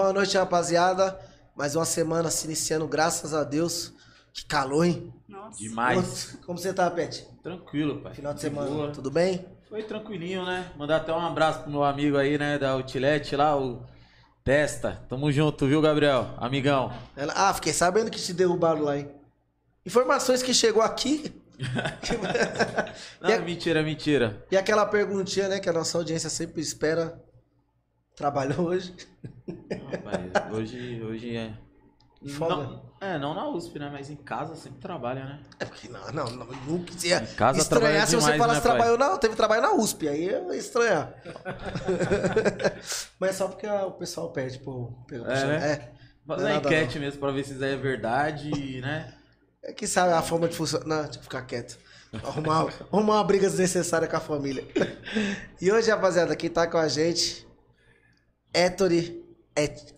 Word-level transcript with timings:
Boa 0.00 0.12
noite, 0.12 0.38
rapaziada. 0.38 1.18
Mais 1.56 1.74
uma 1.74 1.84
semana 1.84 2.30
se 2.30 2.46
iniciando, 2.46 2.86
graças 2.86 3.34
a 3.34 3.42
Deus. 3.42 3.92
Que 4.32 4.46
calor, 4.46 4.84
hein? 4.84 5.12
Nossa. 5.28 5.58
Demais. 5.58 6.38
Como 6.46 6.56
você 6.56 6.72
tá, 6.72 6.88
Pet? 6.88 7.26
Tranquilo, 7.42 8.00
pai. 8.00 8.14
Final 8.14 8.32
de 8.32 8.36
De 8.38 8.42
semana, 8.42 8.70
boa. 8.70 8.92
tudo 8.92 9.10
bem? 9.10 9.44
Foi 9.68 9.82
tranquilinho, 9.82 10.46
né? 10.46 10.70
Mandar 10.78 10.98
até 10.98 11.12
um 11.12 11.18
abraço 11.18 11.62
pro 11.62 11.70
meu 11.72 11.82
amigo 11.82 12.16
aí, 12.16 12.38
né? 12.38 12.56
Da 12.60 12.70
Outlet 12.70 13.34
lá, 13.34 13.58
o 13.60 13.82
Testa. 14.44 15.02
Tamo 15.08 15.32
junto, 15.32 15.66
viu, 15.66 15.82
Gabriel? 15.82 16.32
Amigão. 16.36 16.92
Ela- 17.16 17.32
Ah, 17.34 17.52
fiquei 17.52 17.72
sabendo 17.72 18.08
que 18.08 18.20
te 18.20 18.32
derrubaram 18.32 18.82
lá, 18.82 18.98
hein? 18.98 19.10
Informações 19.84 20.44
que 20.44 20.54
chegou 20.54 20.80
aqui. 20.80 21.34
Não, 23.20 23.32
a- 23.34 23.38
mentira, 23.40 23.82
mentira. 23.82 24.46
E 24.48 24.56
aquela 24.56 24.86
perguntinha, 24.86 25.48
né, 25.48 25.58
que 25.58 25.68
a 25.68 25.72
nossa 25.72 25.98
audiência 25.98 26.30
sempre 26.30 26.60
espera. 26.60 27.20
Trabalhou 28.18 28.66
hoje? 28.66 28.92
Rapaz, 29.92 30.52
hoje, 30.52 31.00
hoje 31.04 31.36
é. 31.36 31.54
Folga. 32.30 32.56
Não, 32.56 32.82
é, 33.00 33.16
não 33.16 33.32
na 33.32 33.48
USP, 33.48 33.78
né? 33.78 33.88
Mas 33.92 34.10
em 34.10 34.16
casa 34.16 34.56
sempre 34.56 34.80
trabalha, 34.80 35.24
né? 35.24 35.40
É 35.60 35.64
porque 35.64 35.88
não, 35.88 36.04
não, 36.10 36.24
não, 36.24 36.46
nunca 36.66 36.92
ia 37.06 37.22
Em 37.22 37.26
casa 37.36 37.60
estranhar 37.60 38.08
se 38.08 38.16
você 38.16 38.36
falasse 38.36 38.60
né, 38.60 38.66
trabalhou, 38.66 38.98
não, 38.98 39.16
teve 39.18 39.36
trabalho 39.36 39.62
na 39.62 39.72
USP, 39.72 40.08
aí 40.08 40.24
ia 40.24 40.56
estranhar. 40.56 41.14
Mas 43.20 43.30
é 43.30 43.32
só 43.34 43.46
porque 43.46 43.68
o 43.68 43.92
pessoal 43.92 44.32
pede, 44.32 44.58
pô. 44.58 44.92
É, 45.12 45.46
né? 45.46 45.72
é. 45.72 45.92
Fazer 46.26 46.42
Não 46.42 46.50
é 46.50 46.56
enquete 46.56 46.98
mesmo 46.98 47.20
pra 47.20 47.30
ver 47.30 47.44
se 47.44 47.52
isso 47.52 47.62
aí 47.62 47.74
é 47.74 47.76
verdade, 47.76 48.80
né? 48.80 49.14
É 49.62 49.72
que 49.72 49.86
sabe 49.86 50.12
a 50.12 50.22
forma 50.22 50.48
de 50.48 50.56
funcionar. 50.56 50.86
Não, 50.86 51.04
deixa 51.04 51.20
eu 51.20 51.22
ficar 51.22 51.42
quieto. 51.42 51.78
Arrumar, 52.12 52.66
arrumar 52.92 53.14
uma 53.14 53.24
briga 53.24 53.48
desnecessária 53.48 54.08
com 54.08 54.16
a 54.16 54.20
família. 54.20 54.66
E 55.60 55.72
hoje, 55.72 55.90
rapaziada, 55.90 56.36
quem 56.36 56.48
tá 56.48 56.68
com 56.68 56.78
a 56.78 56.86
gente, 56.86 57.47
Héctori, 58.52 59.24
Et... 59.56 59.94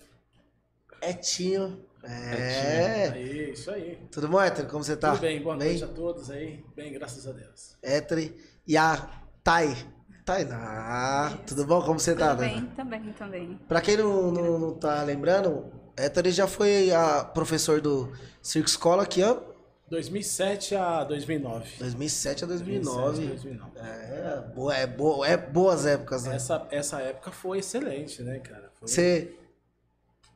Etinho. 1.02 1.84
É. 2.02 3.10
Aí, 3.12 3.52
isso 3.52 3.70
aí. 3.70 3.98
Tudo 4.10 4.28
bom, 4.28 4.40
Héctor? 4.40 4.66
Como 4.66 4.82
você 4.82 4.96
tá? 4.96 5.12
Tudo 5.12 5.20
bem, 5.20 5.42
boa 5.42 5.56
noite 5.56 5.84
a 5.84 5.88
todos 5.88 6.30
aí. 6.30 6.64
Bem, 6.74 6.92
graças 6.92 7.26
a 7.26 7.32
Deus. 7.32 7.76
Héctor 7.82 8.18
e 8.66 8.76
a 8.76 9.10
Thay. 9.44 9.76
Tainá. 10.24 11.38
Tudo 11.46 11.66
bom? 11.66 11.82
Como 11.82 11.98
você 11.98 12.14
tá, 12.14 12.34
Também, 12.36 12.52
Tainá? 12.54 12.74
também, 12.76 13.12
também. 13.14 13.60
Pra 13.66 13.80
quem 13.80 13.96
não, 13.96 14.30
não, 14.30 14.58
não 14.58 14.74
tá 14.74 15.02
lembrando, 15.02 15.72
Héctor 15.96 16.28
já 16.28 16.46
foi 16.46 16.92
a 16.92 17.24
professor 17.24 17.80
do 17.80 18.12
Circo 18.42 18.68
Escola 18.68 19.04
que 19.06 19.22
ano? 19.22 19.42
2007 19.90 20.74
a 20.76 21.02
2009. 21.04 21.66
2007 21.80 22.44
a 22.44 22.46
2007 22.46 22.96
a 22.96 23.00
2009. 23.00 23.26
2009. 23.26 23.70
É, 23.80 24.40
boa, 24.54 24.76
é, 24.76 24.86
boa, 24.86 25.26
é 25.28 25.36
boas 25.36 25.84
épocas, 25.84 26.24
né? 26.24 26.36
Essa, 26.36 26.66
essa 26.70 27.00
época 27.00 27.32
foi 27.32 27.58
excelente, 27.58 28.22
né, 28.22 28.38
cara? 28.38 28.70
Foi- 28.78 28.88
Você. 28.88 29.34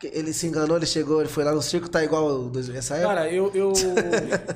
Ele 0.02 0.34
se 0.34 0.46
enganou, 0.46 0.76
ele 0.76 0.84
chegou, 0.84 1.20
ele 1.20 1.30
foi 1.30 1.44
lá 1.44 1.52
no 1.52 1.62
circo, 1.62 1.88
tá 1.88 2.04
igual 2.04 2.26
o 2.26 2.52
essa 2.76 2.96
época? 2.96 3.08
Cara, 3.14 3.30
eu, 3.32 3.50
eu, 3.54 3.72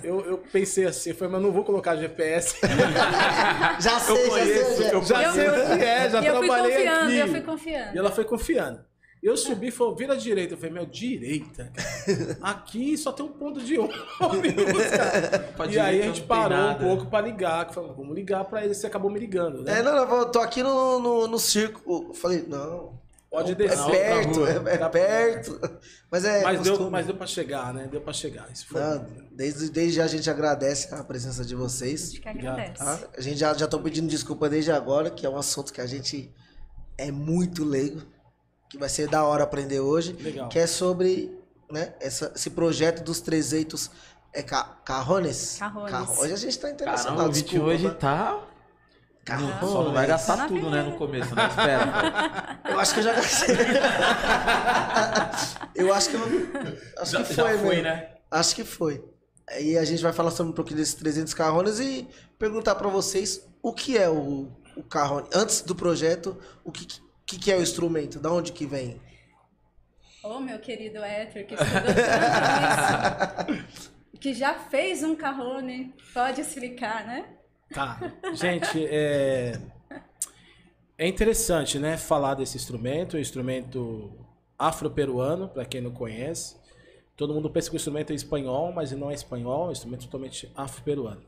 eu, 0.02 0.20
eu 0.26 0.38
pensei 0.52 0.84
assim, 0.84 1.14
foi, 1.14 1.26
mas 1.26 1.40
não 1.40 1.50
vou 1.50 1.64
colocar 1.64 1.96
GPS. 1.96 2.56
já 3.80 3.98
sei, 4.00 4.24
já 4.24 4.28
conheço, 4.28 4.76
sei. 4.76 4.84
Já, 4.84 4.92
eu 4.92 5.02
Já 5.04 5.22
Eu- 5.22 5.32
sei 5.32 5.48
onde 5.48 5.84
é, 5.84 6.10
já 6.10 6.18
eu 6.22 6.36
fui 6.36 6.46
trabalhei 6.48 6.76
confiando, 6.76 7.04
aqui. 7.04 7.18
eu 7.18 7.28
fui 7.28 7.40
confiando. 7.40 7.94
E 7.94 7.98
ela 7.98 8.10
foi 8.10 8.24
confiando. 8.24 8.84
Eu 9.22 9.36
subi 9.36 9.68
e 9.68 9.70
falou, 9.70 9.96
vira 9.96 10.12
à 10.12 10.16
direita. 10.16 10.54
Eu 10.54 10.58
falei, 10.58 10.72
meu, 10.72 10.86
direita? 10.86 11.72
cara. 11.74 12.38
Aqui 12.40 12.96
só 12.96 13.10
tem 13.12 13.26
um 13.26 13.32
ponto 13.32 13.60
de 13.60 13.76
ônibus, 13.78 14.86
cara. 14.96 15.48
E 15.70 15.78
aí 15.78 16.02
a 16.02 16.04
gente 16.06 16.22
parou 16.22 16.56
nada. 16.56 16.84
um 16.84 16.88
pouco 16.88 17.06
pra 17.10 17.20
ligar. 17.20 17.66
que 17.66 17.74
Falou, 17.74 17.94
vamos 17.94 18.14
ligar 18.14 18.44
pra 18.44 18.64
ele. 18.64 18.74
Você 18.74 18.86
acabou 18.86 19.10
me 19.10 19.18
ligando, 19.18 19.62
né? 19.62 19.80
É, 19.80 19.82
não, 19.82 19.94
não, 19.94 20.16
eu 20.18 20.26
tô 20.30 20.38
aqui 20.38 20.62
no, 20.62 21.00
no, 21.00 21.26
no 21.26 21.38
circo. 21.38 22.06
Eu 22.08 22.14
falei, 22.14 22.44
não. 22.46 22.96
Pode 23.30 23.52
é 23.52 23.54
descer. 23.54 23.90
perto, 23.90 24.46
é, 24.46 24.52
rua. 24.52 24.70
é 24.70 24.76
Tá- 24.78 24.88
perto. 24.88 25.60
Mas 26.10 26.24
é. 26.24 26.42
Mas 26.42 26.60
deu, 26.62 26.90
mas 26.90 27.04
deu 27.06 27.14
pra 27.14 27.26
chegar, 27.26 27.74
né? 27.74 27.86
Deu 27.90 28.00
pra 28.00 28.12
chegar. 28.12 28.48
Isso 28.50 28.66
foi. 28.68 28.80
Não, 28.80 29.06
desde, 29.32 29.68
desde 29.70 29.96
já 29.96 30.04
a 30.04 30.08
gente 30.08 30.30
agradece 30.30 30.94
a 30.94 31.04
presença 31.04 31.44
de 31.44 31.54
A 31.54 31.58
vocês. 31.58 32.12
gente 32.12 32.20
que 32.22 32.28
agradece. 32.28 32.72
tá? 32.78 32.98
A 33.16 33.20
gente 33.20 33.36
já, 33.38 33.52
já 33.52 33.66
tô 33.66 33.78
pedindo 33.80 34.08
desculpa 34.08 34.48
desde 34.48 34.72
agora, 34.72 35.10
que 35.10 35.26
é 35.26 35.28
um 35.28 35.36
assunto 35.36 35.72
que 35.74 35.80
a 35.82 35.86
gente 35.86 36.32
é 36.96 37.12
muito 37.12 37.64
leigo, 37.64 38.00
que 38.68 38.78
vai 38.78 38.88
ser 38.88 39.08
da 39.08 39.24
hora 39.24 39.44
aprender 39.44 39.80
hoje. 39.80 40.12
Legal. 40.14 40.48
Que 40.48 40.58
é 40.58 40.66
sobre 40.66 41.36
né, 41.70 41.94
essa, 42.00 42.32
esse 42.34 42.50
projeto 42.50 43.02
dos 43.02 43.20
300 43.20 43.90
é, 44.32 44.42
ca, 44.42 44.64
carrones. 44.84 45.56
Carrones. 45.58 45.90
Carro- 45.90 46.20
Hoje 46.20 46.32
a 46.32 46.36
gente 46.36 46.58
tá 46.58 46.70
internacional. 46.70 47.16
Caramba, 47.16 47.30
o 47.30 47.34
vídeo 47.34 47.48
desculpa, 47.50 47.74
hoje 47.74 47.84
mas- 47.88 47.98
tá. 47.98 48.40
Carrones. 49.24 49.60
Só 49.60 49.84
não 49.84 49.92
vai 49.92 50.06
gastar 50.06 50.48
tudo, 50.48 50.70
né, 50.70 50.82
no 50.82 50.96
começo, 50.96 51.34
né? 51.34 51.48
Espera. 51.48 52.60
Eu 52.70 52.80
acho 52.80 52.94
que 52.94 53.00
eu 53.00 53.04
já 53.04 53.12
gastei. 53.12 53.56
eu 55.74 55.92
acho 55.92 56.10
que 56.10 56.16
eu. 56.16 56.22
Acho 56.98 57.12
Já, 57.12 57.24
que 57.24 57.34
já 57.34 57.42
foi, 57.44 57.58
foi, 57.58 57.68
mesmo. 57.68 57.82
né? 57.82 58.08
Acho 58.30 58.54
que 58.54 58.64
foi. 58.64 59.04
E 59.60 59.78
a 59.78 59.84
gente 59.84 60.02
vai 60.02 60.12
falar 60.12 60.30
sobre 60.30 60.52
um 60.52 60.54
pouquinho 60.54 60.78
desses 60.78 60.94
300 60.94 61.32
carrones 61.34 61.78
e 61.80 62.06
perguntar 62.38 62.74
pra 62.74 62.88
vocês 62.88 63.40
o 63.62 63.72
que 63.72 63.96
é 63.96 64.08
o, 64.08 64.48
o 64.76 64.82
carrone. 64.82 65.26
Antes 65.34 65.62
do 65.62 65.74
projeto, 65.74 66.36
o 66.64 66.70
que, 66.70 66.86
que, 67.28 67.38
que 67.38 67.52
é 67.52 67.56
o 67.56 67.62
instrumento? 67.62 68.18
Da 68.18 68.32
onde 68.32 68.52
que 68.52 68.64
vem? 68.64 68.98
Ô, 70.24 70.40
meu 70.40 70.58
querido 70.58 70.98
Éter, 71.04 71.46
que 71.46 71.54
estudou 71.54 71.82
tanto 73.36 73.52
isso, 73.52 73.92
que 74.18 74.34
já 74.34 74.54
fez 74.54 75.04
um 75.04 75.14
carrone, 75.14 75.94
pode 76.14 76.40
explicar, 76.40 77.06
né? 77.06 77.26
Tá. 77.72 78.00
Gente, 78.32 78.84
é. 78.86 79.60
É 80.96 81.06
interessante, 81.06 81.78
né? 81.78 81.96
Falar 81.98 82.34
desse 82.34 82.56
instrumento. 82.56 83.16
É 83.16 83.18
um 83.18 83.22
instrumento 83.22 84.26
afro-peruano, 84.58 85.48
para 85.48 85.66
quem 85.66 85.82
não 85.82 85.92
conhece. 85.92 86.56
Todo 87.14 87.34
mundo 87.34 87.50
pensa 87.50 87.68
que 87.68 87.76
o 87.76 87.78
instrumento 87.78 88.10
é 88.10 88.16
espanhol, 88.16 88.72
mas 88.72 88.90
ele 88.90 89.00
não 89.00 89.10
é 89.10 89.14
espanhol, 89.14 89.66
é 89.66 89.68
um 89.68 89.72
instrumento 89.72 90.06
totalmente 90.06 90.50
afro-peruano. 90.56 91.22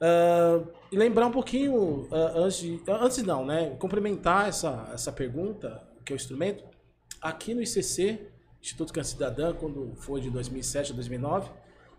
Ah, 0.00 0.62
e 0.90 0.96
lembrar 0.96 1.26
um 1.26 1.32
pouquinho, 1.32 2.08
ah, 2.10 2.32
antes, 2.36 2.58
de, 2.58 2.80
ah, 2.88 3.04
antes 3.04 3.22
não, 3.22 3.44
né? 3.44 3.76
Complementar 3.78 4.48
essa, 4.48 4.90
essa 4.92 5.12
pergunta, 5.12 5.82
que 6.04 6.12
é 6.12 6.14
o 6.14 6.16
instrumento. 6.16 6.64
Aqui 7.20 7.54
no 7.54 7.62
ICC, 7.62 8.28
Instituto 8.60 8.92
Câncer 8.92 9.12
Cidadã, 9.12 9.54
quando 9.54 9.94
foi 9.96 10.20
de 10.20 10.30
2007 10.30 10.92
a 10.92 10.94
2009, 10.94 11.50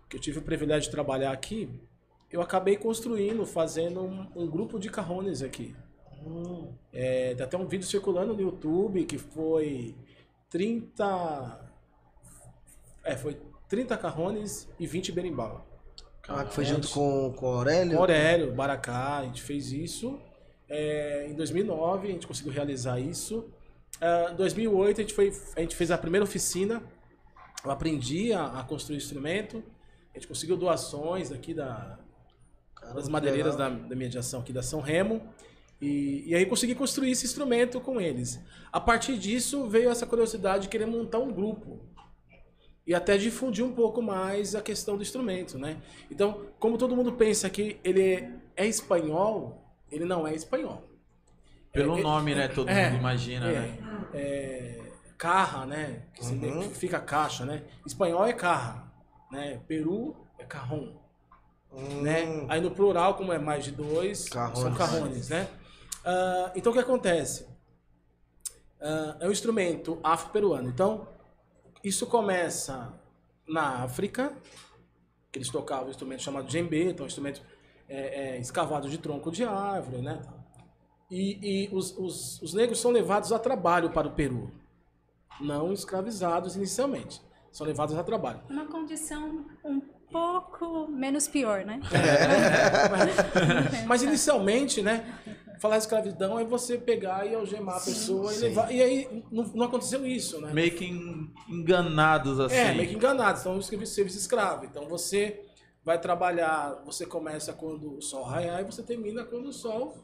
que 0.08 0.16
eu 0.16 0.20
tive 0.20 0.38
o 0.38 0.42
privilégio 0.42 0.84
de 0.84 0.90
trabalhar 0.90 1.32
aqui, 1.32 1.68
eu 2.30 2.40
acabei 2.40 2.76
construindo, 2.76 3.44
fazendo 3.46 4.02
um, 4.02 4.26
um 4.36 4.46
grupo 4.46 4.78
de 4.78 4.90
carrones 4.90 5.42
aqui. 5.42 5.74
É, 6.92 7.34
tem 7.34 7.44
até 7.44 7.56
um 7.56 7.66
vídeo 7.66 7.86
circulando 7.86 8.34
no 8.34 8.40
YouTube 8.40 9.04
que 9.04 9.18
foi 9.18 9.94
30. 10.50 11.70
É, 13.04 13.16
foi 13.16 13.40
30 13.68 13.96
carrones 13.96 14.68
e 14.78 14.86
20 14.86 15.12
berimbau. 15.12 15.67
Ah, 16.28 16.44
que 16.44 16.52
foi 16.52 16.64
junto 16.64 16.88
com, 16.90 17.32
com 17.32 17.46
o 17.46 17.48
Aurélio? 17.54 17.94
Com 17.94 18.00
Aurélio, 18.00 18.52
Baracá, 18.52 19.18
a 19.18 19.24
gente 19.24 19.40
fez 19.40 19.72
isso. 19.72 20.20
É, 20.68 21.26
em 21.26 21.34
2009 21.34 22.08
a 22.08 22.10
gente 22.10 22.26
conseguiu 22.26 22.52
realizar 22.52 23.00
isso. 23.00 23.50
Em 24.30 24.36
2008 24.36 25.00
a 25.00 25.02
gente, 25.02 25.14
foi, 25.14 25.32
a 25.56 25.60
gente 25.60 25.74
fez 25.74 25.90
a 25.90 25.96
primeira 25.96 26.24
oficina. 26.24 26.82
Eu 27.64 27.70
aprendi 27.70 28.32
a, 28.32 28.60
a 28.60 28.62
construir 28.62 28.98
instrumento. 28.98 29.62
A 30.14 30.18
gente 30.18 30.28
conseguiu 30.28 30.56
doações 30.56 31.32
aqui 31.32 31.54
da, 31.54 31.98
Caramba, 32.74 33.00
das 33.00 33.08
madeireiras 33.08 33.56
da, 33.56 33.68
da 33.68 33.96
mediação 33.96 34.40
aqui 34.40 34.52
da 34.52 34.62
São 34.62 34.80
Remo. 34.80 35.22
E, 35.80 36.24
e 36.26 36.34
aí 36.34 36.44
consegui 36.44 36.74
construir 36.74 37.12
esse 37.12 37.24
instrumento 37.24 37.80
com 37.80 38.00
eles. 38.00 38.38
A 38.72 38.80
partir 38.80 39.16
disso 39.16 39.68
veio 39.68 39.90
essa 39.90 40.06
curiosidade 40.06 40.64
de 40.64 40.68
querer 40.68 40.86
montar 40.86 41.18
um 41.18 41.32
grupo. 41.32 41.80
E 42.88 42.94
até 42.94 43.18
difundir 43.18 43.62
um 43.62 43.74
pouco 43.74 44.00
mais 44.00 44.54
a 44.54 44.62
questão 44.62 44.96
do 44.96 45.02
instrumento, 45.02 45.58
né? 45.58 45.76
Então, 46.10 46.46
como 46.58 46.78
todo 46.78 46.96
mundo 46.96 47.12
pensa 47.12 47.50
que 47.50 47.78
ele 47.84 48.14
é, 48.14 48.32
é 48.56 48.66
espanhol, 48.66 49.62
ele 49.92 50.06
não 50.06 50.26
é 50.26 50.34
espanhol. 50.34 50.88
Pelo 51.70 51.98
É, 51.98 52.02
nome, 52.02 52.34
né? 52.34 52.48
Todo 52.48 52.70
é, 52.70 52.88
mundo 52.88 53.00
imagina, 53.00 53.46
é, 53.46 53.60
né? 53.60 53.78
é, 54.14 54.92
carra, 55.18 55.66
né? 55.66 56.04
Que 56.14 56.24
Uhum. 56.24 56.62
significa 56.62 56.98
caixa, 56.98 57.44
né? 57.44 57.62
Espanhol 57.86 58.24
é 58.24 58.32
carra, 58.32 58.90
né? 59.30 59.60
Peru 59.68 60.16
é 60.38 60.44
carrom 60.44 60.96
Hum, 61.70 62.00
né? 62.02 62.46
Aí 62.48 62.58
no 62.62 62.70
plural, 62.70 63.16
como 63.16 63.34
é 63.34 63.38
mais 63.38 63.64
de 63.64 63.72
dois, 63.72 64.30
Carrones. 64.30 64.60
são 64.60 64.72
carrones, 64.74 65.28
né? 65.28 65.46
Ah, 66.02 66.52
então 66.56 66.72
o 66.72 66.74
que 66.74 66.80
acontece? 66.80 67.46
Ah, 68.80 69.16
é 69.20 69.28
um 69.28 69.30
instrumento 69.32 69.98
afro-peruano. 70.02 70.70
Então, 70.70 71.06
isso 71.82 72.06
começa 72.06 72.92
na 73.46 73.82
África, 73.84 74.32
que 75.30 75.38
eles 75.38 75.50
tocavam 75.50 75.86
um 75.86 75.90
instrumento 75.90 76.22
chamado 76.22 76.46
djembe, 76.46 76.90
então 76.90 77.04
um 77.04 77.06
instrumento 77.06 77.42
é, 77.88 78.36
é, 78.36 78.38
escavado 78.38 78.88
de 78.88 78.98
tronco 78.98 79.30
de 79.30 79.44
árvore, 79.44 80.02
né? 80.02 80.20
E, 81.10 81.38
e 81.42 81.74
os, 81.74 81.96
os, 81.96 82.42
os 82.42 82.52
negros 82.52 82.80
são 82.80 82.90
levados 82.90 83.32
a 83.32 83.38
trabalho 83.38 83.90
para 83.90 84.08
o 84.08 84.12
Peru, 84.12 84.52
não 85.40 85.72
escravizados 85.72 86.56
inicialmente, 86.56 87.22
são 87.50 87.66
levados 87.66 87.96
a 87.96 88.04
trabalho. 88.04 88.40
Uma 88.50 88.66
condição 88.66 89.46
um 89.64 89.80
pouco 90.10 90.86
menos 90.88 91.28
pior, 91.28 91.64
né? 91.64 91.80
Mas 93.86 94.02
inicialmente, 94.02 94.82
né? 94.82 95.06
Falar 95.60 95.78
escravidão 95.78 96.38
é 96.38 96.44
você 96.44 96.78
pegar 96.78 97.26
e 97.26 97.34
algemar 97.34 97.76
a 97.76 97.80
pessoa 97.80 98.32
e 98.32 98.38
levar. 98.38 98.70
E 98.72 98.82
aí 98.82 99.24
não, 99.30 99.44
não 99.54 99.66
aconteceu 99.66 100.06
isso, 100.06 100.40
né? 100.40 100.52
Meio 100.52 100.70
que 100.74 100.84
en- 100.84 101.30
enganados 101.48 102.38
assim. 102.38 102.54
É, 102.54 102.72
meio 102.74 102.88
que 102.88 102.94
enganados. 102.94 103.40
Então, 103.40 103.58
escrevi 103.58 103.86
serviço 103.86 104.18
escravo. 104.18 104.64
Então, 104.64 104.88
você 104.88 105.40
vai 105.84 106.00
trabalhar, 106.00 106.82
você 106.84 107.04
começa 107.06 107.52
quando 107.52 107.96
o 107.96 108.02
sol 108.02 108.22
raiar 108.24 108.60
e 108.60 108.64
você 108.64 108.82
termina 108.82 109.24
quando 109.24 109.46
o 109.46 109.52
sol. 109.52 109.96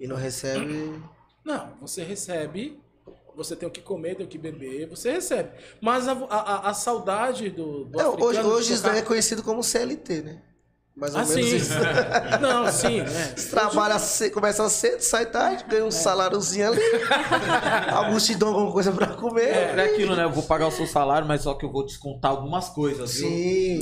E 0.00 0.06
não 0.06 0.16
recebe. 0.16 1.02
Não, 1.44 1.74
você 1.80 2.02
recebe, 2.02 2.80
você 3.34 3.54
tem 3.54 3.68
o 3.68 3.70
que 3.70 3.80
comer, 3.80 4.16
tem 4.16 4.26
o 4.26 4.28
que 4.28 4.38
beber, 4.38 4.88
você 4.88 5.12
recebe. 5.12 5.50
Mas 5.80 6.08
a, 6.08 6.12
a, 6.12 6.70
a 6.70 6.74
saudade 6.74 7.50
do, 7.50 7.84
do 7.84 8.00
É, 8.00 8.08
hoje 8.08 8.40
hoje 8.40 8.72
isso 8.74 8.86
é 8.88 9.02
conhecido 9.02 9.42
como 9.42 9.62
CLT, 9.62 10.22
né? 10.22 10.42
Mais 10.98 11.14
ou 11.14 11.20
Ah, 11.20 11.24
menos 11.24 11.44
sim. 11.48 11.56
isso. 11.56 11.72
Não, 12.42 12.70
sim, 12.72 13.00
né? 13.06 13.32
Você 13.36 13.50
Trabalha 13.50 13.98
cedo, 14.00 14.32
começa 14.32 14.68
cedo, 14.68 15.00
sai 15.00 15.26
tarde, 15.26 15.64
ganha 15.68 15.82
É. 15.82 15.84
um 15.84 15.90
saláriozinho 15.90 16.68
ali. 16.72 16.80
Alguns 17.94 18.26
te 18.26 18.34
dão 18.34 18.48
alguma 18.48 18.72
coisa 18.72 18.90
pra 18.92 19.06
comer. 19.08 19.48
É 19.78 19.80
aquilo, 19.84 20.16
né? 20.16 20.24
Eu 20.24 20.30
vou 20.32 20.42
pagar 20.42 20.66
o 20.66 20.70
seu 20.72 20.86
salário, 20.86 21.26
mas 21.26 21.42
só 21.42 21.54
que 21.54 21.64
eu 21.64 21.70
vou 21.70 21.86
descontar 21.86 22.32
algumas 22.32 22.68
coisas, 22.68 23.14
viu? 23.14 23.28
Sim. 23.28 23.80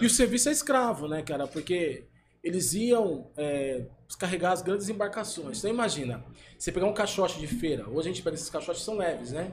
E 0.00 0.06
o 0.06 0.10
serviço 0.10 0.48
é 0.48 0.52
escravo, 0.52 1.08
né, 1.08 1.22
cara? 1.22 1.46
Porque 1.48 2.04
eles 2.44 2.72
iam 2.74 3.26
é, 3.36 3.82
descarregar 4.06 4.52
as 4.52 4.62
grandes 4.62 4.88
embarcações. 4.88 5.58
Então 5.58 5.68
imagina, 5.70 6.24
você 6.56 6.70
pegar 6.72 6.86
um 6.86 6.94
caixote 6.94 7.38
de 7.40 7.46
feira, 7.46 7.86
hoje 7.88 8.08
a 8.08 8.12
gente 8.12 8.22
pega 8.22 8.36
esses 8.36 8.48
caixotes 8.48 8.82
são 8.82 8.96
leves, 8.96 9.32
né? 9.32 9.50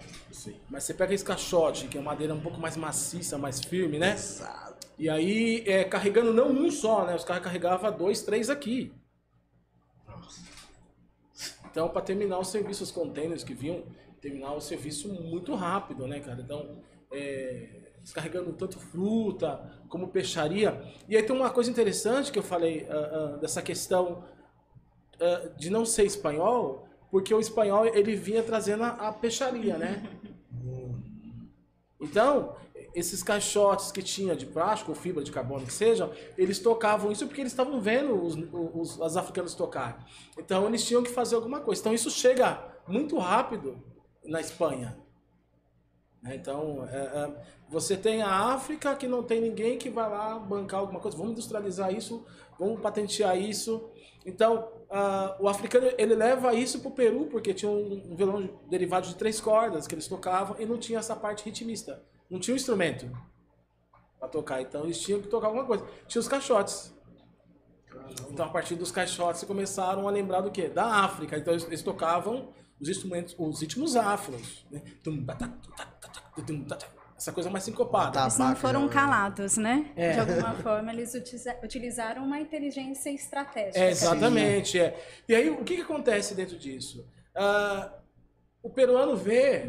Mas 0.69 0.83
você 0.83 0.93
pega 0.93 1.13
esse 1.13 1.23
caixote, 1.25 1.87
que 1.87 1.97
é 1.97 2.01
madeira 2.01 2.33
um 2.33 2.39
pouco 2.39 2.59
mais 2.61 2.77
maciça, 2.77 3.37
mais 3.37 3.59
firme, 3.59 3.97
né? 3.99 4.13
Exato. 4.13 4.76
E 4.97 5.09
aí, 5.09 5.63
é, 5.67 5.83
carregando 5.83 6.33
não 6.33 6.49
um 6.49 6.71
só, 6.71 7.05
né? 7.05 7.15
Os 7.15 7.23
caras 7.23 7.43
carregavam 7.43 7.95
dois, 7.95 8.23
três 8.23 8.49
aqui. 8.49 8.91
Então, 11.69 11.87
para 11.89 12.01
terminar 12.01 12.39
o 12.39 12.43
serviço, 12.43 12.83
os 12.83 12.91
containers 12.91 13.43
que 13.43 13.53
vinham, 13.53 13.83
terminar 14.19 14.53
o 14.53 14.61
serviço 14.61 15.07
muito 15.09 15.53
rápido, 15.53 16.07
né, 16.07 16.19
cara? 16.19 16.41
Então, 16.41 16.81
é, 17.11 17.87
descarregando 18.01 18.53
tanto 18.53 18.79
fruta 18.79 19.69
como 19.89 20.07
peixaria. 20.07 20.81
E 21.07 21.15
aí 21.15 21.23
tem 21.23 21.35
uma 21.35 21.49
coisa 21.49 21.69
interessante 21.69 22.31
que 22.31 22.39
eu 22.39 22.43
falei 22.43 22.87
ah, 22.89 22.93
ah, 22.95 23.37
dessa 23.37 23.61
questão 23.61 24.23
ah, 25.19 25.49
de 25.57 25.69
não 25.69 25.85
ser 25.85 26.05
espanhol, 26.05 26.87
porque 27.11 27.33
o 27.33 27.39
espanhol 27.39 27.85
ele 27.85 28.15
vinha 28.15 28.41
trazendo 28.41 28.83
a, 28.83 28.89
a 28.89 29.13
peixaria, 29.13 29.77
né? 29.77 30.03
Então, 31.99 32.55
esses 32.97 33.21
caixotes 33.21 33.91
que 33.91 34.01
tinha 34.01 34.35
de 34.35 34.47
plástico 34.47 34.91
ou 34.91 34.97
fibra 34.97 35.23
de 35.23 35.31
carbono 35.31 35.65
que 35.65 35.71
sejam, 35.71 36.11
eles 36.35 36.57
tocavam 36.57 37.11
isso 37.11 37.27
porque 37.27 37.41
eles 37.41 37.53
estavam 37.53 37.79
vendo 37.79 38.19
os, 38.19 38.35
os, 38.35 38.99
os 38.99 39.17
africanos 39.17 39.53
tocar. 39.53 40.03
Então, 40.35 40.67
eles 40.67 40.83
tinham 40.83 41.03
que 41.03 41.11
fazer 41.11 41.35
alguma 41.35 41.59
coisa. 41.59 41.79
Então, 41.79 41.93
isso 41.93 42.09
chega 42.09 42.59
muito 42.87 43.15
rápido 43.19 43.77
na 44.25 44.41
Espanha. 44.41 44.97
Né? 46.23 46.35
Então, 46.35 46.87
é, 46.89 46.97
é, 46.97 47.45
você 47.69 47.95
tem 47.95 48.23
a 48.23 48.31
África 48.53 48.95
que 48.95 49.07
não 49.07 49.21
tem 49.21 49.41
ninguém 49.41 49.77
que 49.77 49.91
vai 49.91 50.09
lá 50.09 50.39
bancar 50.39 50.79
alguma 50.79 50.99
coisa. 50.99 51.15
Vamos 51.15 51.33
industrializar 51.33 51.93
isso, 51.93 52.25
vamos 52.57 52.81
patentear 52.81 53.37
isso. 53.39 53.91
Então, 54.25 54.69
ah, 54.89 55.37
o 55.39 55.47
africano 55.47 55.87
ele 55.99 56.15
leva 56.15 56.51
isso 56.55 56.79
para 56.79 56.89
o 56.89 56.93
Peru 56.95 57.27
porque 57.27 57.53
tinha 57.53 57.71
um, 57.71 58.11
um 58.11 58.15
violão 58.15 58.49
derivado 58.67 59.07
de 59.07 59.15
três 59.15 59.39
cordas 59.39 59.85
que 59.85 59.93
eles 59.93 60.07
tocavam 60.07 60.55
e 60.59 60.65
não 60.65 60.79
tinha 60.79 60.97
essa 60.97 61.15
parte 61.15 61.45
ritmista. 61.45 62.03
Não 62.29 62.39
tinha 62.39 62.53
um 62.53 62.57
instrumento 62.57 63.09
para 64.19 64.27
tocar. 64.27 64.61
Então, 64.61 64.83
eles 64.83 64.99
tinham 64.99 65.21
que 65.21 65.27
tocar 65.27 65.47
alguma 65.47 65.65
coisa. 65.65 65.85
Tinha 66.07 66.19
os 66.19 66.27
caixotes. 66.27 66.93
Então, 68.29 68.45
a 68.45 68.49
partir 68.49 68.75
dos 68.75 68.91
caixotes, 68.91 69.43
começaram 69.43 70.07
a 70.07 70.11
lembrar 70.11 70.41
do 70.41 70.51
quê? 70.51 70.67
Da 70.69 70.85
África. 71.03 71.37
Então, 71.37 71.53
eles, 71.53 71.65
eles 71.65 71.81
tocavam 71.81 72.53
os 72.79 72.87
instrumentos, 72.89 73.35
os 73.37 73.61
ritmos 73.61 73.95
afros. 73.95 74.65
Né? 74.71 74.81
Essa 77.17 77.31
coisa 77.31 77.49
mais 77.49 77.63
sincopada. 77.63 78.11
Tá. 78.11 78.21
Eles 78.23 78.37
não 78.37 78.55
foram 78.55 78.87
já- 78.87 78.93
calados, 78.93 79.57
né? 79.57 79.91
É. 79.95 80.11
De 80.13 80.19
alguma 80.19 80.53
forma, 80.55 80.93
eles 80.93 81.15
utiliza- 81.15 81.57
utilizaram 81.63 82.23
uma 82.23 82.39
inteligência 82.39 83.09
estratégica. 83.09 83.79
É, 83.79 83.89
exatamente. 83.89 84.79
É. 84.79 85.03
E 85.27 85.33
aí, 85.33 85.49
o 85.49 85.63
que, 85.63 85.77
que 85.77 85.81
acontece 85.81 86.35
dentro 86.35 86.57
disso? 86.59 87.03
Ah, 87.35 87.91
o 88.67 88.69
peruano 88.69 89.15
vê 89.15 89.65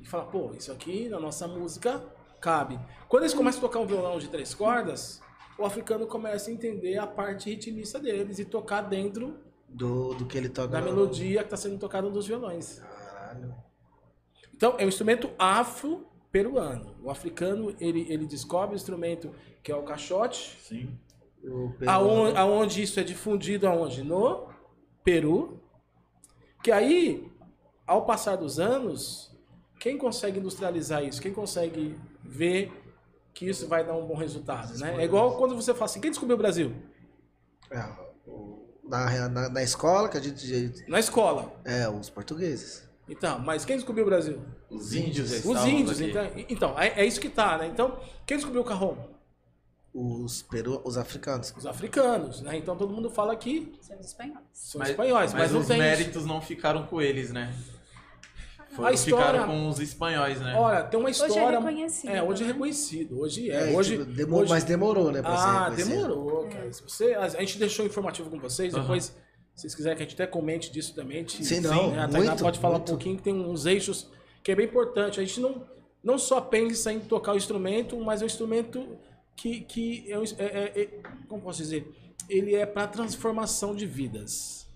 e 0.00 0.04
fala, 0.06 0.24
pô, 0.24 0.52
isso 0.56 0.70
aqui 0.70 1.08
na 1.08 1.18
nossa 1.18 1.48
música 1.48 2.00
cabe. 2.40 2.78
Quando 3.08 3.24
eles 3.24 3.34
começam 3.34 3.58
a 3.58 3.62
tocar 3.62 3.80
um 3.80 3.86
violão 3.86 4.18
de 4.20 4.28
três 4.28 4.54
cordas, 4.54 5.20
o 5.58 5.64
africano 5.64 6.06
começa 6.06 6.48
a 6.48 6.52
entender 6.52 6.96
a 6.96 7.06
parte 7.08 7.50
ritmista 7.50 7.98
deles 7.98 8.38
e 8.38 8.44
tocar 8.44 8.82
dentro 8.82 9.36
Do, 9.68 10.14
do 10.14 10.26
que 10.26 10.38
ele 10.38 10.48
toca. 10.48 10.68
da 10.68 10.80
melodia 10.80 11.40
que 11.40 11.46
está 11.46 11.56
sendo 11.56 11.76
tocada 11.76 12.08
nos 12.08 12.26
violões. 12.26 12.78
Caralho. 12.78 13.54
Então, 14.54 14.76
é 14.78 14.84
um 14.84 14.88
instrumento 14.88 15.30
afro-peruano. 15.38 16.94
O 17.02 17.10
africano, 17.10 17.74
ele, 17.80 18.06
ele 18.08 18.26
descobre 18.26 18.74
o 18.74 18.76
instrumento 18.76 19.34
que 19.62 19.72
é 19.72 19.76
o 19.76 19.82
caixote, 19.82 20.56
Sim. 20.62 20.96
O 21.42 21.72
aonde, 21.86 22.36
aonde 22.36 22.82
isso 22.82 23.00
é 23.00 23.02
difundido 23.02 23.66
aonde? 23.66 24.04
No 24.04 24.48
Peru. 25.02 25.60
Que 26.62 26.70
aí, 26.70 27.29
ao 27.90 28.04
passar 28.04 28.36
dos 28.36 28.60
anos, 28.60 29.32
quem 29.80 29.98
consegue 29.98 30.38
industrializar 30.38 31.02
isso? 31.02 31.20
Quem 31.20 31.32
consegue 31.32 31.98
ver 32.22 32.72
que 33.34 33.48
isso 33.48 33.66
vai 33.66 33.84
dar 33.84 33.94
um 33.94 34.06
bom 34.06 34.14
resultado, 34.14 34.78
né? 34.78 34.94
É 35.02 35.04
igual 35.04 35.36
quando 35.36 35.56
você 35.56 35.74
fala 35.74 35.86
assim, 35.86 36.00
quem 36.00 36.10
descobriu 36.10 36.36
o 36.36 36.38
Brasil? 36.38 36.72
É, 37.68 37.84
na, 38.84 39.28
na, 39.28 39.48
na 39.48 39.62
escola 39.62 40.08
que 40.08 40.16
a 40.16 40.20
gente. 40.20 40.84
Na 40.88 41.00
escola. 41.00 41.52
É, 41.64 41.88
os 41.88 42.08
portugueses. 42.08 42.88
Então, 43.08 43.40
mas 43.40 43.64
quem 43.64 43.74
descobriu 43.74 44.04
o 44.04 44.08
Brasil? 44.08 44.40
Os 44.70 44.94
índios 44.94 45.44
Os 45.44 45.64
índios. 45.64 46.00
Então, 46.00 46.22
então 46.48 46.78
é, 46.78 47.00
é 47.00 47.04
isso 47.04 47.20
que 47.20 47.28
tá, 47.28 47.58
né? 47.58 47.66
Então, 47.66 47.98
quem 48.24 48.36
descobriu 48.36 48.62
o 48.62 48.64
carrom? 48.64 48.96
Os, 49.92 50.42
peru, 50.42 50.80
os 50.84 50.96
africanos. 50.96 51.52
Os 51.56 51.66
africanos, 51.66 52.40
né? 52.40 52.56
Então 52.56 52.76
todo 52.76 52.92
mundo 52.94 53.10
fala 53.10 53.34
que 53.34 53.76
São 53.80 53.98
os 53.98 54.06
espanhóis. 54.06 54.44
são 54.52 54.82
espanhóis, 54.84 55.32
mas, 55.32 55.42
mas 55.42 55.52
não 55.52 55.60
os 55.60 55.66
tem 55.66 55.78
isso. 55.78 55.84
méritos 55.84 56.24
não 56.24 56.40
ficaram 56.40 56.86
com 56.86 57.02
eles, 57.02 57.32
né? 57.32 57.52
Foram, 58.70 58.88
A 58.88 58.92
história- 58.92 59.26
Ficaram 59.26 59.46
com 59.48 59.68
os 59.68 59.80
espanhóis, 59.80 60.40
né? 60.40 60.54
Olha, 60.54 60.84
tem 60.84 60.98
uma 61.00 61.08
Hoje 61.08 61.22
é 61.22 61.26
história. 61.26 61.58
reconhecido, 61.58 62.10
É, 62.10 62.22
hoje 62.22 62.42
é 62.42 62.46
né? 62.46 62.52
reconhecido. 62.52 63.20
Hoje 63.20 63.50
é. 63.50 63.72
É, 63.72 63.76
hoje, 63.76 63.98
tipo, 63.98 64.04
demorou, 64.12 64.42
hoje- 64.42 64.50
Mas 64.52 64.64
demorou, 64.64 65.10
né? 65.10 65.20
Ah, 65.24 65.70
demorou, 65.70 66.46
cara. 66.48 66.72
Se 66.72 66.82
você, 66.82 67.14
a, 67.14 67.28
gente 67.28 67.58
deixou 67.58 67.84
informativo 67.84 68.30
com 68.30 68.38
vocês, 68.38 68.72
depois, 68.72 69.06
se 69.54 69.62
vocês 69.62 69.74
quiserem 69.74 69.96
que 69.96 70.02
a 70.04 70.06
gente 70.06 70.14
até 70.14 70.26
comente 70.26 70.70
disso 70.70 70.94
também. 70.94 71.24
Te, 71.24 71.44
Sim, 71.44 71.60
não, 71.60 71.90
né, 71.90 71.98
a 72.04 72.08
Tainá 72.08 72.26
muito, 72.30 72.42
pode 72.44 72.58
falar 72.60 72.76
muito. 72.76 72.88
um 72.90 72.94
pouquinho 72.94 73.16
que 73.16 73.22
tem 73.24 73.34
uns 73.34 73.66
eixos 73.66 74.08
que 74.42 74.52
é 74.52 74.54
bem 74.54 74.66
importante. 74.66 75.18
A 75.18 75.24
gente 75.24 75.40
não, 75.40 75.66
não 76.02 76.16
só 76.16 76.40
pensa 76.40 76.92
em 76.92 77.00
tocar 77.00 77.32
o 77.32 77.36
instrumento, 77.36 77.98
mas 77.98 78.20
é 78.22 78.24
um 78.24 78.26
instrumento 78.26 78.96
que, 79.34 79.62
que 79.62 80.04
é, 80.12 80.16
um- 80.18 80.22
é- 80.22 80.44
é- 80.44 80.80
é- 80.82 80.88
como 81.28 81.42
posso 81.42 81.58
dizer? 81.58 81.92
Ele 82.28 82.54
é 82.54 82.64
para 82.64 82.86
transformação 82.86 83.74
de 83.74 83.84
vidas. 83.84 84.68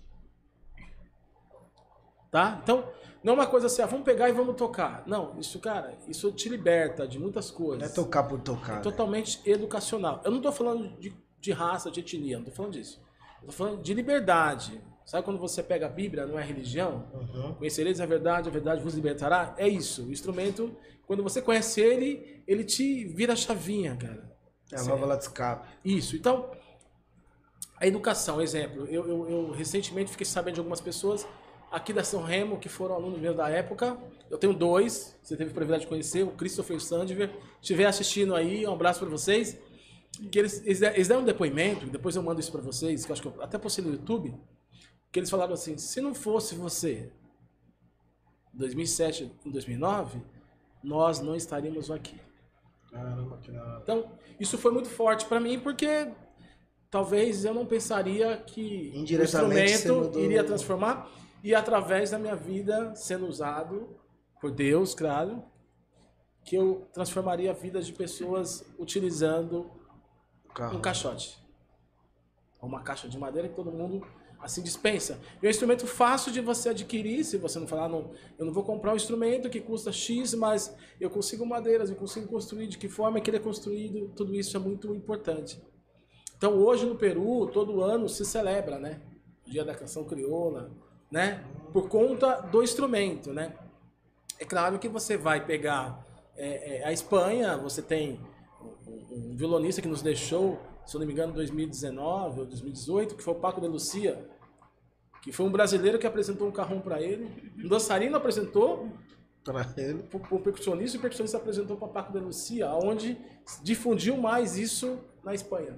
Tá? 2.29 2.59
Então, 2.61 2.83
não 3.25 3.33
é 3.33 3.35
uma 3.37 3.47
coisa 3.47 3.65
assim, 3.65 3.81
ah, 3.81 3.87
vamos 3.87 4.05
pegar 4.05 4.29
e 4.29 4.31
vamos 4.31 4.55
tocar. 4.55 5.01
Não, 5.07 5.35
isso, 5.39 5.57
cara, 5.59 5.97
isso 6.07 6.31
te 6.31 6.47
liberta 6.47 7.07
de 7.07 7.17
muitas 7.17 7.49
coisas. 7.49 7.79
Não 7.79 7.87
é 7.87 7.89
tocar 7.89 8.21
por 8.21 8.39
tocar. 8.39 8.75
né? 8.75 8.81
Totalmente 8.81 9.41
educacional. 9.49 10.21
Eu 10.23 10.29
não 10.29 10.39
tô 10.39 10.51
falando 10.51 10.95
de, 10.99 11.11
de 11.41 11.51
raça, 11.51 11.89
de 11.89 12.01
etnia, 12.01 12.37
não 12.37 12.45
tô 12.45 12.51
falando 12.51 12.73
disso. 12.73 13.01
Eu 13.41 13.47
tô 13.47 13.51
falando 13.51 13.81
de 13.81 13.95
liberdade. 13.95 14.79
Sabe 15.03 15.25
quando 15.25 15.39
você 15.39 15.63
pega 15.63 15.87
a 15.87 15.89
Bíblia, 15.89 16.27
não 16.27 16.37
é 16.37 16.43
religião? 16.43 17.07
Uhum. 17.15 17.55
Conhecereis 17.55 17.99
a 17.99 18.05
verdade, 18.05 18.47
a 18.47 18.51
verdade 18.51 18.83
vos 18.83 18.93
libertará? 18.93 19.55
É 19.57 19.67
isso. 19.67 20.03
O 20.03 20.11
instrumento, 20.11 20.77
quando 21.07 21.23
você 21.23 21.41
conhece 21.41 21.81
ele, 21.81 22.43
ele 22.47 22.63
te 22.63 23.05
vira 23.05 23.33
a 23.33 23.35
chavinha, 23.35 23.95
cara. 23.95 24.31
É 24.71 24.79
a 24.79 24.83
válvula 24.83 25.17
de 25.17 25.23
escape. 25.23 25.67
Isso. 25.83 26.15
Então, 26.15 26.51
a 27.79 27.87
educação, 27.87 28.39
exemplo. 28.39 28.85
Eu, 28.85 29.07
eu, 29.07 29.29
eu 29.31 29.51
recentemente 29.51 30.11
fiquei 30.11 30.27
sabendo 30.27 30.53
de 30.53 30.59
algumas 30.59 30.79
pessoas 30.79 31.25
aqui 31.75 31.91
da 31.91 32.05
São 32.05 32.23
Remo 32.23 32.57
que 32.57 32.69
foram 32.69 32.95
alunos 32.95 33.19
meus 33.19 33.35
da 33.35 33.49
época. 33.49 33.97
Eu 34.29 34.37
tenho 34.37 34.53
dois, 34.53 35.17
você 35.21 35.35
teve 35.35 35.51
a 35.51 35.53
privilégio 35.53 35.81
de 35.81 35.89
conhecer, 35.89 36.23
o 36.23 36.31
Christopher 36.31 36.77
o 36.77 36.79
Sandiver. 36.79 37.29
Estiver 37.61 37.85
assistindo 37.85 38.33
aí, 38.33 38.65
um 38.65 38.71
abraço 38.71 39.01
para 39.01 39.09
vocês. 39.09 39.57
Que 40.31 40.39
eles, 40.39 40.61
eles, 40.65 40.81
eles 40.81 41.07
deram 41.09 41.21
um 41.21 41.25
depoimento, 41.25 41.85
depois 41.87 42.15
eu 42.15 42.23
mando 42.23 42.39
isso 42.39 42.49
para 42.49 42.61
vocês, 42.61 43.03
que 43.03 43.11
eu 43.11 43.13
acho 43.13 43.21
que 43.21 43.27
eu 43.27 43.43
até 43.43 43.57
postei 43.57 43.83
no 43.83 43.91
YouTube, 43.91 44.33
que 45.11 45.19
eles 45.19 45.29
falaram 45.29 45.53
assim: 45.53 45.77
se 45.77 45.99
não 45.99 46.15
fosse 46.15 46.55
você, 46.55 47.11
em 48.53 48.57
2007 48.57 49.29
e 49.45 49.51
2009, 49.51 50.21
nós 50.81 51.19
não 51.19 51.35
estaríamos 51.35 51.91
aqui. 51.91 52.17
Caramba, 52.89 53.37
que 53.39 53.51
da 53.51 53.61
hora. 53.61 53.79
Então, 53.83 54.11
isso 54.39 54.57
foi 54.57 54.71
muito 54.71 54.87
forte 54.87 55.25
para 55.25 55.41
mim 55.41 55.59
porque 55.59 56.07
talvez 56.89 57.43
eu 57.43 57.53
não 57.53 57.65
pensaria 57.65 58.37
que 58.37 58.93
o 58.95 58.99
instrumento 58.99 60.17
iria 60.17 60.45
transformar 60.45 61.11
e 61.45 61.53
através 61.53 62.09
da 62.09 62.17
minha 62.17 62.35
vida 62.35 62.95
sendo 62.95 63.27
usado 63.27 63.95
por 64.41 64.49
Deus, 64.49 64.95
claro, 64.95 65.43
que 66.43 66.55
eu 66.55 66.87
transformaria 66.91 67.51
a 67.51 67.53
vida 67.53 67.79
de 67.83 67.93
pessoas 67.93 68.65
utilizando 68.79 69.69
Carro. 70.55 70.75
um 70.75 70.81
caixote. 70.81 71.37
Uma 72.59 72.81
caixa 72.81 73.07
de 73.07 73.15
madeira 73.19 73.47
que 73.47 73.53
todo 73.53 73.71
mundo 73.71 74.03
assim, 74.39 74.63
dispensa. 74.63 75.19
E 75.39 75.45
é 75.45 75.47
um 75.47 75.51
instrumento 75.51 75.85
fácil 75.85 76.31
de 76.31 76.41
você 76.41 76.69
adquirir, 76.69 77.23
se 77.23 77.37
você 77.37 77.59
não 77.59 77.67
falar, 77.67 77.89
não, 77.89 78.11
eu 78.39 78.45
não 78.47 78.53
vou 78.53 78.63
comprar 78.63 78.93
um 78.93 78.95
instrumento 78.95 79.47
que 79.47 79.61
custa 79.61 79.91
X, 79.91 80.33
mas 80.33 80.75
eu 80.99 81.11
consigo 81.11 81.45
madeiras, 81.45 81.91
eu 81.91 81.95
consigo 81.95 82.27
construir, 82.27 82.65
de 82.67 82.79
que 82.79 82.89
forma 82.89 83.21
que 83.21 83.29
ele 83.29 83.37
é 83.37 83.39
construído, 83.39 84.11
tudo 84.15 84.33
isso 84.33 84.57
é 84.57 84.59
muito 84.59 84.95
importante. 84.95 85.61
Então 86.35 86.57
hoje 86.57 86.87
no 86.87 86.95
Peru, 86.95 87.45
todo 87.53 87.83
ano 87.83 88.09
se 88.09 88.25
celebra, 88.25 88.79
né? 88.79 88.99
O 89.45 89.51
Dia 89.51 89.63
da 89.63 89.75
Canção 89.75 90.03
Crioula, 90.05 90.71
né? 91.15 91.41
Por 91.71 91.87
conta 91.87 92.41
do 92.41 92.61
instrumento, 92.61 93.31
né? 93.31 93.53
É 94.37 94.43
claro 94.43 94.77
que 94.77 94.89
você 94.89 95.15
vai 95.15 95.45
pegar 95.45 96.05
é, 96.35 96.79
é, 96.79 96.85
a 96.85 96.91
Espanha, 96.91 97.55
você 97.55 97.81
tem 97.81 98.19
um, 98.61 99.31
um 99.31 99.35
violonista 99.37 99.81
que 99.81 99.87
nos 99.87 100.01
deixou, 100.01 100.59
se 100.85 100.93
eu 100.93 100.99
não 100.99 101.07
me 101.07 101.13
engano, 101.13 101.31
em 101.31 101.35
2019 101.35 102.41
ou 102.41 102.45
2018, 102.45 103.15
que 103.15 103.23
foi 103.23 103.33
o 103.33 103.37
Paco 103.37 103.61
de 103.61 103.67
Lucia, 103.67 104.29
que 105.23 105.31
foi 105.31 105.45
um 105.45 105.49
brasileiro 105.49 105.97
que 105.97 106.05
apresentou 106.05 106.49
um 106.49 106.51
carrão 106.51 106.81
para 106.81 107.01
ele, 107.01 107.31
um 107.63 107.69
dançarino 107.69 108.17
apresentou 108.17 108.89
Pra 109.41 109.73
ele. 109.77 110.03
para 110.03 110.35
o 110.35 110.39
percussionista 110.41 110.97
e 110.97 110.99
o 110.99 111.01
percussionista 111.01 111.37
apresentou 111.37 111.77
para 111.77 111.87
Paco 111.87 112.11
de 112.11 112.19
Lucia, 112.19 112.73
onde 112.73 113.17
difundiu 113.63 114.17
mais 114.17 114.57
isso 114.57 114.99
na 115.23 115.33
Espanha. 115.33 115.77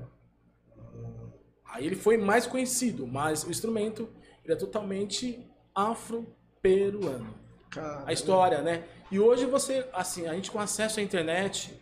Aí 1.63 1.85
ele 1.85 1.95
foi 1.95 2.17
mais 2.17 2.47
conhecido, 2.47 3.05
mas 3.05 3.43
o 3.43 3.51
instrumento 3.51 4.09
ele 4.47 4.53
é 4.53 4.55
totalmente 4.55 5.45
afro-peruano. 5.75 7.35
A 8.05 8.13
história, 8.13 8.61
né? 8.61 8.85
E 9.11 9.19
hoje 9.19 9.45
você, 9.45 9.85
assim, 9.93 10.25
a 10.25 10.33
gente 10.33 10.49
com 10.49 10.57
acesso 10.57 10.99
à 11.01 11.03
internet, 11.03 11.77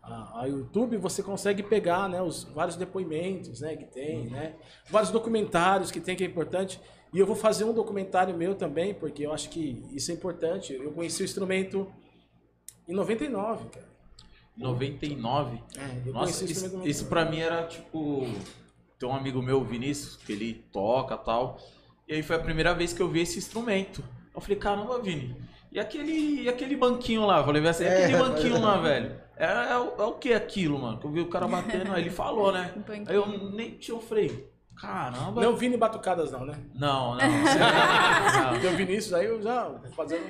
a, 0.00 0.42
a 0.42 0.46
YouTube, 0.46 0.96
você 0.96 1.20
consegue 1.22 1.64
pegar, 1.64 2.08
né, 2.08 2.22
os 2.22 2.44
vários 2.44 2.76
depoimentos, 2.76 3.60
né, 3.60 3.76
que 3.76 3.84
tem, 3.84 4.30
né? 4.30 4.54
Vários 4.88 5.10
documentários 5.10 5.90
que 5.90 6.00
tem 6.00 6.14
que 6.14 6.22
é 6.22 6.26
importante. 6.26 6.80
E 7.12 7.18
eu 7.18 7.26
vou 7.26 7.36
fazer 7.36 7.64
um 7.64 7.74
documentário 7.74 8.36
meu 8.36 8.54
também, 8.54 8.94
porque 8.94 9.26
eu 9.26 9.32
acho 9.32 9.50
que 9.50 9.84
isso 9.92 10.10
é 10.12 10.14
importante. 10.14 10.72
Eu 10.72 10.92
conheci 10.92 11.22
o 11.22 11.24
instrumento 11.24 11.92
em 12.88 12.94
99, 12.94 13.68
cara. 13.68 13.86
99. 14.56 15.60
É, 15.76 16.08
eu 16.08 16.12
Nossa, 16.12 16.38
conheci 16.38 16.44
o 16.44 16.66
isso, 16.66 16.88
isso 16.88 17.06
pra 17.06 17.24
mim 17.24 17.40
era 17.40 17.66
tipo. 17.66 18.26
Tem 18.98 19.08
um 19.08 19.14
amigo 19.14 19.42
meu, 19.42 19.60
o 19.60 19.64
Vinícius, 19.64 20.16
que 20.16 20.32
ele 20.32 20.54
toca 20.72 21.14
e 21.14 21.24
tal. 21.24 21.58
E 22.06 22.14
aí 22.14 22.22
foi 22.22 22.36
a 22.36 22.40
primeira 22.40 22.74
vez 22.74 22.92
que 22.92 23.02
eu 23.02 23.08
vi 23.08 23.20
esse 23.20 23.38
instrumento. 23.38 24.02
Eu 24.34 24.40
falei, 24.40 24.56
caramba, 24.56 25.00
Vini. 25.00 25.36
E 25.72 25.78
aquele, 25.80 26.42
e 26.42 26.48
aquele 26.48 26.76
banquinho 26.76 27.26
lá? 27.26 27.38
Eu 27.38 27.44
falei 27.44 27.66
assim, 27.66 27.84
e 27.84 27.88
aquele 27.88 28.14
É, 28.14 28.18
banquinho 28.18 28.56
é. 28.56 28.60
lá, 28.60 28.78
velho? 28.78 29.20
É, 29.36 29.44
é, 29.72 29.76
o- 29.78 30.02
é 30.02 30.04
o 30.04 30.12
que 30.14 30.32
aquilo, 30.32 30.78
mano? 30.78 30.98
Que 30.98 31.06
eu 31.06 31.10
vi 31.10 31.20
o 31.20 31.28
cara 31.28 31.46
batendo, 31.48 31.92
aí 31.92 32.02
ele 32.02 32.10
falou, 32.10 32.52
né? 32.52 32.72
Um. 32.76 33.04
Aí 33.06 33.14
eu 33.16 33.26
nem 33.50 33.70
tinha, 33.72 33.96
eu 33.96 34.00
falei, 34.00 34.48
caramba. 34.80 35.40
Não 35.40 35.56
Vini 35.56 35.76
Batucadas 35.76 36.30
não, 36.30 36.44
né? 36.44 36.54
não, 36.74 37.14
não. 37.14 37.18
não. 37.18 38.50
Porque 38.52 38.66
o 38.66 38.76
Vinícius 38.76 39.14
aí 39.14 39.26
eu 39.26 39.40
já 39.40 39.70
fazendo... 39.94 40.24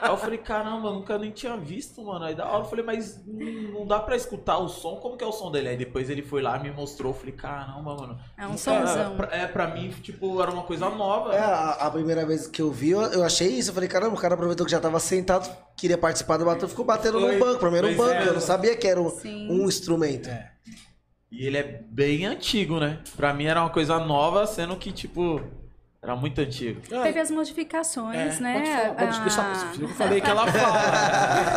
Aí 0.00 0.10
eu 0.10 0.16
falei, 0.16 0.38
caramba, 0.38 0.90
nunca 0.92 1.18
nem 1.18 1.30
tinha 1.30 1.56
visto, 1.56 2.02
mano. 2.04 2.24
Aí 2.24 2.34
da 2.34 2.46
hora 2.46 2.64
eu 2.64 2.68
falei, 2.68 2.84
mas 2.84 3.24
não 3.26 3.78
não 3.78 3.86
dá 3.86 4.00
pra 4.00 4.16
escutar 4.16 4.58
o 4.58 4.68
som? 4.68 4.96
Como 4.96 5.16
que 5.16 5.22
é 5.22 5.26
o 5.26 5.32
som 5.32 5.50
dele? 5.50 5.68
Aí 5.68 5.76
depois 5.76 6.10
ele 6.10 6.22
foi 6.22 6.42
lá 6.42 6.56
e 6.58 6.62
me 6.64 6.70
mostrou. 6.70 7.12
Eu 7.12 7.18
falei, 7.18 7.32
caramba, 7.32 7.96
mano. 7.96 8.18
É 8.36 8.46
um 8.46 8.56
somzão. 8.58 9.16
É, 9.30 9.46
pra 9.46 9.68
mim, 9.68 9.90
tipo, 10.02 10.40
era 10.42 10.50
uma 10.50 10.64
coisa 10.64 10.88
nova. 10.90 11.34
É, 11.34 11.38
a, 11.38 11.70
a 11.70 11.90
primeira 11.90 12.26
vez 12.26 12.46
que 12.46 12.60
eu 12.60 12.70
vi, 12.70 12.90
eu, 12.90 13.00
eu 13.00 13.24
achei 13.24 13.48
isso. 13.48 13.70
Eu 13.70 13.74
falei, 13.74 13.88
caramba, 13.88 14.14
o 14.14 14.18
cara 14.18 14.34
aproveitou 14.34 14.66
que 14.66 14.72
já 14.72 14.80
tava 14.80 14.98
sentado, 14.98 15.48
queria 15.76 15.96
participar 15.96 16.36
do 16.36 16.44
batalha, 16.44 16.68
ficou 16.68 16.84
batendo 16.84 17.20
Foi. 17.20 17.34
no 17.34 17.44
banco. 17.44 17.76
Era 17.76 17.86
um 17.86 17.96
banco, 17.96 18.12
é. 18.12 18.28
eu 18.28 18.34
não 18.34 18.40
sabia 18.40 18.76
que 18.76 18.86
era 18.86 19.00
um, 19.00 19.10
Sim. 19.10 19.48
um 19.50 19.68
instrumento. 19.68 20.28
E 21.30 21.46
ele 21.46 21.58
é 21.58 21.62
bem 21.62 22.24
antigo, 22.24 22.80
né? 22.80 23.02
Pra 23.16 23.34
mim 23.34 23.44
era 23.44 23.60
uma 23.60 23.70
coisa 23.70 23.98
nova, 23.98 24.46
sendo 24.46 24.76
que, 24.76 24.90
tipo, 24.90 25.40
era 26.00 26.14
muito 26.14 26.40
antigo. 26.40 26.80
Teve 26.88 27.18
as 27.18 27.28
modificações, 27.30 28.38
É, 28.38 28.40
né? 28.40 28.54
Pode, 28.54 28.70
falar, 28.70 28.94
pode 28.94 29.16
Ah, 29.18 29.22
deixar. 29.22 29.72
Eu 29.82 29.88
falei 29.88 30.20
que 30.20 30.30
ela 30.30 30.46
fala. 30.46 30.78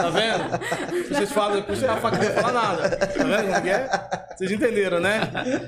tá 0.02 0.10
vendo? 0.10 1.04
Se 1.06 1.14
vocês 1.14 1.32
falam 1.32 1.56
depois, 1.58 1.84
a 1.84 1.98
faca 1.98 2.18
não 2.18 2.32
fala 2.42 2.52
nada. 2.52 2.98
Tá 2.98 3.24
vendo 3.24 3.62
que 3.62 3.70
é? 3.70 3.90
Vocês 4.36 4.52
entenderam, 4.52 5.00
né? 5.00 5.20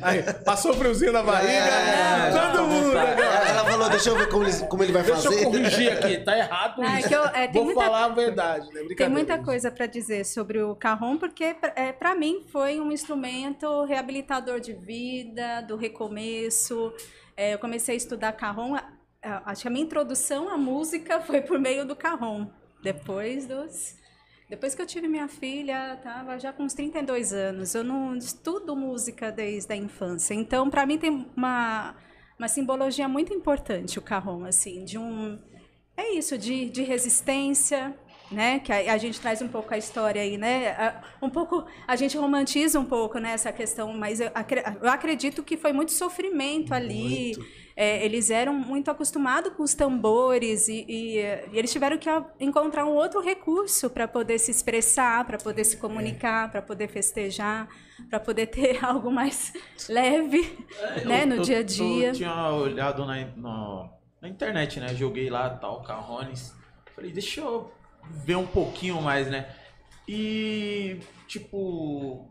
Aí, 0.02 0.24
passou 0.44 0.72
o 0.72 0.74
friozinho 0.74 1.12
na 1.12 1.22
barriga. 1.22 1.52
É, 1.54 2.32
todo 2.52 2.64
mundo. 2.68 2.98
Ela 2.98 3.50
ela 3.50 3.66
falou, 3.66 3.90
deixa 3.92 4.10
eu 4.10 4.18
ver 4.18 4.28
como 4.30 4.44
ele, 4.44 4.58
como 4.66 4.84
ele 4.84 4.92
vai 4.92 5.04
Deixa 5.04 5.22
fazer. 5.22 5.40
eu 5.44 5.44
corrigir 5.52 5.92
aqui, 5.92 6.18
tá 6.18 6.36
errado 6.36 6.82
Ah, 6.82 6.96
é 6.96 7.00
isso. 7.00 7.08
que 7.10 7.16
eu- 7.16 7.26
é, 7.26 7.32
tem 7.48 7.52
Vou 7.54 7.66
muita- 7.66 7.82
falar 7.82 8.06
a 8.06 8.10
verdade, 8.10 8.68
né? 8.74 8.82
Tem 8.98 9.08
muita 9.10 9.38
coisa 9.38 9.70
para 9.70 9.86
dizer 9.86 10.26
sobre 10.26 10.62
o 10.64 10.76
carrom, 10.76 11.18
porque 11.18 11.56
é, 11.76 11.92
para 11.92 12.16
mim 12.16 12.44
foi 12.52 12.80
um 12.80 12.92
instrumento 12.92 13.86
reabilitador 13.86 14.60
de 14.60 14.74
vida, 14.74 15.62
do 15.62 15.76
recomeço. 15.78 16.92
É, 17.36 17.54
eu 17.54 17.60
comecei 17.60 17.96
a 17.96 17.98
estudar 17.98 18.34
carrom, 18.34 18.76
acho 19.22 19.62
que 19.62 19.68
a 19.68 19.72
minha 19.72 19.86
introdução 19.86 20.50
à 20.50 20.58
música 20.58 21.20
foi 21.22 21.42
por 21.42 21.60
meio 21.60 21.86
do 21.86 21.96
carrom. 21.96 22.48
Depois 22.82 23.46
dos 23.48 24.02
depois 24.50 24.76
que 24.76 24.82
eu 24.82 24.86
tive 24.86 25.08
minha 25.08 25.28
filha, 25.28 25.98
tava 26.04 26.38
já 26.38 26.54
com 26.54 26.64
uns 26.64 26.74
32 26.76 27.34
anos. 27.34 27.74
Eu 27.74 27.84
não 27.84 28.16
estudo 28.16 28.76
música 28.76 29.32
desde 29.32 29.74
a 29.74 29.76
infância. 29.76 30.34
Então, 30.36 30.70
para 30.70 30.86
mim 30.86 30.98
tem 30.98 31.26
uma 31.36 31.96
uma 32.38 32.48
simbologia 32.48 33.08
muito 33.08 33.34
importante 33.34 33.98
o 33.98 34.02
carrom 34.02 34.44
assim, 34.44 34.84
de 34.84 34.98
um 34.98 35.40
é 35.96 36.14
isso, 36.14 36.38
de, 36.38 36.70
de 36.70 36.82
resistência, 36.82 37.96
né? 38.34 38.60
Que 38.60 38.72
a, 38.72 38.94
a 38.94 38.98
gente 38.98 39.20
traz 39.22 39.42
um 39.42 39.48
pouco 39.48 39.74
a 39.74 39.78
história 39.78 40.22
aí, 40.22 40.38
né? 40.38 40.70
A- 40.72 41.02
Um 41.22 41.30
pouco, 41.30 41.66
a 41.88 41.96
gente 41.96 42.18
romantiza 42.18 42.80
um 42.80 42.86
pouco 42.86 43.18
né, 43.20 43.32
essa 43.34 43.52
questão, 43.54 43.94
mas 43.94 44.20
eu, 44.20 44.30
eu 44.82 44.90
acredito 44.90 45.44
que 45.44 45.56
foi 45.58 45.72
muito 45.74 45.92
sofrimento 45.94 46.74
ali. 46.74 47.32
É, 47.76 48.06
eles 48.06 48.30
eram 48.30 48.54
muito 48.54 48.92
acostumados 48.92 49.52
com 49.54 49.64
os 49.64 49.74
tambores 49.74 50.68
e, 50.68 50.86
e, 50.88 51.18
e 51.52 51.58
eles 51.58 51.72
tiveram 51.72 51.98
que 51.98 52.08
encontrar 52.40 52.86
um 52.86 52.94
outro 52.94 53.20
recurso 53.20 53.90
para 53.90 54.08
poder 54.08 54.38
se 54.38 54.52
expressar, 54.52 55.26
para 55.26 55.40
poder 55.40 55.64
se 55.64 55.78
comunicar, 55.78 56.52
para 56.52 56.62
poder 56.62 56.88
festejar, 56.88 57.68
para 58.12 58.20
poder 58.20 58.46
ter 58.48 58.78
algo 58.86 59.10
mais 59.12 59.52
leve, 59.90 60.56
né, 61.06 61.24
Eu- 61.24 61.28
no 61.28 61.36
eu- 61.38 61.42
dia 61.42 61.60
a 61.60 61.64
dia. 61.64 62.08
Eu 62.10 62.14
tinha 62.14 62.50
olhado 62.52 63.06
na, 63.08 63.26
no- 63.36 63.90
na 64.22 64.30
internet, 64.30 64.80
né? 64.80 64.90
Joguei 64.94 65.30
lá, 65.32 65.50
tal, 65.50 65.82
Carrones. 65.82 66.54
Falei, 66.96 67.12
deixa 67.12 67.42
eu 67.42 67.72
ver 68.10 68.36
um 68.38 68.46
pouquinho 68.48 69.02
mais, 69.02 69.28
né? 69.30 69.48
E, 70.08 71.00
tipo, 71.28 72.30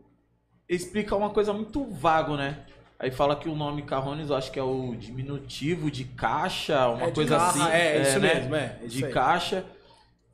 explica 0.69 1.17
uma 1.17 1.31
coisa 1.31 1.52
muito 1.52 1.85
vago, 1.85 2.37
né? 2.37 2.64
Aí 2.99 3.11
fala 3.11 3.35
que 3.35 3.49
o 3.49 3.55
nome 3.57 3.83
Carrones, 3.83 4.31
eu 4.31 4.37
acho 4.37 4.52
que 4.52 4.59
é 4.59 4.62
o 4.62 4.95
diminutivo 4.95 5.91
de 5.91 6.05
caixa, 6.05 6.88
uma 6.88 7.05
É 7.05 7.07
de 7.09 7.14
coisa 7.14 7.37
carro, 7.37 7.62
assim. 7.62 7.73
é, 7.73 8.02
isso 8.02 8.21
né? 8.21 8.35
mesmo, 8.35 8.55
é, 8.55 8.79
isso 8.85 8.97
de 8.99 9.05
aí. 9.07 9.12
caixa. 9.12 9.64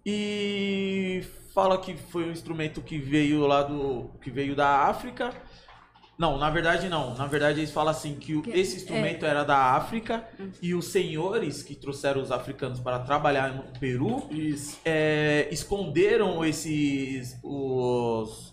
E 0.05 1.25
fala 1.55 1.79
que 1.79 1.97
foi 1.97 2.25
um 2.25 2.31
instrumento 2.31 2.81
que 2.83 2.99
veio 2.99 3.47
lá 3.47 3.63
do. 3.63 4.11
que 4.23 4.31
veio 4.31 4.55
da 4.55 4.87
África. 4.87 5.33
Não, 6.19 6.37
na 6.37 6.51
verdade 6.51 6.89
não. 6.89 7.15
Na 7.15 7.27
verdade 7.27 7.61
eles 7.61 7.71
falam 7.71 7.91
assim 7.93 8.15
que 8.17 8.35
o- 8.35 8.43
Que- 8.43 8.51
esse 8.51 8.77
instrumento 8.77 9.25
era 9.25 9.45
da 9.45 9.57
África 9.77 10.27
e 10.61 10.75
os 10.75 10.87
senhores 10.87 11.63
que 11.63 11.77
trouxeram 11.77 12.21
os 12.21 12.33
africanos 12.33 12.81
para 12.81 12.99
trabalhar 12.99 13.55
no 13.55 13.63
Peru 13.79 14.27
é, 14.85 15.49
esconderam 15.53 16.45
esses 16.45 17.39
os 17.43 18.49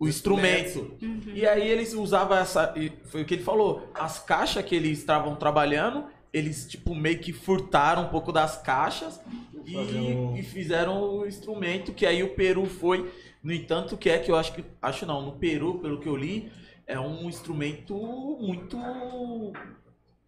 o 0.00 0.06
instrumento. 0.06 0.96
E 1.34 1.44
aí 1.46 1.66
eles 1.66 1.92
usavam 1.92 2.36
essa 2.38 2.72
foi 3.06 3.22
o 3.22 3.24
que 3.24 3.34
ele 3.34 3.42
falou, 3.42 3.90
as 3.94 4.20
caixas 4.20 4.64
que 4.64 4.76
eles 4.76 4.98
estavam 4.98 5.34
trabalhando, 5.34 6.04
eles 6.32 6.68
tipo 6.68 6.94
meio 6.94 7.18
que 7.18 7.32
furtaram 7.32 8.02
um 8.04 8.08
pouco 8.08 8.30
das 8.30 8.56
caixas 8.62 9.20
e, 9.66 9.74
um- 9.76 10.36
e 10.36 10.42
fizeram 10.44 11.02
o 11.02 11.26
instrumento 11.26 11.92
que 11.92 12.06
aí 12.06 12.22
o 12.22 12.34
Peru 12.34 12.64
foi, 12.66 13.10
no 13.42 13.52
entanto, 13.52 13.96
que 13.96 14.08
é 14.08 14.18
que 14.18 14.30
eu 14.30 14.36
acho 14.36 14.52
que 14.52 14.62
acho 14.80 15.04
não, 15.04 15.20
no 15.20 15.32
Peru, 15.32 15.78
pelo 15.80 15.98
que 15.98 16.06
eu 16.08 16.14
li, 16.14 16.48
é 16.88 16.98
um 16.98 17.28
instrumento 17.28 17.94
muito 18.40 18.76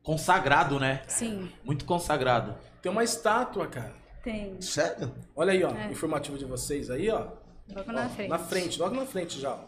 consagrado, 0.02 0.78
né? 0.78 1.02
Sim, 1.08 1.50
Muito 1.64 1.84
consagrado. 1.84 2.56
Tem 2.82 2.90
uma 2.92 3.02
estátua, 3.02 3.66
cara. 3.66 3.94
tem. 4.22 4.60
Sério? 4.60 5.12
Olha 5.34 5.52
aí, 5.52 5.64
ó. 5.64 5.70
É. 5.74 5.90
Informativo 5.90 6.36
de 6.38 6.44
vocês 6.44 6.90
aí, 6.90 7.10
ó. 7.10 7.28
Logo 7.74 7.88
Ó, 7.90 7.92
na 7.92 8.08
frente. 8.08 8.28
Na 8.28 8.38
frente, 8.38 8.78
logo 8.80 8.94
na 8.94 9.06
frente 9.06 9.40
já. 9.40 9.52
ó. 9.54 9.64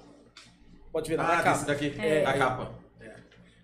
Pode 0.93 1.09
virar 1.09 1.25
Ah, 1.25 1.37
na 1.37 1.43
capa. 1.43 1.65
daqui, 1.65 1.95
É. 1.99 2.25
a 2.27 2.37
capa. 2.39 2.83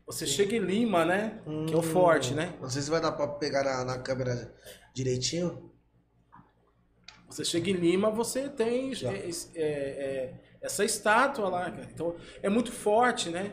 Você 0.06 0.26
chega 0.26 0.56
em 0.56 0.60
Lima, 0.60 1.04
né? 1.04 1.38
que 1.66 1.74
é 1.74 1.76
o 1.76 1.80
Hum, 1.80 1.82
forte, 1.82 2.32
né? 2.32 2.54
Não 2.62 2.70
sei 2.70 2.80
se 2.80 2.88
vai 2.90 2.98
dar 3.00 3.12
pra 3.12 3.28
pegar 3.28 3.62
na, 3.62 3.84
na 3.84 3.98
câmera 3.98 4.54
direitinho. 4.94 5.70
Você 7.28 7.44
chega 7.44 7.68
em 7.68 7.74
Lima, 7.74 8.10
você 8.10 8.48
tem 8.48 8.94
Já. 8.94 9.12
é, 9.12 9.28
é, 9.54 9.60
é, 9.60 10.34
essa 10.60 10.84
estátua 10.84 11.48
lá, 11.48 11.70
cara. 11.70 11.88
Então, 11.92 12.14
é 12.42 12.48
muito 12.48 12.72
forte, 12.72 13.30
né? 13.30 13.52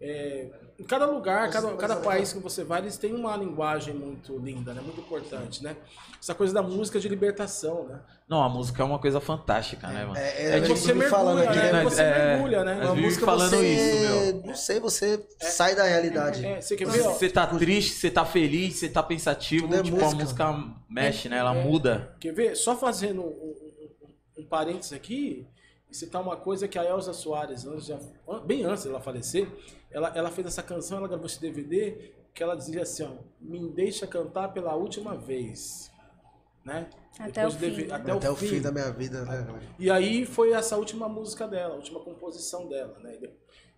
É, 0.00 0.48
Em 0.76 0.82
cada 0.82 1.06
lugar, 1.06 1.48
cada, 1.50 1.72
cada 1.76 1.96
país 1.96 2.32
que 2.32 2.40
você 2.40 2.64
vai, 2.64 2.80
eles 2.80 2.96
têm 2.98 3.14
uma 3.14 3.36
linguagem 3.36 3.94
muito 3.94 4.36
linda, 4.38 4.74
né? 4.74 4.80
Muito 4.80 5.00
importante, 5.00 5.62
né? 5.62 5.76
Essa 6.20 6.34
coisa 6.34 6.52
da 6.52 6.62
música 6.62 6.98
de 6.98 7.08
libertação, 7.08 7.86
né? 7.86 8.00
Não, 8.28 8.42
a 8.42 8.48
música 8.48 8.82
é 8.82 8.84
uma 8.84 8.98
coisa 8.98 9.20
fantástica, 9.20 9.86
né, 9.86 10.04
mano? 10.04 10.16
É, 10.16 10.20
É, 10.30 10.50
é, 10.50 10.54
a 10.56 10.60
que 10.60 10.66
gente 10.66 10.80
você 10.80 10.92
vive 10.92 11.06
falando 11.08 11.36
mergulha, 11.38 11.60
aqui, 11.60 11.72
né? 11.72 11.72
né? 11.72 11.84
Você 11.84 12.02
é, 12.02 12.26
mergulha, 12.34 12.64
né? 12.64 12.74
Uma 12.74 12.94
vive 12.94 13.06
música 13.06 13.24
falando 13.26 13.50
você, 13.50 13.72
isso, 13.74 14.32
meu. 14.34 14.42
não 14.46 14.54
sei, 14.56 14.80
você 14.80 15.26
sai 15.38 15.74
da 15.76 15.84
realidade. 15.84 16.44
É, 16.44 16.60
você 16.60 16.74
quer 16.76 16.88
ver, 16.88 17.02
Você 17.02 17.28
tá 17.30 17.46
triste, 17.46 17.92
você 17.94 18.10
tá 18.10 18.24
feliz, 18.24 18.74
você 18.76 18.88
tá 18.88 19.02
pensativo, 19.02 19.68
Tudo 19.68 19.76
é 19.78 19.82
tipo, 19.82 19.96
a 19.96 20.00
música. 20.10 20.22
música 20.52 20.74
mexe, 20.90 21.28
né? 21.28 21.38
Ela 21.38 21.54
É. 21.54 21.62
muda. 21.62 22.16
Quer 22.18 22.32
ver? 22.34 22.56
Só 22.56 22.74
fazendo 22.76 23.22
um, 23.22 23.26
um, 23.26 24.42
um, 24.42 24.46
parênteses 24.46 24.92
aqui, 24.92 25.46
citar 25.94 26.20
uma 26.22 26.36
coisa 26.36 26.66
que 26.68 26.78
a 26.78 26.84
Elza 26.84 27.12
Soares, 27.12 27.64
bem 28.46 28.64
antes 28.64 28.84
dela 28.84 29.00
falecer, 29.00 29.48
ela, 29.90 30.08
ela 30.16 30.30
fez 30.30 30.46
essa 30.46 30.62
canção, 30.62 30.98
ela 30.98 31.08
gravou 31.08 31.26
esse 31.26 31.40
DVD, 31.40 32.12
que 32.34 32.42
ela 32.42 32.56
dizia 32.56 32.82
assim, 32.82 33.04
ó, 33.04 33.10
me 33.40 33.68
deixa 33.70 34.06
cantar 34.06 34.48
pela 34.52 34.74
última 34.74 35.16
vez. 35.16 35.90
Né? 36.64 36.88
Até 37.18 37.42
Depois 37.42 37.54
o 37.54 37.58
deve- 37.58 37.84
fim. 37.84 37.92
Até, 37.92 38.12
Até 38.12 38.30
o 38.30 38.34
fim. 38.36 38.60
da 38.60 38.72
minha 38.72 38.90
vida, 38.90 39.24
né? 39.24 39.60
E 39.78 39.90
aí 39.90 40.24
foi 40.26 40.52
essa 40.52 40.76
última 40.76 41.08
música 41.08 41.46
dela, 41.46 41.74
a 41.74 41.76
última 41.76 42.00
composição 42.00 42.66
dela, 42.68 42.98
né? 43.00 43.18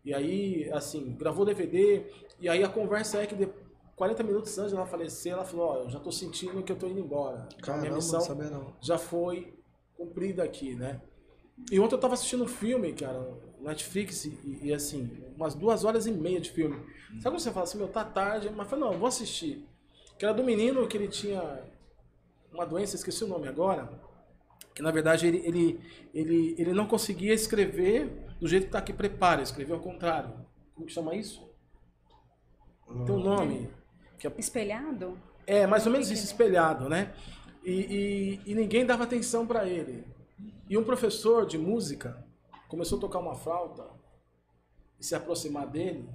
E 0.05 0.15
aí, 0.15 0.71
assim, 0.73 1.15
gravou 1.19 1.45
DVD, 1.45 2.07
e 2.41 2.49
aí 2.49 2.63
a 2.63 2.69
conversa 2.69 3.19
é 3.21 3.27
que 3.27 3.35
de 3.35 3.49
40 3.97 4.23
minutos 4.23 4.57
antes 4.57 4.73
dela 4.73 4.87
falecer, 4.87 5.33
ela 5.33 5.45
falou, 5.45 5.67
ó, 5.67 5.77
eu 5.83 5.91
já 5.91 5.99
tô 5.99 6.13
sentindo 6.13 6.63
que 6.63 6.71
eu 6.71 6.77
tô 6.77 6.87
indo 6.87 7.01
embora. 7.01 7.49
Então, 7.59 7.75
a 7.75 7.79
minha 7.79 7.91
Caramba, 7.91 7.97
missão 7.97 8.21
não 8.21 8.27
sabia 8.27 8.51
não. 8.51 8.73
já 8.81 8.97
foi 8.97 9.53
cumprida 9.97 10.45
aqui, 10.45 10.75
né? 10.77 11.01
E 11.71 11.81
ontem 11.81 11.95
eu 11.95 12.01
tava 12.01 12.15
assistindo 12.15 12.45
um 12.45 12.49
filme, 12.49 12.93
cara, 12.93 13.29
Netflix, 13.61 14.25
e, 14.25 14.61
e, 14.63 14.73
assim, 14.73 15.11
umas 15.37 15.55
duas 15.55 15.85
horas 15.85 16.07
e 16.07 16.13
meia 16.13 16.41
de 16.41 16.51
filme. 16.51 16.77
Sabe 17.21 17.23
quando 17.23 17.41
você 17.41 17.51
fala 17.51 17.65
assim, 17.65 17.79
meu, 17.79 17.89
tá 17.89 18.05
tarde, 18.05 18.51
mas 18.51 18.67
eu 18.67 18.71
falei, 18.71 18.85
não, 18.85 18.93
eu 18.93 18.99
vou 18.99 19.09
assistir. 19.09 19.67
Que 20.19 20.25
era 20.25 20.35
do 20.35 20.45
menino 20.45 20.87
que 20.87 20.97
ele 20.97 21.09
tinha 21.09 21.63
uma 22.53 22.67
doença, 22.67 22.97
esqueci 22.97 23.25
o 23.25 23.29
nome 23.29 23.49
agora, 23.49 23.91
que 24.75 24.83
na 24.83 24.91
verdade 24.91 25.27
ele, 25.27 25.39
ele, 25.45 25.81
ele, 26.15 26.55
ele 26.59 26.73
não 26.73 26.87
conseguia 26.87 27.35
escrever 27.35 28.25
do 28.41 28.47
jeito 28.47 28.67
que 28.67 28.73
tá 28.73 28.79
aqui, 28.79 28.93
prepara, 28.93 29.43
escreveu 29.43 29.77
ao 29.77 29.83
contrário. 29.83 30.33
Como 30.75 30.87
que 30.87 30.93
chama 30.93 31.15
isso? 31.15 31.47
Tem 33.05 33.15
um 33.15 33.21
nome. 33.21 33.71
Que 34.19 34.27
é 34.27 34.33
Espelhado? 34.39 35.19
é, 35.47 35.67
mais 35.67 35.87
ou 35.87 35.93
menos 35.93 36.11
isso, 36.11 36.25
espelhado, 36.25 36.89
né? 36.89 37.13
E, 37.65 38.41
e, 38.47 38.51
e 38.51 38.55
ninguém 38.55 38.85
dava 38.85 39.05
atenção 39.05 39.47
para 39.47 39.67
ele. 39.67 40.05
E 40.69 40.77
um 40.77 40.85
professor 40.85 41.47
de 41.47 41.57
música 41.59 42.25
começou 42.69 42.99
a 42.99 43.01
tocar 43.01 43.19
uma 43.21 43.35
flauta 43.35 43.89
e 44.99 45.05
se 45.05 45.15
aproximar 45.15 45.67
dele. 45.67 46.09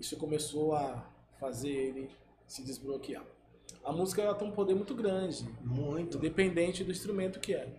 Isso 0.00 0.16
começou 0.16 0.74
a 0.74 1.04
fazer 1.38 1.70
ele 1.70 2.10
se 2.46 2.64
desbloquear. 2.64 3.24
A 3.84 3.92
música 3.92 4.22
ela 4.22 4.34
tem 4.34 4.48
um 4.48 4.52
poder 4.52 4.74
muito 4.74 4.94
grande, 4.94 5.44
Muito. 5.62 6.16
independente 6.18 6.84
do 6.84 6.90
instrumento 6.90 7.40
que 7.40 7.54
é. 7.54 7.74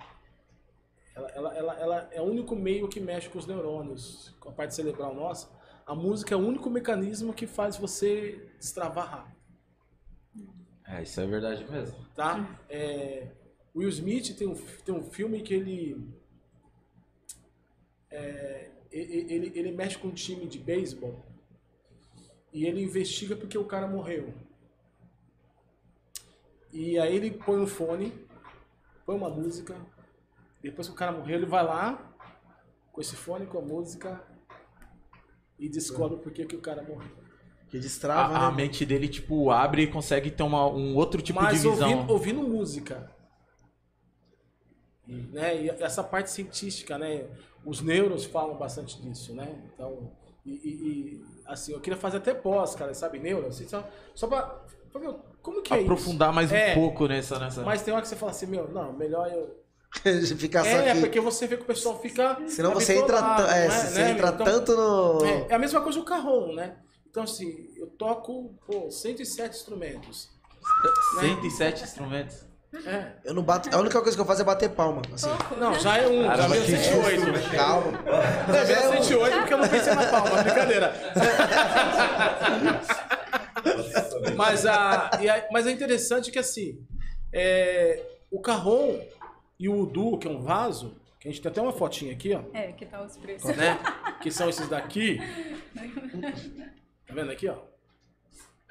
Ela, 1.16 1.30
ela, 1.30 1.54
ela, 1.56 1.74
ela 1.80 2.10
é 2.12 2.22
o 2.22 2.26
único 2.26 2.56
meio 2.56 2.88
que 2.88 3.00
mexe 3.00 3.30
com 3.30 3.38
os 3.38 3.46
neurônios, 3.46 4.34
com 4.40 4.50
a 4.50 4.52
parte 4.52 4.74
cerebral 4.74 5.14
nossa. 5.14 5.50
A 5.86 5.94
música 5.94 6.34
é 6.34 6.38
o 6.38 6.42
único 6.42 6.70
mecanismo 6.70 7.34
que 7.34 7.46
faz 7.46 7.78
você 7.78 8.50
destravar 8.58 9.10
rápido. 9.10 9.38
É, 10.86 11.04
isso 11.04 11.20
é 11.22 11.26
verdade 11.28 11.70
mesmo. 11.70 11.96
tá? 12.16 12.60
É, 12.70 13.28
Will 13.76 13.90
Smith 13.90 14.36
tem 14.38 14.48
um, 14.48 14.56
tem 14.56 14.94
um 14.94 15.04
filme 15.04 15.42
que 15.42 15.54
ele, 15.54 16.08
é, 18.12 18.70
ele, 18.92 19.34
ele, 19.34 19.52
ele 19.56 19.72
mexe 19.72 19.98
com 19.98 20.10
um 20.10 20.14
time 20.14 20.46
de 20.46 20.60
beisebol 20.60 21.26
e 22.52 22.66
ele 22.66 22.84
investiga 22.84 23.36
porque 23.36 23.58
o 23.58 23.66
cara 23.66 23.88
morreu. 23.88 24.34
E 26.72 26.98
aí 27.00 27.16
ele 27.16 27.32
põe 27.32 27.60
um 27.60 27.68
fone, 27.68 28.14
põe 29.06 29.16
uma 29.16 29.30
música, 29.30 29.76
depois 30.62 30.88
que 30.88 30.94
o 30.94 30.98
cara 30.98 31.12
morreu, 31.12 31.38
ele 31.38 31.46
vai 31.46 31.64
lá 31.64 32.14
com 32.92 33.02
esse 33.02 33.16
fone, 33.16 33.46
com 33.48 33.58
a 33.58 33.62
música 33.62 34.24
e 35.58 35.68
descobre 35.68 36.20
por 36.20 36.32
que 36.32 36.46
que 36.46 36.56
o 36.56 36.62
cara 36.62 36.84
morreu. 36.84 37.12
Que 37.70 37.80
destrava, 37.80 38.36
A, 38.36 38.48
a 38.48 38.52
né? 38.52 38.58
mente 38.58 38.86
dele, 38.86 39.08
tipo, 39.08 39.50
abre 39.50 39.84
e 39.84 39.88
consegue 39.88 40.30
ter 40.30 40.44
uma, 40.44 40.68
um 40.68 40.96
outro 40.96 41.22
tipo 41.22 41.42
Mas 41.42 41.62
de 41.62 41.70
visão. 41.70 41.90
ouvindo, 41.90 42.12
ouvindo 42.14 42.42
música. 42.48 43.12
E, 45.08 45.14
né, 45.14 45.56
e 45.64 45.70
essa 45.70 46.04
parte 46.04 46.30
científica, 46.32 46.98
né? 46.98 47.26
Os 47.66 47.82
neurons 47.82 48.26
falam 48.26 48.56
bastante 48.56 49.02
disso, 49.02 49.34
né? 49.36 49.62
Então, 49.74 50.12
e, 50.46 50.52
e- 50.52 50.54
e, 50.56 51.26
assim, 51.46 51.74
eu 51.74 51.80
queria 51.80 51.98
fazer 52.00 52.18
até 52.18 52.34
pós, 52.34 52.76
cara, 52.76 52.94
sabe, 52.94 53.20
neuro, 53.20 53.48
assim, 53.48 53.68
só, 53.68 53.88
só 54.16 54.28
pra, 54.28 54.42
pra 54.92 55.02
ver 55.02 55.14
como 55.42 55.62
que 55.62 55.74
é 55.74 55.82
Aprofundar 55.82 56.32
mais 56.34 56.52
um 56.52 56.56
É. 56.56 56.74
pouco 56.74 57.08
nessa. 57.08 57.38
nessa... 57.40 57.58
isso. 57.60 57.66
Mas 57.66 57.82
tem 57.82 57.94
hora 57.94 58.02
que 58.02 58.08
você 58.08 58.16
fala 58.16 58.32
assim, 58.32 58.46
meu, 58.46 58.68
não, 58.70 58.94
melhor 58.94 59.30
eu... 59.32 59.62
Ficar 60.38 60.64
só 60.64 60.70
É, 60.70 60.92
aqui. 60.92 61.02
porque 61.02 61.20
você 61.20 61.46
vê 61.48 61.56
que 61.56 61.64
o 61.64 61.68
pessoal 61.68 62.00
fica 62.02 62.38
Senão 62.48 62.74
você 62.74 62.98
entra, 62.98 63.18
é, 63.20 63.68
né, 63.68 63.70
você 63.70 64.00
né? 64.04 64.12
entra 64.12 64.30
Então, 64.30 64.46
tanto 64.46 64.76
no. 64.76 65.24
É, 65.26 65.48
é 65.50 65.54
a 65.54 65.60
mesma 65.60 65.82
coisa 65.82 66.00
o 66.00 66.04
carrom, 66.04 66.54
né? 66.56 66.78
Então, 67.08 67.24
assim, 67.24 67.68
eu 67.78 67.86
toco, 67.88 68.56
pô, 68.66 68.90
107 68.90 69.56
instrumentos. 69.56 70.30
107 71.20 71.84
instrumentos. 71.84 72.46
É. 72.86 73.12
Eu 73.24 73.34
não 73.36 73.44
bato. 73.44 73.70
A 73.76 73.80
única 73.80 74.02
coisa 74.02 74.18
que 74.18 74.22
eu 74.22 74.26
faço 74.26 74.42
é 74.42 74.46
bater 74.46 74.70
palma. 74.70 75.02
Assim. 75.14 75.30
Não, 75.60 75.80
já 75.80 75.98
é 75.98 76.08
um, 76.08 76.24
já 76.24 76.48
veio 76.48 76.66
que 76.66 76.76
108. 76.78 77.56
Calma. 77.56 77.92
Já 78.48 78.64
veio 78.64 79.04
108 79.04 79.38
porque 79.40 79.54
eu 79.54 79.58
não 79.60 79.68
pensei 79.70 79.94
na 79.94 80.06
palma, 80.08 80.42
brincadeira. 80.44 80.94
mas, 84.36 84.66
a, 84.66 85.12
e 85.22 85.30
a- 85.30 85.48
mas 85.52 85.68
é 85.68 85.72
interessante 85.72 86.32
que 86.32 86.40
assim, 86.40 86.80
é, 87.32 88.02
o 88.32 88.40
carrom 88.42 89.00
e 89.60 89.70
o 89.70 89.82
udu, 89.82 90.18
que 90.18 90.28
é 90.28 90.32
um 90.32 90.42
vaso, 90.42 90.96
que 91.20 91.28
a 91.28 91.32
gente 91.32 91.42
tem 91.42 91.52
até 91.52 91.62
uma 91.62 91.72
fotinha 91.72 92.12
aqui, 92.12 92.34
ó, 92.34 92.42
É, 92.58 92.72
que 92.74 92.86
tal 92.86 93.06
os 93.06 93.16
preços? 93.18 93.56
né? 93.56 93.80
Que 94.22 94.32
são 94.32 94.48
esses 94.50 94.68
daqui. 94.70 95.20
Tá 97.06 97.14
vendo 97.14 97.30
aqui, 97.32 97.48
ó? 97.50 97.56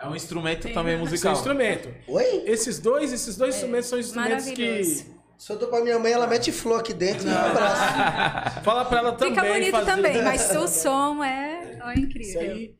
É 0.03 0.09
um 0.09 0.17
instrumento 0.17 0.63
Tem, 0.63 0.73
também 0.75 0.97
né? 0.97 1.03
Esse 1.05 1.05
é 1.05 1.07
um 1.07 1.11
musical. 1.11 1.33
instrumento. 1.35 1.95
Oi? 2.09 2.43
Esses 2.47 2.79
dois, 2.79 3.13
esses 3.13 3.37
dois 3.37 3.55
instrumentos 3.55 3.89
são 3.89 3.99
instrumentos 3.99 4.51
que. 4.51 4.85
Se 4.85 5.51
eu 5.53 5.59
dou 5.59 5.69
pra 5.69 5.81
minha 5.83 5.99
mãe, 5.99 6.13
ela 6.13 6.27
mete 6.27 6.53
flor 6.53 6.81
aqui 6.81 6.93
dentro 6.93 7.27
e 7.27 7.31
um 7.31 7.37
abraço. 7.37 8.61
Fala 8.63 8.85
pra 8.85 8.99
ela 8.99 9.13
também. 9.13 9.35
Fica 9.35 9.47
bonito 9.53 9.71
fazer- 9.73 9.91
também, 9.91 10.23
mas 10.23 10.51
o 10.55 10.69
som 10.69 11.23
é 11.25 11.79
ó, 11.83 11.91
Isso 11.93 12.01
incrível. 12.01 12.41
aí 12.41 12.75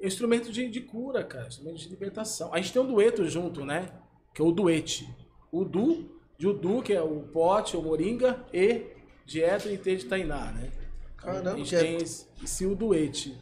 é 0.00 0.04
um 0.04 0.06
instrumento 0.08 0.50
de, 0.52 0.68
de 0.68 0.80
cura, 0.80 1.22
cara. 1.24 1.46
Instrumento 1.46 1.76
de 1.78 1.88
libertação. 1.88 2.52
A 2.52 2.56
gente 2.58 2.72
tem 2.72 2.82
um 2.82 2.86
dueto 2.86 3.28
junto, 3.28 3.64
né? 3.64 3.86
Que 4.34 4.42
é 4.42 4.44
o 4.44 4.50
duete. 4.50 5.08
O 5.52 5.64
du, 5.64 6.10
de 6.38 6.46
Udu, 6.46 6.82
que 6.82 6.92
é 6.92 7.00
o 7.02 7.20
pote, 7.32 7.76
o 7.76 7.82
moringa, 7.82 8.44
e 8.52 8.82
de 9.24 9.42
Eto 9.42 9.68
e 9.68 9.78
T 9.78 9.96
de 9.96 10.04
Tainá, 10.06 10.52
né? 10.52 10.70
Caramba, 11.16 11.52
a 11.52 11.56
gente 11.56 11.74
é- 11.74 11.80
tem 11.80 11.96
esse, 11.96 12.26
esse 12.42 12.66
o 12.66 12.74
duete, 12.74 13.36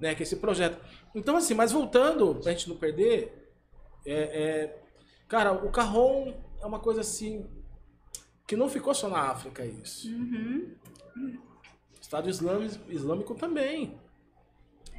né? 0.00 0.14
Que 0.14 0.22
é 0.22 0.24
esse 0.24 0.36
projeto. 0.36 0.78
Então, 1.14 1.36
assim, 1.36 1.54
mas 1.54 1.72
voltando, 1.72 2.34
pra 2.36 2.52
gente 2.52 2.68
não 2.68 2.76
perder, 2.76 3.52
é, 4.06 4.12
é- 4.14 4.82
cara, 5.26 5.52
o 5.52 5.70
carrom 5.70 6.34
é 6.60 6.66
uma 6.66 6.78
coisa 6.78 7.00
assim 7.00 7.46
que 8.46 8.56
não 8.56 8.68
ficou 8.68 8.94
só 8.94 9.08
na 9.08 9.20
África 9.30 9.64
isso. 9.64 10.08
Uhum. 10.08 10.74
Estado 12.00 12.30
Islâmico, 12.30 12.90
Islâmico 12.90 13.34
também. 13.34 14.00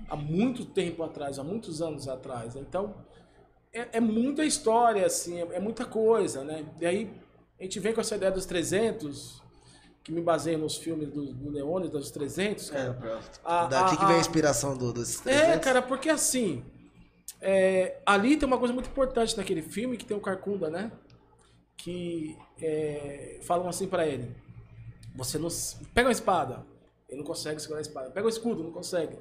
Há 0.08 0.16
muito 0.16 0.66
tempo 0.66 1.04
atrás, 1.04 1.40
há 1.40 1.44
muitos 1.44 1.82
anos 1.82 2.08
atrás. 2.08 2.56
Então, 2.56 2.96
é, 3.74 3.98
é 3.98 4.00
muita 4.00 4.46
história, 4.46 5.06
assim, 5.06 5.40
é, 5.40 5.56
é 5.56 5.60
muita 5.60 5.86
coisa, 5.86 6.44
né? 6.44 6.66
E 6.80 6.86
aí, 6.86 7.12
a 7.60 7.64
gente 7.64 7.80
vem 7.80 7.94
com 7.94 8.02
essa 8.02 8.16
ideia 8.16 8.32
dos 8.32 8.46
300, 8.46 9.42
que 10.04 10.12
me 10.12 10.22
baseia 10.22 10.58
nos 10.58 10.78
filmes 10.78 11.10
do, 11.10 11.34
do 11.34 11.50
Leone, 11.52 11.88
dos 11.90 12.10
300, 12.12 12.70
É, 12.72 12.74
cara. 12.94 13.20
A- 13.44 13.68
Daqui 13.68 13.96
a- 13.96 13.98
que 13.98 14.06
vem 14.06 14.16
a 14.16 14.20
inspiração 14.20 14.78
do, 14.78 14.92
dos 14.94 15.20
É, 15.20 15.24
300. 15.40 15.64
cara, 15.64 15.82
porque 15.82 16.10
assim, 16.10 16.64
é, 17.42 18.00
ali 18.06 18.38
tem 18.38 18.48
uma 18.48 18.58
coisa 18.58 18.74
muito 18.74 18.90
importante 18.90 19.38
naquele 19.38 19.62
filme, 19.62 19.98
que 19.98 20.06
tem 20.06 20.16
o 20.18 20.22
Carcunda, 20.22 20.70
né? 20.70 20.92
Que 21.78 22.38
é, 22.62 23.40
falam 23.44 23.68
assim 23.70 23.88
pra 23.88 24.06
ele, 24.08 24.36
você 25.16 25.38
não... 25.38 25.48
Pega 25.94 26.08
uma 26.08 26.12
espada, 26.14 26.66
ele 27.08 27.20
não 27.20 27.26
consegue 27.26 27.60
segurar 27.62 27.80
a 27.80 27.82
espada. 27.82 28.12
Pega 28.12 28.26
o 28.26 28.30
escudo, 28.30 28.64
não 28.64 28.72
consegue. 28.72 29.18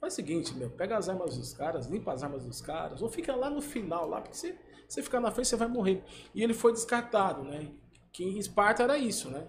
Faz 0.00 0.14
o 0.14 0.16
seguinte, 0.16 0.54
meu, 0.54 0.70
pega 0.70 0.96
as 0.96 1.08
armas 1.10 1.36
dos 1.36 1.52
caras, 1.52 1.86
limpa 1.86 2.12
as 2.12 2.22
armas 2.22 2.44
dos 2.44 2.60
caras, 2.62 3.02
ou 3.02 3.08
fica 3.10 3.34
lá 3.36 3.50
no 3.50 3.60
final, 3.60 4.08
lá, 4.08 4.20
porque 4.22 4.34
se 4.36 4.54
você 4.88 5.02
ficar 5.02 5.20
na 5.20 5.30
frente, 5.30 5.48
você 5.48 5.56
vai 5.56 5.68
morrer. 5.68 6.02
E 6.34 6.42
ele 6.42 6.54
foi 6.54 6.72
descartado, 6.72 7.42
né? 7.44 7.68
Que 8.12 8.24
em 8.24 8.38
Esparta 8.38 8.82
era 8.82 8.96
isso, 8.96 9.28
né? 9.30 9.46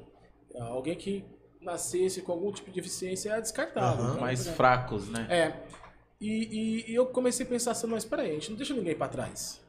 Alguém 0.59 0.95
que 0.95 1.23
nascesse 1.61 2.21
com 2.21 2.31
algum 2.31 2.51
tipo 2.51 2.69
de 2.69 2.75
deficiência 2.75 3.29
era 3.31 3.41
descartado. 3.41 4.01
Então, 4.03 4.19
Mais 4.21 4.39
por 4.39 4.43
exemplo, 4.43 4.57
fracos, 4.57 5.09
né? 5.09 5.27
é. 5.29 5.71
E, 6.19 6.27
e- 6.29 6.91
e 6.91 6.95
eu 6.95 7.07
comecei 7.07 7.45
a 7.45 7.49
pensar 7.49 7.71
assim, 7.71 7.87
mas 7.87 8.05
peraí, 8.05 8.31
a 8.31 8.33
gente 8.33 8.49
não 8.51 8.57
deixa 8.57 8.73
ninguém 8.73 8.95
para 8.95 9.07
trás. 9.07 9.59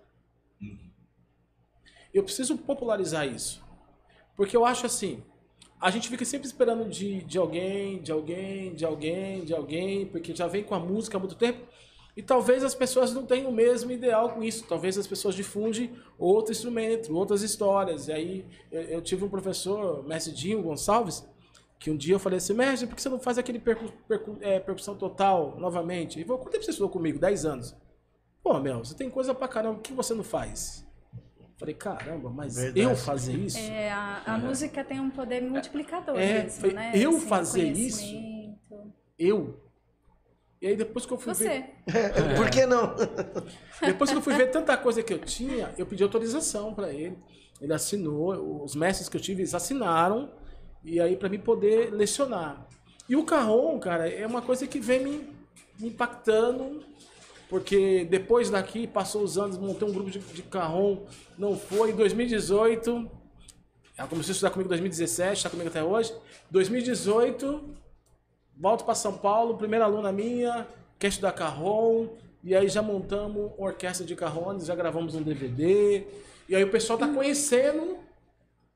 Eu 2.12 2.22
preciso 2.22 2.58
popularizar 2.58 3.26
isso. 3.26 3.62
Porque 4.36 4.56
eu 4.56 4.64
acho 4.64 4.84
assim, 4.86 5.22
a 5.80 5.90
gente 5.90 6.08
fica 6.08 6.24
sempre 6.24 6.46
esperando 6.46 6.88
de, 6.88 7.22
de 7.22 7.38
alguém, 7.38 8.02
de 8.02 8.12
alguém, 8.12 8.74
de 8.74 8.84
alguém, 8.84 9.44
de 9.44 9.54
alguém, 9.54 10.06
porque 10.06 10.34
já 10.34 10.46
vem 10.46 10.62
com 10.62 10.74
a 10.74 10.78
música 10.78 11.16
há 11.16 11.20
muito 11.20 11.34
tempo. 11.36 11.66
E 12.16 12.22
talvez 12.22 12.62
as 12.62 12.74
pessoas 12.74 13.12
não 13.14 13.24
tenham 13.24 13.48
o 13.50 13.52
mesmo 13.52 13.90
ideal 13.90 14.30
com 14.30 14.42
isso. 14.44 14.64
Talvez 14.68 14.98
as 14.98 15.06
pessoas 15.06 15.34
difundem 15.34 15.92
outro 16.18 16.52
instrumento, 16.52 17.14
outras 17.16 17.42
histórias. 17.42 18.08
E 18.08 18.12
aí 18.12 18.46
eu, 18.70 18.82
eu 18.82 19.02
tive 19.02 19.24
um 19.24 19.28
professor, 19.30 20.06
mestre 20.06 20.32
Dinho 20.32 20.62
Gonçalves, 20.62 21.26
que 21.78 21.90
um 21.90 21.96
dia 21.96 22.14
eu 22.14 22.18
falei 22.18 22.36
assim, 22.36 22.52
mestre, 22.52 22.86
por 22.86 22.94
que 22.96 23.02
você 23.02 23.08
não 23.08 23.18
faz 23.18 23.38
aquele 23.38 23.58
percu, 23.58 23.90
percu, 24.06 24.36
é, 24.42 24.60
percussão 24.60 24.94
total 24.94 25.56
novamente? 25.58 26.18
Ele 26.18 26.26
falou, 26.26 26.40
quanto 26.42 26.52
tempo 26.52 26.64
você 26.64 26.70
estudou 26.70 26.90
comigo? 26.90 27.18
10 27.18 27.44
anos. 27.46 27.74
Pô, 28.42 28.58
meu, 28.60 28.84
você 28.84 28.94
tem 28.94 29.08
coisa 29.08 29.34
pra 29.34 29.48
caramba, 29.48 29.78
o 29.78 29.80
que 29.82 29.92
você 29.92 30.12
não 30.14 30.24
faz? 30.24 30.86
Falei, 31.56 31.74
caramba, 31.74 32.28
mas 32.28 32.56
Verdade. 32.56 32.80
eu 32.80 32.96
fazer 32.96 33.34
isso? 33.34 33.56
É, 33.56 33.90
a, 33.90 34.22
a 34.26 34.38
música 34.38 34.82
tem 34.84 34.98
um 35.00 35.10
poder 35.10 35.40
multiplicador 35.40 36.18
É, 36.18 36.42
mesmo, 36.42 36.60
foi 36.60 36.72
né? 36.72 36.92
eu 36.94 37.10
Assim, 37.16 37.26
fazer 37.26 37.72
conhecimento. 37.72 38.92
Eu? 39.18 39.61
E 40.62 40.68
aí 40.68 40.76
depois 40.76 41.04
que 41.04 41.12
eu 41.12 41.18
fui 41.18 41.34
ver... 41.34 41.74
Você. 41.84 42.34
Por 42.38 42.48
que 42.48 42.64
não? 42.64 42.94
Depois 43.84 44.10
que 44.10 44.16
eu 44.16 44.22
fui 44.22 44.32
ver 44.36 44.48
tanta 44.52 44.76
coisa 44.76 45.02
que 45.02 45.12
eu 45.12 45.18
tinha, 45.18 45.74
eu 45.76 45.84
pedi 45.84 46.04
autorização 46.04 46.72
para 46.72 46.92
ele. 46.92 47.18
Ele 47.60 47.72
assinou, 47.74 48.62
os 48.62 48.76
mestres 48.76 49.08
que 49.08 49.16
eu 49.16 49.20
tive, 49.20 49.40
eles 49.40 49.54
assinaram, 49.54 50.32
e 50.84 51.00
aí 51.00 51.16
para 51.16 51.28
mim 51.28 51.40
poder 51.40 51.92
lecionar. 51.92 52.68
E 53.08 53.16
o 53.16 53.24
carrom, 53.24 53.76
cara, 53.80 54.08
é 54.08 54.24
uma 54.24 54.40
coisa 54.40 54.64
que 54.64 54.78
vem 54.78 55.00
me, 55.02 55.28
me 55.80 55.88
impactando, 55.88 56.84
porque 57.48 58.04
depois 58.04 58.48
daqui, 58.48 58.86
passou 58.86 59.24
os 59.24 59.36
anos, 59.36 59.58
montei 59.58 59.86
um 59.86 59.92
grupo 59.92 60.12
de, 60.12 60.20
de 60.20 60.42
carrom, 60.42 61.06
não 61.36 61.56
foi. 61.56 61.90
Em 61.90 61.96
2018, 61.96 63.10
ela 63.98 64.06
começou 64.06 64.30
a 64.30 64.32
estudar 64.32 64.50
comigo 64.50 64.68
em 64.68 64.78
2017, 64.78 65.38
está 65.38 65.50
comigo 65.50 65.68
até 65.68 65.82
hoje. 65.82 66.14
2018, 66.52 67.81
volto 68.56 68.84
para 68.84 68.94
São 68.94 69.16
Paulo, 69.16 69.56
primeira 69.56 69.84
aluna 69.84 70.12
minha, 70.12 70.66
quer 70.98 71.08
estudar 71.08 71.32
carrom, 71.32 72.08
e 72.44 72.54
aí 72.54 72.68
já 72.68 72.82
montamos 72.82 73.52
orquestra 73.58 74.06
de 74.06 74.14
carrones, 74.14 74.66
já 74.66 74.74
gravamos 74.74 75.14
um 75.14 75.22
DVD, 75.22 76.04
e 76.48 76.56
aí 76.56 76.64
o 76.64 76.70
pessoal 76.70 76.98
tá 76.98 77.08
conhecendo 77.08 77.98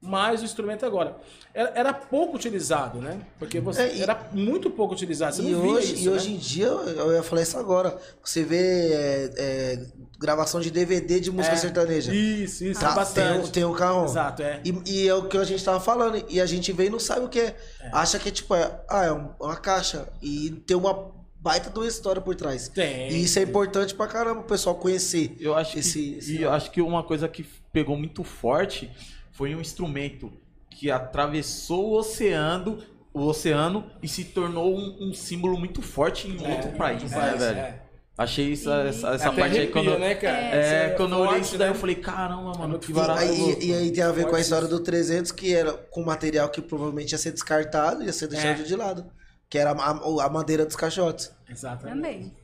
mais 0.00 0.42
o 0.42 0.44
instrumento 0.44 0.85
agora. 0.85 1.16
Era, 1.54 1.72
era 1.74 1.94
pouco 1.94 2.37
utilizado, 2.37 3.00
né? 3.00 3.20
Porque 3.38 3.61
você 3.61 3.82
É, 3.82 3.96
e- 3.96 4.02
era 4.02 4.28
muito 4.32 4.68
pouco 4.70 4.92
utilizado. 4.94 5.37
Você 5.37 5.42
E 5.42 5.54
hoje, 5.54 5.94
isso, 5.94 6.02
e 6.02 6.06
né? 6.06 6.11
hoje 6.16 6.32
em 6.35 6.37
dia, 6.37 6.66
eu 6.66 7.12
ia 7.14 7.22
falar 7.22 7.42
isso 7.42 7.59
agora. 7.59 7.96
Você 8.22 8.44
vê 8.44 8.92
é, 8.92 9.30
é, 9.37 9.87
gravação 10.18 10.61
de 10.61 10.70
DVD 10.70 11.18
de 11.18 11.30
música 11.30 11.54
É, 11.54 11.59
sertaneja. 11.59 12.14
Isso, 12.14 12.64
isso, 12.64 12.78
Tá, 12.80 12.92
é 12.92 12.94
bastante. 12.94 13.32
Tem, 13.38 13.40
o- 13.44 13.48
tem 13.52 13.64
o 13.64 13.72
carro. 13.72 14.04
Exato, 14.04 14.42
é. 14.42 14.61
E, 14.64 14.82
e 15.04 15.09
é 15.09 15.14
o 15.14 15.28
que 15.28 15.38
a 15.38 15.44
gente 15.44 15.64
tava 15.64 15.80
falando. 15.80 16.22
E 16.28 16.40
a 16.42 16.46
gente 16.46 16.70
vê 16.72 16.87
e 16.87 16.90
não 16.90 17.00
sabe 17.00 17.24
o 17.24 17.28
que 17.28 17.40
é. 17.40 17.56
Acha 17.90 18.18
que 18.18 18.28
é 18.28 18.32
tipo, 18.32 18.54
é, 18.54 18.78
ah, 18.90 19.04
é 19.04 19.12
um- 19.12 19.30
uma 19.40 19.56
caixa. 19.56 20.09
E 20.20 20.50
tem 20.66 20.76
uma 20.76 21.11
baita 21.40 21.70
de 21.70 21.78
uma 21.78 21.87
história 21.87 22.20
por 22.20 22.35
trás. 22.35 22.68
Tem. 22.68 23.09
E 23.12 23.22
isso 23.24 23.38
é 23.38 23.42
importante 23.42 23.94
pra 23.94 24.06
caramba 24.06 24.40
o 24.40 24.44
pessoal 24.44 24.74
conhecer. 24.74 25.35
Eu 25.40 25.54
acho 25.54 25.78
Esse- 25.78 25.92
que, 26.02 26.18
esse 26.18 26.37
e 26.37 26.42
eu 26.42 26.50
acho 26.52 26.70
que 26.70 26.82
uma 26.82 27.02
coisa 27.02 27.26
que 27.28 27.44
pegou 27.72 27.96
muito 27.96 28.22
forte 28.24 28.90
foi 29.37 29.55
um 29.55 29.61
instrumento 29.61 30.33
que 30.70 30.90
atravessou 30.90 31.90
o 31.90 31.99
oceano, 31.99 32.79
o 33.12 33.20
oceano 33.27 33.85
e 34.03 34.09
se 34.09 34.25
tornou 34.25 34.75
um, 34.77 35.09
um 35.09 35.14
símbolo 35.14 35.59
muito 35.59 35.81
forte 35.83 36.29
em 36.29 36.37
outro 36.53 36.70
país, 36.72 37.11
né, 37.11 37.33
É, 37.35 37.37
velho? 37.37 37.59
é. 37.59 37.83
Achei 38.18 38.55
essa, 38.55 38.75
essa, 38.85 39.09
essa 39.11 39.29
Até 39.29 39.40
parte 39.42 39.59
aí 39.59 39.66
quando, 39.66 39.99
né, 39.99 40.14
cara? 40.14 40.38
é, 40.38 40.87
Isso 40.88 40.96
quando 40.96 41.12
eu 41.12 41.18
olhei 41.18 41.33
forte, 41.33 41.44
isso 41.44 41.59
daí, 41.59 41.68
né? 41.68 41.75
eu 41.77 41.79
falei, 41.79 41.96
caramba, 41.96 42.53
mano, 42.59 42.68
muito 42.68 42.87
que 42.87 42.92
E 42.92 42.94
barato. 42.94 43.20
aí, 43.20 43.38
louco. 43.38 43.62
e 43.62 43.75
aí 43.75 43.90
tem 43.92 44.03
a 44.05 44.11
ver 44.11 44.22
com 44.22 44.29
a 44.29 44.31
Forte 44.31 44.42
história 44.44 44.68
do 44.68 44.81
300, 44.81 45.33
que 45.33 45.55
era 45.55 45.72
com 45.75 46.03
material 46.03 46.49
que 46.49 46.62
provavelmente 46.62 47.12
ia 47.12 47.18
ser 47.18 47.33
descartado, 47.33 48.03
ia 48.03 48.12
ser 48.14 48.27
deixado 48.29 48.61
É. 48.61 48.64
de 48.64 48.75
lado. 48.75 49.05
Que 49.51 49.59
era 49.59 49.72
a, 49.72 49.90
a 50.25 50.31
madeira 50.31 50.64
dos 50.64 50.75
caixotes. 50.77 51.31
Exatamente. 51.49 51.94
Também. 51.94 52.37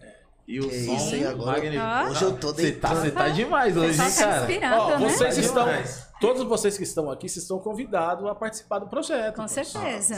E 0.46 0.60
o 0.60 0.68
Que 0.68 0.84
som, 0.84 0.94
isso, 0.94 1.14
hein, 1.14 1.24
agora? 1.26 1.52
magnífico. 1.52 2.10
Hoje 2.10 2.22
eu 2.24 2.36
tô 2.36 2.48
Você 2.48 2.72
tá, 2.72 2.88
deitando. 2.88 3.00
você 3.00 3.10
tá 3.10 3.28
demais 3.30 3.76
hoje, 3.76 3.88
pessoal 3.88 4.08
hein, 4.08 4.14
tá 4.14 4.24
cara? 4.24 4.40
inspirado, 4.42 4.82
Ó, 4.82 4.98
né? 4.98 5.08
vocês 5.08 5.34
Tá 5.36 5.40
estão, 5.40 5.64
demais. 5.64 6.08
Todos 6.22 6.42
vocês 6.44 6.78
que 6.78 6.84
estão 6.84 7.10
aqui, 7.10 7.28
vocês 7.28 7.42
estão 7.42 7.58
convidados 7.58 8.24
a 8.26 8.34
participar 8.34 8.78
do 8.78 8.86
projeto. 8.86 9.36
Com 9.36 9.46
certeza. 9.48 10.14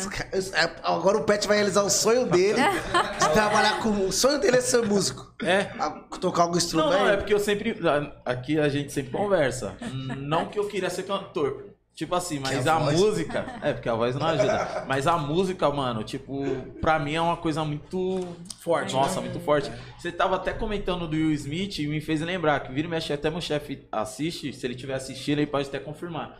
É, 0.54 0.70
Agora 0.84 1.18
o 1.18 1.24
Pet 1.24 1.48
vai 1.48 1.56
realizar 1.56 1.82
o 1.82 1.90
sonho 1.90 2.26
dele 2.26 2.60
de 3.18 3.32
trabalhar 3.32 3.82
com. 3.82 3.88
O 4.06 4.12
sonho 4.12 4.38
dele 4.38 4.58
é 4.58 4.60
ser 4.60 4.84
músico. 4.86 5.34
É. 5.42 5.70
A- 5.78 5.90
tocar 6.20 6.42
algum 6.42 6.52
Não, 6.52 6.58
instrumento. 6.58 6.90
não, 6.92 7.08
é 7.08 7.16
porque 7.16 7.34
eu 7.34 7.40
sempre. 7.40 7.76
Aqui 8.24 8.60
a 8.60 8.68
gente 8.68 8.92
sempre 8.92 9.10
conversa. 9.10 9.76
Não 10.16 10.46
que 10.46 10.58
eu 10.58 10.68
queria 10.68 10.90
ser 10.90 11.02
cantor. 11.04 11.73
Tipo 11.94 12.16
assim, 12.16 12.40
mas 12.40 12.62
Que 12.64 12.68
a 12.68 12.74
a, 12.74 12.78
voz- 12.80 13.00
música. 13.00 13.46
É, 13.62 13.72
porque 13.72 13.88
a 13.88 13.94
voz 13.94 14.16
não 14.16 14.26
ajuda. 14.26 14.84
Mas 14.88 15.06
a 15.06 15.16
música, 15.16 15.70
mano, 15.70 16.02
tipo, 16.02 16.42
pra 16.80 16.98
mim 16.98 17.14
é 17.14 17.20
uma 17.20 17.36
coisa 17.36 17.64
muito. 17.64 18.26
Forte, 18.58 18.92
Nossa, 18.94 19.20
né? 19.20 19.28
muito 19.28 19.38
forte. 19.44 19.70
Você 19.98 20.10
tava 20.10 20.34
até 20.36 20.52
comentando 20.52 21.06
do 21.06 21.14
Will 21.14 21.32
Smith 21.32 21.78
e 21.78 21.86
me 21.86 22.00
fez 22.00 22.20
lembrar 22.20 22.60
que 22.60 22.72
vira 22.72 22.88
e 22.88 22.90
mexe 22.90 23.12
até 23.12 23.30
meu 23.30 23.40
chefe 23.40 23.86
assiste. 23.92 24.52
Se 24.52 24.66
ele 24.66 24.74
tiver 24.74 24.94
assistindo, 24.94 25.38
ele 25.38 25.46
pode 25.46 25.68
até 25.68 25.78
confirmar. 25.78 26.36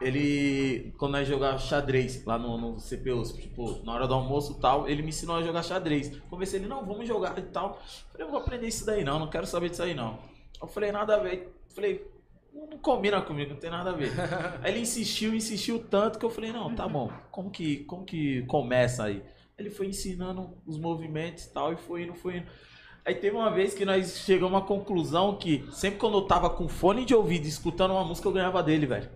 Ele, 0.00 0.92
quando 0.98 1.12
nós 1.12 1.26
jogava 1.26 1.58
xadrez 1.58 2.22
lá 2.24 2.38
no, 2.38 2.58
no 2.58 2.76
CPU, 2.76 3.22
tipo, 3.34 3.82
na 3.84 3.92
hora 3.94 4.06
do 4.06 4.12
almoço 4.14 4.56
e 4.58 4.60
tal, 4.60 4.88
ele 4.88 5.02
me 5.02 5.08
ensinou 5.08 5.36
a 5.36 5.42
jogar 5.42 5.62
xadrez. 5.62 6.12
Conversei 6.28 6.60
ele, 6.60 6.68
não, 6.68 6.84
vamos 6.84 7.08
jogar 7.08 7.38
e 7.38 7.42
tal. 7.42 7.80
Falei, 8.12 8.26
eu 8.26 8.30
vou 8.30 8.40
aprender 8.40 8.66
isso 8.68 8.84
daí 8.84 9.02
não, 9.04 9.18
não 9.18 9.26
quero 9.28 9.46
saber 9.46 9.70
disso 9.70 9.82
aí 9.82 9.94
não. 9.94 10.18
Eu 10.60 10.68
falei, 10.68 10.92
nada 10.92 11.16
a 11.16 11.18
ver. 11.18 11.50
Falei, 11.74 12.06
não 12.70 12.78
combina 12.78 13.20
comigo, 13.20 13.52
não 13.52 13.60
tem 13.60 13.70
nada 13.70 13.90
a 13.90 13.92
ver. 13.92 14.12
aí 14.62 14.72
ele 14.72 14.80
insistiu, 14.80 15.34
insistiu 15.34 15.78
tanto 15.78 16.18
que 16.18 16.24
eu 16.24 16.30
falei, 16.30 16.52
não, 16.52 16.74
tá 16.74 16.88
bom, 16.88 17.10
como 17.30 17.50
que, 17.50 17.84
como 17.84 18.04
que 18.04 18.42
começa 18.46 19.04
aí? 19.04 19.22
Ele 19.58 19.70
foi 19.70 19.86
ensinando 19.86 20.56
os 20.66 20.78
movimentos 20.78 21.44
e 21.44 21.52
tal, 21.52 21.72
e 21.72 21.76
foi 21.76 22.04
indo, 22.04 22.14
foi 22.14 22.38
indo. 22.38 22.46
Aí 23.04 23.14
teve 23.14 23.36
uma 23.36 23.50
vez 23.50 23.72
que 23.72 23.84
nós 23.84 24.18
chegamos 24.18 24.54
a 24.54 24.58
uma 24.58 24.66
conclusão 24.66 25.36
que 25.36 25.64
sempre 25.72 25.98
quando 25.98 26.18
eu 26.18 26.22
tava 26.22 26.50
com 26.50 26.68
fone 26.68 27.04
de 27.04 27.14
ouvido 27.14 27.46
escutando 27.46 27.92
uma 27.92 28.04
música, 28.04 28.26
eu 28.26 28.32
ganhava 28.32 28.62
dele, 28.62 28.84
velho. 28.84 29.08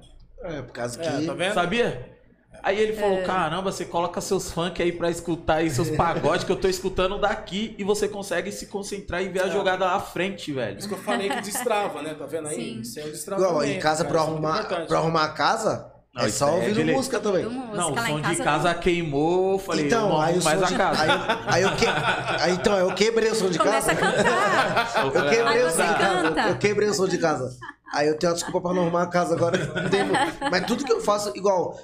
É, 0.43 0.63
por 0.63 0.73
causa 0.73 0.99
que. 0.99 1.07
É, 1.07 1.27
tá 1.27 1.35
vendo? 1.35 1.55
Sabia? 1.55 2.20
Aí 2.63 2.79
ele 2.79 2.93
falou, 2.95 3.23
caramba, 3.23 3.73
você 3.73 3.85
coloca 3.85 4.21
seus 4.21 4.51
funk 4.53 4.83
aí 4.83 4.93
pra 4.93 5.11
escutar 5.11 5.57
aí 5.57 5.71
seus 5.71 5.91
pagodes 5.91 6.45
que 6.45 6.53
eu 6.53 6.57
tô 6.57 6.69
escutando 6.69 7.19
daqui 7.19 7.75
e 7.79 7.85
você 7.85 8.07
consegue 8.09 8.53
se 8.53 8.67
concentrar 8.67 9.23
e 9.23 9.29
ver 9.29 9.43
a 9.43 9.49
jogada 9.49 9.89
à 9.91 10.01
frente, 10.01 10.53
velho. 10.53 10.79
Isso 10.79 10.89
que 10.89 10.95
eu 10.95 10.99
falei 10.99 11.29
que 11.31 11.41
destrava, 11.41 12.03
né? 12.03 12.15
Tá 12.15 12.27
vendo 12.27 12.49
aí? 12.49 12.57
Sim. 12.57 12.81
Isso 12.81 12.99
é 12.99 13.03
um 13.03 13.07
Igual, 13.07 13.13
destravamento. 13.13 13.73
em 13.73 13.79
casa, 13.79 14.05
pra 14.05 14.19
cara, 14.19 14.25
é 14.25 14.31
arrumar, 14.33 14.87
pra 14.87 14.99
arrumar 14.99 15.25
a 15.25 15.29
casa, 15.29 15.91
Não, 16.15 16.25
é 16.25 16.29
só 16.31 16.49
é 16.49 16.53
ouvindo 16.53 16.75
direito. 16.75 16.97
música 16.97 17.21
também. 17.21 17.45
Música 17.47 17.77
Não, 17.77 17.93
o 17.93 17.99
som 17.99 18.17
de 18.17 18.23
casa. 18.23 18.45
casa 18.45 18.75
queimou, 18.75 19.59
falei, 19.59 19.87
Então, 19.87 20.09
não 20.11 20.21
aí, 20.21 20.43
mais 20.43 20.59
som 20.59 20.65
a 20.65 20.69
de, 20.69 20.75
casa. 20.77 21.03
aí, 21.03 21.11
aí 21.47 21.63
eu 21.63 21.77
que, 21.77 21.87
aí, 21.87 22.53
então, 22.53 22.77
eu 22.79 22.95
quebrei 22.95 23.31
o 23.31 23.35
som 23.35 23.49
de 23.49 23.59
Começa 23.59 23.95
casa. 23.95 24.19
a 24.19 24.25
cantar. 24.25 25.05
Eu 25.05 25.13
quebrei 25.31 25.63
Aí 25.63 25.65
o 25.65 25.71
som 25.71 25.87
de 25.87 25.95
casa. 25.99 26.49
Eu 26.51 26.59
quebrei 26.59 26.89
o 26.89 26.95
som 26.95 27.09
de 27.09 27.19
casa. 27.19 27.57
Aí 27.93 28.07
eu 28.07 28.17
tenho 28.19 28.31
uma 28.31 28.35
desculpa 28.37 28.61
pra 28.61 28.73
não 28.75 28.83
arrumar 28.83 29.03
a 29.03 29.07
casa 29.09 29.35
agora. 29.35 29.57
Não 29.59 30.51
Mas 30.51 30.65
tudo 30.67 30.85
que 30.85 30.93
eu 30.93 31.01
faço, 31.01 31.33
igual, 31.37 31.77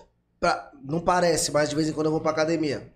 pra- 0.46 0.70
não 0.84 1.00
parece, 1.00 1.50
mas 1.50 1.68
de 1.68 1.74
vez 1.76 1.88
em 1.88 1.92
quando 1.92 2.06
eu 2.06 2.12
vou 2.12 2.20
pra 2.20 2.30
academia. 2.30 2.92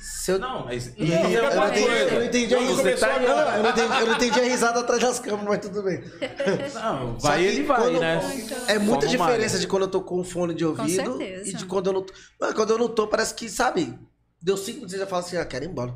Se 0.00 0.32
eu, 0.32 0.38
Não, 0.40 0.64
mas... 0.64 0.92
E 0.96 1.12
eu, 1.12 1.16
é 1.16 1.46
eu 1.46 1.54
não 1.54 1.68
entendi, 1.68 1.86
coisa. 1.86 2.04
eu 2.10 2.18
não 2.18 2.26
entendi 2.26 2.54
a 2.54 2.58
risada. 2.58 2.96
tá- 2.96 3.18
Não, 3.20 3.36
não, 3.36 3.56
eu 3.56 3.62
não 3.62 3.70
entendi- 3.70 4.00
eu 4.00 4.06
não 4.06 4.14
entendi 4.16 4.40
a 4.40 4.42
risada 4.42 4.80
atrás 4.80 5.00
das 5.00 5.20
câmeras, 5.20 5.44
mas 5.46 5.58
tudo 5.60 5.82
bem. 5.82 6.02
Não, 6.74 7.16
vai 7.18 7.44
ele 7.44 7.62
vai, 7.62 7.92
né? 7.92 8.20
É 8.66 8.78
muita 8.80 9.06
Como 9.06 9.10
diferença 9.16 9.54
malha. 9.54 9.58
de 9.60 9.66
quando 9.68 9.82
eu 9.82 9.88
tô 9.88 10.00
com 10.00 10.24
fone 10.24 10.54
de 10.54 10.64
ouvido 10.64 11.22
e 11.22 11.52
de 11.52 11.64
quando 11.66 11.86
eu 11.86 11.92
não 11.92 12.02
tô. 12.02 12.12
Mano, 12.40 12.54
quando 12.54 12.70
eu 12.70 12.78
não 12.78 12.88
tô, 12.88 13.06
parece 13.06 13.32
que, 13.34 13.48
sabe? 13.48 13.96
Deu 14.42 14.56
cinco 14.56 14.78
minutos 14.78 14.94
e 14.94 14.98
já 14.98 15.06
fala 15.06 15.22
assim, 15.22 15.36
ah, 15.36 15.44
quero 15.44 15.64
ir 15.64 15.68
embora. 15.68 15.94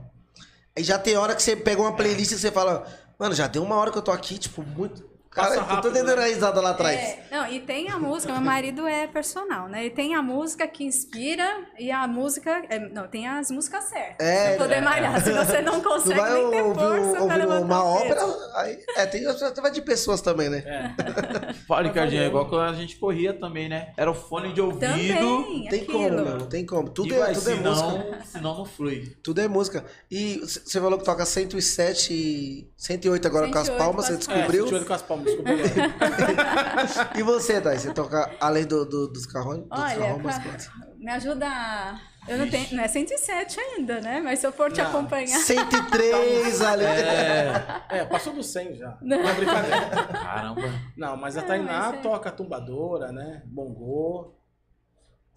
Aí 0.77 0.85
já 0.85 0.97
tem 0.97 1.17
hora 1.17 1.35
que 1.35 1.43
você 1.43 1.57
pega 1.57 1.83
uma 1.83 1.97
playlist 1.97 2.31
e 2.31 2.39
você 2.39 2.53
fala, 2.53 2.87
mano, 3.19 3.35
já 3.35 3.49
deu 3.49 3.63
uma 3.65 3.75
hora 3.75 3.91
que 3.91 3.99
eu 3.99 4.03
tô 4.03 4.13
aqui, 4.13 4.39
tipo, 4.39 4.63
muito. 4.63 5.10
Cara, 5.31 5.61
Passa 5.61 5.75
eu 5.75 5.81
tô 5.81 5.89
entendendo 5.91 6.17
né? 6.17 6.25
a 6.25 6.27
risada 6.27 6.61
lá 6.61 6.71
atrás. 6.71 6.99
É, 6.99 7.25
não, 7.31 7.47
e 7.47 7.61
tem 7.61 7.89
a 7.89 7.97
música, 7.97 8.33
meu 8.33 8.43
marido 8.43 8.85
é 8.89 9.07
personal, 9.07 9.69
né? 9.69 9.83
Ele 9.83 9.91
tem 9.95 10.17
a 10.17 10.21
música 10.21 10.67
que 10.67 10.83
inspira 10.83 11.49
e 11.79 11.89
a 11.93 12.05
música. 12.09 12.65
é, 12.69 12.81
não, 12.81 13.07
tem 13.07 13.29
as 13.29 13.49
músicas 13.49 13.85
certas. 13.85 14.27
É, 14.27 14.57
pra 14.57 14.65
poder 14.65 14.81
malhar. 14.81 15.23
Se 15.23 15.33
você 15.33 15.63
não 15.63 15.75
Não 15.75 15.83
consegue 15.83 16.19
vai 16.19 16.33
nem 16.33 16.51
ter 16.51 16.63
ouvir, 16.63 16.81
força 16.81 17.11
pra 17.13 17.23
ouvir 17.23 17.37
levantar 17.37 17.65
uma 17.65 17.85
ópera, 17.85 18.21
aí, 18.57 18.79
é, 18.97 19.07
tem, 19.07 19.23
vai 19.63 19.71
de 19.71 19.83
pessoas 19.83 20.21
também, 20.21 20.49
né? 20.51 20.65
É. 20.67 21.53
Fala, 21.69 21.83
Ricardinho, 21.83 22.23
é 22.23 22.27
igual 22.27 22.49
quando 22.49 22.63
a 22.69 22.73
gente 22.75 22.97
corria 22.97 23.33
também, 23.33 23.69
né? 23.69 23.93
Era 23.97 24.11
o 24.11 24.15
fone 24.15 24.53
de 24.53 24.61
ouvido. 24.61 24.81
Também, 24.81 25.15
Não 25.21 25.45
tem 25.69 25.83
aquilo. 25.83 25.93
como, 25.93 26.11
meu, 26.11 26.39
não 26.39 26.47
tem 26.47 26.67
como. 26.67 26.89
Tudo 26.91 27.15
e 27.15 27.17
é, 27.17 27.19
vai, 27.21 27.35
tudo 27.35 27.51
é 27.51 27.55
senão, 27.55 27.91
música. 27.99 28.19
senão 28.25 28.59
não 28.59 28.65
flui. 28.65 29.17
Tudo 29.23 29.41
é 29.41 29.47
música. 29.47 29.85
E 30.11 30.39
você 30.41 30.81
falou 30.81 30.99
que 30.99 31.05
toca 31.05 31.25
107 31.25 32.13
e 32.13 32.71
108 32.77 33.29
agora 33.29 33.49
com 33.49 33.59
as 33.59 33.67
108 33.69 33.79
palmas, 33.79 34.07
com 34.09 34.13
você 34.15 34.19
as 34.19 34.29
É, 34.29 34.33
descobriu. 34.35 34.63
sentiu 34.65 34.77
ele 34.79 34.87
com 34.87 34.93
as 34.95 35.03
palmas, 35.03 35.20
E 37.17 37.23
você, 37.23 37.61
Thay? 37.61 37.79
Você 37.79 37.93
toca 37.93 38.31
além 38.41 38.65
do, 38.65 38.85
do- 38.85 39.09
dos 39.09 39.27
carrões? 39.27 39.61
Dos 39.61 39.79
Olha, 39.79 39.97
carrões, 39.99 40.23
mas 40.23 40.39
pra- 40.39 40.57
me 40.99 41.11
ajuda. 41.11 41.47
a- 41.47 42.01
Eu 42.29 42.39
não 42.39 42.49
tenho. 42.51 42.67
Não 42.77 42.85
é 42.85 42.89
107 42.89 43.59
ainda, 43.59 44.01
né? 44.01 44.21
Mas 44.23 44.39
se 44.41 44.47
eu 44.47 44.53
for 44.53 44.71
te 44.71 44.81
Não. 44.81 44.89
acompanhar. 44.91 45.39
103 45.39 46.61
ali. 46.63 46.85
É, 47.91 48.05
passou 48.05 48.33
do 48.33 48.43
100 48.43 48.77
já. 48.77 48.97
Não 49.03 49.19
é 49.29 49.33
brincadeira. 49.35 49.81
Caramba. 50.13 50.63
Não, 50.97 51.17
mas 51.17 51.37
a 51.37 51.41
Não, 51.41 51.49
Tainá 51.49 51.79
mas 51.91 51.95
é- 51.95 52.03
toca 52.03 52.31
tumbadora, 52.31 53.11
né? 53.11 53.43
Bongô. 53.47 54.37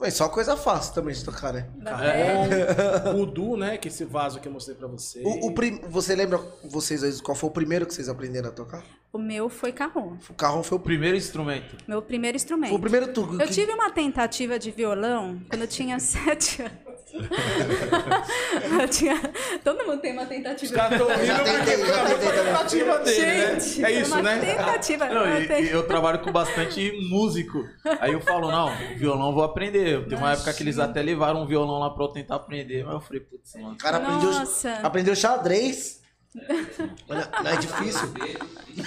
Mas 0.03 0.15
só 0.15 0.27
coisa 0.27 0.57
fácil 0.57 0.93
também 0.93 1.15
de 1.15 1.23
tocar, 1.23 1.53
né? 1.53 1.65
Carrom, 1.81 3.21
o 3.21 3.25
Du, 3.25 3.55
né? 3.55 3.77
Que 3.77 3.87
esse 3.87 4.03
vaso 4.03 4.37
que 4.41 4.47
eu 4.49 4.51
mostrei 4.51 4.75
pra 4.75 4.85
você. 4.85 5.21
O, 5.23 5.47
o 5.47 5.53
prim- 5.53 5.79
Você 5.87 6.13
lembra, 6.13 6.41
vocês 6.65 6.99
dois, 6.99 7.21
qual 7.21 7.33
foi 7.35 7.49
o 7.49 7.53
primeiro 7.53 7.85
que 7.85 7.93
vocês 7.93 8.09
aprenderam 8.09 8.49
a 8.49 8.51
tocar? 8.51 8.83
O 9.13 9.17
meu 9.17 9.47
foi 9.47 9.71
carrom. 9.71 10.17
O 10.29 10.33
carrão 10.33 10.61
foi 10.61 10.77
o, 10.77 10.81
pri- 10.81 10.93
Primeiro 10.93 11.15
instrumento. 11.15 11.77
Meu 11.87 12.01
primeiro 12.01 12.35
instrumento. 12.35 12.69
foi 12.69 12.77
o 12.77 12.81
primeiro 12.81 13.13
turco. 13.13 13.35
Eu 13.35 13.47
que- 13.47 13.53
tive 13.53 13.71
uma 13.71 13.89
tentativa 13.91 14.59
de 14.59 14.71
violão 14.71 15.41
quando 15.49 15.61
eu 15.61 15.67
tinha 15.67 15.97
sete 16.01 16.61
anos. 16.63 16.92
tinha... 18.89 19.19
Todo 19.63 19.85
mundo 19.85 19.99
tem 19.99 20.13
uma 20.13 20.25
tentativa 20.25 20.63
Os 20.63 20.69
de 20.69 20.75
caras 20.75 20.97
tão 20.99 21.09
Eu 21.09 21.25
já 21.25 21.37
rindo 21.37 21.43
tentei, 21.45 21.77
porque 21.77 21.91
já 21.93 22.05
foi 22.05 22.13
tentei 22.15 22.27
a 22.27 22.31
também. 22.31 22.53
tentativa 22.53 22.99
dele, 22.99 23.59
Gente, 23.59 23.81
né? 23.81 23.91
É 23.91 24.01
isso, 24.01 24.11
uma 24.13 24.21
né? 24.21 24.39
tentativa. 24.39 25.05
Não, 25.09 25.23
uma 25.23 25.39
e, 25.39 25.63
e 25.63 25.69
eu 25.71 25.87
trabalho 25.87 26.19
com 26.19 26.31
bastante 26.31 26.91
músico. 27.09 27.63
Aí 27.99 28.13
eu 28.13 28.21
falo, 28.21 28.51
não, 28.51 28.71
violão 28.97 29.27
eu 29.27 29.33
vou 29.33 29.43
aprender. 29.43 30.05
Tem 30.07 30.17
uma 30.17 30.33
época 30.33 30.53
que 30.53 30.63
eles 30.63 30.79
até 30.79 31.01
levaram 31.01 31.43
um 31.43 31.45
violão 31.47 31.79
lá 31.79 31.89
pra 31.89 32.03
eu 32.03 32.09
tentar 32.09 32.35
aprender. 32.35 32.83
Mas 32.83 32.93
eu 32.95 33.01
falei, 33.01 33.21
putz, 33.21 33.53
mano. 33.55 33.73
O 33.73 33.77
cara 33.77 33.97
aprendeu, 33.97 34.31
Nossa. 34.31 34.73
aprendeu 34.83 35.15
xadrez. 35.15 36.02
Não 36.35 37.51
é 37.51 37.55
difícil. 37.57 38.07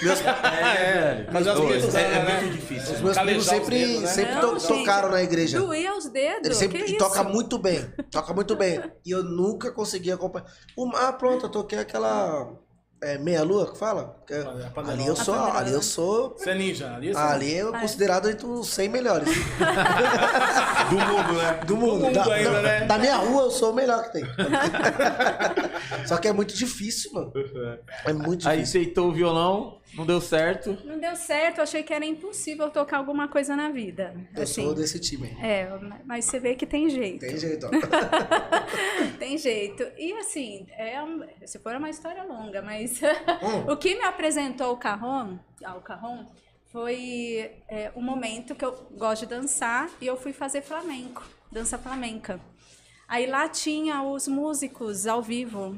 Meus, 0.03 0.19
É, 0.21 1.27
Mas 1.31 1.47
as 1.47 1.59
minhas, 1.59 1.95
é, 1.95 2.01
é 2.13 2.41
muito 2.41 2.51
difícil. 2.55 2.95
os 2.95 3.01
meus 3.01 3.17
primos 3.17 3.43
os 3.43 3.49
sempre, 3.49 3.79
dedos, 3.79 4.01
né? 4.01 4.07
sempre 4.07 4.35
Não, 4.35 4.41
to- 4.41 4.59
gente, 4.59 4.67
tocaram 4.79 5.09
na 5.09 5.23
igreja. 5.23 5.59
Doía 5.59 5.95
os 5.97 6.09
dedos. 6.09 6.45
Ele 6.45 6.55
sempre 6.55 6.83
que 6.83 6.97
toca 6.97 7.21
isso? 7.21 7.29
muito 7.29 7.57
bem. 7.57 7.89
Toca 8.11 8.33
muito 8.33 8.55
bem. 8.55 8.81
E 9.05 9.11
eu 9.11 9.23
nunca 9.23 9.71
consegui 9.71 10.11
acompanhar. 10.11 10.47
Uma, 10.77 11.07
ah, 11.07 11.13
pronto, 11.13 11.45
eu 11.45 11.49
toquei 11.49 11.79
aquela 11.79 12.51
é, 13.01 13.17
meia-lua 13.17 13.71
que 13.71 13.77
fala. 13.77 14.15
Que- 14.25 14.33
A 14.33 14.43
panderola. 14.69 14.91
ali 14.93 15.05
eu 15.07 15.15
sou. 15.15 15.35
Ali 15.35 15.71
eu 15.71 15.81
sou. 15.81 16.35
Você 16.37 16.49
é 16.49 16.55
ninja. 16.55 16.93
Ali, 16.95 17.13
você... 17.13 17.19
Ali 17.19 17.53
eu 17.55 17.75
é. 17.75 17.79
considerado 17.79 18.29
entre 18.29 18.45
os 18.45 18.67
100 18.69 18.89
melhores 18.89 19.29
Do 20.89 20.95
mundo, 20.97 21.33
né? 21.33 21.59
do 21.65 21.75
mundo. 21.77 22.03
mundo 22.05 22.13
da, 22.13 22.33
ainda, 22.33 22.51
da- 22.53 22.61
né? 22.61 22.85
da 22.85 22.97
minha 22.97 23.15
rua 23.17 23.43
eu 23.43 23.51
sou 23.51 23.71
o 23.71 23.75
melhor 23.75 24.03
que 24.05 24.13
tem. 24.13 24.23
Só 26.07 26.17
que 26.17 26.27
é 26.27 26.31
muito 26.33 26.55
difícil, 26.55 27.11
mano. 27.13 27.31
É 28.05 28.13
muito 28.13 28.47
Aí 28.47 28.59
difícil. 28.59 28.81
aceitou 28.81 29.09
o 29.09 29.13
violão, 29.13 29.77
não 29.93 30.05
deu 30.05 30.19
certo. 30.21 30.77
Não 30.85 30.99
deu 30.99 31.15
certo, 31.15 31.57
eu 31.57 31.63
achei 31.63 31.83
que 31.83 31.93
era 31.93 32.05
impossível 32.05 32.69
tocar 32.69 32.97
alguma 32.97 33.27
coisa 33.27 33.55
na 33.55 33.69
vida. 33.69 34.13
Eu 34.35 34.43
assim. 34.43 34.63
sou 34.63 34.73
desse 34.73 34.99
time. 34.99 35.27
É, 35.41 35.69
mas 36.05 36.25
você 36.25 36.39
vê 36.39 36.55
que 36.55 36.65
tem 36.65 36.89
jeito. 36.89 37.19
Tem 37.19 37.37
jeito, 37.37 37.65
ó. 37.67 37.69
Tem 39.17 39.37
jeito. 39.37 39.83
E 39.97 40.13
assim, 40.13 40.65
é, 40.71 40.97
se 41.45 41.59
for 41.59 41.75
uma 41.75 41.89
história 41.89 42.23
longa, 42.23 42.61
mas 42.61 43.01
Hum. 43.41 43.71
o 43.71 43.77
que 43.77 43.95
me 43.95 44.03
apresentou 44.03 44.73
o 44.73 44.77
Carrom, 44.77 45.37
ao 45.63 45.81
Carrom 45.81 46.25
foi 46.71 47.51
é, 47.67 47.91
um 47.95 48.01
momento 48.01 48.55
que 48.55 48.65
eu 48.65 48.73
gosto 48.91 49.21
de 49.21 49.27
dançar 49.27 49.89
e 50.01 50.07
eu 50.07 50.17
fui 50.17 50.33
fazer 50.33 50.61
flamenco, 50.61 51.23
dança 51.51 51.77
flamenca. 51.77 52.39
Aí 53.07 53.25
lá 53.25 53.47
tinha 53.47 54.03
os 54.03 54.27
músicos 54.27 55.07
ao 55.07 55.21
vivo. 55.21 55.77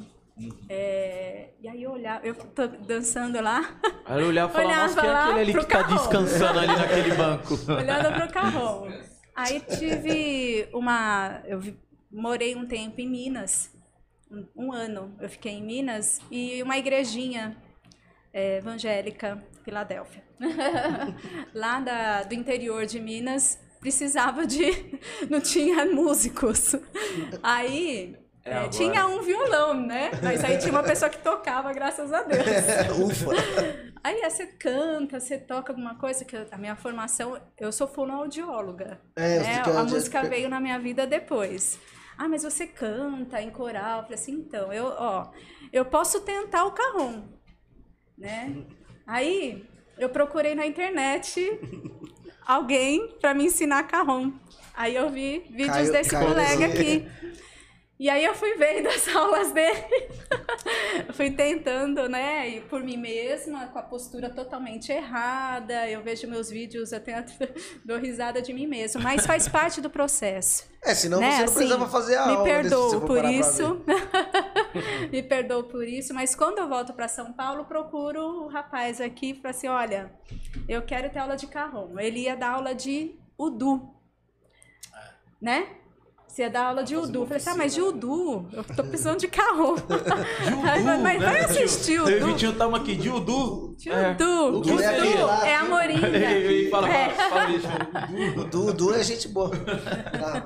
É, 0.69 1.49
e 1.61 1.67
aí 1.67 1.83
eu 1.83 1.91
olhava, 1.91 2.25
eu 2.25 2.33
tô 2.35 2.67
dançando 2.67 3.41
lá, 3.41 3.79
Aí 4.05 4.21
eu 4.21 4.27
olhava 4.27 4.51
e 4.51 4.55
falava, 4.55 4.69
Olhava 4.73 4.87
nossa, 4.87 5.01
quem 5.01 5.09
é 5.09 5.13
aquele 5.13 5.39
ali 5.39 5.53
que 5.53 5.59
tá 5.59 5.83
carro. 5.83 5.97
descansando 5.97 6.59
ali 6.59 6.67
naquele 6.75 7.15
banco? 7.15 7.53
olhando 7.71 8.13
pro 8.15 8.33
Carrom. 8.33 8.87
Aí 9.35 9.61
tive 9.61 10.67
uma. 10.73 11.41
Eu 11.45 11.59
vi- 11.59 11.79
morei 12.11 12.55
um 12.55 12.65
tempo 12.67 12.99
em 12.99 13.07
Minas, 13.09 13.71
um, 14.29 14.45
um 14.55 14.71
ano. 14.73 15.15
Eu 15.21 15.29
fiquei 15.29 15.53
em 15.53 15.63
Minas 15.63 16.19
e 16.29 16.61
uma 16.61 16.77
igrejinha 16.77 17.55
é, 18.33 18.57
evangélica, 18.57 19.41
Filadélfia. 19.63 20.23
Lá 21.53 21.79
da, 21.79 22.23
do 22.23 22.33
interior 22.33 22.85
de 22.85 22.99
Minas, 22.99 23.57
precisava 23.79 24.45
de. 24.45 24.99
Não 25.29 25.39
tinha 25.39 25.85
músicos. 25.85 26.75
Aí. 27.41 28.15
É 28.49 28.65
é, 28.65 28.69
tinha 28.69 29.05
um 29.07 29.21
violão, 29.21 29.73
né? 29.73 30.11
Mas 30.23 30.43
aí 30.43 30.57
tinha 30.57 30.71
uma 30.71 30.83
pessoa 30.83 31.09
que 31.09 31.17
tocava, 31.19 31.71
graças 31.73 32.11
a 32.11 32.23
Deus. 32.23 32.45
Ufa. 33.03 33.31
Aí 34.03 34.21
é, 34.21 34.29
você 34.29 34.47
canta, 34.47 35.19
você 35.19 35.37
toca 35.37 35.71
alguma 35.71 35.95
coisa, 35.95 36.23
que 36.25 36.35
a 36.51 36.57
minha 36.57 36.75
formação, 36.75 37.39
eu 37.57 37.71
sou 37.71 37.87
fonoaudióloga. 37.87 38.99
É, 39.15 39.39
né? 39.39 39.61
quer- 39.63 39.75
A 39.77 39.83
música 39.83 40.23
veio 40.23 40.49
na 40.49 40.59
minha 40.59 40.79
vida 40.79 41.05
depois. 41.05 41.77
Ah, 42.17 42.27
mas 42.27 42.43
você 42.43 42.65
canta 42.67 43.41
em 43.41 43.49
coral. 43.49 43.97
Eu 43.99 44.03
falei 44.03 44.15
assim, 44.15 44.33
então, 44.33 44.73
eu, 44.73 44.85
ó, 44.97 45.29
eu 45.71 45.85
posso 45.85 46.21
tentar 46.21 46.65
o 46.65 46.71
carrom, 46.71 47.23
né? 48.17 48.55
Aí 49.07 49.65
eu 49.97 50.09
procurei 50.09 50.53
na 50.55 50.65
internet 50.65 51.59
alguém 52.45 53.15
para 53.19 53.33
me 53.33 53.45
ensinar 53.45 53.83
carrom. 53.83 54.31
Aí 54.73 54.95
eu 54.95 55.09
vi 55.09 55.39
vídeos 55.49 55.89
desse 55.91 56.09
colega 56.15 56.65
aqui. 56.67 57.07
E 57.99 58.09
aí 58.09 58.23
eu 58.23 58.33
fui 58.33 58.55
vendo 58.55 58.87
as 58.87 59.05
aulas 59.13 59.51
dele, 59.51 59.83
fui 61.11 61.31
tentando, 61.31 62.07
né, 62.07 62.47
e 62.47 62.61
por 62.61 62.81
mim 62.81 62.95
mesma, 62.95 63.67
com 63.67 63.77
a 63.77 63.83
postura 63.83 64.29
totalmente 64.29 64.89
errada. 64.89 65.85
Eu 65.89 66.01
vejo 66.01 66.25
meus 66.25 66.49
vídeos, 66.49 66.93
eu 66.93 67.01
tenho, 67.01 67.25
dou 67.83 67.97
risada 67.99 68.41
de 68.41 68.53
mim 68.53 68.67
mesma, 68.67 69.01
mas 69.01 69.25
faz 69.25 69.47
parte 69.51 69.81
do 69.81 69.89
processo. 69.89 70.69
É, 70.81 70.95
senão 70.95 71.19
né? 71.19 71.29
você 71.31 71.37
não 71.39 71.43
Assim, 71.43 71.53
precisava 71.55 71.89
fazer 71.89 72.15
a 72.15 72.25
me 72.27 72.33
aula. 72.35 72.43
né, 72.47 72.63
se 72.63 72.69
você 72.69 72.69
perdoo 72.69 72.99
for 73.01 73.07
por 73.07 73.25
isso. 73.25 73.85
me 75.11 75.21
perdoo 75.23 75.63
por 75.65 75.85
isso, 75.85 76.13
mas 76.13 76.33
quando 76.33 76.59
eu 76.59 76.69
volto 76.69 76.93
para 76.93 77.09
São 77.09 77.33
Paulo, 77.33 77.65
procuro 77.65 78.45
o 78.45 78.47
rapaz 78.47 79.01
aqui 79.01 79.33
para 79.33 79.49
assim, 79.49 79.67
olha, 79.67 80.09
eu 80.69 80.81
quero 80.83 81.09
ter 81.09 81.19
aula 81.19 81.35
de 81.35 81.47
carrom. 81.47 81.99
Ele 81.99 82.19
ia 82.21 82.37
dar 82.37 82.51
aula 82.51 82.73
de 82.73 83.19
udu. 83.37 83.93
Né? 85.41 85.67
Você 86.29 86.43
ia 86.43 86.49
dar 86.49 86.67
aula 86.67 86.83
de 86.83 86.95
udu. 86.95 87.21
Eu 87.21 87.25
falei 87.25 87.37
assim, 87.37 87.49
ah, 87.49 87.55
mas 87.55 87.73
de 87.73 87.81
udu, 87.81 88.47
eu 88.53 88.63
tô 88.63 88.83
precisando 88.83 89.17
de 89.19 89.27
carrom. 89.27 89.75
Aí, 90.71 90.83
mas 90.85 91.01
mas 91.01 91.21
vai 91.23 91.39
assistir 91.39 91.93
Eu 91.95 92.07
e 92.07 92.13
o 92.13 92.17
udu. 92.17 92.25
Vitinho 92.27 92.53
tamo 92.53 92.75
aqui 92.75 92.95
de 92.95 93.09
Udu. 93.09 93.75
De 93.75 93.89
É. 93.89 94.11
udu. 94.11 94.57
Udu 94.59 94.73
Udu 94.75 94.81
é 94.83 95.49
é 95.49 95.55
a 95.55 95.65
moringa. 95.65 96.07
Ele 96.07 96.69
fala, 96.69 96.87
É. 96.87 97.09
fala, 97.09 97.29
fala 97.29 97.49
isso. 97.51 97.67
O 98.39 98.43
Du, 98.45 98.67
o 98.67 98.73
Du 98.73 98.93
é 98.93 99.03
gente 99.03 99.27
boa. 99.27 99.49
Tá. 99.59 100.43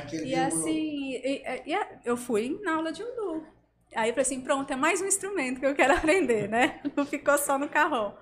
Aquele 0.00 0.24
E 0.30 0.34
assim, 0.34 1.12
e- 1.12 1.42
e- 1.66 1.72
e 1.74 1.78
eu 2.04 2.16
fui 2.16 2.58
na 2.64 2.76
aula 2.76 2.90
de 2.90 3.02
udu. 3.02 3.44
Aí 3.94 4.08
eu 4.08 4.14
falei 4.14 4.22
assim, 4.22 4.40
pronto, 4.40 4.72
é 4.72 4.76
mais 4.76 5.00
um 5.02 5.06
instrumento 5.06 5.60
que 5.60 5.66
eu 5.66 5.74
quero 5.74 5.92
aprender, 5.94 6.48
né? 6.48 6.80
Não 6.96 7.04
ficou 7.06 7.36
só 7.38 7.58
no 7.58 7.68
carrom. 7.68 8.12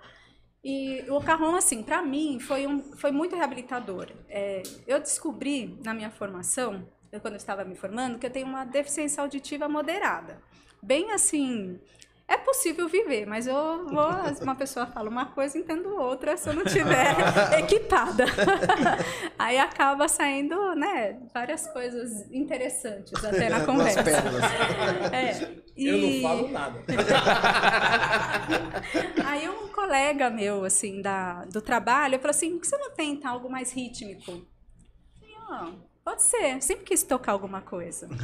E 0.64 1.05
o 1.09 1.20
carrom, 1.20 1.57
assim, 1.57 1.83
para 1.83 2.01
mim, 2.03 2.38
foi, 2.38 2.66
um, 2.66 2.81
foi 2.96 3.11
muito 3.11 3.35
reabilitador. 3.35 4.11
É, 4.29 4.62
eu 4.87 5.01
descobri 5.01 5.79
na 5.85 5.92
minha 5.92 6.11
formação, 6.11 6.87
quando 7.20 7.35
eu 7.35 7.38
estava 7.38 7.64
me 7.64 7.75
formando, 7.75 8.18
que 8.18 8.27
eu 8.27 8.31
tenho 8.31 8.46
uma 8.46 8.64
deficiência 8.64 9.22
auditiva 9.22 9.68
moderada. 9.68 10.40
Bem 10.81 11.11
assim, 11.12 11.81
é 12.28 12.37
possível 12.37 12.88
viver, 12.88 13.26
mas 13.26 13.46
eu 13.46 13.87
vou, 13.88 14.08
uma 14.42 14.54
pessoa 14.54 14.87
fala 14.87 15.08
uma 15.08 15.26
coisa, 15.26 15.58
entendo 15.58 15.94
outra 15.96 16.37
se 16.37 16.48
eu 16.48 16.54
não 16.54 16.64
tiver 16.64 17.14
equipada. 17.58 18.24
Aí 19.38 19.58
acaba 19.58 20.08
saindo, 20.08 20.74
né, 20.74 21.18
várias 21.35 21.66
coisas 21.68 22.30
interessantes 22.30 23.12
até 23.24 23.48
na 23.48 23.64
conversa. 23.66 24.02
É, 25.12 25.62
Eu 25.76 25.98
não 25.98 26.08
e- 26.08 26.22
falo 26.22 26.48
nada. 26.48 26.82
Aí 29.26 29.48
um 29.48 29.68
colega 29.68 30.30
meu, 30.30 30.64
assim, 30.64 31.00
da, 31.02 31.44
do 31.46 31.61
trabalho, 31.61 32.18
falou 32.18 32.30
assim, 32.30 32.52
por 32.52 32.61
que 32.61 32.66
você 32.68 32.76
não 32.78 32.90
tenta 32.92 33.28
algo 33.28 33.50
mais 33.50 33.72
rítmico? 33.72 34.30
Eu 34.30 34.46
falei, 35.18 35.35
ah, 35.50 35.72
pode 36.04 36.22
ser, 36.22 36.60
sempre 36.62 36.84
quis 36.84 37.02
tocar 37.02 37.32
alguma 37.32 37.60
coisa. 37.60 38.08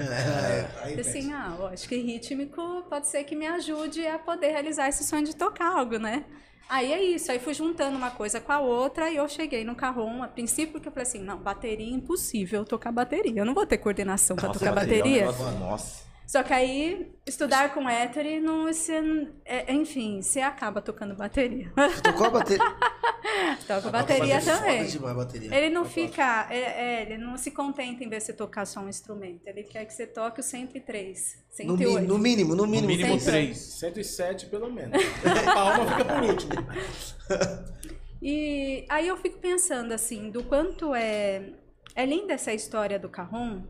É, 0.89 1.01
assim, 1.01 1.33
ah, 1.33 1.55
eu 1.59 1.67
acho 1.69 1.89
que 1.89 1.97
rítmico 1.97 2.83
pode 2.89 3.07
ser 3.09 3.25
que 3.25 3.35
me 3.37 3.47
ajude 3.47 4.07
a 4.07 4.19
poder 4.19 4.49
realizar 4.51 4.89
esse 4.89 5.05
sonho 5.05 5.25
de 5.25 5.35
tocar 5.37 5.77
algo, 5.79 5.99
né? 5.99 6.25
Aí 6.69 6.93
é 6.93 7.03
isso, 7.03 7.33
aí 7.33 7.39
fui 7.39 7.55
juntando 7.55 7.97
uma 7.97 8.11
coisa 8.11 8.41
com 8.41 8.53
a 8.53 8.61
outra 8.61 9.11
e 9.11 9.17
eu 9.17 9.27
cheguei 9.29 9.65
no 9.65 9.75
carrom, 9.75 10.23
a 10.23 10.29
princípio 10.29 10.79
que 10.81 10.87
eu 10.89 10.93
falei 10.93 11.07
assim, 11.09 11.21
não, 11.21 11.39
bateria 11.39 11.87
é 11.87 11.91
impossível 11.91 12.65
tocar 12.65 12.93
bateria, 12.93 13.41
eu 13.41 13.45
não 13.47 13.55
vou 13.55 13.65
ter 13.67 13.79
coordenação 13.79 14.37
para 14.37 14.51
tocar 14.51 14.73
bateria. 14.75 15.23
é 15.23 15.29
um 15.29 15.33
negócio- 15.33 15.59
Nossa. 15.59 16.08
Só 16.29 16.43
que 16.43 16.53
aí, 16.53 17.11
estudar 17.27 17.73
com 17.73 17.89
hétero, 17.89 18.43
não, 18.43 18.65
você, 18.65 19.01
é, 19.47 19.73
enfim, 19.73 20.21
você 20.21 20.41
acaba 20.43 20.83
tocando 20.83 21.15
bateria. 21.17 21.73
Tocou 22.05 22.27
a 22.27 22.31
bateria? 22.31 22.65
Toca 23.67 23.89
bateria 23.91 24.35
Bateria 24.37 24.41
também. 24.41 24.85
Demais 24.87 25.17
bateria. 25.17 25.55
Ele 25.55 25.71
não 25.75 25.87
fica, 25.87 26.47
é, 26.51 26.59
é, 26.59 27.03
ele 27.03 27.17
não 27.17 27.39
se 27.39 27.51
contenta 27.51 28.05
em 28.05 28.11
ver 28.11 28.21
você 28.21 28.35
tocar 28.35 28.67
só 28.67 28.81
um 28.81 28.91
instrumento. 28.91 29.41
Ele 29.47 29.63
quer 29.63 29.87
que 29.87 29.95
você 29.95 30.07
toque 30.07 30.41
o 30.41 30.43
103, 30.43 31.39
No, 31.65 31.73
mi- 31.79 31.85
108. 31.85 32.07
no 32.09 32.19
mínimo, 32.19 32.51
no 32.55 32.65
No 32.67 32.69
mínimo. 32.71 32.89
mínimo 32.89 33.19
sempre. 33.19 33.33
três. 33.47 33.59
107 33.59 34.47
pelo 34.47 34.71
menos. 34.71 35.03
A 35.25 35.55
palma 35.55 35.87
fica 35.87 36.05
por 36.05 36.23
último. 36.25 36.53
E 38.21 38.85
aí 38.89 39.07
eu 39.07 39.17
fico 39.17 39.39
pensando 39.39 39.93
assim, 39.93 40.29
do 40.29 40.43
quanto 40.43 40.93
é, 40.93 41.51
é 41.95 42.05
linda 42.05 42.33
essa 42.35 42.53
história 42.53 42.99
do 42.99 43.09
Carrom, 43.09 43.63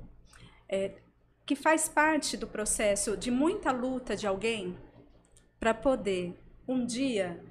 é, 0.66 0.92
que 1.48 1.56
faz 1.56 1.88
parte 1.88 2.36
do 2.36 2.46
processo 2.46 3.16
de 3.16 3.30
muita 3.30 3.72
luta 3.72 4.14
de 4.14 4.26
alguém 4.26 4.76
para 5.58 5.72
poder 5.72 6.38
um 6.68 6.84
dia 6.84 7.42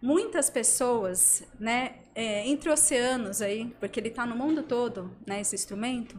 muitas 0.00 0.48
pessoas, 0.48 1.42
né, 1.58 1.96
é, 2.14 2.46
entre 2.46 2.70
oceanos 2.70 3.42
aí, 3.42 3.74
porque 3.80 3.98
ele 3.98 4.08
está 4.08 4.24
no 4.24 4.36
mundo 4.36 4.62
todo, 4.62 5.14
né, 5.26 5.40
esse 5.40 5.56
instrumento, 5.56 6.18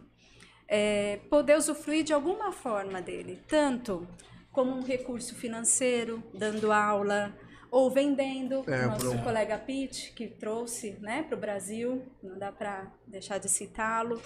é, 0.68 1.20
poder 1.30 1.56
usufruir 1.56 2.04
de 2.04 2.12
alguma 2.12 2.52
forma 2.52 3.00
dele, 3.00 3.40
tanto 3.48 4.06
como 4.52 4.70
um 4.70 4.82
recurso 4.82 5.34
financeiro, 5.34 6.22
dando 6.34 6.70
aula, 6.70 7.34
ou 7.70 7.90
vendendo, 7.90 8.62
É, 8.70 8.84
nosso 8.84 9.18
colega 9.22 9.56
Pete, 9.56 10.12
que 10.12 10.28
trouxe 10.28 10.98
né, 11.00 11.22
para 11.22 11.36
o 11.36 11.40
Brasil, 11.40 12.02
não 12.22 12.38
dá 12.38 12.52
para 12.52 12.92
deixar 13.06 13.38
de 13.38 13.48
citá-lo. 13.48 14.20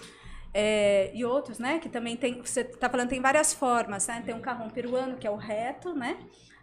É, 0.59 1.11
e 1.13 1.23
outros, 1.23 1.59
né, 1.59 1.79
que 1.79 1.89
também 1.89 2.17
tem, 2.17 2.41
você 2.41 2.63
está 2.63 2.89
falando, 2.89 3.11
tem 3.11 3.21
várias 3.21 3.53
formas, 3.53 4.07
né? 4.09 4.23
Tem 4.25 4.35
um 4.35 4.41
carrão 4.41 4.71
peruano, 4.71 5.19
que 5.19 5.27
é 5.27 5.31
o 5.31 5.37
reto, 5.37 5.93
né? 5.95 6.17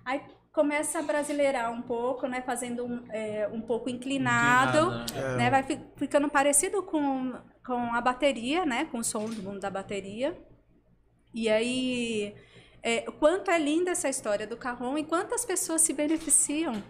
Aí 0.03 0.19
começa 0.51 0.97
a 0.97 1.03
brasileirar 1.03 1.71
um 1.71 1.81
pouco, 1.83 2.25
né? 2.25 2.41
Fazendo 2.41 2.85
um, 2.85 3.05
é, 3.11 3.47
um 3.53 3.61
pouco 3.61 3.89
inclinado, 3.91 4.79
Inclinado, 4.79 5.13
né? 5.13 5.35
né? 5.37 5.49
Vai 5.51 5.61
fi- 5.61 5.79
ficando 5.95 6.27
parecido 6.27 6.81
com, 6.81 7.33
com 7.63 7.93
a 7.93 8.01
bateria, 8.01 8.65
né? 8.65 8.85
Com 8.91 8.97
o 8.97 9.03
som 9.03 9.25
do 9.29 9.43
mundo 9.43 9.59
da 9.59 9.69
bateria. 9.69 10.35
E 11.31 11.47
aí, 11.47 12.33
é, 12.81 13.01
quanto 13.19 13.51
é 13.51 13.59
linda 13.59 13.91
essa 13.91 14.09
história 14.09 14.47
do 14.47 14.57
carrom 14.57 14.97
e 14.97 15.03
quantas 15.03 15.45
pessoas 15.45 15.81
se 15.81 15.93
beneficiam 15.93 16.81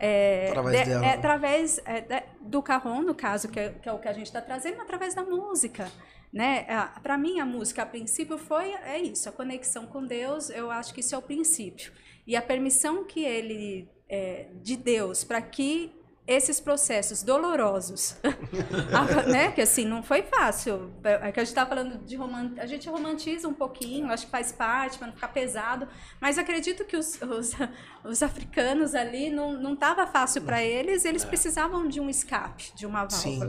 é, 0.00 0.48
Através 0.48 0.78
de- 0.78 0.84
dela. 0.90 1.06
é, 1.06 1.14
através 1.14 1.78
é, 1.84 2.00
de- 2.00 2.22
do 2.40 2.60
carrom, 2.60 3.02
no 3.02 3.14
caso, 3.14 3.48
que 3.48 3.60
é, 3.60 3.68
que 3.68 3.88
é 3.88 3.92
o 3.92 3.98
que 4.00 4.08
a 4.08 4.12
gente 4.12 4.26
está 4.26 4.40
trazendo, 4.40 4.80
através 4.80 5.14
da 5.14 5.22
música. 5.22 5.88
Né? 6.32 6.64
Para 7.02 7.18
mim, 7.18 7.40
a 7.40 7.46
música, 7.46 7.82
a 7.82 7.86
princípio, 7.86 8.38
foi 8.38 8.72
é 8.84 8.98
isso, 8.98 9.28
a 9.28 9.32
conexão 9.32 9.86
com 9.86 10.06
Deus, 10.06 10.48
eu 10.50 10.70
acho 10.70 10.94
que 10.94 11.00
isso 11.00 11.14
é 11.14 11.18
o 11.18 11.22
princípio. 11.22 11.92
E 12.26 12.36
a 12.36 12.42
permissão 12.42 13.04
que 13.04 13.24
ele, 13.24 13.88
é, 14.08 14.46
de 14.62 14.76
Deus, 14.76 15.24
para 15.24 15.42
que 15.42 15.92
esses 16.30 16.60
processos 16.60 17.24
dolorosos, 17.24 18.16
né? 19.26 19.50
Que 19.50 19.62
assim, 19.62 19.84
não 19.84 20.00
foi 20.00 20.22
fácil. 20.22 20.92
É 21.02 21.32
que 21.32 21.40
a 21.40 21.44
gente 21.44 21.54
tá 21.54 21.66
falando 21.66 21.98
de 22.04 22.14
roman... 22.14 22.52
a 22.58 22.66
gente 22.66 22.88
romantiza 22.88 23.48
um 23.48 23.52
pouquinho, 23.52 24.06
acho 24.12 24.26
que 24.26 24.30
faz 24.30 24.52
parte 24.52 24.96
para 24.96 25.08
não 25.08 25.14
ficar 25.14 25.28
pesado, 25.28 25.88
mas 26.20 26.38
acredito 26.38 26.84
que 26.84 26.96
os, 26.96 27.20
os, 27.20 27.52
os 28.04 28.22
africanos 28.22 28.94
ali 28.94 29.28
não 29.28 29.60
não 29.60 29.74
tava 29.74 30.06
fácil 30.06 30.42
para 30.42 30.62
eles, 30.62 31.04
eles 31.04 31.24
precisavam 31.24 31.88
de 31.88 32.00
um 32.00 32.08
escape, 32.08 32.72
de 32.76 32.86
uma 32.86 33.10
Sim. 33.10 33.40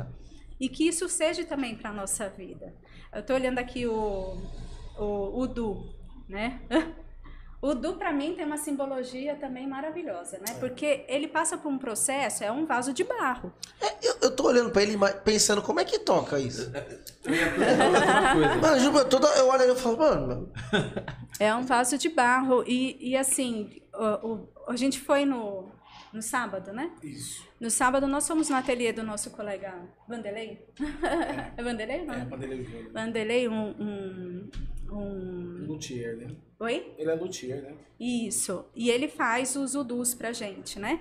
E 0.62 0.69
que 0.69 0.88
isso 0.88 1.10
seja 1.10 1.43
também 1.43 1.76
para 1.76 1.91
nossa 1.91 2.30
vida. 2.30 2.74
Eu 3.12 3.24
tô 3.26 3.34
olhando 3.34 3.58
aqui 3.60 3.86
o 3.88 4.38
o 4.97 5.41
Udu, 5.41 5.95
né? 6.30 6.62
O 7.62 7.74
Du, 7.74 7.93
para 7.97 8.13
mim, 8.13 8.36
tem 8.36 8.45
uma 8.45 8.58
simbologia 8.58 9.36
também 9.36 9.67
maravilhosa, 9.67 10.38
né? 10.38 10.54
Porque 10.60 11.04
ele 11.08 11.28
passa 11.28 11.58
por 11.58 11.69
um 11.71 11.80
processo, 11.80 12.43
é 12.43 12.52
um 12.52 12.65
vaso 12.67 12.93
de 12.93 13.04
barro. 13.04 13.52
Eu, 14.04 14.15
eu 14.21 14.36
tô 14.36 14.43
olhando 14.47 14.69
pra 14.69 14.84
ele 14.84 14.95
pensando 15.24 15.62
como 15.63 15.80
é 15.80 15.86
que 15.86 15.97
toca 15.97 16.39
isso. 16.39 16.71
A 17.26 17.30
mesma 17.30 18.34
coisa. 18.34 18.56
Mano, 18.58 18.80
Juba, 18.80 19.06
toda, 19.06 19.28
eu 19.30 19.47
olho 19.47 19.63
e 19.63 19.67
eu 19.69 19.76
falo, 19.76 19.97
mano, 19.97 20.52
É 21.39 21.56
um 21.56 21.63
vaso 21.63 21.97
de 21.97 22.10
barro. 22.10 22.63
E, 22.67 22.97
e 23.12 23.17
assim, 23.17 23.82
o, 23.95 24.28
o- 24.28 24.50
a 24.67 24.76
gente 24.76 25.00
foi 25.00 25.26
no, 25.26 25.71
no 26.13 26.21
sábado, 26.21 26.74
né? 26.74 26.91
Isso. 27.04 27.47
No 27.60 27.69
sábado, 27.69 28.08
nós 28.08 28.28
fomos 28.28 28.50
no 28.50 28.56
ateliê 28.56 28.91
do 28.91 29.04
nosso 29.04 29.32
colega 29.32 29.74
Vanderlei. 30.08 30.65
É 31.58 31.62
Vanderlei? 31.63 32.06
Não? 32.06 32.13
É, 32.13 32.26
Vanderlei 32.26 32.63
Júnior. 32.63 32.91
Vanderlei, 32.91 33.47
um, 33.47 33.69
um, 33.80 34.50
um... 34.91 35.65
Luthier, 35.67 36.17
né? 36.17 36.28
Oi? 36.60 36.93
Ele 36.97 37.10
é 37.10 37.15
luthier, 37.15 37.62
né? 37.62 37.74
Isso. 38.00 38.65
E 38.76 38.89
ele 38.89 39.08
faz 39.08 39.56
os 39.56 39.76
udus 39.76 40.13
pra 40.13 40.32
gente, 40.32 40.80
né? 40.80 41.00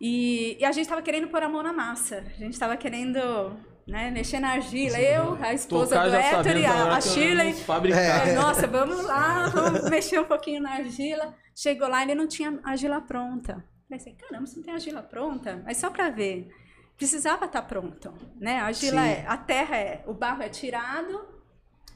E, 0.00 0.56
e 0.60 0.64
a 0.64 0.72
gente 0.72 0.88
tava 0.88 1.02
querendo 1.02 1.28
pôr 1.28 1.42
a 1.42 1.48
mão 1.48 1.62
na 1.62 1.72
massa. 1.72 2.24
A 2.36 2.38
gente 2.38 2.58
tava 2.58 2.76
querendo 2.76 3.56
né, 3.86 4.10
mexer 4.10 4.40
na 4.40 4.50
argila. 4.50 4.98
Eu, 4.98 5.38
a 5.40 5.52
esposa 5.54 5.96
Tocar 5.96 6.10
do 6.10 6.16
Héctor 6.16 6.56
e 6.56 6.66
a, 6.66 6.96
a 6.96 7.00
Shirley. 7.00 7.54
É, 7.92 8.34
Nossa, 8.34 8.66
vamos 8.66 9.04
lá, 9.04 9.46
vamos 9.48 9.88
mexer 9.88 10.20
um 10.20 10.24
pouquinho 10.24 10.60
na 10.60 10.72
argila. 10.72 11.34
Chegou 11.54 11.88
lá, 11.88 12.02
ele 12.02 12.14
não 12.14 12.26
tinha 12.26 12.58
argila 12.64 13.00
pronta. 13.00 13.64
Falei 13.88 14.00
assim, 14.00 14.14
caramba, 14.14 14.46
você 14.46 14.56
não 14.56 14.62
tem 14.64 14.74
argila 14.74 15.02
pronta? 15.02 15.62
Mas 15.64 15.76
só 15.76 15.90
para 15.90 16.10
ver, 16.10 16.48
precisava 16.96 17.44
estar 17.46 17.62
pronto, 17.62 18.12
né? 18.36 18.60
A 18.60 18.66
argila 18.66 19.02
Sim. 19.02 19.08
é, 19.08 19.26
a 19.26 19.36
terra 19.36 19.76
é, 19.76 20.04
o 20.06 20.14
barro 20.14 20.42
é 20.42 20.48
tirado, 20.48 21.26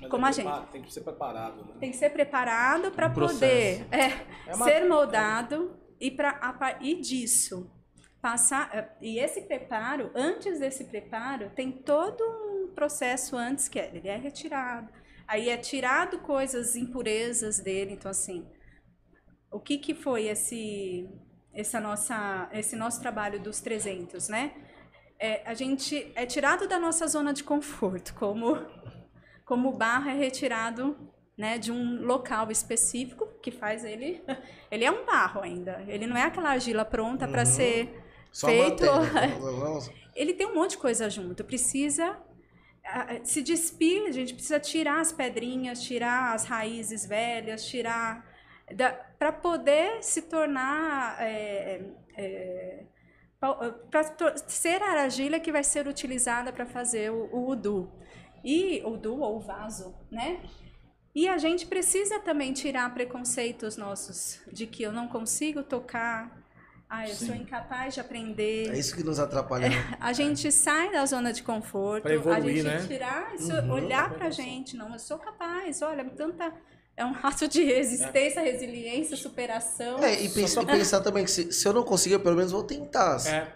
Mas 0.00 0.10
Como 0.10 0.26
é 0.26 0.28
a 0.28 0.32
gente. 0.32 0.66
Tem 0.70 0.82
que 0.82 0.92
ser 0.92 1.00
preparado, 1.00 1.64
né? 1.64 1.74
tem 1.80 1.90
que 1.90 1.96
ser 1.96 2.10
preparado 2.10 2.92
para 2.92 3.08
Um 3.08 3.14
poder 3.14 3.86
é, 3.90 4.24
É 4.50 4.54
uma- 4.54 4.64
ser 4.64 4.86
moldado 4.88 5.76
e 6.00 6.10
para 6.10 6.78
e 6.80 6.94
disso 7.00 7.68
passar 8.22 8.70
é, 8.74 8.88
e 9.00 9.18
esse 9.18 9.42
preparo 9.42 10.10
antes 10.14 10.60
desse 10.60 10.84
preparo 10.84 11.50
tem 11.50 11.72
todo 11.72 12.22
um 12.22 12.68
processo 12.74 13.36
antes 13.36 13.68
que 13.68 13.78
é, 13.80 13.90
ele 13.94 14.06
é 14.08 14.16
retirado 14.16 14.88
aí 15.26 15.48
é 15.50 15.56
tirado 15.56 16.18
coisas 16.20 16.76
impurezas 16.76 17.58
dele 17.58 17.94
então 17.94 18.10
assim 18.10 18.46
o 19.50 19.58
que 19.60 19.78
que 19.78 19.94
foi 19.94 20.26
esse 20.28 21.08
essa 21.52 21.80
nossa 21.80 22.48
esse 22.52 22.76
nosso 22.76 23.00
trabalho 23.00 23.40
dos 23.40 23.60
300 23.60 24.28
né 24.28 24.52
é, 25.18 25.42
a 25.44 25.54
gente 25.54 26.12
é 26.14 26.24
tirado 26.26 26.68
da 26.68 26.78
nossa 26.78 27.06
zona 27.06 27.32
de 27.32 27.42
conforto 27.42 28.14
como 28.14 28.56
como 29.44 29.70
o 29.70 29.76
barro 29.76 30.10
é 30.10 30.14
retirado 30.14 30.96
né, 31.36 31.56
de 31.56 31.70
um 31.70 32.04
local 32.04 32.50
específico 32.50 33.26
que 33.40 33.52
faz 33.52 33.84
ele. 33.84 34.20
Ele 34.68 34.84
é 34.84 34.90
um 34.90 35.06
barro 35.06 35.40
ainda. 35.40 35.84
Ele 35.86 36.04
não 36.04 36.16
é 36.16 36.24
aquela 36.24 36.50
argila 36.50 36.84
pronta 36.84 37.28
para 37.28 37.44
ser 37.46 38.04
só 38.32 38.48
feito. 38.48 38.84
Vamos- 39.40 39.90
Ele 40.16 40.34
tem 40.34 40.46
um 40.48 40.54
monte 40.56 40.72
de 40.72 40.78
coisa 40.78 41.08
junto. 41.08 41.44
Precisa 41.44 42.18
se 43.22 43.40
despir, 43.40 44.06
a 44.08 44.10
gente 44.10 44.34
precisa 44.34 44.58
tirar 44.58 45.00
as 45.00 45.12
pedrinhas, 45.12 45.80
tirar 45.82 46.34
as 46.34 46.44
raízes 46.44 47.06
velhas, 47.06 47.64
tirar 47.64 48.26
para 49.18 49.32
poder 49.32 50.02
se 50.02 50.22
tornar 50.22 51.16
é, 51.20 51.80
para 53.90 54.04
ser 54.46 54.82
a 54.82 55.02
argila 55.02 55.38
que 55.40 55.52
vai 55.52 55.62
ser 55.64 55.86
utilizada 55.86 56.52
para 56.52 56.66
fazer 56.66 57.10
o, 57.10 57.28
o 57.32 57.48
udu 57.50 57.90
e 58.44 58.80
o 58.84 58.90
udu 58.94 59.20
ou 59.20 59.36
o 59.36 59.40
vaso, 59.40 59.94
né? 60.10 60.40
E 61.14 61.28
a 61.28 61.38
gente 61.38 61.66
precisa 61.66 62.20
também 62.20 62.52
tirar 62.52 62.92
preconceitos 62.94 63.76
nossos 63.76 64.40
de 64.52 64.66
que 64.66 64.82
eu 64.82 64.92
não 64.92 65.08
consigo 65.08 65.62
tocar, 65.64 66.36
ah, 66.88 67.08
eu 67.08 67.14
sou 67.14 67.34
Sim. 67.34 67.42
incapaz 67.42 67.94
de 67.94 68.00
aprender. 68.00 68.70
É 68.72 68.78
isso 68.78 68.94
que 68.94 69.02
nos 69.02 69.18
atrapalha. 69.18 69.68
né? 69.68 69.74
A 70.00 70.12
gente 70.12 70.50
sai 70.52 70.92
da 70.92 71.04
zona 71.06 71.32
de 71.32 71.42
conforto, 71.42 72.02
Pra 72.02 72.14
evoluir, 72.14 72.64
a 72.66 72.70
gente 72.70 72.82
né? 72.82 72.86
tirar 72.86 73.34
isso, 73.34 73.52
Uhum. 73.52 73.72
olhar 73.72 74.10
pra 74.14 74.30
gente, 74.30 74.76
não, 74.76 74.92
eu 74.92 74.98
sou 74.98 75.18
capaz, 75.18 75.82
olha, 75.82 76.04
tanta 76.10 76.52
é 76.98 77.04
um 77.04 77.14
ato 77.22 77.46
de 77.48 77.62
resistência, 77.64 78.42
resiliência, 78.42 79.16
superação. 79.16 79.98
É, 80.02 80.20
e, 80.22 80.28
pens- 80.28 80.56
e 80.56 80.66
pensar 80.66 81.00
também 81.00 81.24
que 81.24 81.30
se, 81.30 81.52
se 81.52 81.66
eu 81.66 81.72
não 81.72 81.82
conseguir, 81.82 82.14
eu 82.14 82.20
pelo 82.20 82.36
menos 82.36 82.52
vou 82.52 82.62
tentar. 82.64 83.16
É. 83.26 83.52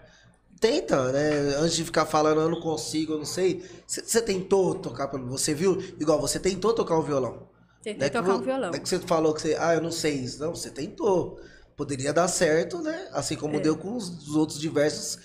Tenta, 0.59 1.11
né? 1.11 1.55
Antes 1.57 1.75
de 1.75 1.83
ficar 1.83 2.05
falando, 2.05 2.39
eu 2.41 2.49
não 2.49 2.61
consigo, 2.61 3.13
eu 3.13 3.17
não 3.17 3.25
sei. 3.25 3.65
Você 3.85 4.21
tentou 4.21 4.75
tocar, 4.75 5.09
pelo- 5.09 5.27
você 5.27 5.53
viu? 5.53 5.77
Igual, 5.99 6.21
você 6.21 6.39
tentou 6.39 6.73
tocar 6.73 6.97
o 6.97 7.01
violão. 7.01 7.49
Tentei 7.83 8.07
é 8.07 8.09
que 8.09 8.17
tocar 8.17 8.31
vo- 8.31 8.37
um 8.39 8.41
violão. 8.41 8.71
É 8.73 8.79
que 8.79 8.87
você 8.87 8.97
falou 8.99 9.33
que 9.33 9.41
você, 9.41 9.57
ah, 9.59 9.73
eu 9.75 9.81
não 9.81 9.91
sei 9.91 10.13
isso. 10.13 10.39
Não, 10.39 10.55
você 10.55 10.69
tentou. 10.69 11.37
Poderia 11.75 12.13
dar 12.13 12.27
certo, 12.29 12.81
né? 12.81 13.09
Assim 13.11 13.35
como 13.35 13.59
deu 13.59 13.75
com 13.75 13.95
os 13.97 14.07
os 14.29 14.35
outros 14.35 14.57
diversos 14.59 15.17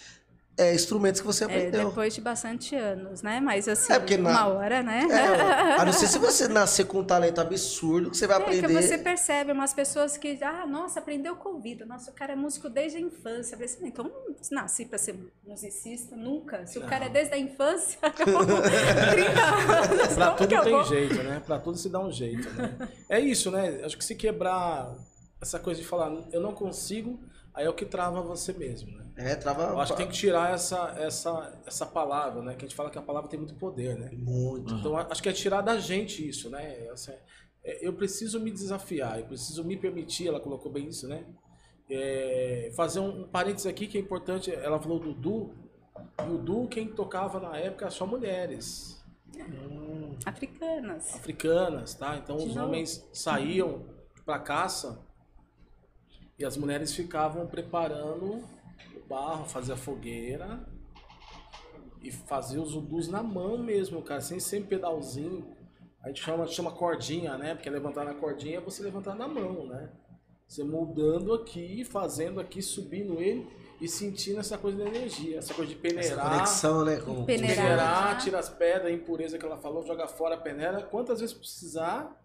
é, 0.58 0.74
instrumentos 0.74 1.20
que 1.20 1.26
você 1.26 1.44
É, 1.44 1.46
aprendeu. 1.46 1.88
depois 1.88 2.12
de 2.14 2.20
bastante 2.20 2.74
anos, 2.74 3.22
né? 3.22 3.38
Mas 3.40 3.68
assim, 3.68 3.92
É, 3.92 3.98
porque 3.98 4.16
na- 4.16 4.30
uma 4.30 4.46
hora, 4.48 4.82
né? 4.82 5.06
É, 5.08 5.80
a 5.80 5.84
não 5.84 5.92
ser 5.92 6.08
se 6.08 6.18
você 6.18 6.48
nascer 6.48 6.84
com 6.86 6.98
um 6.98 7.04
talento 7.04 7.40
absurdo 7.40 8.10
que 8.10 8.16
você 8.16 8.26
vai 8.26 8.36
É 8.38 8.44
que 8.44 8.58
aprender. 8.58 8.82
você 8.82 8.98
percebe 8.98 9.52
umas 9.52 9.72
pessoas 9.72 10.16
que, 10.16 10.36
ah, 10.42 10.66
nossa, 10.66 10.98
aprendeu 10.98 11.36
com 11.36 11.50
o 11.50 11.52
ouvido. 11.54 11.86
Nossa, 11.86 12.10
o 12.10 12.14
cara 12.14 12.32
é 12.32 12.36
músico 12.36 12.68
desde 12.68 12.98
a 12.98 13.00
infância. 13.00 13.54
Eu 13.54 13.58
falei 13.58 13.64
assim, 13.66 13.86
então 13.86 14.04
não 14.04 14.34
nasci 14.50 14.84
para 14.84 14.98
ser 14.98 15.16
musicista, 15.46 16.16
nunca. 16.16 16.66
Se 16.66 16.78
o 16.78 16.82
cara 16.86 17.06
é 17.06 17.08
desde 17.08 17.34
a 17.34 17.38
infância, 17.38 17.98
com 18.18 18.44
30 19.10 19.40
anos, 19.44 20.14
Pra 20.14 20.26
como 20.26 20.36
que 20.36 20.44
tudo 20.44 20.54
eu 20.54 20.62
tem 20.64 20.72
vou? 20.72 20.84
jeito, 20.84 21.22
né? 21.22 21.42
Pra 21.46 21.58
tudo 21.58 21.78
se 21.78 21.88
dá 21.88 22.00
um 22.00 22.10
jeito, 22.10 22.48
né? 22.54 22.76
É 23.08 23.20
isso, 23.20 23.50
né? 23.50 23.80
Acho 23.84 23.96
que 23.96 24.04
se 24.04 24.14
quebrar 24.14 24.92
essa 25.40 25.58
coisa 25.58 25.80
de 25.80 25.86
falar, 25.86 26.12
eu 26.32 26.40
não 26.40 26.52
consigo, 26.52 27.18
aí 27.58 27.66
é 27.66 27.70
o 27.70 27.74
que 27.74 27.84
trava 27.84 28.22
você 28.22 28.52
mesmo, 28.52 28.90
né? 28.96 29.04
É, 29.16 29.34
trava. 29.34 29.64
Eu 29.64 29.80
acho 29.80 29.92
que 29.92 29.98
tem 29.98 30.06
que 30.08 30.14
tirar 30.14 30.54
essa, 30.54 30.94
essa, 30.98 31.60
essa 31.66 31.84
palavra, 31.84 32.40
né? 32.40 32.54
Que 32.54 32.64
a 32.64 32.68
gente 32.68 32.76
fala 32.76 32.88
que 32.90 32.98
a 32.98 33.02
palavra 33.02 33.28
tem 33.28 33.38
muito 33.38 33.54
poder, 33.56 33.98
né? 33.98 34.10
Muito. 34.12 34.72
Então 34.74 34.96
acho 34.96 35.22
que 35.22 35.28
é 35.28 35.32
tirar 35.32 35.60
da 35.60 35.76
gente 35.78 36.26
isso, 36.26 36.48
né? 36.48 36.86
Essa- 36.86 37.18
é, 37.64 37.86
eu 37.86 37.92
preciso 37.92 38.38
me 38.40 38.50
desafiar, 38.50 39.18
eu 39.18 39.26
preciso 39.26 39.64
me 39.64 39.76
permitir, 39.76 40.28
ela 40.28 40.40
colocou 40.40 40.70
bem 40.70 40.86
isso, 40.88 41.08
né? 41.08 41.24
É, 41.90 42.70
fazer 42.76 43.00
um, 43.00 43.22
um 43.22 43.28
parênteses 43.28 43.66
aqui 43.66 43.86
que 43.88 43.98
é 43.98 44.00
importante, 44.00 44.54
ela 44.54 44.78
falou 44.78 45.00
do 45.00 45.12
Du, 45.12 45.52
e 46.26 46.30
o 46.30 46.38
Du 46.38 46.68
quem 46.68 46.86
tocava 46.86 47.40
na 47.40 47.56
época 47.58 47.90
só 47.90 48.06
mulheres 48.06 49.02
Africanas. 50.24 51.14
africanas, 51.14 51.94
tá? 51.94 52.16
Então 52.18 52.36
De 52.36 52.44
os 52.48 52.54
novo. 52.54 52.66
homens 52.68 53.08
saíam 53.12 53.84
para 54.24 54.38
caça 54.38 55.00
e 56.38 56.44
as 56.44 56.56
mulheres 56.56 56.94
ficavam 56.94 57.46
preparando 57.46 58.44
o 58.94 59.08
barro, 59.08 59.44
fazia 59.46 59.76
fogueira 59.76 60.60
e 62.02 62.10
fazer 62.10 62.58
os 62.58 62.74
udus 62.74 63.08
na 63.08 63.22
mão 63.22 63.58
mesmo, 63.58 64.02
cara, 64.02 64.20
sem 64.20 64.38
ser 64.38 64.64
pedalzinho. 64.64 65.56
A 66.02 66.08
gente 66.08 66.22
chama, 66.22 66.46
chama 66.46 66.70
cordinha, 66.70 67.36
né? 67.36 67.54
Porque 67.54 67.68
levantar 67.68 68.04
na 68.04 68.14
cordinha 68.14 68.58
é 68.58 68.60
você 68.60 68.82
levantar 68.82 69.14
na 69.16 69.26
mão, 69.26 69.66
né? 69.66 69.90
Você 70.46 70.62
moldando 70.62 71.34
aqui, 71.34 71.84
fazendo 71.84 72.40
aqui, 72.40 72.62
subindo 72.62 73.20
ele 73.20 73.46
e 73.80 73.88
sentindo 73.88 74.40
essa 74.40 74.56
coisa 74.56 74.78
da 74.78 74.86
energia, 74.86 75.38
essa 75.38 75.52
coisa 75.52 75.74
de 75.74 75.78
Essa 75.86 75.94
peneirar. 75.96 76.30
conexão, 76.32 76.84
né? 76.84 76.96
Com, 76.96 77.24
Peneirar. 77.24 77.56
Peneirar, 77.56 78.18
tira 78.18 78.38
as 78.38 78.48
pedras, 78.48 78.86
a 78.86 78.90
impureza 78.90 79.38
que 79.38 79.44
ela 79.44 79.58
falou, 79.58 79.84
joga 79.84 80.06
fora 80.06 80.36
a 80.36 80.38
peneira, 80.38 80.82
quantas 80.82 81.20
vezes 81.20 81.34
precisar, 81.34 82.16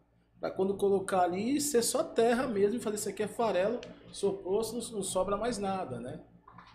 pra 0.43 0.51
quando 0.51 0.73
colocar 0.75 1.21
ali, 1.21 1.61
ser 1.61 1.81
só 1.81 2.03
terra 2.03 2.45
mesmo 2.47 2.75
e 2.75 2.79
fazer 2.81 2.97
isso 2.97 3.07
aqui 3.07 3.23
é 3.23 3.27
farelo, 3.29 3.79
soprou, 4.11 4.61
não, 4.73 4.81
não 4.91 5.01
sobra 5.01 5.37
mais 5.37 5.57
nada, 5.57 6.01
né? 6.01 6.19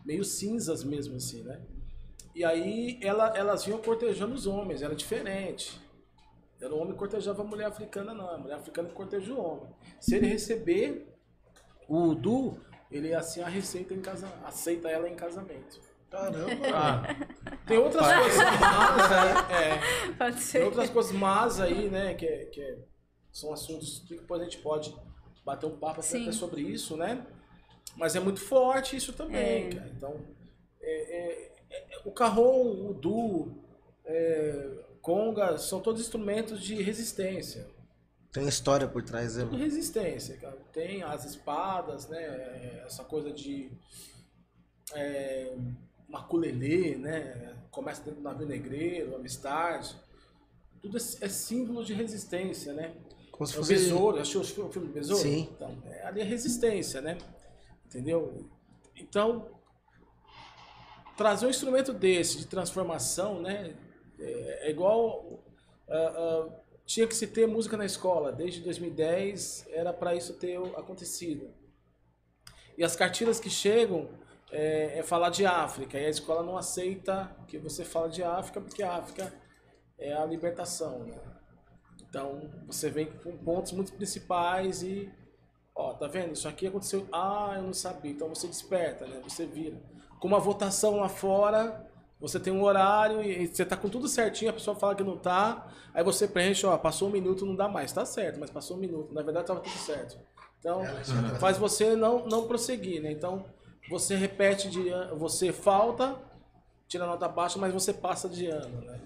Meio 0.06 0.24
cinzas 0.24 0.82
mesmo 0.82 1.16
assim, 1.16 1.42
né? 1.42 1.60
E 2.34 2.42
aí 2.46 2.98
ela, 3.02 3.36
elas 3.36 3.66
vinham 3.66 3.78
cortejando 3.78 4.34
os 4.34 4.46
homens, 4.46 4.80
era 4.80 4.94
diferente. 4.94 5.78
Era 6.58 6.74
o 6.74 6.78
homem 6.78 6.94
que 6.94 6.98
cortejava 6.98 7.42
a 7.42 7.44
mulher 7.44 7.66
africana, 7.66 8.14
não. 8.14 8.30
A 8.30 8.38
mulher 8.38 8.54
africana 8.56 8.88
corteja 8.88 9.34
o 9.34 9.38
homem. 9.38 9.68
Se 10.00 10.16
ele 10.16 10.28
receber 10.28 11.14
o 11.86 12.04
Udu, 12.04 12.56
ele 12.90 13.12
assim 13.12 13.42
a 13.42 13.48
receita 13.48 13.92
em 13.92 14.00
casa, 14.00 14.26
aceita 14.46 14.88
ela 14.88 15.10
em 15.10 15.14
casamento. 15.14 15.78
Caramba. 16.10 16.48
Ah, 16.74 17.02
Tem 17.66 17.76
outras 17.76 18.06
coisas 18.16 18.38
más, 18.60 19.10
né? 19.10 19.28
É, 20.08 20.12
Pode 20.14 20.36
tem 20.36 20.42
ser. 20.42 20.64
outras 20.64 20.88
coisas 20.88 21.12
más 21.12 21.60
aí, 21.60 21.90
né? 21.90 22.14
Que, 22.14 22.24
é- 22.24 22.44
que 22.46 22.62
é- 22.62 22.87
são 23.32 23.52
assuntos 23.52 24.00
que 24.00 24.16
depois 24.16 24.40
a 24.40 24.44
gente 24.44 24.58
pode 24.58 24.94
bater 25.44 25.66
um 25.66 25.78
papo 25.78 26.02
Sim. 26.02 26.22
até 26.22 26.32
sobre 26.32 26.62
isso, 26.62 26.96
né? 26.96 27.26
Mas 27.96 28.14
é 28.16 28.20
muito 28.20 28.40
forte 28.40 28.96
isso 28.96 29.12
também, 29.12 29.66
É. 29.66 29.70
cara. 29.70 29.88
Então, 29.96 30.20
é- 30.80 31.16
é- 31.16 31.52
é- 31.70 32.00
o 32.04 32.12
carrom, 32.12 32.90
o 32.90 32.94
du, 32.94 33.52
é, 34.04 34.84
conga, 35.00 35.56
são 35.58 35.80
todos 35.80 36.00
instrumentos 36.00 36.60
de 36.60 36.74
resistência. 36.82 37.66
Tem 38.30 38.42
uma 38.42 38.48
história 38.50 38.86
por 38.86 39.02
trás, 39.02 39.36
né? 39.36 39.44
Tudo 39.44 39.56
resistência, 39.56 40.36
cara. 40.36 40.56
Tem 40.72 41.02
as 41.02 41.24
espadas, 41.24 42.08
né? 42.08 42.82
Essa 42.86 43.02
coisa 43.04 43.32
de 43.32 43.70
é, 44.94 45.54
maculelê, 46.08 46.96
né? 46.96 47.54
Começa 47.70 48.02
dentro 48.02 48.20
do 48.20 48.24
navio 48.24 48.46
negreiro, 48.46 49.14
amistade. 49.16 49.94
Tudo 50.80 50.96
é, 50.96 51.00
é 51.00 51.28
símbolo 51.28 51.84
de 51.84 51.92
resistência, 51.92 52.72
né? 52.72 52.94
Como 53.38 53.46
se 53.46 53.54
É 53.54 53.56
o 53.56 53.60
fosse. 53.62 53.72
besouro, 53.72 54.18
assistiu 54.18 54.40
o 54.40 54.44
filme, 54.44 54.88
o 54.88 54.90
do 54.90 54.94
besouro? 54.94 55.22
Sim. 55.22 55.48
Então, 55.54 55.78
é, 55.86 56.06
ali 56.06 56.20
é 56.20 56.24
resistência, 56.24 57.00
né? 57.00 57.16
Entendeu? 57.86 58.50
Então, 58.96 59.46
trazer 61.16 61.46
um 61.46 61.50
instrumento 61.50 61.92
desse, 61.92 62.38
de 62.38 62.46
transformação, 62.46 63.40
né? 63.40 63.76
É, 64.18 64.66
é 64.66 64.70
igual. 64.70 65.40
ah, 65.88 65.94
ah, 65.94 66.60
tinha 66.84 67.06
que 67.06 67.14
se 67.14 67.26
ter 67.26 67.46
música 67.46 67.76
na 67.76 67.84
escola. 67.84 68.32
Desde 68.32 68.60
2010 68.62 69.66
era 69.70 69.92
para 69.92 70.14
isso 70.14 70.34
ter 70.34 70.56
acontecido. 70.74 71.52
E 72.78 72.82
as 72.82 72.96
cartilhas 72.96 73.38
que 73.38 73.50
chegam 73.50 74.08
é, 74.50 74.98
é 74.98 75.02
falar 75.02 75.28
de 75.30 75.44
África. 75.44 75.98
E 75.98 76.06
a 76.06 76.08
escola 76.08 76.42
não 76.42 76.56
aceita 76.56 77.36
que 77.46 77.58
você 77.58 77.84
fala 77.84 78.08
de 78.08 78.22
África, 78.22 78.60
porque 78.60 78.82
a 78.82 78.94
África 78.96 79.32
é 79.98 80.14
a 80.14 80.24
libertação, 80.24 81.00
né? 81.04 81.37
Então, 82.08 82.40
você 82.66 82.88
vem 82.88 83.06
com 83.06 83.36
pontos 83.36 83.72
muito 83.72 83.92
principais 83.92 84.82
e, 84.82 85.10
ó, 85.74 85.92
tá 85.92 86.06
vendo? 86.06 86.32
Isso 86.32 86.48
aqui 86.48 86.66
aconteceu. 86.66 87.06
Ah, 87.12 87.52
eu 87.56 87.62
não 87.62 87.74
sabia. 87.74 88.12
Então 88.12 88.28
você 88.28 88.46
desperta, 88.46 89.06
né? 89.06 89.20
Você 89.24 89.46
vira. 89.46 89.76
Com 90.18 90.28
uma 90.28 90.38
votação 90.40 90.96
lá 90.96 91.08
fora, 91.08 91.86
você 92.20 92.40
tem 92.40 92.52
um 92.52 92.62
horário 92.62 93.22
e 93.22 93.46
você 93.46 93.64
tá 93.64 93.76
com 93.76 93.88
tudo 93.88 94.08
certinho, 94.08 94.50
a 94.50 94.54
pessoa 94.54 94.74
fala 94.74 94.94
que 94.94 95.04
não 95.04 95.16
tá, 95.16 95.68
aí 95.94 96.02
você 96.02 96.26
preenche, 96.26 96.66
ó, 96.66 96.76
passou 96.76 97.08
um 97.08 97.12
minuto, 97.12 97.46
não 97.46 97.54
dá 97.54 97.68
mais. 97.68 97.92
Tá 97.92 98.04
certo, 98.04 98.40
mas 98.40 98.50
passou 98.50 98.76
um 98.76 98.80
minuto. 98.80 99.12
Na 99.14 99.22
verdade, 99.22 99.46
tava 99.46 99.60
tudo 99.60 99.76
certo. 99.76 100.18
Então, 100.58 100.82
faz 101.38 101.56
você 101.56 101.94
não, 101.94 102.26
não 102.26 102.48
prosseguir, 102.48 103.00
né? 103.00 103.12
Então, 103.12 103.44
você 103.88 104.16
repete 104.16 104.68
de 104.68 104.88
ano, 104.88 105.16
você 105.16 105.52
falta, 105.52 106.16
tira 106.88 107.06
nota 107.06 107.28
baixa, 107.28 107.58
mas 107.58 107.72
você 107.72 107.92
passa 107.92 108.28
de 108.28 108.46
ano, 108.46 108.80
né? 108.80 108.98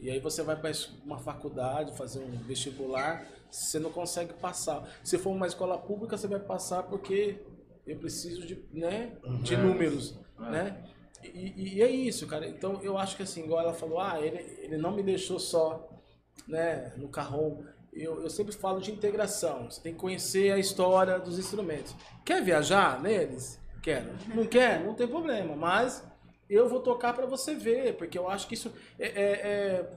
E 0.00 0.10
aí 0.10 0.20
você 0.20 0.42
vai 0.42 0.56
para 0.56 0.70
uma 1.04 1.18
faculdade, 1.18 1.96
fazer 1.96 2.20
um 2.20 2.30
vestibular, 2.44 3.26
você 3.50 3.78
não 3.78 3.90
consegue 3.90 4.32
passar. 4.34 4.86
Se 5.02 5.16
for 5.18 5.30
uma 5.30 5.46
escola 5.46 5.78
pública, 5.78 6.16
você 6.16 6.28
vai 6.28 6.40
passar 6.40 6.82
porque 6.84 7.40
eu 7.86 7.96
preciso 7.98 8.46
de, 8.46 8.62
né, 8.72 9.12
de 9.42 9.56
números, 9.56 10.18
né? 10.38 10.84
E, 11.22 11.28
e- 11.28 11.74
e 11.76 11.82
é 11.82 11.90
isso, 11.90 12.26
cara. 12.26 12.46
Então 12.46 12.80
eu 12.82 12.98
acho 12.98 13.16
que 13.16 13.22
assim, 13.22 13.44
igual 13.44 13.60
ela 13.60 13.72
falou, 13.72 13.98
ah, 14.00 14.20
ele, 14.20 14.38
ele 14.60 14.76
não 14.76 14.92
me 14.92 15.02
deixou 15.02 15.38
só, 15.38 15.88
né, 16.46 16.92
no 16.96 17.08
carrom. 17.08 17.62
Eu, 17.92 18.22
eu 18.22 18.28
sempre 18.28 18.52
falo 18.54 18.80
de 18.80 18.92
integração. 18.92 19.70
Você 19.70 19.80
tem 19.80 19.94
que 19.94 19.98
conhecer 19.98 20.52
a 20.52 20.58
história 20.58 21.18
dos 21.18 21.38
instrumentos. 21.38 21.94
Quer 22.24 22.42
viajar 22.42 23.00
neles? 23.02 23.58
Quero. 23.82 24.10
Não 24.34 24.46
quer? 24.46 24.84
Não 24.84 24.92
tem 24.94 25.08
problema. 25.08 25.56
Mas 25.56 26.04
eu 26.48 26.68
vou 26.68 26.80
tocar 26.80 27.12
para 27.12 27.26
você 27.26 27.54
ver, 27.54 27.96
porque 27.96 28.18
eu 28.18 28.28
acho 28.28 28.46
que 28.46 28.54
isso 28.54 28.72
é, 28.98 29.06
é, 29.06 29.32
é, 29.32 29.90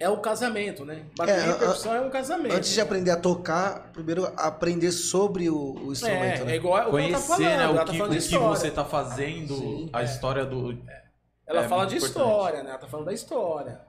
é 0.00 0.08
o 0.08 0.18
casamento, 0.18 0.84
né? 0.84 1.04
Bateria 1.16 1.42
É, 1.42 1.50
e 1.50 1.58
percussão 1.58 1.94
é 1.94 2.00
um 2.00 2.10
casamento. 2.10 2.54
Antes 2.54 2.70
de 2.70 2.80
aprender 2.80 3.10
a 3.10 3.16
tocar, 3.16 3.90
primeiro 3.92 4.26
aprender 4.36 4.92
sobre 4.92 5.50
o, 5.50 5.74
o 5.74 5.92
instrumento, 5.92 6.42
é, 6.42 6.44
né? 6.44 6.52
é 6.52 6.56
igual 6.56 6.74
o 6.74 6.76
que 6.76 6.80
ela 6.80 6.90
tá 6.90 6.90
conhecer, 6.90 7.26
falando, 7.26 7.42
né, 7.42 7.62
ela 7.62 7.72
o 7.72 7.76
tá 7.76 7.84
que, 7.92 7.98
falando 7.98 8.12
o 8.12 8.18
de 8.18 8.28
que 8.28 8.38
você 8.38 8.70
tá 8.70 8.84
fazendo, 8.84 9.54
Sim, 9.54 9.90
a 9.92 10.02
é. 10.02 10.04
história 10.04 10.44
do. 10.44 10.78
Ela 11.46 11.64
É 11.64 11.68
fala 11.68 11.86
de 11.86 11.96
importante. 11.96 12.18
história, 12.18 12.62
né? 12.62 12.70
Ela 12.70 12.78
tá 12.78 12.86
falando 12.86 13.06
da 13.06 13.12
história. 13.12 13.87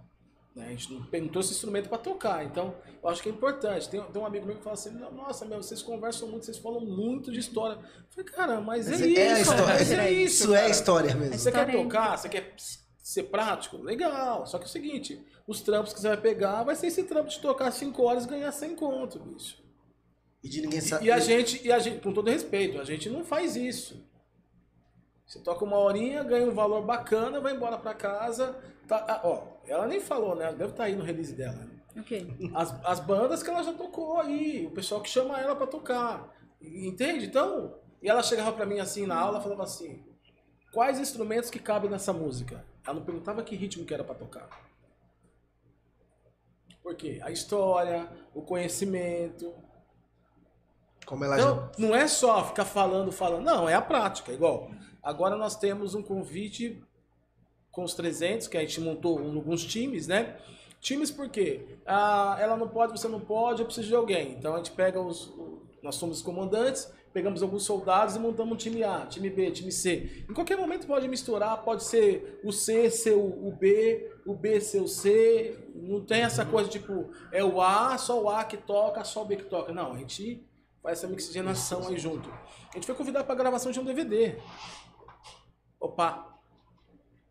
Né? 0.60 0.68
A 0.68 0.70
gente 0.72 0.93
não 0.93 1.01
perguntou 1.03 1.39
esse 1.41 1.53
instrumento 1.53 1.88
para 1.88 1.97
tocar. 1.97 2.43
Então, 2.45 2.76
eu 3.01 3.10
acho 3.10 3.24
que 3.24 3.30
é 3.30 3.32
importante. 3.32 3.88
Tem, 3.89 4.01
tem 4.01 4.22
um 4.22 4.26
amigo 4.26 4.45
meu 4.45 4.57
que 4.57 4.64
fala 4.64 4.74
assim: 4.74 4.91
Nossa, 4.91 5.45
meu, 5.45 5.64
vocês 5.64 5.82
conversam 5.82 6.28
muito, 6.28 6.45
vocês 6.45 6.57
falam 6.57 6.82
muito 6.82 7.32
de 7.32 7.39
história. 7.39 7.76
Eu 7.76 8.03
falei, 8.10 8.30
cara, 8.32 8.62
mas, 8.62 8.89
Mas 8.89 9.01
é, 9.01 9.07
isso. 9.07 9.20
a 9.22 9.39
história. 9.39 9.66
mas 9.66 9.91
é 9.91 10.12
isso. 10.12 10.43
Isso 10.43 10.53
é 10.53 10.57
cara. 10.60 10.70
história 10.70 11.16
mesmo. 11.16 11.38
Você 11.38 11.51
quer 11.51 11.60
História 11.60 11.80
é 11.80 11.84
tocar, 11.84 12.18
você 12.18 12.30
quer 12.30 12.53
ser 13.01 13.24
prático? 13.24 13.78
Legal. 13.78 14.45
Só 14.45 14.57
que 14.57 14.66
é 14.66 14.68
o 14.68 14.70
seguinte: 14.70 15.26
os 15.47 15.62
trampos 15.62 15.93
que 15.93 16.01
você 16.01 16.10
vai 16.10 16.18
pegar, 16.18 16.64
vai 16.64 16.76
ser 16.76 16.88
esse 16.88 17.03
trampo 17.03 17.30
de 17.30 17.39
tocar 17.39 17.72
5 17.72 18.03
horas 18.03 18.26
e 18.26 18.28
ganhar 18.28 18.51
100 18.51 18.76
conto, 18.76 19.18
bicho. 19.20 19.57
E 20.43 20.49
de 20.49 20.62
ninguém 20.62 20.80
E, 20.80 20.82
saber. 20.82 21.05
e 21.05 21.12
a 21.12 21.20
gente, 21.20 21.66
e 21.66 21.72
a 21.72 21.80
gente, 21.80 22.01
com 22.01 22.14
todo 22.14 22.30
respeito, 22.30 22.80
a 22.80 22.84
gente 22.84 23.10
não 23.10 23.24
faz 23.24 23.55
isso. 23.55 24.05
Você 25.26 25.39
toca 25.39 25.64
uma 25.64 25.78
horinha, 25.78 26.24
ganha 26.24 26.47
um 26.47 26.53
valor 26.53 26.82
bacana, 26.84 27.39
vai 27.39 27.53
embora 27.55 27.78
pra 27.78 27.93
casa. 27.93 28.57
Tá, 28.89 29.05
ah, 29.07 29.21
ó, 29.23 29.43
ela 29.67 29.85
nem 29.85 30.01
falou, 30.01 30.35
né? 30.35 30.51
Deve 30.51 30.71
estar 30.71 30.85
aí 30.85 30.95
no 30.95 31.03
release 31.03 31.33
dela. 31.33 31.69
Ok. 31.95 32.51
As, 32.55 32.73
as 32.83 32.99
bandas 32.99 33.43
que 33.43 33.49
ela 33.51 33.61
já 33.61 33.71
tocou 33.71 34.19
aí, 34.19 34.65
o 34.65 34.71
pessoal 34.71 34.99
que 34.99 35.09
chama 35.09 35.39
ela 35.39 35.55
pra 35.55 35.67
tocar. 35.67 36.35
Entende? 36.59 37.27
Então, 37.27 37.79
e 38.01 38.09
ela 38.09 38.23
chegava 38.23 38.51
pra 38.51 38.65
mim 38.65 38.79
assim 38.79 39.05
na 39.05 39.15
aula, 39.15 39.39
falava 39.41 39.61
assim: 39.61 40.03
quais 40.73 40.99
instrumentos 40.99 41.51
que 41.51 41.59
cabem 41.59 41.87
nessa 41.87 42.11
música? 42.11 42.65
Ela 42.83 42.95
não 42.95 43.05
perguntava 43.05 43.43
que 43.43 43.55
ritmo 43.55 43.85
que 43.85 43.93
era 43.93 44.03
pra 44.03 44.15
tocar. 44.15 44.49
Por 46.81 46.95
quê? 46.95 47.19
A 47.21 47.29
história, 47.29 48.09
o 48.33 48.41
conhecimento, 48.41 49.53
Como 51.05 51.23
ela 51.23 51.35
então, 51.35 51.71
não 51.77 51.95
é 51.95 52.07
só 52.07 52.43
ficar 52.43 52.65
falando, 52.65 53.11
falando. 53.11 53.43
Não, 53.43 53.69
é 53.69 53.75
a 53.75 53.81
prática. 53.83 54.31
Igual, 54.31 54.71
agora 55.03 55.35
nós 55.35 55.55
temos 55.55 55.93
um 55.93 56.01
convite 56.01 56.83
com 57.72 57.84
os 57.84 57.93
300, 57.93 58.47
que 58.47 58.57
a 58.57 58.61
gente 58.61 58.80
montou 58.82 59.20
alguns 59.20 59.63
times, 59.63 60.07
né? 60.07 60.38
Times 60.82 61.11
por 61.11 61.30
quê? 61.30 61.78
Ah, 61.86 62.38
ela 62.39 62.55
não 62.55 62.67
pode, 62.67 62.97
você 62.97 63.07
não 63.07 63.20
pode, 63.20 63.61
eu 63.61 63.65
preciso 63.65 63.88
de 63.88 63.95
alguém. 63.95 64.32
Então 64.32 64.53
a 64.53 64.57
gente 64.57 64.72
pega 64.72 64.99
os... 65.01 65.34
Nós 65.82 65.95
somos 65.95 66.17
os 66.17 66.24
comandantes, 66.24 66.91
pegamos 67.13 67.41
alguns 67.41 67.63
soldados 67.63 68.15
e 68.15 68.20
montamos 68.20 68.53
um 68.53 68.57
time 68.57 68.84
A, 68.84 69.05
time 69.05 69.30
B, 69.30 69.49
time 69.51 69.72
C. 69.72 70.26
Em 70.30 70.34
qualquer 70.34 70.57
momento 70.57 70.86
pode 70.86 71.07
misturar, 71.07 71.63
pode 71.63 71.84
ser 71.84 72.39
o 72.43 72.51
C 72.51 72.89
ser 72.89 73.15
o, 73.15 73.51
B, 73.51 74.11
o 74.26 74.34
B 74.34 74.59
ser 74.59 74.82
o 74.82 74.88
C. 74.88 75.57
Não 75.76 76.01
tem 76.01 76.22
essa 76.22 76.45
coisa 76.45 76.70
tipo, 76.70 77.09
é 77.32 77.43
o 77.43 77.61
A, 77.61 77.97
só 77.97 78.22
o 78.22 78.30
A 78.30 78.43
que 78.43 78.57
toca, 78.57 79.03
só 79.03 79.22
o 79.22 79.26
B 79.26 79.38
que 79.38 79.45
toca. 79.45 79.74
Não, 79.74 79.93
a 79.93 79.97
gente 79.97 80.45
faz 80.82 80.99
essa 80.99 81.07
mixigenação 81.07 81.88
aí 81.88 81.97
junto. 81.97 82.30
A 82.30 82.76
gente 82.76 82.86
foi 82.86 82.95
convidado 82.95 83.26
para 83.26 83.36
gravação 83.36 83.72
de 83.72 83.80
um 83.80 83.86
DVD. 83.86 84.38
Opa, 85.80 86.28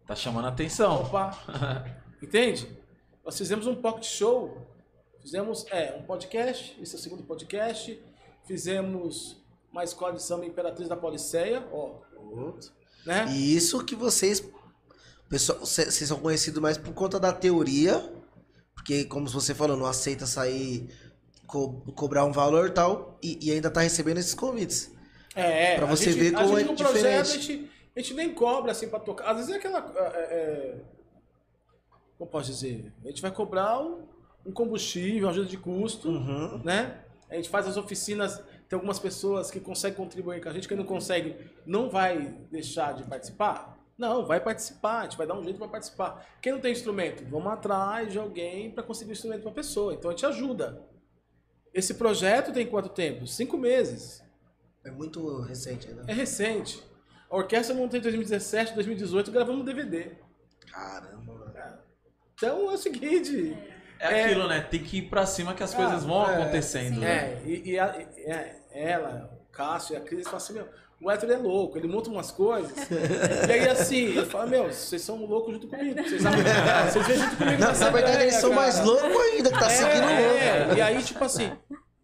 Tá 0.09 0.17
chamando 0.17 0.47
a 0.47 0.49
atenção. 0.49 1.03
opa. 1.03 1.39
Entende? 2.23 2.69
Nós 3.25 3.37
fizemos 3.39 3.67
um 3.67 3.75
pocket 3.77 4.05
show. 4.07 4.67
Fizemos, 5.21 5.67
é, 5.71 5.95
um 5.99 6.03
podcast, 6.03 6.77
esse 6.81 6.95
é 6.95 6.99
o 6.99 7.01
segundo 7.01 7.23
podcast. 7.25 8.01
Fizemos 8.47 9.37
uma 9.71 9.85
escola 9.85 10.15
de 10.15 10.23
samba 10.23 10.47
Imperatriz 10.47 10.89
da 10.89 10.97
Policeia, 10.97 11.67
ó, 11.71 11.97
né? 13.05 13.27
E 13.29 13.55
isso 13.55 13.85
que 13.85 13.95
vocês. 13.95 14.43
Pessoal, 15.29 15.65
cê- 15.67 15.85
vocês 15.91 16.09
são 16.09 16.19
conhecidos 16.19 16.61
mais 16.63 16.79
por 16.79 16.95
conta 16.95 17.21
da 17.21 17.33
teoria. 17.33 18.03
Porque, 18.75 19.05
como 19.05 19.29
você 19.29 19.55
falou, 19.55 19.77
não 19.77 19.85
aceita 19.85 20.25
sair, 20.25 20.89
co- 21.47 21.83
cobrar 21.95 22.25
um 22.25 22.33
valor 22.33 22.69
e 22.69 22.71
tal. 22.71 23.19
E, 23.23 23.39
e 23.49 23.53
ainda 23.53 23.71
tá 23.71 23.83
recebendo 23.83 24.17
esses 24.19 24.33
convites. 24.35 24.91
É, 25.35 25.77
Pra 25.77 25.85
a 25.87 25.91
você 25.91 26.11
gente- 26.13 26.19
ver 26.21 26.33
como 26.33 26.57
a 26.57 26.61
é 26.61 26.65
gente, 26.65 26.71
no 26.83 26.89
projeto, 26.89 27.69
a 27.99 28.03
gente, 28.03 28.15
nem 28.15 28.33
cobra 28.33 28.73
assim 28.73 28.89
pra 28.89 28.99
tocar. 29.01 29.31
Às 29.31 29.37
vezes 29.39 29.53
é 29.53 29.57
aquela. 29.57 29.93
é, 29.97 30.19
é, 30.19 30.81
como 32.17 32.31
posso 32.31 32.51
dizer? 32.51 32.93
A 33.05 33.09
gente 33.09 33.23
vai 33.23 33.31
cobrar 33.31 33.81
um, 33.81 34.07
um 34.45 34.53
combustível, 34.53 35.29
ajuda 35.29 35.47
de 35.47 35.57
custo, 35.57 36.09
Uhum. 36.09 36.61
né? 36.65 37.05
A 37.31 37.35
gente 37.37 37.49
faz 37.49 37.67
as 37.69 37.77
oficinas, 37.77 38.39
tem 38.69 38.77
algumas 38.77 38.99
pessoas 38.99 39.51
que 39.51 39.61
conseguem 39.61 39.97
contribuir 39.97 40.43
com 40.43 40.49
a 40.49 40.53
gente, 40.53 40.67
quem 40.67 40.77
não 40.77 40.85
consegue 40.85 41.37
não 41.67 41.91
vai 41.91 42.19
deixar 42.51 42.95
de 42.95 43.05
participar? 43.05 43.79
Não, 43.99 44.25
vai 44.25 44.41
participar, 44.41 45.01
a 45.01 45.03
gente 45.05 45.17
vai 45.19 45.27
dar 45.27 45.35
um 45.35 45.43
jeito 45.45 45.59
para 45.59 45.69
participar. 45.69 46.25
Quem 46.41 46.53
não 46.53 46.61
tem 46.61 46.73
instrumento, 46.73 47.25
vamos 47.29 47.53
atrás 47.53 48.11
de 48.13 48.19
alguém 48.19 48.71
para 48.71 48.83
conseguir 48.83 49.11
um 49.11 49.13
instrumento 49.13 49.43
para 49.43 49.51
a 49.51 49.55
pessoa. 49.55 49.93
Então 49.93 50.11
a 50.11 50.15
gente 50.15 50.25
ajuda. 50.25 50.83
Esse 51.75 51.95
projeto 51.95 52.53
tem 52.53 52.67
quanto 52.67 52.89
tempo? 52.89 53.27
Cinco 53.27 53.59
meses. 53.59 54.23
É 54.85 54.91
muito 54.91 55.41
recente 55.43 55.89
ainda. 55.89 56.05
É 56.07 56.13
recente. 56.15 56.83
A 57.31 57.37
orquestra 57.37 57.75
montei 57.75 58.01
em 58.01 58.03
2017, 58.03 58.75
2018, 58.75 59.31
gravamos 59.31 59.61
um 59.63 59.65
DVD. 59.65 60.13
Caramba, 60.73 61.23
mano. 61.27 61.53
Então 62.35 62.71
é 62.71 62.75
o 62.75 62.79
seguinte. 62.79 63.57
É, 64.01 64.21
É. 64.21 64.25
aquilo, 64.27 64.47
né? 64.49 64.61
Tem 64.61 64.83
que 64.83 64.99
ir 64.99 65.03
pra 65.03 65.27
cima 65.27 65.55
que 65.55 65.63
as 65.63 65.75
Ah, 65.75 65.77
coisas 65.77 66.05
vão 66.05 66.29
é, 66.31 66.35
acontecendo. 66.43 67.01
né? 67.01 67.09
É, 67.11 67.43
e, 67.45 67.71
e 67.73 67.79
a- 67.79 67.97
e- 67.99 68.31
é, 68.31 68.57
ela, 68.73 69.31
o 69.43 69.53
Cássio 69.53 69.95
e 69.95 69.97
a 69.97 70.01
Cris 70.01 70.23
falam 70.25 70.37
assim, 70.37 70.53
meu, 70.53 70.69
o 71.01 71.11
Héctor 71.11 71.31
é 71.31 71.37
louco, 71.37 71.77
ele 71.77 71.89
monta 71.89 72.09
umas 72.09 72.31
coisas. 72.31 72.71
e 73.49 73.53
aí 73.53 73.69
assim, 73.69 73.97
ele 74.17 74.25
fala, 74.27 74.47
meu, 74.47 74.65
vocês 74.73 75.03
são 75.03 75.17
loucos 75.27 75.53
junto 75.55 75.67
comigo. 75.67 76.01
Vocês, 76.01 76.23
sabem- 76.23 76.41
vocês 76.93 77.07
vêm 77.09 77.17
junto 77.19 77.37
comigo. 77.37 77.61
Não, 77.61 77.73
na 77.79 77.91
verdade, 77.91 78.23
eles 78.23 78.35
são 78.37 78.51
cara. 78.51 78.63
mais 78.63 78.81
loucos 78.85 79.17
ainda, 79.21 79.51
que 79.53 79.59
tá 79.59 79.69
seguindo 79.71 80.05
o 80.07 80.11
é, 80.11 80.59
louco. 80.65 80.77
E 80.79 80.81
aí, 80.81 81.03
tipo 81.03 81.25
assim. 81.25 81.53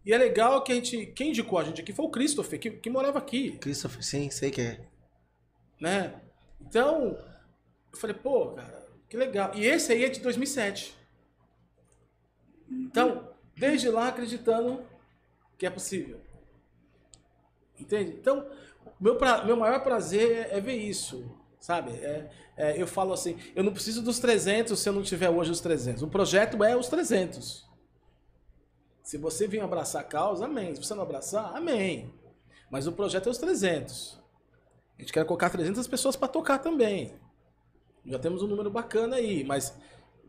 E 0.05 0.13
é 0.13 0.17
legal 0.17 0.61
que 0.63 0.71
a 0.73 0.75
gente. 0.75 1.05
Quem 1.07 1.29
indicou 1.29 1.57
a 1.57 1.63
gente 1.63 1.81
aqui 1.81 1.91
foi 1.93 2.05
o 2.05 2.09
Christopher, 2.09 2.59
que, 2.59 2.69
que 2.71 2.89
morava 2.91 3.17
aqui. 3.17 3.51
Christopher, 3.61 4.03
sim, 4.03 4.29
sei 4.29 4.51
que 4.51 4.61
é. 4.61 4.79
Né? 5.79 6.21
Então, 6.61 7.17
eu 7.91 7.97
falei, 7.97 8.15
pô, 8.15 8.51
cara, 8.51 8.87
que 9.09 9.17
legal. 9.17 9.51
E 9.55 9.65
esse 9.65 9.91
aí 9.91 10.03
é 10.03 10.09
de 10.09 10.19
2007. 10.19 10.95
Então, 12.69 13.29
desde 13.55 13.89
lá 13.89 14.07
acreditando 14.07 14.83
que 15.57 15.65
é 15.65 15.69
possível. 15.69 16.19
Entende? 17.79 18.11
Então, 18.11 18.47
meu, 18.99 19.17
pra, 19.17 19.43
meu 19.43 19.55
maior 19.55 19.81
prazer 19.83 20.49
é, 20.51 20.57
é 20.57 20.61
ver 20.61 20.75
isso, 20.75 21.29
sabe? 21.59 21.91
É, 21.91 22.29
é, 22.57 22.81
eu 22.81 22.87
falo 22.87 23.13
assim, 23.13 23.37
eu 23.55 23.63
não 23.63 23.73
preciso 23.73 24.01
dos 24.01 24.19
300 24.19 24.77
se 24.77 24.87
eu 24.87 24.93
não 24.93 25.03
tiver 25.03 25.29
hoje 25.29 25.51
os 25.51 25.59
300. 25.59 26.03
O 26.03 26.07
projeto 26.07 26.63
é 26.63 26.75
os 26.75 26.87
300. 26.87 27.65
Se 29.03 29.17
você 29.17 29.47
vir 29.47 29.61
abraçar 29.61 30.01
a 30.01 30.05
causa, 30.05 30.45
amém. 30.45 30.73
Se 30.73 30.83
você 30.83 30.95
não 30.95 31.03
abraçar, 31.03 31.55
amém. 31.55 32.13
Mas 32.71 32.87
o 32.87 32.91
projeto 32.91 33.27
é 33.27 33.31
os 33.31 33.37
300. 33.37 34.19
A 34.97 35.01
gente 35.01 35.13
quer 35.13 35.25
colocar 35.25 35.49
300 35.49 35.87
pessoas 35.87 36.15
para 36.15 36.27
tocar 36.27 36.59
também. 36.59 37.13
Já 38.05 38.19
temos 38.19 38.41
um 38.41 38.47
número 38.47 38.69
bacana 38.69 39.17
aí, 39.17 39.43
mas 39.43 39.75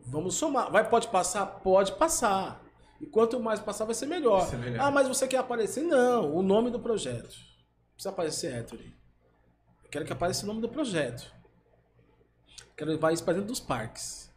vamos 0.05 0.35
somar. 0.35 0.71
Vai, 0.71 0.89
pode 0.89 1.07
passar? 1.07 1.45
Pode 1.45 1.93
passar. 1.93 2.63
E 2.99 3.05
quanto 3.05 3.39
mais 3.39 3.59
passar, 3.59 3.85
vai 3.85 3.93
ser 3.93 4.07
melhor. 4.07 4.41
Vai 4.41 4.49
ser 4.49 4.57
melhor. 4.57 4.85
Ah, 4.85 4.91
mas 4.91 5.07
você 5.07 5.27
quer 5.27 5.37
aparecer? 5.37 5.83
Não, 5.83 6.35
o 6.35 6.41
nome 6.41 6.71
do 6.71 6.79
projeto. 6.79 7.35
Não 7.35 7.93
precisa 7.93 8.09
aparecer 8.09 8.53
Héctori. 8.53 8.95
Eu 9.83 9.89
quero 9.89 10.05
que 10.05 10.13
apareça 10.13 10.43
o 10.43 10.47
nome 10.47 10.61
do 10.61 10.69
projeto. 10.69 11.31
Eu 12.59 12.73
quero 12.75 12.91
levar 12.91 13.13
isso 13.13 13.23
para 13.23 13.33
dentro 13.33 13.49
dos 13.49 13.59
parques. 13.59 14.33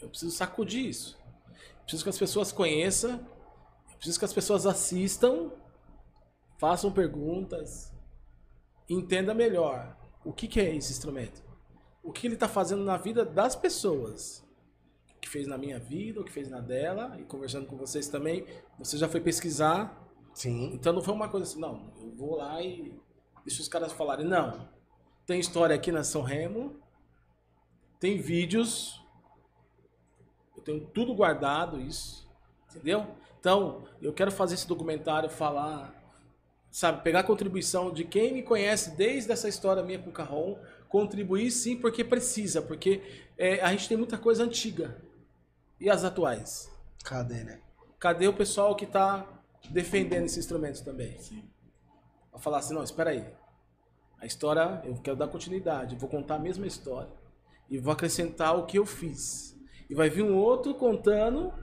Eu 0.00 0.08
preciso 0.08 0.34
sacudir 0.34 0.86
isso. 0.86 1.18
Eu 1.48 1.82
preciso 1.82 2.04
que 2.04 2.10
as 2.10 2.18
pessoas 2.18 2.52
conheçam. 2.52 3.12
Eu 3.90 3.96
preciso 3.96 4.18
que 4.18 4.24
as 4.24 4.32
pessoas 4.32 4.66
assistam, 4.66 5.50
façam 6.58 6.92
perguntas, 6.92 7.92
entenda 8.88 9.34
melhor 9.34 9.96
o 10.24 10.32
que, 10.32 10.48
que 10.48 10.60
é 10.60 10.74
esse 10.74 10.92
instrumento. 10.92 11.42
O 12.02 12.12
que 12.12 12.26
ele 12.26 12.34
está 12.34 12.48
fazendo 12.48 12.84
na 12.84 12.96
vida 12.96 13.24
das 13.24 13.56
pessoas. 13.56 14.44
O 15.16 15.20
que 15.20 15.28
fez 15.28 15.46
na 15.46 15.58
minha 15.58 15.78
vida, 15.78 16.20
o 16.20 16.24
que 16.24 16.32
fez 16.32 16.48
na 16.48 16.60
dela, 16.60 17.16
e 17.18 17.24
conversando 17.24 17.66
com 17.66 17.76
vocês 17.76 18.08
também, 18.08 18.46
você 18.78 18.96
já 18.96 19.08
foi 19.08 19.20
pesquisar. 19.20 20.04
Sim. 20.34 20.72
Então 20.74 20.92
não 20.92 21.02
foi 21.02 21.14
uma 21.14 21.28
coisa 21.28 21.46
assim, 21.46 21.60
não, 21.60 21.92
eu 22.00 22.14
vou 22.14 22.36
lá 22.36 22.62
e 22.62 22.94
deixa 23.44 23.62
os 23.62 23.68
caras 23.68 23.92
falarem. 23.92 24.26
Não. 24.26 24.68
Tem 25.24 25.40
história 25.40 25.74
aqui 25.74 25.90
na 25.90 26.04
São 26.04 26.22
Remo, 26.22 26.80
tem 27.98 28.18
vídeos, 28.18 29.02
eu 30.56 30.62
tenho 30.62 30.86
tudo 30.86 31.14
guardado 31.14 31.80
isso, 31.80 32.28
entendeu? 32.70 33.06
Então, 33.40 33.84
eu 34.00 34.12
quero 34.12 34.30
fazer 34.30 34.54
esse 34.54 34.68
documentário, 34.68 35.28
falar, 35.30 35.95
sabe, 36.76 37.02
pegar 37.02 37.20
a 37.20 37.24
contribuição 37.24 37.90
de 37.90 38.04
quem 38.04 38.34
me 38.34 38.42
conhece 38.42 38.94
desde 38.96 39.32
essa 39.32 39.48
história 39.48 39.82
minha 39.82 39.98
com 39.98 40.10
o 40.10 40.12
Carrom, 40.12 40.58
contribuir 40.90 41.50
sim 41.50 41.74
porque 41.74 42.04
precisa, 42.04 42.60
porque 42.60 43.00
é, 43.38 43.62
a 43.62 43.70
gente 43.70 43.88
tem 43.88 43.96
muita 43.96 44.18
coisa 44.18 44.44
antiga. 44.44 44.94
E 45.80 45.88
as 45.88 46.04
atuais? 46.04 46.70
Cadê, 47.02 47.44
né? 47.44 47.62
Cadê 47.98 48.28
o 48.28 48.34
pessoal 48.34 48.76
que 48.76 48.84
está 48.84 49.26
defendendo 49.70 50.26
esses 50.26 50.36
instrumentos 50.36 50.82
também? 50.82 51.18
Sim. 51.18 51.48
Pra 52.30 52.38
falar 52.40 52.58
assim, 52.58 52.74
não, 52.74 52.84
espera 52.84 53.08
aí. 53.08 53.26
A 54.20 54.26
história, 54.26 54.82
eu 54.84 54.96
quero 54.96 55.16
dar 55.16 55.28
continuidade, 55.28 55.96
vou 55.96 56.10
contar 56.10 56.34
a 56.34 56.38
mesma 56.38 56.66
história. 56.66 57.10
E 57.70 57.78
vou 57.78 57.90
acrescentar 57.90 58.54
o 58.54 58.66
que 58.66 58.78
eu 58.78 58.84
fiz. 58.84 59.58
E 59.88 59.94
vai 59.94 60.10
vir 60.10 60.22
um 60.22 60.36
outro 60.36 60.74
contando 60.74 61.54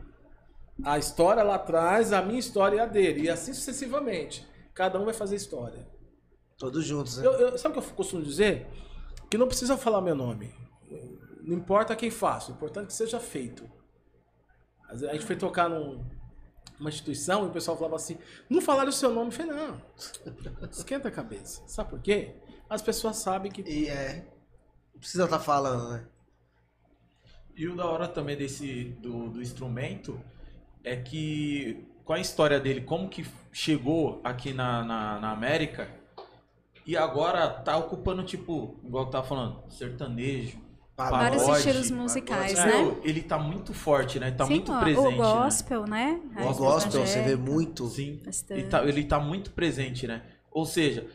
a 0.84 0.98
história 0.98 1.44
lá 1.44 1.54
atrás, 1.54 2.12
a 2.12 2.20
minha 2.24 2.40
história 2.40 2.78
e 2.78 2.80
a 2.80 2.88
dele. 2.88 3.26
E 3.26 3.30
assim 3.30 3.54
sucessivamente. 3.54 4.52
Cada 4.74 5.00
um 5.00 5.06
vai 5.06 5.14
fazer 5.14 5.36
história. 5.36 5.88
Todos 6.58 6.86
juntos, 6.86 7.18
né? 7.18 7.26
Eu, 7.26 7.32
eu- 7.34 7.58
sabe 7.58 7.78
o 7.78 7.82
que 7.82 7.88
eu 7.90 7.96
costumo 7.96 8.24
dizer? 8.24 8.68
Que 9.30 9.38
não 9.38 9.48
precisa 9.48 9.78
falar 9.78 10.02
meu 10.02 10.16
nome. 10.16 10.54
Não 11.42 11.56
importa 11.58 11.96
quem 11.96 12.10
faça, 12.10 12.52
o 12.52 12.56
importante 12.56 12.86
é 12.86 12.88
que 12.88 12.94
seja 12.94 13.20
feito. 13.20 13.70
Às 14.88 15.02
vezes 15.02 15.10
A 15.10 15.14
gente 15.14 15.26
foi 15.26 15.36
tocar 15.36 15.70
num, 15.70 16.06
numa 16.80 16.90
instituição 16.90 17.44
e 17.46 17.48
o 17.50 17.52
pessoal 17.52 17.76
falava 17.76 17.96
assim: 17.98 18.18
não 18.50 18.62
falaram 18.62 18.90
o 18.90 18.94
seu 18.94 19.12
nome. 19.14 19.28
Eu 19.28 19.32
falei: 19.32 19.52
não, 19.52 19.82
esquenta 20.72 21.08
a 21.08 21.12
cabeça. 21.12 21.62
Sabe 21.68 21.90
por 21.90 22.00
quê? 22.02 22.36
As 22.70 22.82
pessoas 22.82 23.18
sabem 23.18 23.52
que. 23.52 23.62
E 23.70 23.88
é. 23.90 24.26
Não 24.94 25.00
precisa 25.00 25.26
estar 25.26 25.40
falando, 25.40 25.90
né? 25.92 26.08
E 27.56 27.68
o 27.68 27.76
da 27.76 27.86
hora 27.86 28.08
também 28.08 28.38
desse 28.38 28.86
do, 29.00 29.30
do 29.30 29.42
instrumento 29.42 30.20
é 30.84 30.96
que 30.96 31.86
com 32.04 32.14
a 32.14 32.20
história 32.20 32.60
dele, 32.60 32.82
como 32.82 33.10
que 33.10 33.26
chegou 33.54 34.20
aqui 34.24 34.52
na, 34.52 34.84
na, 34.84 35.20
na 35.20 35.32
América 35.32 35.88
e 36.86 36.98
agora 36.98 37.48
tá 37.50 37.78
ocupando, 37.78 38.24
tipo, 38.24 38.78
igual 38.84 39.06
tava 39.10 39.26
falando, 39.26 39.64
sertanejo. 39.72 40.62
Vários 40.96 41.42
pagode, 41.44 41.58
estilos 41.68 41.90
musicais, 41.92 42.54
pagode. 42.54 42.76
né? 42.76 42.84
Meu, 42.84 43.02
Ele 43.04 43.22
tá 43.24 43.40
muito 43.40 43.74
forte, 43.74 44.20
né? 44.20 44.30
Tá 44.32 44.46
Sim, 44.46 44.56
muito 44.56 44.72
ó, 44.72 44.80
presente. 44.80 45.14
O 45.14 45.18
gospel, 45.18 45.86
né? 45.88 46.20
O 46.38 46.42
O 46.50 46.54
gospel, 46.54 47.06
você 47.08 47.22
vê 47.24 47.36
muito. 47.36 47.84
né? 47.86 47.90
Sim. 47.90 48.22
Ele 48.52 48.64
tá, 48.64 48.84
ele 48.86 49.04
tá 49.06 49.20
muito 49.20 49.52
presente, 49.52 50.06
né? 50.06 50.22
Ou 50.52 50.66
seja, 50.68 51.08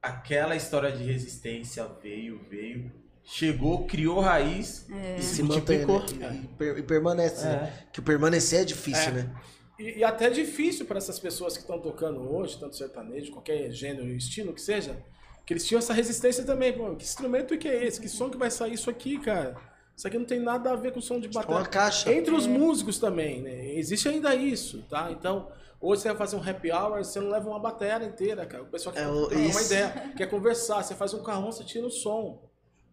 aquela 0.00 0.56
história 0.56 0.90
de 0.92 1.02
resistência 1.04 1.86
veio, 2.02 2.40
veio, 2.48 2.90
chegou, 3.22 3.84
criou 3.86 4.20
raiz 4.20 4.86
É. 4.90 5.16
e 5.18 5.22
Se 5.22 5.36
se 5.36 5.42
mantém, 5.42 5.84
multiplicou. 5.86 6.18
né? 6.30 6.40
E, 6.42 6.48
per- 6.56 6.78
e 6.78 6.82
permanece, 6.82 7.44
né? 7.46 7.52
É. 7.54 7.84
Que 7.92 8.00
o 8.00 8.02
permanecer 8.02 8.60
é 8.62 8.64
difícil, 8.64 9.08
É. 9.10 9.12
né? 9.12 9.34
E, 9.78 9.98
e 9.98 10.04
até 10.04 10.26
é 10.26 10.30
difícil 10.30 10.86
para 10.86 10.98
essas 10.98 11.18
pessoas 11.18 11.54
que 11.54 11.62
estão 11.62 11.80
tocando 11.80 12.20
hoje, 12.34 12.58
tanto 12.58 12.76
sertanejo, 12.76 13.32
qualquer 13.32 13.70
gênero 13.70 14.06
e 14.08 14.16
estilo 14.16 14.52
que 14.52 14.60
seja, 14.60 14.96
que 15.44 15.52
eles 15.52 15.66
tinham 15.66 15.78
essa 15.78 15.92
resistência 15.92 16.44
também. 16.44 16.72
Pô, 16.72 16.94
que 16.94 17.04
instrumento 17.04 17.56
que 17.58 17.68
é 17.68 17.84
esse? 17.84 18.00
Que 18.00 18.08
som 18.08 18.30
que 18.30 18.36
vai 18.36 18.50
sair 18.50 18.74
isso 18.74 18.88
aqui, 18.88 19.18
cara? 19.18 19.56
Isso 19.96 20.06
aqui 20.08 20.18
não 20.18 20.24
tem 20.24 20.40
nada 20.40 20.72
a 20.72 20.76
ver 20.76 20.92
com 20.92 21.00
som 21.00 21.20
de 21.20 21.26
É 21.28 21.30
bateria. 21.30 21.56
uma 21.56 21.66
caixa. 21.66 22.12
Entre 22.12 22.34
os 22.34 22.46
músicos 22.46 22.98
também, 22.98 23.42
né? 23.42 23.74
Existe 23.74 24.08
ainda 24.08 24.34
isso, 24.34 24.82
tá? 24.90 25.10
Então, 25.12 25.48
hoje 25.80 26.02
você 26.02 26.08
vai 26.08 26.16
fazer 26.16 26.36
um 26.36 26.42
happy 26.48 26.72
hour, 26.72 27.04
você 27.04 27.20
não 27.20 27.30
leva 27.30 27.48
uma 27.48 27.58
bateria 27.60 28.04
inteira, 28.06 28.44
cara. 28.46 28.64
O 28.64 28.66
pessoal 28.66 28.92
quer 28.94 29.02
É, 29.02 29.06
uma 29.08 29.62
ideia, 29.62 30.12
quer 30.16 30.26
conversar, 30.28 30.82
você 30.82 30.94
faz 30.94 31.14
um 31.14 31.22
carrão, 31.22 31.52
você 31.52 31.62
tira 31.64 31.86
o 31.86 31.90
som. 31.90 32.42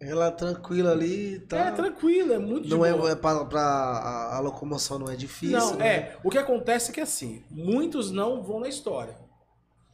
Ela 0.02 0.32
tranquila 0.32 0.92
ali, 0.92 1.40
tá? 1.42 1.68
É 1.68 1.72
tranquilo, 1.72 2.34
é 2.34 2.40
muito 2.40 2.64
de 2.68 2.70
Não 2.72 2.84
é, 2.84 2.90
é 3.12 3.16
pra, 3.16 3.46
pra- 3.46 3.62
a, 3.62 4.38
a 4.38 4.40
locomoção 4.40 4.98
não 4.98 5.10
é 5.10 5.16
difícil. 5.16 5.58
Não, 5.60 5.76
né? 5.76 5.88
é. 5.88 6.18
O 6.24 6.30
que 6.30 6.38
acontece 6.40 6.90
é 6.90 6.94
que 6.94 7.02
assim, 7.02 7.44
muitos 7.52 8.10
não 8.12 8.42
vão 8.42 8.60
na 8.60 8.68
história. 8.68 9.16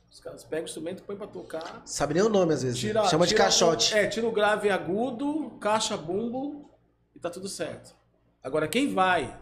Os 0.10 0.20
caras 0.22 0.44
pegam 0.44 0.64
o 0.64 0.68
instrumento, 0.68 1.04
põem 1.04 1.18
pra 1.18 1.28
tocar, 1.28 1.82
Sabe 1.86 2.14
nem 2.16 2.24
o 2.24 2.30
nome 2.30 2.54
às 2.54 2.64
vezes. 2.64 2.80
tira, 2.80 3.04
né? 3.04 3.10
Chama 3.10 3.26
de 3.26 3.34
tira 3.34 3.44
caixote. 3.44 3.94
o- 3.94 3.98
é, 3.98 4.08
tira 4.08 4.26
o 4.28 4.32
grave 4.32 4.70
agudo, 4.70 5.52
caixa 5.60 5.98
bumbo 5.98 6.72
e 7.16 7.20
tá 7.20 7.30
tudo 7.30 7.48
certo. 7.50 7.94
Agora, 8.42 8.68
quem 8.68 8.94
vai 8.94 9.38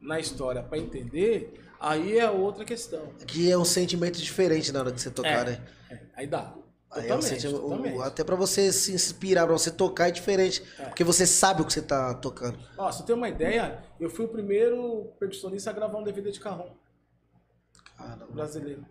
na 0.00 0.20
história 0.20 0.62
pra 0.62 0.78
entender, 0.78 1.60
aí 1.80 2.16
é 2.16 2.30
outra 2.30 2.64
questão. 2.64 3.08
Que 3.26 3.50
é 3.50 3.58
um 3.58 3.64
sentimento 3.64 4.18
diferente 4.22 4.70
na 4.70 4.80
hora 4.80 4.92
de 4.92 5.00
você 5.02 5.10
tocar, 5.10 5.46
É. 5.48 5.50
né? 5.50 5.62
É, 5.90 5.98
aí 6.14 6.26
dá. 6.28 6.54
É 6.94 7.02
Totalmente, 7.02 8.02
até 8.02 8.24
pra 8.24 8.36
você 8.36 8.72
se 8.72 8.92
inspirar, 8.92 9.44
pra 9.44 9.52
você 9.52 9.70
tocar 9.70 10.08
é 10.08 10.10
diferente. 10.10 10.62
É. 10.78 10.84
Porque 10.84 11.04
você 11.04 11.26
sabe 11.26 11.60
o 11.60 11.64
que 11.64 11.72
você 11.72 11.82
tá 11.82 12.14
tocando. 12.14 12.58
Ó, 12.78 12.90
se 12.90 12.98
você 12.98 13.04
tem 13.04 13.14
uma 13.14 13.28
ideia, 13.28 13.84
eu 14.00 14.08
fui 14.08 14.24
o 14.24 14.28
primeiro 14.28 15.12
percussionista 15.18 15.70
a 15.70 15.72
gravar 15.72 15.98
um 15.98 16.04
DVD 16.04 16.30
de 16.30 16.40
carrom 16.40 16.70
Caramba. 17.98 18.26
brasileiro. 18.30 18.86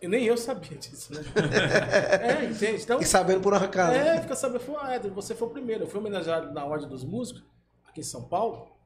E 0.00 0.08
nem 0.08 0.24
eu 0.24 0.36
sabia 0.36 0.76
disso, 0.78 1.12
né? 1.12 1.20
é, 2.22 2.44
entende? 2.44 2.82
Então, 2.82 3.00
E 3.00 3.04
sabendo 3.04 3.40
por 3.40 3.52
acaso. 3.54 3.92
é, 3.96 4.20
fica 4.20 4.36
sabendo, 4.36 4.60
falou, 4.60 4.80
ah, 4.80 4.94
Éder, 4.94 5.10
você 5.12 5.34
foi 5.34 5.48
o 5.48 5.50
primeiro. 5.50 5.84
Eu 5.84 5.88
fui 5.88 5.98
homenageado 5.98 6.52
na 6.52 6.64
Ordem 6.64 6.88
dos 6.88 7.02
Músicos, 7.02 7.42
aqui 7.86 8.00
em 8.00 8.04
São 8.04 8.24
Paulo. 8.24 8.76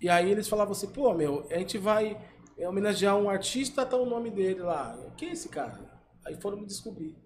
E 0.00 0.08
aí 0.08 0.30
eles 0.30 0.48
falavam 0.48 0.72
assim, 0.72 0.88
pô, 0.88 1.12
meu, 1.14 1.46
a 1.50 1.58
gente 1.58 1.78
vai 1.78 2.18
é, 2.56 2.68
homenagear 2.68 3.16
um 3.16 3.28
artista, 3.28 3.84
tá 3.84 3.96
o 3.96 4.06
nome 4.06 4.30
dele 4.30 4.60
lá. 4.60 4.96
Quem 5.16 5.30
é 5.30 5.32
esse 5.32 5.48
cara? 5.48 5.91
Aí 6.24 6.34
foram 6.40 6.58
me 6.58 6.66
descobrir. 6.66 7.16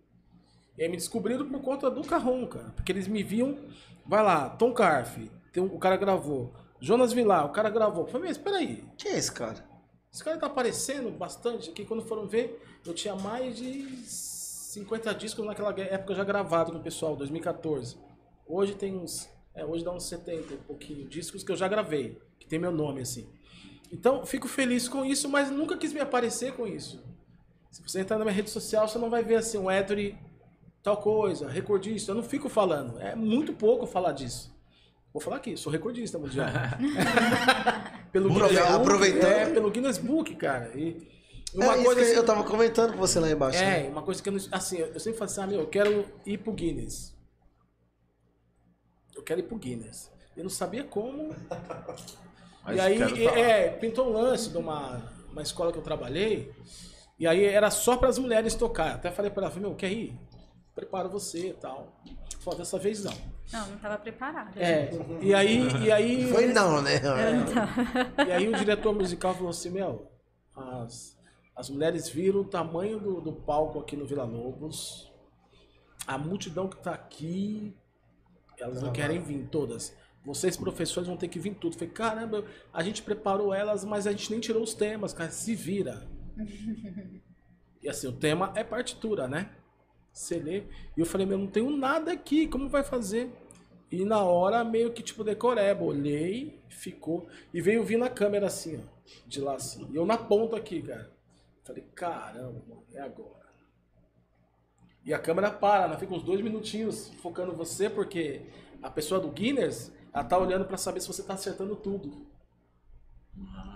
E 0.76 0.82
aí 0.82 0.88
me 0.88 0.96
descobriram 0.96 1.48
por 1.48 1.60
conta 1.62 1.90
do 1.90 2.02
Carrom, 2.02 2.46
cara. 2.46 2.70
Porque 2.70 2.92
eles 2.92 3.08
me 3.08 3.22
viam, 3.22 3.58
vai 4.04 4.22
lá, 4.22 4.50
Tom 4.50 4.72
Carf, 4.72 5.30
um, 5.56 5.64
o 5.64 5.78
cara 5.78 5.96
gravou. 5.96 6.52
Jonas 6.80 7.12
Vilar, 7.12 7.46
o 7.46 7.50
cara 7.50 7.70
gravou. 7.70 8.04
Eu 8.04 8.08
falei, 8.08 8.28
mas 8.28 8.36
espera 8.36 8.58
aí, 8.58 8.84
Quem 8.98 9.12
é 9.12 9.18
esse 9.18 9.32
cara? 9.32 9.64
esse 10.12 10.24
cara 10.24 10.38
tá 10.38 10.46
aparecendo 10.46 11.10
bastante 11.10 11.70
aqui. 11.70 11.84
Quando 11.84 12.02
foram 12.02 12.26
ver, 12.26 12.62
eu 12.86 12.94
tinha 12.94 13.14
mais 13.14 13.56
de 13.56 13.86
50 14.06 15.14
discos 15.14 15.44
naquela 15.44 15.70
época 15.78 16.14
já 16.14 16.24
gravado 16.24 16.72
com 16.72 16.78
o 16.78 16.82
pessoal, 16.82 17.16
2014. 17.16 17.98
Hoje 18.46 18.74
tem 18.74 18.96
uns. 18.96 19.28
É, 19.54 19.64
hoje 19.64 19.84
dá 19.84 19.92
uns 19.92 20.04
70 20.04 20.54
e 20.54 20.56
pouquinho 20.58 21.08
discos 21.08 21.42
que 21.42 21.50
eu 21.50 21.56
já 21.56 21.66
gravei, 21.66 22.18
que 22.38 22.46
tem 22.46 22.58
meu 22.58 22.72
nome 22.72 23.00
assim. 23.00 23.26
Então, 23.90 24.26
fico 24.26 24.48
feliz 24.48 24.88
com 24.88 25.04
isso, 25.04 25.28
mas 25.28 25.50
nunca 25.50 25.76
quis 25.76 25.92
me 25.92 26.00
aparecer 26.00 26.52
com 26.54 26.66
isso. 26.66 27.02
Se 27.76 27.82
você 27.82 28.00
entrar 28.00 28.16
na 28.16 28.24
minha 28.24 28.34
rede 28.34 28.48
social, 28.48 28.88
você 28.88 28.96
não 28.96 29.10
vai 29.10 29.22
ver 29.22 29.34
assim, 29.34 29.58
um 29.58 29.70
Ettore 29.70 30.16
tal 30.82 30.96
coisa, 30.96 31.46
recordista. 31.46 32.10
Eu 32.10 32.14
não 32.14 32.22
fico 32.22 32.48
falando. 32.48 32.98
É 32.98 33.14
muito 33.14 33.52
pouco 33.52 33.86
falar 33.86 34.12
disso. 34.12 34.50
Vou 35.12 35.20
falar 35.20 35.36
aqui, 35.36 35.58
sou 35.58 35.70
recordista 35.70 36.18
mundial. 36.18 36.48
pelo 38.10 38.30
Guinness 38.30 38.52
Book, 38.52 38.72
aproveitando. 38.72 39.30
É, 39.30 39.52
pelo 39.52 39.70
Guinness 39.70 39.98
Book, 39.98 40.34
cara. 40.36 40.70
E 40.74 41.06
uma 41.52 41.74
é, 41.74 41.84
coisa 41.84 42.00
que 42.00 42.06
assim, 42.06 42.16
eu 42.16 42.24
tava 42.24 42.44
comentando 42.44 42.92
com 42.92 42.98
você 42.98 43.20
lá 43.20 43.30
embaixo. 43.30 43.58
né? 43.58 43.86
é, 43.86 43.90
uma 43.90 44.02
coisa 44.02 44.22
que 44.22 44.28
eu 44.30 44.32
não. 44.32 44.40
Assim, 44.52 44.78
eu 44.78 44.98
sempre 44.98 45.18
falo 45.18 45.30
assim, 45.30 45.40
ah, 45.42 45.46
meu, 45.46 45.60
eu 45.60 45.66
quero 45.66 46.06
ir 46.24 46.38
pro 46.38 46.54
Guinness. 46.54 47.14
Eu 49.14 49.22
quero 49.22 49.40
ir 49.40 49.42
pro 49.42 49.58
Guinness. 49.58 50.10
Eu 50.34 50.44
não 50.44 50.50
sabia 50.50 50.82
como. 50.82 51.36
Mas 52.64 52.76
e 52.78 52.80
aí, 52.80 53.26
é, 53.26 53.68
pintou 53.68 54.08
um 54.08 54.12
lance 54.12 54.48
de 54.48 54.56
uma, 54.56 55.12
uma 55.30 55.42
escola 55.42 55.70
que 55.70 55.78
eu 55.78 55.82
trabalhei. 55.82 56.54
E 57.18 57.26
aí 57.26 57.44
era 57.44 57.70
só 57.70 57.96
para 57.96 58.08
as 58.08 58.18
mulheres 58.18 58.54
tocar. 58.54 58.94
Até 58.94 59.10
falei 59.10 59.30
para 59.30 59.44
ela, 59.44 59.50
falei, 59.50 59.68
meu, 59.68 59.76
quer 59.76 59.90
ir? 59.90 60.18
Preparo 60.74 61.08
você 61.08 61.48
e 61.48 61.54
tal. 61.54 62.00
Falou, 62.40 62.58
dessa 62.58 62.78
vez 62.78 63.02
não. 63.02 63.14
Não, 63.52 63.66
não 63.68 63.76
estava 63.76 63.96
preparada. 63.98 64.52
É, 64.60 64.90
e 65.22 65.34
aí. 65.34 65.66
E 65.84 65.90
aí 65.90 66.28
Foi 66.32 66.46
não, 66.46 66.82
né? 66.82 67.00
e 68.26 68.32
aí 68.32 68.48
o 68.48 68.56
diretor 68.56 68.94
musical 68.94 69.34
falou 69.34 69.50
assim, 69.50 69.70
meu, 69.70 70.10
as, 70.54 71.16
as 71.54 71.70
mulheres 71.70 72.08
viram 72.08 72.40
o 72.40 72.44
tamanho 72.44 73.00
do, 73.00 73.20
do 73.20 73.32
palco 73.32 73.78
aqui 73.78 73.96
no 73.96 74.06
Vila 74.06 74.24
Lobos, 74.24 75.10
a 76.06 76.18
multidão 76.18 76.68
que 76.68 76.76
tá 76.76 76.92
aqui, 76.92 77.74
elas 78.58 78.82
não 78.82 78.92
querem 78.92 79.20
vir 79.20 79.48
todas. 79.48 79.94
Vocês, 80.24 80.56
professores, 80.56 81.08
vão 81.08 81.16
ter 81.16 81.28
que 81.28 81.38
vir 81.38 81.54
tudo. 81.54 81.74
Eu 81.74 81.78
Falei, 81.78 81.94
caramba, 81.94 82.44
a 82.72 82.82
gente 82.82 83.02
preparou 83.02 83.54
elas, 83.54 83.84
mas 83.84 84.06
a 84.06 84.10
gente 84.10 84.30
nem 84.30 84.40
tirou 84.40 84.62
os 84.62 84.74
temas, 84.74 85.12
cara, 85.12 85.30
se 85.30 85.54
vira. 85.54 86.06
e 87.82 87.88
assim, 87.88 88.06
o 88.06 88.12
tema 88.12 88.52
é 88.54 88.62
partitura, 88.62 89.26
né? 89.26 89.50
Você 90.12 90.38
lê. 90.38 90.64
E 90.96 91.00
eu 91.00 91.06
falei, 91.06 91.26
meu, 91.26 91.38
não 91.38 91.46
tenho 91.46 91.70
nada 91.76 92.12
aqui, 92.12 92.46
como 92.46 92.68
vai 92.68 92.82
fazer? 92.82 93.30
E 93.90 94.04
na 94.04 94.22
hora, 94.22 94.64
meio 94.64 94.92
que 94.92 95.02
tipo 95.02 95.22
decoreba, 95.22 95.84
olhei, 95.84 96.60
ficou. 96.68 97.28
E 97.52 97.60
veio 97.60 97.84
vir 97.84 97.98
na 97.98 98.08
câmera 98.08 98.46
assim, 98.46 98.82
ó. 98.82 98.96
De 99.26 99.40
lá 99.40 99.54
assim. 99.54 99.86
E 99.92 99.96
eu 99.96 100.04
na 100.04 100.18
ponta 100.18 100.56
aqui, 100.56 100.82
cara. 100.82 101.10
Falei, 101.62 101.84
caramba, 101.94 102.62
mano, 102.68 102.84
é 102.92 103.00
agora. 103.00 103.46
E 105.04 105.14
a 105.14 105.18
câmera 105.18 105.50
para, 105.50 105.84
ela 105.84 105.98
fica 105.98 106.14
uns 106.14 106.22
dois 106.24 106.40
minutinhos 106.40 107.10
focando 107.22 107.52
você, 107.52 107.88
porque 107.88 108.42
a 108.82 108.90
pessoa 108.90 109.20
do 109.20 109.30
Guinness, 109.30 109.92
ela 110.12 110.24
tá 110.24 110.36
olhando 110.36 110.64
pra 110.64 110.76
saber 110.76 111.00
se 111.00 111.06
você 111.06 111.22
tá 111.22 111.34
acertando 111.34 111.76
tudo. 111.76 112.26
O 113.36 113.75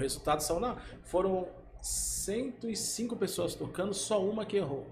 resultado 0.00 0.40
são 0.42 0.58
não. 0.60 0.76
Foram 1.04 1.48
105 1.82 3.16
pessoas 3.16 3.54
tocando, 3.54 3.92
só 3.94 4.22
uma 4.24 4.44
que 4.44 4.56
errou. 4.56 4.86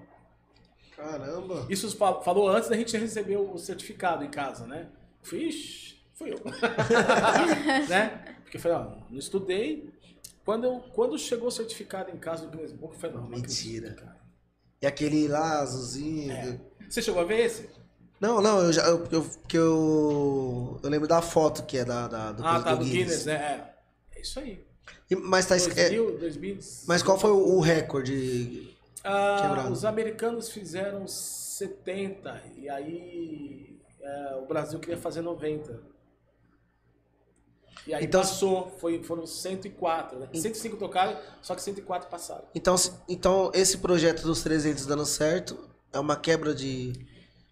Caramba. 0.97 1.67
Isso 1.69 1.97
fal- 1.97 2.23
falou 2.23 2.49
antes 2.49 2.69
da 2.69 2.77
gente 2.77 2.97
receber 2.97 3.37
o 3.37 3.57
certificado 3.59 4.25
em 4.25 4.31
casa, 4.31 4.67
né? 4.67 4.89
Fui, 5.23 5.45
ixi, 5.45 5.97
fui 6.15 6.33
eu. 6.33 6.41
né? 7.89 8.37
Porque 8.43 8.57
eu 8.57 8.61
falei, 8.61 8.79
ó, 8.79 8.85
não 9.11 9.19
estudei. 9.19 9.93
Quando, 10.45 10.65
eu, 10.65 10.81
quando 10.95 11.19
chegou 11.19 11.49
o 11.49 11.53
certificado 11.53 12.11
em 12.11 12.17
casa 12.19 12.47
do 12.47 12.51
Guinness 12.57 12.73
Book, 12.73 12.95
eu 12.95 13.01
falei, 13.01 13.17
não, 13.17 13.23
não 13.25 13.31
Mentira. 13.31 13.91
acredito. 13.91 14.19
E 14.81 14.87
aquele 14.87 15.29
lá, 15.29 15.61
azulzinho. 15.61 16.33
É. 16.33 16.61
Você 16.89 17.03
chegou 17.03 17.21
a 17.21 17.25
ver 17.25 17.45
esse? 17.45 17.69
Não, 18.21 18.41
não, 18.41 18.61
eu 18.63 18.73
já. 18.73 18.83
Eu, 18.87 19.07
eu, 19.13 19.31
que 19.47 19.57
eu, 19.57 20.81
eu 20.83 20.89
lembro 20.91 21.07
da 21.07 21.21
foto 21.23 21.65
que 21.65 21.79
é 21.79 21.85
da, 21.85 22.09
da- 22.09 22.33
do, 22.33 22.45
ah, 22.45 22.61
tá, 22.63 22.75
do 22.75 22.85
Guinness, 22.85 23.27
né? 23.27 23.35
É. 23.35 24.19
É 24.19 24.21
isso 24.23 24.41
aí. 24.41 24.67
Mas 25.17 25.47
tá 25.47 25.57
es- 25.57 25.67
é, 25.69 25.89
2000, 25.91 26.19
2000. 26.19 26.59
Mas 26.87 27.03
qual 27.03 27.19
foi 27.19 27.31
o, 27.31 27.61
recorde? 27.61 28.77
Ah, 29.03 29.39
Quebrado. 29.41 29.73
os 29.73 29.85
americanos 29.85 30.51
fizeram 30.51 31.07
70 31.07 32.43
e 32.57 32.69
aí 32.69 33.81
é, 34.01 34.35
o 34.43 34.47
Brasil 34.47 34.79
queria 34.79 34.99
fazer 34.99 35.23
90. 35.23 35.81
E 37.87 37.95
aí 37.95 38.05
Então- 38.05 38.21
passou, 38.21 38.69
foi, 38.79 39.03
foram 39.03 39.27
104, 39.27 40.19
né? 40.19 40.29
105 40.35 40.77
tocaram, 40.77 41.19
só 41.41 41.55
que 41.55 41.63
104 41.63 42.11
passaram. 42.11 42.45
Então, 42.55 42.75
então, 43.09 43.51
esse 43.55 43.79
projeto 43.79 44.23
dos 44.23 44.43
300 44.43 44.85
dando 44.85 45.07
certo 45.07 45.59
é 45.93 45.99
uma 45.99 46.17
quebra 46.17 46.55
de. 46.55 46.93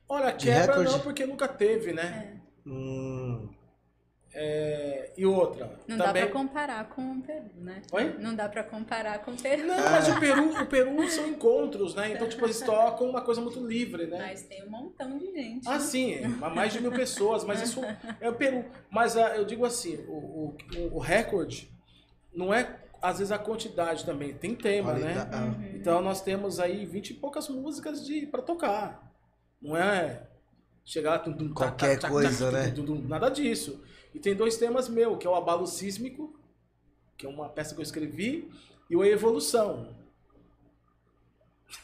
Olha, 0.09 0.33
De 0.33 0.45
quebra 0.45 0.61
recorde? 0.75 0.93
não, 0.93 1.01
porque 1.01 1.25
nunca 1.25 1.49
teve, 1.49 1.93
né? 1.93 2.39
Hum, 2.67 3.49
É, 4.39 5.13
e 5.17 5.25
outra, 5.25 5.79
Não 5.89 5.97
dá 5.97 6.09
também... 6.09 6.25
pra 6.25 6.33
comparar 6.33 6.87
com 6.91 7.13
o 7.13 7.23
Peru, 7.23 7.51
né? 7.57 7.81
Oi? 7.91 8.17
Não 8.19 8.35
dá 8.35 8.47
pra 8.47 8.63
comparar 8.63 9.21
com 9.21 9.31
o 9.31 9.37
Peru. 9.37 9.67
Não, 9.67 9.77
mas 9.91 10.09
o 10.09 10.21
Peru, 10.21 10.63
o 10.63 10.67
Peru 10.67 11.09
são 11.09 11.27
encontros, 11.27 11.95
né? 11.95 12.13
Então, 12.13 12.29
tipo, 12.29 12.45
eles 12.45 12.61
tocam 12.63 13.09
uma 13.09 13.23
coisa 13.23 13.41
muito 13.41 13.67
livre, 13.67 14.07
né? 14.07 14.19
Mas 14.19 14.43
tem 14.43 14.63
um 14.63 14.69
montão 14.69 15.17
de 15.17 15.33
gente. 15.33 15.67
Ah, 15.67 15.81
sim, 15.81 16.13
é, 16.13 16.29
mais 16.29 16.71
de 16.71 16.83
mil 16.83 16.93
pessoas, 16.93 17.45
mas 17.45 17.63
isso 17.63 17.81
é 18.21 18.29
o 18.29 18.35
Peru. 18.35 18.63
Mas 18.91 19.17
ah, 19.17 19.35
eu 19.37 19.47
digo 19.47 19.65
assim, 19.65 20.05
o, 20.07 20.55
o, 20.77 20.97
o 20.97 20.99
recorde 20.99 21.75
não 22.35 22.53
é, 22.53 22.79
às 23.01 23.17
vezes, 23.17 23.33
a 23.33 23.39
quantidade 23.39 24.05
também, 24.05 24.35
tem 24.35 24.55
tema, 24.55 24.93
né? 24.93 25.15
ah, 25.33 25.55
Então 25.75 26.03
nós 26.03 26.21
temos 26.21 26.61
aí 26.61 26.85
vinte 26.85 27.09
e 27.09 27.15
poucas 27.15 27.49
músicas 27.49 28.05
de 28.05 28.27
para 28.27 28.43
tocar. 28.43 29.15
Não 29.63 29.75
é 29.75 30.29
chegar 30.85 31.13
lá... 31.13 31.19
tum, 31.21 31.33
tum, 31.33 31.55
Qualquer 31.55 31.95
tá, 31.97 32.03
tá, 32.03 32.09
coisa, 32.11 32.51
tá, 32.51 32.59
né? 32.59 32.71
tum, 32.71 33.01
Nada 33.09 33.31
disso. 33.31 33.83
E 34.17 34.19
tem 34.19 34.35
dois 34.35 34.57
temas 34.57 34.89
meu, 34.89 35.19
que 35.19 35.27
é 35.27 35.31
o 35.31 35.35
Abalo 35.35 35.67
Sísmico, 35.67 36.35
que 37.19 37.27
é 37.27 37.29
uma 37.29 37.51
peça 37.51 37.75
que 37.75 37.83
eu 37.83 37.85
escrevi, 37.85 38.51
e 38.89 38.97
o 38.97 39.05
Evolução. 39.05 39.95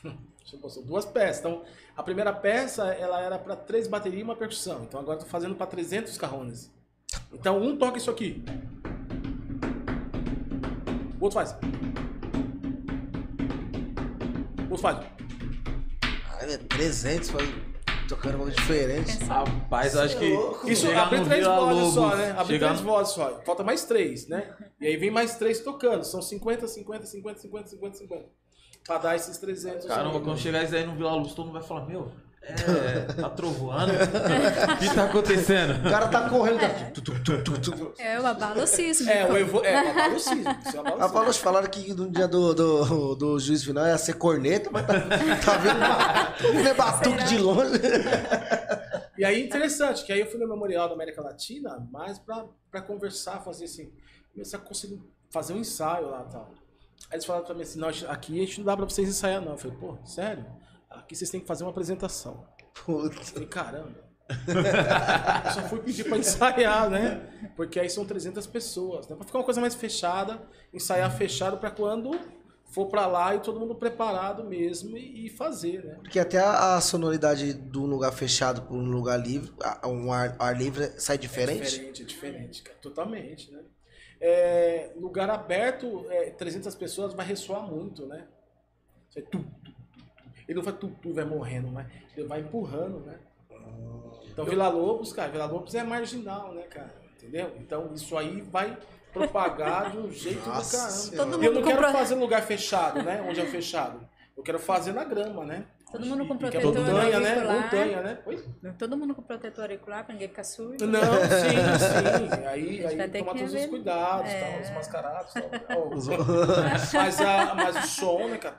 São 0.47 0.83
duas 0.83 1.05
peças. 1.05 1.41
Então, 1.41 1.63
a 1.95 2.03
primeira 2.03 2.33
peça, 2.33 2.87
ela 2.95 3.21
era 3.21 3.39
para 3.39 3.55
três 3.55 3.87
baterias 3.87 4.23
e 4.23 4.25
uma 4.25 4.35
percussão. 4.35 4.85
Então, 4.85 4.99
agora 4.99 5.19
tô 5.19 5.27
fazendo 5.27 5.55
para 5.55 5.67
300 5.67 6.17
carrones. 6.17 6.73
Então, 7.31 7.61
um 7.61 7.77
toca 7.77 7.99
isso 7.99 8.11
aqui. 8.11 8.43
O 11.21 11.25
outro 11.25 11.35
faz. 11.35 11.53
O 14.57 14.71
outro 14.71 14.79
faz. 14.79 15.07
ai, 16.41 16.57
300, 16.57 17.29
foi 17.29 17.72
tocando 18.15 18.35
um 18.35 18.39
bagulho 18.39 18.55
diferente. 18.57 19.19
Rapaz, 19.25 19.95
eu 19.95 20.03
acho 20.03 20.19
que. 20.19 20.71
Isso, 20.71 20.87
chegar 20.87 21.05
abre 21.07 21.19
no 21.21 21.25
três 21.25 21.41
Vila 21.41 21.57
vozes 21.61 21.95
só, 21.95 22.17
né? 22.17 22.31
Abre 22.33 22.47
chegar 22.55 22.67
três 22.69 22.81
no- 22.81 22.87
vozes 22.93 23.15
só. 23.15 23.41
Falta 23.45 23.65
mais 23.65 23.85
três, 23.85 24.29
né? 24.29 24.55
E 24.81 24.87
aí 24.87 24.97
vem 24.97 25.11
mais 25.11 25.37
três 25.37 25.61
tocando. 25.61 26.05
São 26.05 26.21
50, 26.21 26.67
50, 26.69 27.07
50, 27.07 27.39
50, 27.41 27.69
50, 27.69 27.97
50. 27.99 28.25
Pra 28.87 28.99
dar 28.99 29.17
esses 29.17 29.39
300. 29.39 29.87
Caramba, 29.87 30.19
aí. 30.19 30.25
quando 30.25 30.39
chegar 30.39 30.63
isso 30.65 30.75
aí 30.75 30.85
no 30.85 30.95
Vila 30.95 31.15
Luz, 31.15 31.33
todo 31.35 31.47
mundo 31.47 31.55
vai 31.59 31.63
falar, 31.63 31.87
meu, 31.87 32.11
é, 32.43 33.01
tá 33.13 33.31
trovoando? 33.31 33.93
O 34.73 34.77
que 34.79 34.95
tá 34.95 35.05
acontecendo? 35.05 35.87
O 35.87 35.91
cara 35.91 36.09
tá 36.09 36.29
correndo. 36.29 36.59
Tá. 36.61 38.03
É 38.03 38.21
o 38.21 38.27
abalo 38.27 38.67
sísmico. 38.67 39.13
É, 39.13 39.31
o 39.31 39.37
evo... 39.37 39.65
é, 39.65 39.85
o 39.85 39.91
abalo 39.91 40.19
sísmico. 40.19 40.51
Isso 40.67 40.77
é 40.77 41.33
falaram 41.35 41.69
que 41.69 41.95
no 41.95 42.11
dia 42.11 42.27
do, 42.27 42.53
do, 42.53 43.15
do 43.15 43.39
juiz 43.39 43.63
final 43.63 43.87
ia 43.87 43.97
ser 43.97 44.15
corneta, 44.15 44.71
mas 44.73 44.87
tá, 44.87 44.95
tá 45.45 45.57
vendo 45.57 46.63
vendo 46.63 46.75
batuque 46.77 47.25
de 47.25 47.39
longe. 47.39 47.81
E 49.17 49.25
aí, 49.25 49.45
interessante, 49.45 50.05
que 50.05 50.13
aí 50.13 50.21
eu 50.21 50.27
fui 50.27 50.41
no 50.41 50.49
Memorial 50.49 50.89
da 50.89 50.95
América 50.95 51.23
Latina, 51.23 51.87
mais 51.93 52.19
pra, 52.19 52.45
pra 52.71 52.83
conversar, 52.83 53.41
fazer 53.41 53.67
assim, 53.67 53.93
começar 54.33 54.57
a 54.57 54.61
conseguir 54.61 55.01
fazer 55.31 55.53
um 55.53 55.59
ensaio 55.59 56.11
lá 56.11 56.27
e 56.29 56.33
tal. 56.33 56.51
Aí 57.09 57.17
eles 57.17 57.25
falaram 57.25 57.45
pra 57.45 57.55
mim 57.55 57.63
assim, 57.63 57.79
não, 57.79 57.89
aqui 57.89 58.37
a 58.37 58.45
gente 58.45 58.59
não 58.59 58.67
dá 58.67 58.77
pra 58.77 58.85
vocês 58.85 59.09
ensaiar 59.09 59.41
não. 59.41 59.53
Eu 59.53 59.59
falei, 59.59 59.77
pô, 59.77 59.97
sério? 60.05 60.45
Aqui 60.99 61.15
vocês 61.17 61.31
têm 61.31 61.41
que 61.41 61.47
fazer 61.47 61.65
uma 61.65 61.71
apresentação. 61.71 62.47
Eu 62.59 62.67
Putz. 62.85 63.31
falei, 63.31 63.49
caramba. 63.49 64.13
Eu 64.29 65.53
só 65.53 65.63
fui 65.69 65.81
pedir 65.81 66.05
pra 66.05 66.17
ensaiar, 66.17 66.89
né? 66.89 67.51
Porque 67.57 67.79
aí 67.79 67.91
são 67.91 68.05
300 68.05 68.47
pessoas, 68.47 69.07
né? 69.09 69.17
Pra 69.17 69.25
ficar 69.27 69.39
uma 69.39 69.45
coisa 69.45 69.61
mais 69.61 69.75
fechada, 69.75 70.41
ensaiar 70.73 71.15
fechado 71.17 71.59
pra 71.59 71.71
quando 71.71 72.19
for 72.73 72.87
pra 72.87 73.07
lá 73.07 73.35
e 73.35 73.41
todo 73.41 73.61
mundo 73.61 73.75
preparado 73.75 74.45
mesmo 74.45 74.97
e, 74.97 75.29
fazer, 75.29 75.85
né? 75.85 75.95
Porque 75.97 76.19
até 76.19 76.39
a, 76.39 76.77
a 76.77 76.81
sonoridade 76.81 77.53
de 77.53 77.79
um 77.79 77.85
lugar 77.85 78.13
fechado 78.13 78.63
para 78.63 78.75
um 78.75 78.91
lugar 78.91 79.19
livre, 79.21 79.53
um 79.85 80.11
ar, 80.11 80.35
ar 80.39 80.57
livre, 80.57 80.89
sai 80.99 81.17
É 81.17 81.19
diferente? 81.19 81.71
diferente, 81.71 82.03
é 82.03 82.05
diferente, 82.07 82.63
cara. 82.63 82.79
Totalmente, 82.81 83.53
né? 83.53 83.61
É, 84.19 84.93
lugar 84.97 85.29
aberto, 85.29 86.07
é, 86.09 86.31
300 86.31 86.75
pessoas 86.77 87.13
vai 87.13 87.27
ressoar 87.27 87.61
muito, 87.63 88.07
né? 88.07 88.27
Tu, 89.13 89.21
tu, 89.23 89.39
tu. 89.65 89.72
Ele 90.49 90.57
não 90.59 90.63
vai 90.65 90.73
tu, 90.75 90.89
tu, 91.03 91.13
vai 91.15 91.25
morrendo, 91.25 91.71
né? 91.71 91.87
Ele 92.17 92.27
vai 92.27 92.41
empurrando, 92.41 93.01
né? 93.01 93.19
Então, 94.31 94.45
Vila 94.45 94.69
Lobos, 94.69 95.13
cara, 95.13 95.31
Vila 95.31 95.47
Lobos 95.47 95.75
é 95.75 95.83
marginal, 95.83 96.53
né, 96.55 96.63
cara? 96.63 96.93
Entendeu? 97.17 97.53
Então, 97.59 97.93
isso 97.95 98.17
aí 98.17 98.41
vai 98.41 98.77
propagar 99.13 99.91
de 99.91 99.99
um 99.99 100.11
jeito 100.13 100.49
Nossa 100.49 101.11
do 101.11 101.17
caramba. 101.17 101.43
E 101.43 101.47
eu 101.47 101.53
não 101.53 101.63
quero 101.63 101.77
compra- 101.77 101.93
fazer 101.93 102.15
lugar 102.15 102.43
fechado, 102.43 103.03
né? 103.03 103.25
Onde 103.29 103.41
é 103.41 103.47
fechado. 103.47 104.09
Eu 104.37 104.43
quero 104.43 104.59
fazer 104.59 104.93
na 104.93 105.05
grama, 105.05 105.45
né? 105.45 105.67
Todo 105.93 106.07
mundo 106.07 106.27
com 106.27 106.39
Que 106.39 106.47
é 106.47 106.51
protetor 106.61 106.75
montanha, 106.75 107.21
né? 107.21 107.35
auricular. 107.35 107.63
Montanha, 107.63 108.01
né? 108.01 108.19
Oi? 108.25 108.45
Todo 108.79 108.97
mundo 108.97 109.15
com 109.15 109.21
protetor 109.23 109.65
auricular 109.65 110.05
pra 110.07 110.15
ninguém 110.15 110.29
ficar 110.29 110.43
surdo. 110.45 110.87
Não, 110.87 111.01
sim, 111.03 112.31
sim. 112.39 112.43
Aí, 112.49 112.87
aí 112.87 113.11
que 113.11 113.23
todos 113.23 113.53
os 113.53 113.67
cuidados, 113.67 114.31
É. 114.31 114.41
tal, 114.41 114.61
os 114.63 114.71
mascarados, 114.71 115.33
tal. 115.35 115.91
Mas, 116.95 117.21
a, 117.21 117.55
mas 117.55 117.77
o 117.77 117.87
som, 117.87 118.29
né, 118.29 118.39
cara? 118.39 118.57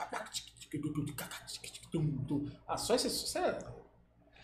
Ah, 2.68 2.78
só 2.78 2.96
esse. 2.96 3.08
Isso 3.08 3.38
é... 3.38 3.60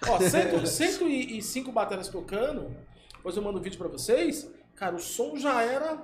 Ó, 0.07 0.17
100, 0.19 0.65
105 0.65 1.71
baterias 1.71 2.07
tocando. 2.07 2.75
Depois 3.15 3.35
eu 3.35 3.43
mando 3.43 3.59
um 3.59 3.61
vídeo 3.61 3.77
pra 3.77 3.87
vocês. 3.87 4.49
Cara, 4.75 4.95
o 4.95 4.99
som 4.99 5.35
já 5.37 5.61
era. 5.61 6.01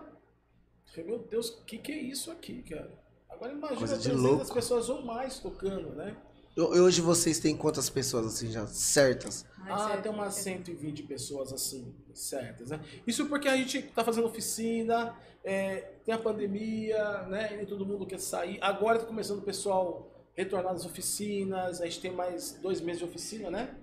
Meu 0.98 1.20
Deus, 1.20 1.50
o 1.50 1.64
que, 1.66 1.78
que 1.78 1.91
é 1.91 1.98
isso 1.98 2.32
aqui, 2.32 2.62
cara? 2.64 2.91
Agora 3.30 3.52
imagina 3.52 3.80
Coisa 3.80 3.98
de 3.98 4.04
300 4.04 4.24
louco. 4.24 4.54
pessoas 4.54 4.89
ou 4.89 5.02
mais 5.04 5.39
tocando, 5.39 5.89
né? 5.96 6.16
E 6.56 6.62
hoje 6.62 7.02
vocês 7.02 7.38
têm 7.39 7.56
quantas 7.56 7.89
pessoas 7.89 8.26
assim 8.28 8.50
já 8.50 8.66
certas? 8.66 9.46
Ah, 9.68 9.91
é- 9.93 9.98
tem 9.98 10.10
umas 10.10 10.36
120 10.36 11.04
pessoas 11.04 11.52
assim, 11.52 11.93
certas, 12.14 12.70
né? 12.70 12.80
Isso 13.06 13.26
porque 13.28 13.50
a 13.50 13.58
gente 13.58 13.82
tá 13.82 14.06
fazendo 14.06 14.26
oficina, 14.28 15.14
é, 15.43 15.96
tem 16.06 16.16
a 16.16 16.18
pandemia, 16.18 17.24
né? 17.24 17.62
E 17.62 17.66
todo 17.66 17.86
mundo 17.86 18.06
quer 18.06 18.20
sair. 18.22 18.58
Agora 18.62 19.00
tá 19.00 19.06
começando 19.06 19.39
o 19.39 19.41
pessoal 19.41 20.10
retornar 20.36 20.74
às 20.74 20.86
oficinas, 20.86 21.82
a 21.82 21.86
gente 21.86 22.02
tem 22.02 22.12
mais 22.12 22.54
dois 22.62 22.82
meses 22.82 23.00
de 23.00 23.06
oficina, 23.06 23.50
né? 23.50 23.76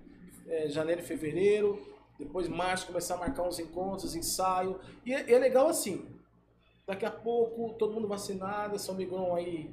É, 0.47 0.69
janeiro 0.69 1.01
e 1.01 1.05
fevereiro, 1.05 1.81
depois 2.19 2.49
março 2.49 2.87
começar 2.87 3.15
a 3.15 3.19
marcar 3.19 3.43
uns 3.43 3.59
encontros, 3.59 4.15
ensaio. 4.15 4.79
E 5.05 5.15
é, 5.15 5.33
é 5.33 5.39
legal 5.39 5.69
assim, 5.69 6.07
daqui 6.87 7.05
a 7.07 7.11
pouco 7.11 7.75
todo 7.79 7.93
mundo 7.95 8.07
vacinado, 8.09 8.79
São 8.79 8.95
Miguel 8.95 9.35
aí 9.35 9.71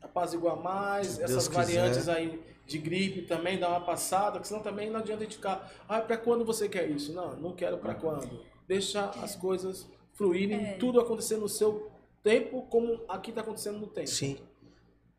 apaziguar 0.00 0.56
mais, 0.56 1.08
Se 1.08 1.22
essas 1.22 1.46
Deus 1.46 1.48
quiser. 1.48 1.60
variantes 1.80 2.08
aí 2.08 2.42
de 2.66 2.78
gripe 2.78 3.22
também 3.22 3.58
dá 3.58 3.68
uma 3.68 3.80
passada, 3.80 4.40
que 4.40 4.46
senão 4.48 4.62
também 4.62 4.88
não 4.90 5.00
adianta 5.00 5.22
a 5.22 5.24
gente 5.24 5.36
ficar, 5.36 5.70
ah, 5.88 6.00
pra 6.00 6.16
quando 6.16 6.44
você 6.44 6.68
quer 6.68 6.88
isso? 6.88 7.12
Não, 7.12 7.36
não 7.36 7.52
quero 7.54 7.76
pra 7.78 7.94
quando. 7.94 8.40
Deixa 8.66 9.10
as 9.22 9.36
coisas 9.36 9.86
fluírem, 10.14 10.64
É. 10.64 10.72
tudo 10.78 11.00
acontecer 11.00 11.36
no 11.36 11.48
seu 11.48 11.90
tempo, 12.22 12.62
como 12.70 13.00
aqui 13.08 13.32
tá 13.32 13.40
acontecendo 13.40 13.78
no 13.78 13.86
tempo. 13.88 14.06
Sim. 14.08 14.38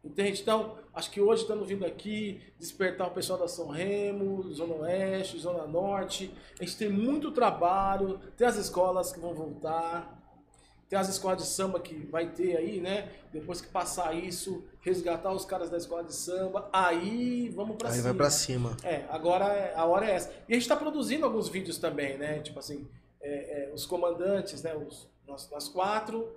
Entende? 0.04 0.42
Então, 0.42 0.78
acho 0.94 1.10
que 1.10 1.22
hoje 1.22 1.44
estamos 1.44 1.66
vindo 1.68 1.86
aqui 1.86 2.42
despertar 2.60 3.08
o 3.08 3.12
pessoal 3.12 3.40
da 3.40 3.48
São 3.48 3.70
Remo, 3.70 4.52
Zona 4.52 4.74
Oeste, 4.76 5.40
Zona 5.40 5.66
Norte. 5.66 6.34
A 6.60 6.64
gente 6.66 6.78
tem 6.78 6.90
muito 6.90 7.32
trabalho, 7.32 8.20
tem 8.36 8.46
as 8.46 8.58
escolas 8.58 9.14
que 9.14 9.20
vão 9.20 9.34
voltar, 9.34 10.22
tem 10.90 11.00
as 11.00 11.08
escolas 11.08 11.38
de 11.38 11.46
samba 11.46 11.80
que 11.80 11.96
vai 12.08 12.30
ter 12.32 12.58
aí, 12.58 12.82
né? 12.82 13.10
Depois 13.32 13.62
que 13.62 13.70
passar 13.70 14.14
isso, 14.14 14.66
resgatar 14.82 15.32
os 15.32 15.46
caras 15.46 15.70
da 15.70 15.78
escola 15.78 16.04
de 16.04 16.14
samba, 16.14 16.70
aí 16.74 17.48
vamos 17.56 17.78
pra 17.78 17.88
Aí 17.88 17.94
cima. 17.96 18.04
vai 18.10 18.14
pra 18.14 18.30
cima. 18.30 18.78
É, 18.84 19.06
agora 19.10 19.46
é- 19.54 19.74
a 19.74 19.86
hora 19.86 20.06
é 20.06 20.12
essa. 20.16 20.30
E 20.50 20.52
a 20.52 20.56
gente 20.56 20.64
está 20.64 20.76
produzindo 20.76 21.26
alguns 21.26 21.48
vídeos 21.48 21.78
também, 21.78 22.18
né? 22.18 22.42
Tipo 22.42 22.60
assim, 22.60 22.86
é, 23.22 23.70
é, 23.70 23.74
os 23.74 23.86
comandantes, 23.86 24.62
né? 24.62 24.76
Os, 24.76 25.08
nós, 25.26 25.50
nós 25.50 25.70
quatro, 25.70 26.30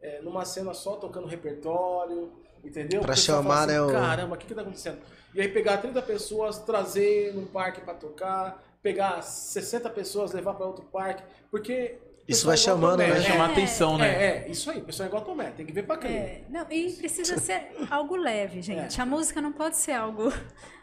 é, 0.00 0.22
numa 0.22 0.44
cena 0.44 0.72
só 0.72 0.94
tocando 0.94 1.26
repertório, 1.26 2.30
entendeu? 2.64 3.00
Pra 3.00 3.14
chamar, 3.16 3.60
fala 3.60 3.66
né, 3.66 3.80
o- 3.82 3.92
Caramba, 3.92 4.34
o 4.34 4.38
que 4.38 4.46
que 4.46 4.54
tá 4.54 4.62
acontecendo? 4.62 4.98
E 5.34 5.40
aí 5.40 5.48
pegar 5.48 5.76
30 5.78 6.00
pessoas, 6.02 6.58
trazer 6.58 7.34
num 7.34 7.46
parque 7.46 7.80
para 7.80 7.94
tocar, 7.94 8.62
pegar 8.82 9.22
60 9.22 9.88
pessoas, 9.90 10.32
levar 10.32 10.54
para 10.54 10.66
outro 10.66 10.84
parque, 10.86 11.22
porque... 11.50 11.96
Isso 12.26 12.44
vai 12.44 12.54
é 12.54 12.58
chamando, 12.58 12.98
né? 12.98 13.08
Vai 13.10 13.22
chamar 13.22 13.48
É, 13.48 13.52
atenção, 13.52 13.96
né? 13.96 14.08
É, 14.08 14.26
é, 14.46 14.50
isso 14.50 14.70
aí, 14.70 14.78
o 14.78 14.84
pessoal 14.84 15.06
é 15.06 15.08
igual 15.08 15.24
Tomé, 15.24 15.50
tem 15.50 15.64
que 15.64 15.72
ver 15.72 15.84
pra 15.84 15.96
crer. 15.96 16.12
É, 16.12 16.42
não, 16.50 16.66
e 16.70 16.92
precisa 16.92 17.36
ser 17.40 17.68
algo 17.90 18.16
leve, 18.16 18.60
gente. 18.60 19.00
A 19.00 19.06
música 19.06 19.40
não 19.40 19.50
pode 19.52 19.76
ser 19.78 19.92
algo. 19.92 20.30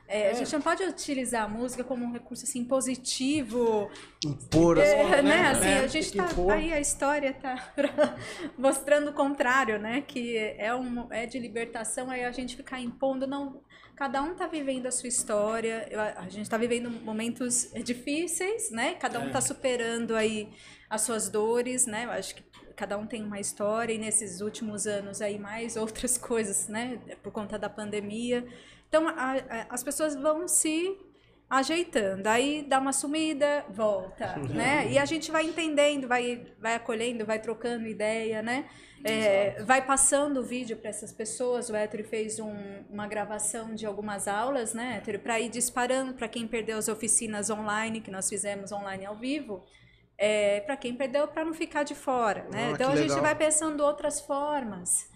É, 0.08 0.30
A 0.30 0.34
gente 0.34 0.52
não 0.54 0.62
pode 0.62 0.84
utilizar 0.84 1.44
a 1.44 1.48
música 1.48 1.84
como 1.84 2.06
um 2.06 2.12
recurso 2.12 2.44
assim 2.46 2.64
positivo, 2.64 3.90
Impor 4.24 4.80
as 4.80 4.90
é, 4.90 5.04
né? 5.04 5.22
né? 5.22 5.48
Assim, 5.50 5.68
É, 5.68 5.80
a 5.80 5.88
gente 5.88 6.16
tá 6.16 6.26
impor. 6.26 6.52
aí 6.52 6.72
a 6.74 6.80
história 6.80 7.34
tá 7.34 7.74
mostrando 8.58 9.10
o 9.10 9.14
contrário, 9.14 9.80
né? 9.80 10.02
Que 10.02 10.38
é 10.58 10.74
um 10.76 11.08
é 11.12 11.26
de 11.26 11.40
libertação, 11.40 12.10
aí 12.10 12.24
a 12.24 12.32
gente 12.32 12.56
ficar 12.56 12.80
impondo 12.80 13.26
não. 13.28 13.62
Cada 13.96 14.22
um 14.22 14.36
tá 14.36 14.46
vivendo 14.46 14.88
a 14.88 14.92
sua 14.92 15.08
história. 15.08 15.88
A 16.18 16.28
gente 16.28 16.50
tá 16.50 16.58
vivendo 16.58 16.90
momentos 16.90 17.72
difíceis, 17.84 18.70
né? 18.70 18.96
Cada 18.96 19.20
um 19.20 19.28
É. 19.28 19.30
tá 19.30 19.40
superando 19.42 20.16
aí 20.16 20.50
as 20.90 21.02
suas 21.02 21.30
dores, 21.30 21.86
né? 21.86 22.06
Eu 22.06 22.12
acho 22.12 22.36
que 22.36 22.44
cada 22.76 22.98
um 22.98 23.08
tem 23.08 23.24
uma 23.24 23.40
história 23.40 23.94
e 23.94 23.98
nesses 23.98 24.42
últimos 24.42 24.86
anos 24.86 25.22
aí 25.22 25.40
mais 25.40 25.78
outras 25.78 26.18
coisas, 26.20 26.68
né? 26.68 27.00
Por 27.24 27.32
conta 27.32 27.58
da 27.58 27.70
pandemia. 27.70 28.46
Então 28.88 29.08
a- 29.08 29.14
a- 29.50 29.66
as 29.70 29.84
pessoas 29.84 30.16
vão 30.16 30.48
se 30.48 30.98
ajeitando, 31.50 32.28
aí 32.28 32.64
dá 32.68 32.80
uma 32.80 32.92
sumida, 32.92 33.64
volta, 33.70 34.36
né? 34.50 34.88
E 34.92 34.98
a 34.98 35.06
gente 35.06 35.32
vai 35.32 35.46
entendendo, 35.46 36.08
vai, 36.08 36.44
vai 36.60 36.74
acolhendo, 36.76 37.24
vai 37.26 37.40
trocando 37.40 37.88
ideia, 37.88 38.42
né? 38.42 38.66
É, 39.04 39.62
vai 39.64 39.86
passando 39.86 40.40
o 40.40 40.44
vídeo 40.44 40.76
para 40.78 40.90
essas 40.90 41.12
pessoas. 41.12 41.70
O 41.70 41.76
Hétero 41.76 42.04
fez 42.04 42.40
um- 42.40 42.84
uma 42.90 43.08
gravação 43.08 43.76
de 43.76 43.86
algumas 43.86 44.28
aulas, 44.28 44.74
né, 44.74 44.96
Hétero, 44.98 45.20
para 45.20 45.40
ir 45.40 45.50
disparando 45.50 46.14
para 46.16 46.28
quem 46.28 46.48
perdeu 46.48 46.80
as 46.80 46.88
oficinas 46.88 47.52
online, 47.52 48.02
que 48.02 48.10
nós 48.10 48.28
fizemos 48.28 48.72
online 48.72 49.06
ao 49.06 49.16
vivo. 49.16 49.64
É, 50.18 50.62
para 50.62 50.76
quem 50.76 50.96
perdeu, 50.96 51.28
para 51.28 51.46
não 51.46 51.54
ficar 51.54 51.84
de 51.84 51.94
fora, 51.94 52.48
né? 52.52 52.70
Ah, 52.70 52.72
então 52.72 52.92
a 52.92 52.96
gente 52.96 53.10
legal. 53.10 53.22
vai 53.22 53.36
pensando 53.36 53.82
outras 53.84 54.20
formas 54.22 55.14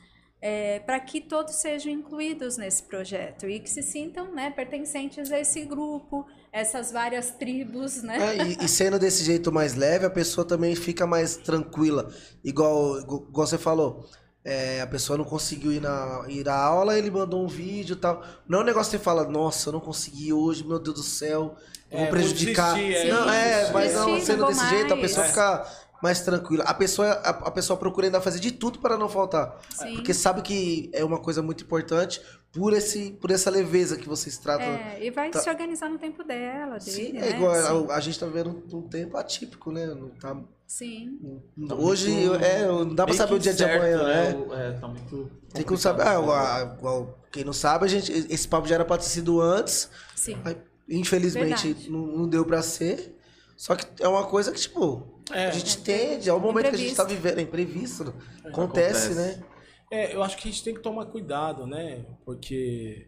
para 0.86 1.00
que 1.00 1.20
todos 1.22 1.56
sejam 1.56 1.92
incluídos 1.92 2.58
nesse 2.58 2.84
projeto 2.84 3.48
e 3.50 3.60
que 3.60 3.70
se 3.70 3.82
sintam 3.84 4.34
né, 4.34 4.50
pertencentes 4.52 5.32
a 5.32 5.40
esse 5.40 5.66
grupo, 5.66 6.26
essas 6.52 6.92
várias 6.92 7.32
tribos, 7.32 8.02
né? 8.04 8.18
É, 8.18 8.36
e, 8.38 8.58
e 8.66 8.68
sendo 8.68 9.00
desse 9.00 9.24
jeito 9.24 9.52
mais 9.52 9.76
leve, 9.76 10.06
a 10.06 10.10
pessoa 10.10 10.46
também 10.46 10.76
fica 10.76 11.08
mais 11.08 11.38
tranquila. 11.38 12.12
Igual, 12.44 13.00
igual 13.00 13.48
você 13.48 13.58
falou. 13.58 14.06
é, 14.44 14.82
a 14.82 14.88
pessoa 14.88 15.18
não 15.18 15.26
conseguiu 15.26 15.72
ir, 15.72 15.82
na, 15.82 16.26
ir 16.30 16.48
à 16.50 16.56
aula, 16.56 16.98
ele 16.98 17.12
mandou 17.12 17.44
um 17.44 17.48
vídeo 17.48 17.94
e 17.94 17.96
tal. 17.98 18.24
Não 18.48 18.60
é 18.60 18.62
um 18.64 18.66
negócio 18.66 18.92
que 18.92 18.98
você 18.98 19.04
fala, 19.04 19.26
nossa, 19.30 19.70
eu 19.70 19.74
não 19.74 19.80
consegui 19.82 20.34
hoje, 20.34 20.64
meu 20.66 20.80
Deus 20.80 20.96
do 20.98 21.04
céu, 21.04 21.56
eu 21.92 21.98
É, 21.98 22.00
vou 22.00 22.08
vou 22.08 22.08
prejudicar. 22.08 22.76
desistir, 22.76 22.94
é, 22.94 23.06
não, 23.06 23.24
vou 23.24 23.34
é, 23.34 23.44
desistir. 23.44 23.72
mas 23.72 23.94
não, 23.94 24.06
Desistir, 24.06 24.22
sendo 24.22 24.46
não 24.46 24.48
desse 24.48 24.66
vou 24.66 24.68
jeito, 24.68 24.94
a 24.94 24.98
mais. 24.98 25.02
pessoa 25.02 25.26
É. 25.26 25.28
fica 25.28 25.68
mais 26.02 26.22
tranquila. 26.22 26.64
A 26.64 26.74
pessoa, 26.74 27.08
a, 27.12 27.30
a 27.30 27.52
pessoa 27.52 27.78
procura 27.78 28.08
ainda 28.08 28.22
fazer 28.22 28.40
de 28.40 28.52
tudo 28.52 28.80
para 28.80 28.98
não 28.98 29.10
faltar. 29.10 29.58
Sim. 29.70 29.96
Porque 29.96 30.14
sabe 30.14 30.42
que 30.42 30.90
é 30.94 31.04
uma 31.04 31.20
coisa 31.20 31.42
muito 31.42 31.64
importante 31.64 32.22
por, 32.52 32.74
esse, 32.74 33.12
por 33.22 33.32
essa 33.32 33.50
leveza 33.50 33.96
que 33.98 34.08
vocês 34.08 34.38
tratam. 34.38 34.66
É, 34.66 35.06
e 35.06 35.12
vai 35.12 35.30
Tá. 35.30 35.40
se 35.40 35.50
organizar 35.50 35.90
no 35.90 36.00
tempo 36.00 36.24
dela, 36.24 36.80
Sim, 36.80 36.92
dele, 37.14 37.18
é 37.18 37.22
né? 37.22 37.30
igual 37.32 37.56
Sim. 37.56 37.88
a, 37.92 37.96
a 37.96 38.00
gente 38.00 38.20
tá 38.20 38.26
vivendo 38.26 38.64
um, 38.72 38.78
um 38.78 38.82
tempo 38.84 39.18
atípico, 39.18 39.72
né? 39.72 39.86
Não 39.88 40.10
tá, 40.10 40.36
Sim. 40.66 41.20
Tá 41.68 41.76
hoje 41.76 42.10
muito- 42.12 42.44
é, 42.44 42.66
não 42.68 42.88
dá 42.94 43.04
pra 43.06 43.14
meio 43.14 43.18
saber 43.18 43.30
que 43.32 43.36
o 43.36 43.40
dia 43.40 43.54
de 43.54 43.64
amanhã, 43.64 44.04
né? 44.04 44.36
O- 44.36 44.54
É, 44.54 44.72
tá 44.74 44.88
muito. 44.88 45.32
Tem 45.54 45.64
como 45.64 45.78
saber. 45.78 46.04
Ah, 46.04 46.16
complicado. 46.16 46.24
igual- 46.24 46.76
igual- 46.78 47.20
quem 47.32 47.44
não 47.44 47.54
sabe, 47.54 47.86
a 47.86 47.88
gente, 47.88 48.12
esse 48.12 48.48
papo 48.48 48.68
já 48.68 48.76
era 48.76 48.86
pra 48.86 48.98
ter 48.98 49.06
sido 49.06 49.40
antes. 49.42 49.90
Sim. 50.16 50.38
mas, 50.44 50.56
infelizmente 50.88 51.68
Verdade. 51.68 51.92
não, 51.92 52.00
não 52.08 52.28
deu 52.28 52.44
pra 52.46 52.62
ser. 52.62 53.16
Só 53.56 53.76
que 53.76 53.86
é 54.02 54.08
uma 54.08 54.26
coisa 54.26 54.52
que, 54.52 54.60
tipo, 54.60 55.06
É. 55.32 55.48
a 55.48 55.52
gente 55.52 55.78
entende, 55.80 56.30
é 56.30 56.34
o 56.34 56.40
momento 56.40 56.70
que 56.70 56.76
a 56.76 56.78
gente 56.78 56.96
tá 56.96 57.04
Imprevisto. 57.04 57.22
vivendo, 57.24 57.40
é 57.40 57.42
imprevisto. 57.42 58.04
né? 58.06 58.14
Acontece, 58.46 59.12
Acontece. 59.14 59.14
né? 59.16 59.44
É, 59.92 60.14
eu 60.16 60.22
acho 60.24 60.38
que 60.38 60.48
a 60.48 60.52
gente 60.52 60.64
tem 60.64 60.74
que 60.74 60.82
tomar 60.82 61.06
cuidado, 61.08 61.66
né? 61.66 62.06
Porque 62.26 63.08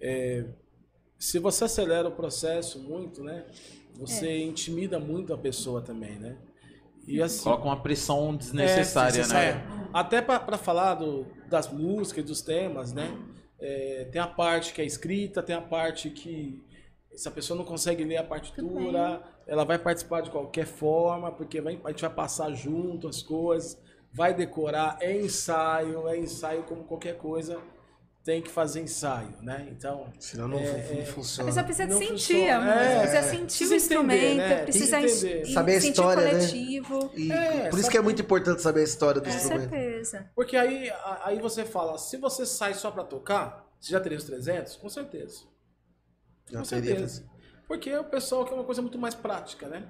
é, 0.00 0.44
se 1.18 1.38
você 1.38 1.64
acelera 1.64 2.08
o 2.08 2.12
processo 2.12 2.78
muito, 2.78 3.22
né? 3.24 3.44
Você 3.96 4.26
É. 4.28 4.38
intimida 4.42 4.98
muito 4.98 5.32
a 5.34 5.38
pessoa 5.38 5.80
também, 5.82 6.18
né? 6.18 6.36
E 7.06 7.20
assim, 7.20 7.42
Coloca 7.42 7.64
uma 7.64 7.82
pressão 7.82 8.34
desnecessária, 8.36 9.20
É, 9.22 9.26
né? 9.26 9.44
é. 9.48 9.82
Até 9.92 10.22
para 10.22 10.56
falar 10.56 10.94
do, 10.94 11.26
das 11.48 11.70
músicas, 11.72 12.24
dos 12.24 12.40
temas, 12.40 12.92
né? 12.92 13.16
É, 13.60 14.08
tem 14.10 14.20
a 14.20 14.26
parte 14.26 14.72
que 14.72 14.80
é 14.80 14.84
escrita, 14.84 15.42
tem 15.42 15.54
a 15.54 15.60
parte 15.60 16.10
que 16.10 16.62
se 17.14 17.28
a 17.28 17.30
pessoa 17.30 17.56
não 17.56 17.64
consegue 17.64 18.04
ler 18.04 18.16
a 18.18 18.24
partitura, 18.24 19.22
ela 19.46 19.64
vai 19.64 19.78
participar 19.78 20.20
de 20.22 20.30
qualquer 20.30 20.66
forma, 20.66 21.30
porque 21.32 21.60
vai- 21.60 21.80
a 21.84 21.88
gente 21.90 22.00
vai 22.00 22.10
passar 22.14 22.50
junto 22.52 23.08
as 23.08 23.22
coisas. 23.22 23.78
vai 24.14 24.34
decorar, 24.34 24.98
é 25.00 25.10
ensaio, 25.22 26.06
é 26.06 26.18
ensaio 26.18 26.64
como 26.64 26.84
qualquer 26.84 27.16
coisa, 27.16 27.58
tem 28.22 28.42
que 28.42 28.50
fazer 28.50 28.82
ensaio, 28.82 29.34
né? 29.40 29.66
Então, 29.70 30.12
Senão 30.20 30.46
não, 30.48 30.58
É, 30.58 30.64
não 30.70 30.98
é. 30.98 31.02
A 31.02 31.06
funciona. 31.06 31.46
pessoa 31.48 31.64
precisa 31.64 31.88
Não 31.88 31.98
sentir 31.98 32.12
funciona. 32.34 32.72
a 32.74 32.82
É, 32.84 32.98
precisa 33.00 33.18
é. 33.18 33.22
sentir 33.22 33.44
Precisa 33.46 33.72
o 33.72 33.76
instrumento, 33.76 34.22
entender, 34.22 34.36
né? 34.48 34.62
precisa 34.64 35.00
Entender. 35.00 35.40
en- 35.40 35.52
Saber 35.54 35.72
a 35.72 35.80
sentir 35.80 35.90
história, 35.92 36.22
o 36.22 36.24
né? 36.26 36.30
coletivo. 36.32 37.10
E 37.16 37.32
É, 37.32 37.68
por 37.70 37.78
isso 37.78 37.90
que 37.90 37.96
é 37.96 38.00
muito 38.02 38.20
importante 38.20 38.60
saber 38.60 38.80
a 38.80 38.84
história 38.84 39.18
do 39.20 39.28
Com 39.30 39.34
instrumento. 39.34 39.70
certeza. 39.70 40.30
porque 40.34 40.56
aí, 40.58 40.90
a- 40.90 41.20
aí 41.24 41.40
você 41.40 41.64
fala, 41.64 41.96
se 41.96 42.18
você 42.18 42.44
sai 42.44 42.74
só 42.74 42.90
pra 42.90 43.04
tocar, 43.04 43.66
você 43.80 43.90
já 43.92 43.98
teria 43.98 44.18
os 44.18 44.24
300? 44.24 44.76
Com 44.76 44.90
certeza. 44.90 45.50
Com 46.50 46.64
certeza. 46.64 47.24
Porque 47.66 47.94
o 47.94 48.04
pessoal 48.04 48.44
quer 48.44 48.54
uma 48.54 48.64
coisa 48.64 48.82
muito 48.82 48.98
mais 48.98 49.14
prática, 49.14 49.68
né? 49.68 49.88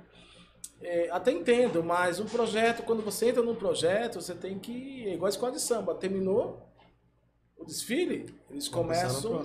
É, 0.81 1.09
até 1.11 1.31
entendo, 1.31 1.83
mas 1.83 2.19
um 2.19 2.27
projeto, 2.27 2.83
quando 2.83 3.03
você 3.03 3.29
entra 3.29 3.43
num 3.43 3.55
projeto, 3.55 4.21
você 4.21 4.35
tem 4.35 4.59
que. 4.59 5.09
É 5.09 5.15
igual 5.15 5.27
a 5.27 5.31
escola 5.31 5.53
de 5.53 5.61
samba. 5.61 5.95
Terminou 5.95 6.69
o 7.57 7.65
desfile, 7.65 8.35
eles 8.51 8.69
começam 8.69 9.41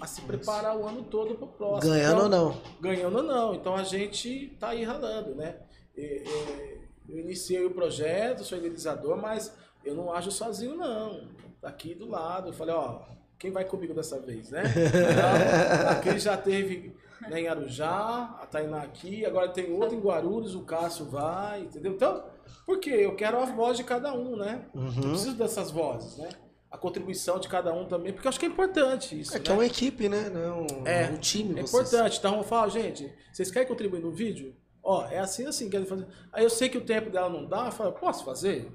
a 0.00 0.06
se 0.06 0.20
preparar 0.22 0.76
o 0.76 0.86
ano 0.86 1.02
todo 1.04 1.34
pro 1.34 1.46
próximo. 1.46 1.92
Ganhando 1.92 2.20
ou 2.20 2.26
Então, 2.26 2.48
não. 2.48 2.62
Ganhando 2.80 3.16
ou 3.16 3.22
não. 3.22 3.54
Então 3.54 3.74
a 3.74 3.82
gente 3.82 4.54
tá 4.60 4.68
aí 4.68 4.84
ralando, 4.84 5.34
né? 5.34 5.56
É, 5.96 6.22
é, 6.22 6.78
eu 7.08 7.18
iniciei 7.18 7.64
o 7.64 7.70
projeto, 7.70 8.44
sou 8.44 8.58
idealizador, 8.58 9.16
mas 9.16 9.52
eu 9.84 9.94
não 9.94 10.12
ajo 10.12 10.30
sozinho, 10.30 10.76
não. 10.76 11.28
Tá 11.60 11.68
Aqui 11.68 11.94
do 11.94 12.08
lado, 12.08 12.50
eu 12.50 12.52
falei, 12.52 12.74
ó, 12.74 13.00
quem 13.38 13.50
vai 13.50 13.64
comigo 13.64 13.92
dessa 13.94 14.18
vez, 14.20 14.50
né? 14.50 14.62
Então, 15.12 15.90
aqui 15.90 16.18
já 16.18 16.36
teve 16.36 16.94
né, 17.28 17.40
em 17.40 17.48
Arujá, 17.48 18.36
a 18.40 18.46
Tainá 18.46 18.82
aqui, 18.82 19.24
agora 19.24 19.48
tem 19.48 19.72
outro 19.72 19.96
em 19.96 20.00
Guarulhos, 20.00 20.54
o 20.54 20.62
Cássio 20.62 21.06
vai, 21.06 21.62
entendeu? 21.62 21.92
Então, 21.92 22.24
por 22.66 22.78
quê? 22.78 22.90
Eu 22.90 23.14
quero 23.16 23.38
a 23.40 23.44
voz 23.44 23.76
de 23.76 23.84
cada 23.84 24.12
um, 24.14 24.36
né? 24.36 24.66
Eu 24.74 24.80
Uhum. 24.80 25.10
preciso 25.10 25.34
dessas 25.36 25.70
vozes, 25.70 26.16
né? 26.18 26.28
A 26.70 26.76
contribuição 26.76 27.38
de 27.38 27.48
cada 27.48 27.72
um 27.72 27.84
também, 27.86 28.12
porque 28.12 28.26
eu 28.26 28.28
acho 28.30 28.38
que 28.40 28.46
é 28.46 28.48
importante 28.48 29.18
isso. 29.20 29.36
É 29.36 29.38
que 29.38 29.48
né? 29.48 29.54
é 29.54 29.58
uma 29.58 29.66
equipe, 29.66 30.08
né? 30.08 30.28
Não 30.28 30.40
é 30.40 30.52
um, 30.52 30.66
É, 30.86 31.06
um 31.10 31.18
time. 31.18 31.50
É 31.58 31.62
vocês. 31.62 31.68
importante. 31.92 32.18
Então 32.18 32.36
eu 32.38 32.42
falo, 32.42 32.68
gente, 32.70 33.12
vocês 33.32 33.50
querem 33.50 33.68
contribuir 33.68 34.00
no 34.00 34.10
vídeo? 34.10 34.56
Ó, 34.82 35.06
é 35.06 35.18
assim, 35.18 35.46
assim, 35.46 35.70
querem 35.70 35.86
fazer. 35.86 36.06
Aí 36.32 36.42
eu 36.44 36.50
sei 36.50 36.68
que 36.68 36.76
o 36.76 36.80
tempo 36.84 37.10
dela 37.10 37.30
não 37.30 37.46
dá, 37.46 37.66
eu 37.66 37.72
falo, 37.72 37.92
posso 37.92 38.24
fazer? 38.24 38.70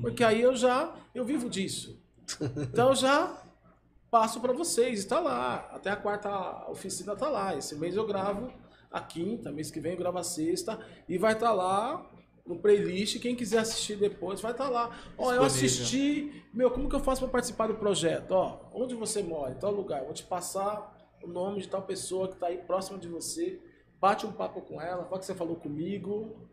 Porque 0.00 0.22
aí 0.22 0.40
eu 0.40 0.54
já, 0.54 0.94
eu 1.14 1.24
vivo 1.24 1.50
disso. 1.50 2.00
Então 2.72 2.90
eu 2.90 2.94
já 2.94 3.36
passo 4.14 4.40
para 4.40 4.52
vocês, 4.52 5.00
está 5.00 5.18
lá. 5.18 5.68
Até 5.72 5.90
a 5.90 5.96
quarta 5.96 6.70
oficina 6.70 7.16
tá 7.16 7.28
lá. 7.28 7.56
Esse 7.56 7.74
mês 7.74 7.96
eu 7.96 8.06
gravo 8.06 8.48
a 8.88 9.00
quinta, 9.00 9.50
mês 9.50 9.72
que 9.72 9.80
vem 9.80 9.92
eu 9.94 9.98
gravo 9.98 10.18
a 10.18 10.22
sexta 10.22 10.78
e 11.08 11.18
vai 11.18 11.32
estar 11.32 11.52
lá 11.52 12.08
no 12.46 12.56
playlist. 12.60 13.18
Quem 13.20 13.34
quiser 13.34 13.58
assistir 13.58 13.96
depois 13.96 14.40
vai 14.40 14.52
estar 14.52 14.68
lá. 14.68 14.96
Ó, 15.18 15.32
eu 15.32 15.40
assisti, 15.46 16.44
meu, 16.54 16.70
como 16.70 16.88
que 16.88 16.94
eu 16.94 17.00
faço 17.00 17.22
para 17.22 17.30
participar 17.32 17.66
do 17.66 17.74
projeto? 17.74 18.30
Ó, 18.30 18.60
onde 18.72 18.94
você 18.94 19.20
mora, 19.20 19.50
em 19.50 19.58
tal 19.58 19.72
lugar, 19.72 19.98
eu 19.98 20.04
vou 20.04 20.14
te 20.14 20.22
passar 20.22 20.96
o 21.20 21.26
nome 21.26 21.60
de 21.62 21.68
tal 21.68 21.82
pessoa 21.82 22.28
que 22.28 22.34
está 22.34 22.46
aí 22.46 22.58
próxima 22.58 22.96
de 22.98 23.08
você. 23.08 23.60
Bate 24.00 24.24
um 24.26 24.32
papo 24.32 24.60
com 24.60 24.80
ela, 24.80 25.04
fala 25.06 25.18
que 25.18 25.26
você 25.26 25.34
falou 25.34 25.56
comigo 25.56 26.48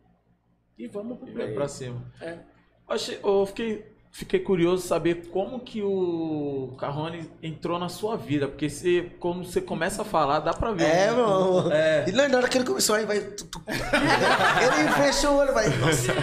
e 0.80 0.88
vamos 0.88 1.20
pro 1.20 1.30
E 1.30 1.34
vai 1.34 1.54
pra 1.54 1.68
cima. 1.68 2.12
É. 2.20 2.40
Achei- 2.88 3.20
Eu 3.24 3.46
fiquei, 3.46 3.91
fiquei 4.12 4.40
curioso 4.40 4.86
saber 4.86 5.28
como 5.30 5.60
que 5.62 5.82
o 5.82 6.76
Carrone 6.78 7.30
entrou 7.42 7.80
na 7.80 7.90
sua 7.90 8.18
vida, 8.18 8.48
porque 8.48 8.70
você, 8.70 9.12
quando 9.20 9.46
você 9.46 9.62
começa 9.62 10.02
a 10.02 10.06
falar, 10.06 10.40
dá 10.40 10.54
pra 10.54 10.72
ver. 10.72 10.84
É, 10.84 11.12
mano. 11.12 11.72
É. 11.72 12.06
E 12.08 12.12
na 12.12 12.38
hora 12.38 12.48
que 12.48 12.58
ele 12.58 12.66
começou 12.66 12.96
aí, 12.96 13.06
vai. 13.06 13.20
tu, 13.22 13.46
tu. 13.46 13.64
ele 13.68 14.92
fechou 15.04 15.34
o 15.34 15.38
olho, 15.38 15.54
vai. 15.54 15.70
Nossa. 15.78 16.14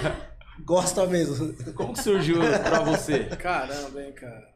Gosta 0.64 1.07
mesmo. 1.07 1.55
Como 1.72 1.95
que 1.95 2.03
surgiu 2.03 2.39
pra 2.62 2.80
você? 2.80 3.24
Caramba, 3.24 4.03
hein, 4.03 4.12
cara. 4.12 4.47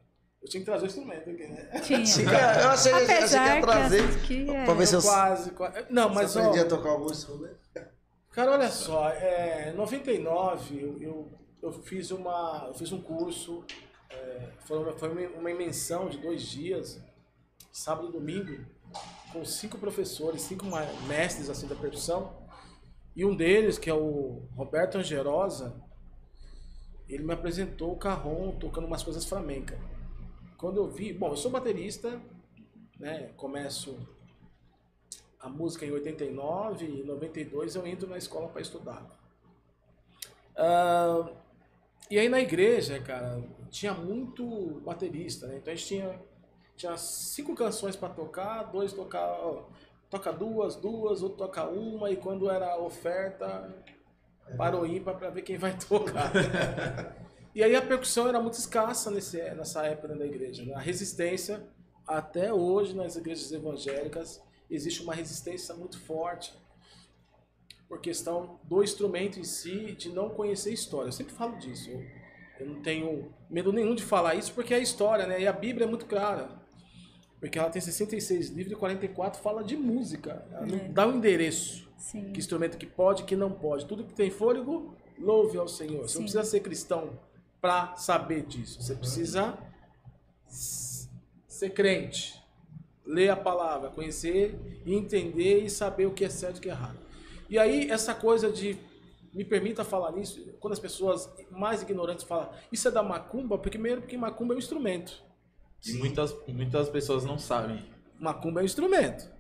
Eu 0.43 0.49
tinha 0.49 0.61
que 0.61 0.67
trazer 0.67 0.85
o 0.85 0.87
instrumento 0.89 1.31
aqui, 1.31 1.47
né? 1.47 1.81
Tinha. 1.83 2.01
Eu 2.61 2.71
achei, 2.71 2.93
achei 2.93 3.07
que 3.07 3.13
Apesar 3.13 3.47
ia 3.47 3.55
que 3.55 3.67
trazer. 3.67 4.19
que 4.23 4.51
é- 4.51 4.65
Pra 4.65 4.75
ver 4.75 4.87
se 4.87 4.95
eu, 4.97 5.03
quase, 5.03 5.51
quase. 5.53 5.85
Não, 5.89 6.09
mas 6.09 6.33
se 6.33 6.39
eu 6.39 6.43
ó, 6.43 6.47
aprendi 6.49 6.67
a 6.67 6.69
tocar 6.69 6.91
algum 6.91 7.11
instrumento. 7.11 7.57
cara, 8.33 8.51
olha 8.51 8.69
só, 8.69 9.09
é, 9.11 9.71
em 9.73 9.77
99 9.77 10.81
eu, 10.83 11.01
eu, 11.01 11.33
eu 11.63 11.73
fiz 11.73 12.11
uma, 12.11 12.65
eu 12.67 12.75
fiz 12.75 12.91
um 12.93 13.01
curso, 13.01 13.65
é, 14.11 14.49
foi, 14.67 14.79
uma, 14.79 14.93
foi 14.93 15.29
uma 15.29 15.51
imensão 15.51 16.09
de 16.09 16.19
dois 16.19 16.43
dias, 16.43 17.01
sábado 17.71 18.09
e 18.09 18.13
domingo, 18.13 18.67
com 19.33 19.45
cinco 19.45 19.79
professores, 19.79 20.43
cinco 20.43 20.67
mestres 21.07 21.49
assim 21.49 21.69
da 21.69 21.77
percussão, 21.77 22.37
e 23.15 23.25
um 23.25 23.35
deles, 23.35 23.79
que 23.79 23.89
é 23.89 23.95
o 23.95 24.43
Roberto 24.57 24.99
Angerosa, 24.99 25.75
ele 27.09 27.23
me 27.23 27.33
apresentou 27.33 27.93
o 27.93 27.97
carrom 27.97 28.53
tocando 28.53 28.87
umas 28.87 29.03
coisas 29.03 29.25
flamencas. 29.25 29.79
Quando 30.57 30.79
eu 30.79 30.89
vi, 30.89 31.13
bom, 31.13 31.29
eu 31.29 31.37
sou 31.37 31.51
baterista, 31.51 32.21
né? 32.99 33.33
Começo 33.37 33.99
a 35.39 35.49
música 35.49 35.85
em 35.85 35.91
89 35.91 36.87
e 36.87 37.01
em 37.01 37.05
92 37.05 37.75
eu 37.75 37.87
entro 37.87 38.09
na 38.09 38.17
escola 38.17 38.49
para 38.49 38.63
estudar. 38.63 39.07
Ah, 40.57 41.29
e 42.13 42.19
aí 42.19 42.29
na 42.29 42.43
igreja, 42.43 43.01
cara, 43.01 43.43
tinha 43.71 43.95
muito 43.95 44.83
baterista, 44.85 45.47
né? 45.47 45.57
Então 45.57 45.73
a 45.73 45.75
gente 45.75 45.89
tinha, 45.89 46.21
tinha 46.77 46.95
cinco 46.99 47.55
canções 47.55 47.97
para 47.97 48.11
tocar, 48.11 48.65
dois 48.65 48.93
tocar, 48.93 49.27
ó, 49.41 49.65
toca 50.11 50.31
duas, 50.31 50.77
duas, 50.77 51.23
outro 51.23 51.39
toca 51.39 51.65
uma, 51.65 52.11
e 52.11 52.17
quando 52.19 52.51
era 52.51 52.79
oferta, 52.79 53.75
parou 54.59 54.85
ímpar 54.85 55.17
para 55.17 55.31
ver 55.31 55.41
quem 55.41 55.57
vai 55.57 55.75
tocar. 55.89 56.31
e 57.55 57.65
aí 57.65 57.75
a 57.75 57.81
percussão 57.81 58.29
era 58.29 58.39
muito 58.39 58.59
escassa 58.59 59.11
nesse, 59.11 59.41
nessa 59.55 59.87
época 59.87 60.15
da 60.15 60.27
igreja. 60.27 60.67
Né? 60.67 60.75
A 60.75 60.81
resistência, 60.81 61.67
até 62.07 62.53
hoje 62.53 62.95
nas 62.95 63.17
igrejas 63.17 63.51
evangélicas, 63.53 64.39
existe 64.69 65.03
uma 65.03 65.15
resistência 65.15 65.75
muito 65.75 65.99
forte 65.99 66.53
por 67.93 68.01
questão 68.01 68.59
do 68.65 68.83
instrumento 68.83 69.39
em 69.39 69.45
si, 69.45 69.93
de 69.93 70.09
não 70.09 70.31
conhecer 70.31 70.73
história. 70.73 71.09
Eu 71.09 71.13
sempre 71.13 71.35
falo 71.35 71.59
disso. 71.59 71.91
Eu, 71.91 72.03
eu 72.61 72.67
não 72.69 72.81
tenho 72.81 73.31
medo 73.51 73.71
nenhum 73.71 73.95
de 73.95 74.03
falar 74.03 74.35
isso, 74.35 74.51
porque 74.55 74.73
é 74.73 74.79
a 74.79 74.81
história, 74.81 75.27
né? 75.27 75.43
E 75.43 75.47
a 75.47 75.53
Bíblia 75.53 75.85
é 75.85 75.87
muito 75.87 76.07
clara. 76.07 76.49
Porque 77.39 77.59
ela 77.59 77.69
tem 77.69 77.83
66 77.83 78.49
livros 78.49 78.73
e 78.73 78.77
44 78.77 79.43
fala 79.43 79.63
de 79.63 79.77
música. 79.77 80.43
Ela 80.51 80.65
não 80.65 80.79
É. 80.79 80.89
dá 80.89 81.07
o 81.07 81.13
endereço. 81.13 81.87
Sim. 81.99 82.33
Que 82.33 82.41
instrumento 82.41 82.79
que 82.79 82.87
pode, 82.87 83.25
que 83.25 83.37
não 83.37 83.53
pode. 83.53 83.85
Tudo 83.85 84.05
que 84.05 84.15
tem 84.15 84.31
fôlego, 84.31 84.97
louve 85.19 85.59
ao 85.59 85.69
Senhor. 85.69 86.01
Você 86.09 86.15
Sim. 86.15 86.19
não 86.21 86.25
precisa 86.25 86.45
ser 86.45 86.61
cristão 86.61 87.11
para 87.61 87.95
saber 87.97 88.47
disso. 88.47 88.81
Você 88.81 88.95
precisa 88.95 89.59
ser 90.49 91.71
crente, 91.75 92.43
ler 93.05 93.29
a 93.29 93.37
palavra, 93.37 93.91
conhecer, 93.91 94.59
entender 94.87 95.63
e 95.65 95.69
saber 95.69 96.07
o 96.07 96.13
que 96.15 96.25
é 96.25 96.31
certo 96.31 96.57
e 96.57 96.59
o 96.59 96.63
que 96.63 96.69
é 96.71 96.73
errado. 96.73 97.03
E 97.53 97.59
aí, 97.59 97.91
essa 97.91 98.15
coisa 98.15 98.51
de. 98.51 98.79
Me 99.35 99.45
permita 99.45 99.85
falar 99.85 100.11
nisso, 100.13 100.43
quando 100.59 100.73
as 100.73 100.79
pessoas 100.79 101.31
mais 101.51 101.83
ignorantes 101.83 102.25
falam, 102.25 102.51
isso 102.71 102.89
é 102.89 102.91
da 102.91 103.03
macumba, 103.03 103.59
porque 103.59 103.79
primeiro 103.79 104.01
porque 104.01 104.17
macumba 104.17 104.55
é 104.55 104.57
um 104.57 104.59
instrumento. 104.59 105.23
E 105.87 105.93
muitas, 105.95 106.35
muitas 106.49 106.89
pessoas 106.89 107.25
não 107.25 107.39
sabem. 107.39 107.83
Macumba 108.19 108.61
é 108.61 108.63
um 108.63 108.67
instrumento. 108.67 109.31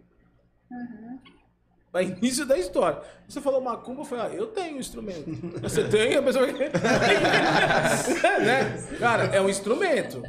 É 1.94 2.02
início 2.02 2.44
da 2.44 2.58
história. 2.58 3.02
Você 3.26 3.40
falou 3.40 3.62
macumba, 3.62 4.02
eu 4.02 4.04
falei, 4.04 4.24
ah, 4.26 4.34
eu 4.34 4.46
tenho 4.48 4.76
um 4.76 4.80
instrumento. 4.80 5.30
Você 5.62 5.84
tem? 5.84 6.14
A 6.14 6.22
pessoa 6.22 6.46
né? 6.52 6.58
Cara, 8.98 9.24
é 9.24 9.40
um 9.40 9.48
instrumento. 9.48 10.22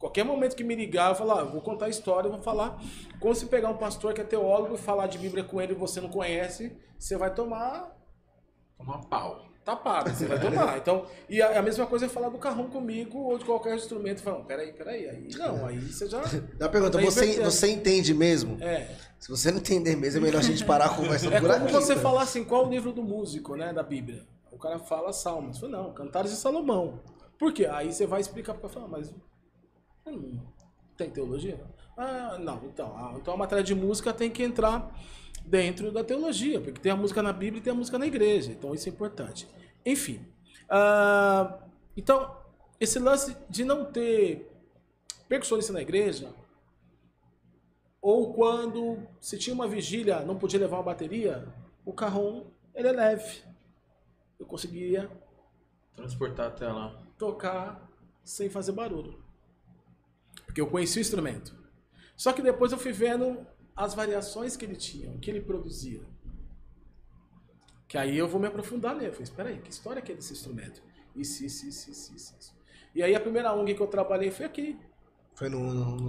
Qualquer 0.00 0.24
momento 0.24 0.56
que 0.56 0.64
me 0.64 0.74
ligar, 0.74 1.10
eu 1.10 1.14
falo, 1.14 1.32
ah, 1.32 1.40
eu 1.40 1.50
vou 1.50 1.60
contar 1.60 1.84
a 1.84 1.88
história, 1.90 2.26
eu 2.26 2.32
vou 2.32 2.40
falar. 2.40 2.82
Como 3.20 3.34
se 3.34 3.46
pegar 3.46 3.68
um 3.68 3.76
pastor 3.76 4.14
que 4.14 4.20
é 4.22 4.24
teólogo 4.24 4.74
e 4.74 4.78
falar 4.78 5.06
de 5.06 5.18
Bíblia 5.18 5.44
com 5.44 5.60
ele 5.60 5.72
e 5.74 5.76
você 5.76 6.00
não 6.00 6.08
conhece, 6.08 6.74
você 6.98 7.18
vai 7.18 7.32
tomar 7.34 7.94
Toma 8.78 8.98
pau. 9.08 9.44
tapado, 9.62 10.08
você 10.08 10.24
vai 10.26 10.40
tomar. 10.40 10.78
Então, 10.78 11.04
e 11.28 11.42
a, 11.42 11.58
a 11.58 11.62
mesma 11.62 11.86
coisa 11.86 12.06
é 12.06 12.08
falar 12.08 12.30
do 12.30 12.38
carrão 12.38 12.70
comigo 12.70 13.18
ou 13.18 13.36
de 13.36 13.44
qualquer 13.44 13.74
instrumento. 13.76 14.22
Falando, 14.22 14.46
peraí, 14.46 14.72
peraí, 14.72 15.06
aí 15.06 15.28
não, 15.36 15.66
aí 15.66 15.78
você 15.78 16.08
já. 16.08 16.22
Dá 16.56 16.64
uma 16.64 16.72
pergunta, 16.72 16.98
Tá 16.98 17.04
você, 17.04 17.38
você 17.38 17.68
entende 17.70 18.14
mesmo? 18.14 18.56
É. 18.62 18.88
Se 19.18 19.28
você 19.28 19.50
não 19.50 19.58
entender 19.58 19.96
mesmo, 19.96 20.18
é 20.20 20.22
melhor 20.22 20.38
a 20.38 20.42
gente 20.42 20.64
parar 20.64 20.86
a 20.86 20.94
conversa 20.96 21.26
É 21.26 21.38
por 21.38 21.50
como 21.50 21.64
aqui. 21.64 21.72
você 21.74 21.94
tá? 21.94 22.00
falar 22.00 22.22
assim, 22.22 22.42
qual 22.42 22.66
o 22.66 22.70
livro 22.70 22.90
do 22.90 23.02
músico, 23.02 23.54
né, 23.54 23.70
da 23.70 23.82
Bíblia? 23.82 24.26
O 24.50 24.56
cara 24.56 24.78
fala 24.78 25.12
Salmos. 25.12 25.60
Eu 25.62 25.68
falo, 25.68 25.82
não, 25.84 25.92
Cantares 25.92 26.30
de 26.30 26.38
Salomão. 26.38 27.00
Por 27.38 27.52
quê? 27.52 27.66
Aí 27.66 27.92
você 27.92 28.06
vai 28.06 28.22
explicar 28.22 28.54
para 28.54 28.68
falar, 28.70 28.88
mas 28.88 29.14
hum, 30.10 30.38
tem 30.96 31.10
teologia? 31.10 31.60
Ah, 31.96 32.38
não, 32.38 32.64
então, 32.64 32.94
ah, 32.96 33.14
então 33.16 33.34
a 33.34 33.36
matéria 33.36 33.64
de 33.64 33.74
música 33.74 34.12
tem 34.12 34.30
que 34.30 34.42
entrar 34.42 34.90
dentro 35.44 35.90
da 35.90 36.04
teologia, 36.04 36.60
porque 36.60 36.80
tem 36.80 36.92
a 36.92 36.96
música 36.96 37.22
na 37.22 37.32
Bíblia 37.32 37.60
e 37.60 37.62
tem 37.62 37.72
a 37.72 37.76
música 37.76 37.98
na 37.98 38.06
igreja, 38.06 38.52
então 38.52 38.74
isso 38.74 38.88
é 38.88 38.92
importante. 38.92 39.46
Enfim, 39.84 40.24
ah, 40.68 41.58
então, 41.96 42.36
esse 42.78 42.98
lance 42.98 43.36
de 43.48 43.64
não 43.64 43.84
ter 43.84 44.50
percussionista 45.28 45.72
na 45.72 45.82
igreja, 45.82 46.32
ou 48.00 48.32
quando 48.32 48.98
se 49.20 49.36
tinha 49.36 49.52
uma 49.52 49.68
vigília, 49.68 50.20
não 50.20 50.38
podia 50.38 50.60
levar 50.60 50.78
uma 50.78 50.84
bateria, 50.84 51.46
o 51.84 51.92
carrom 51.92 52.46
ele 52.74 52.88
é 52.88 52.92
leve. 52.92 53.42
Eu 54.38 54.46
conseguia 54.46 55.10
Transportar 55.94 56.46
até 56.48 56.66
lá. 56.66 56.98
tocar 57.18 57.86
sem 58.24 58.48
fazer 58.48 58.72
barulho. 58.72 59.19
Porque 60.50 60.60
eu 60.60 60.66
conheci 60.66 60.98
o 60.98 61.00
instrumento. 61.00 61.54
Só 62.16 62.32
que 62.32 62.42
depois 62.42 62.72
eu 62.72 62.78
fui 62.78 62.90
vendo 62.90 63.46
as 63.76 63.94
variações 63.94 64.56
que 64.56 64.64
ele 64.64 64.74
tinha, 64.74 65.08
o 65.08 65.18
que 65.20 65.30
ele 65.30 65.40
produzia. 65.40 66.00
Que 67.86 67.96
aí 67.96 68.18
eu 68.18 68.26
vou 68.26 68.40
me 68.40 68.48
aprofundar 68.48 68.96
nele. 68.96 69.06
Eu 69.06 69.12
falei, 69.12 69.22
espera 69.22 69.48
aí, 69.48 69.58
que 69.60 69.70
história 69.70 70.02
que 70.02 70.10
é 70.10 70.14
desse 70.16 70.32
instrumento? 70.32 70.82
Isso, 71.14 71.44
isso, 71.44 71.68
isso, 71.68 71.90
isso, 71.92 72.16
isso, 72.16 72.36
isso. 72.36 72.56
E 72.92 73.00
aí 73.00 73.14
a 73.14 73.20
primeira 73.20 73.54
ONG 73.54 73.74
que 73.74 73.80
eu 73.80 73.86
trabalhei 73.86 74.32
foi 74.32 74.44
aqui. 74.44 74.76
Foi 75.36 75.48
no, 75.48 75.72
no, 75.72 75.96
no 75.98 76.08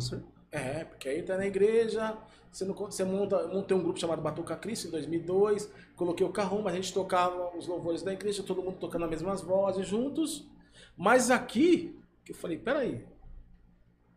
É, 0.52 0.86
porque 0.86 1.08
aí 1.08 1.22
tá 1.22 1.38
na 1.38 1.46
igreja, 1.46 2.18
você, 2.52 2.66
não, 2.66 2.74
você 2.74 3.04
monta, 3.04 3.48
montei 3.48 3.78
um 3.78 3.84
grupo 3.84 4.00
chamado 4.00 4.24
Batuca 4.24 4.56
Cristo 4.56 4.88
em 4.88 4.92
2002, 4.92 5.72
coloquei 5.96 6.26
o 6.26 6.32
carrão, 6.32 6.64
mas 6.64 6.74
a 6.74 6.78
gente 6.78 6.92
tocava 6.92 7.56
os 7.56 7.68
louvores 7.68 8.02
da 8.02 8.12
igreja, 8.12 8.42
todo 8.42 8.64
mundo 8.64 8.80
tocando 8.80 9.06
as 9.06 9.12
mesmas 9.12 9.42
vozes 9.42 9.86
juntos. 9.86 10.50
Mas 10.98 11.30
aqui, 11.30 11.96
que 12.26 12.32
eu 12.32 12.36
falei, 12.36 12.58
peraí, 12.58 13.06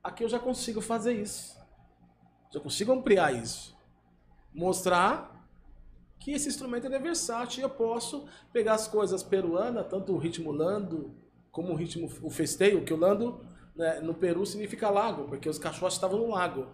aqui 0.05 0.23
eu 0.23 0.29
já 0.29 0.39
consigo 0.39 0.83
fazer 0.83 1.15
isso. 1.15 1.57
Já 2.53 2.61
consigo 2.61 2.93
ampliar 2.93 3.35
isso. 3.35 3.75
Mostrar 4.53 5.49
que 6.21 6.33
esse 6.33 6.49
instrumento 6.49 6.87
é 6.87 6.99
versátil 6.99 7.61
e 7.61 7.63
eu 7.63 7.71
posso 7.71 8.29
pegar 8.53 8.75
as 8.75 8.87
coisas 8.87 9.23
peruanas, 9.23 9.89
tanto 9.89 10.13
o 10.13 10.19
ritmo 10.19 10.53
lando 10.53 11.15
como 11.51 11.73
o 11.73 11.75
ritmo 11.75 12.11
o 12.23 12.31
festeio, 12.31 12.85
que 12.85 12.93
o 12.93 12.97
lando 12.97 13.41
né, 13.75 14.01
no 14.01 14.15
Peru 14.15 14.45
significa 14.45 14.91
lago, 14.91 15.25
porque 15.25 15.49
os 15.49 15.59
cachorros 15.59 15.95
estavam 15.95 16.19
no 16.19 16.29
lago. 16.29 16.67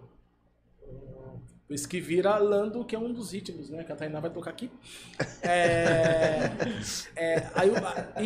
Por 1.67 1.75
isso 1.75 1.89
que 1.89 2.01
vira 2.01 2.37
lando, 2.37 2.85
que 2.85 2.97
é 2.97 2.99
um 2.99 3.13
dos 3.13 3.33
ritmos, 3.33 3.71
né? 3.71 3.85
Que 3.85 3.93
a 3.93 3.97
Tainá 3.97 4.19
vai 4.19 4.31
tocar 4.31 4.51
aqui. 4.51 4.69
É, 5.41 6.51
é, 7.15 7.51
aí, 7.55 7.71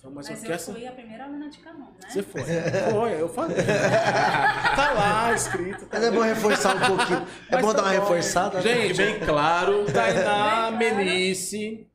Eu 0.07 0.13
falei, 0.13 0.15
mas, 0.15 0.29
Mas 0.29 0.29
eu 0.29 0.35
orquestra. 0.43 0.73
fui 0.73 0.87
a 0.87 0.91
primeira 0.91 1.23
aluna 1.25 1.49
de 1.49 1.57
Camon, 1.59 1.85
né? 1.85 2.09
Você 2.09 2.23
foi. 2.23 2.41
Foi, 2.41 3.21
eu 3.21 3.29
falei. 3.29 3.57
tá 4.75 4.91
lá 4.93 5.33
escrito. 5.33 5.85
Tá 5.85 5.97
Mas 5.99 6.03
é 6.03 6.11
bom 6.11 6.21
reforçar 6.21 6.75
um 6.75 6.95
pouquinho. 6.95 7.27
É 7.49 7.55
Mas 7.55 7.61
bom 7.61 7.67
tá 7.73 7.81
dar 7.81 7.83
uma 7.83 7.93
bom. 7.93 7.99
reforçada. 7.99 8.57
né? 8.57 8.61
Gente, 8.61 8.97
Bem 8.97 9.19
claro. 9.19 9.85
Tainá 9.91 10.71
Bem 10.71 10.89
claro. 10.91 11.05
Menice, 11.05 11.87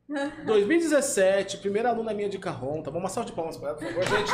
2017, 0.44 1.58
primeira 1.58 1.88
aluna 1.88 2.12
minha 2.12 2.28
de 2.28 2.38
carrom, 2.38 2.82
tá 2.82 2.90
bom? 2.90 2.98
Uma 2.98 3.08
salva 3.08 3.28
de 3.30 3.34
palmas 3.34 3.56
pra 3.56 3.70
ela, 3.70 3.78
por 3.78 3.86
favor, 3.88 4.04
gente. 4.04 4.32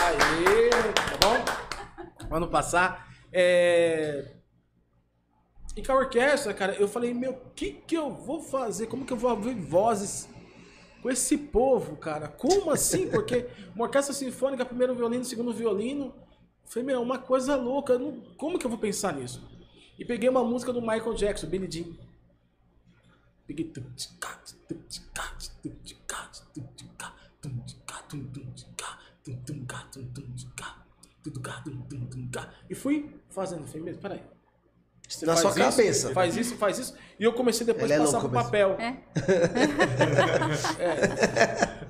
Aê, 0.00 0.70
tá 0.70 1.28
bom? 1.28 2.28
Vamos 2.28 2.50
passar. 2.50 3.08
É... 3.32 4.26
E 5.76 5.82
com 5.82 5.92
a 5.92 5.96
orquestra, 5.96 6.52
cara, 6.52 6.74
eu 6.74 6.86
falei, 6.86 7.14
meu, 7.14 7.32
o 7.32 7.50
que 7.54 7.72
que 7.72 7.96
eu 7.96 8.10
vou 8.10 8.40
fazer? 8.42 8.86
Como 8.86 9.04
que 9.06 9.12
eu 9.12 9.16
vou 9.16 9.30
abrir 9.30 9.54
vozes 9.54 10.28
com 11.02 11.10
esse 11.10 11.36
povo, 11.36 11.96
cara? 11.96 12.28
Como 12.28 12.70
assim? 12.70 13.08
Porque 13.10 13.46
uma 13.74 13.84
orquestra 13.86 14.14
sinfônica, 14.14 14.64
primeiro 14.64 14.94
violino, 14.94 15.24
segundo 15.24 15.52
violino. 15.52 16.06
Eu 16.64 16.70
falei, 16.70 16.84
meu, 16.86 17.02
uma 17.02 17.18
coisa 17.18 17.56
louca. 17.56 17.98
não- 17.98 18.20
Como 18.36 18.58
que 18.58 18.64
eu 18.64 18.70
vou 18.70 18.78
pensar 18.78 19.12
nisso? 19.12 19.42
E 19.98 20.04
peguei 20.04 20.28
uma 20.28 20.44
música 20.44 20.72
do 20.72 20.80
Michael 20.80 21.14
Jackson, 21.14 21.46
Billie 21.48 21.70
Jean. 21.70 21.92
Peguei. 23.46 23.70
E 32.68 32.74
fui 32.74 33.14
fazendo. 33.30 33.66
Falei, 33.66 33.94
peraí. 33.94 34.22
Você 35.08 35.26
Na 35.26 35.36
sua 35.36 35.50
isso, 35.50 35.58
cabeça. 35.58 36.12
Faz 36.14 36.36
isso, 36.36 36.56
faz 36.56 36.78
isso. 36.78 36.94
E 37.22 37.24
eu 37.24 37.32
comecei 37.32 37.64
depois 37.64 37.84
Ele 37.84 37.92
a 37.92 37.96
é 37.96 38.00
passar 38.00 38.18
louco 38.18 38.30
pro 38.32 38.42
papel. 38.42 38.76
É. 38.80 38.96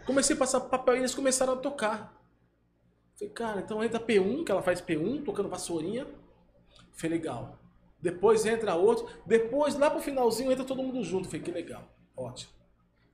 Comecei 0.05 0.37
a 0.37 0.39
passar 0.39 0.61
pro 0.61 0.68
papel 0.68 0.97
e 0.97 0.99
eles 0.99 1.14
começaram 1.14 1.55
a 1.55 1.57
tocar. 1.57 2.22
Falei, 3.18 3.33
cara, 3.33 3.61
então 3.61 3.83
entra 3.83 3.99
P1, 3.99 4.45
que 4.45 4.53
ela 4.53 4.61
faz 4.61 4.83
P1, 4.83 5.24
tocando 5.24 5.49
vassourinha. 5.49 6.07
Falei, 6.93 7.16
legal. 7.16 7.59
Depois 7.99 8.45
entra 8.45 8.74
outro. 8.74 9.09
Depois, 9.24 9.74
lá 9.74 9.89
pro 9.91 10.03
finalzinho, 10.03 10.53
entra 10.53 10.66
todo 10.66 10.83
mundo 10.83 11.03
junto. 11.03 11.28
Falei, 11.28 11.41
que 11.41 11.51
legal. 11.51 11.91
Ótimo. 12.14 12.53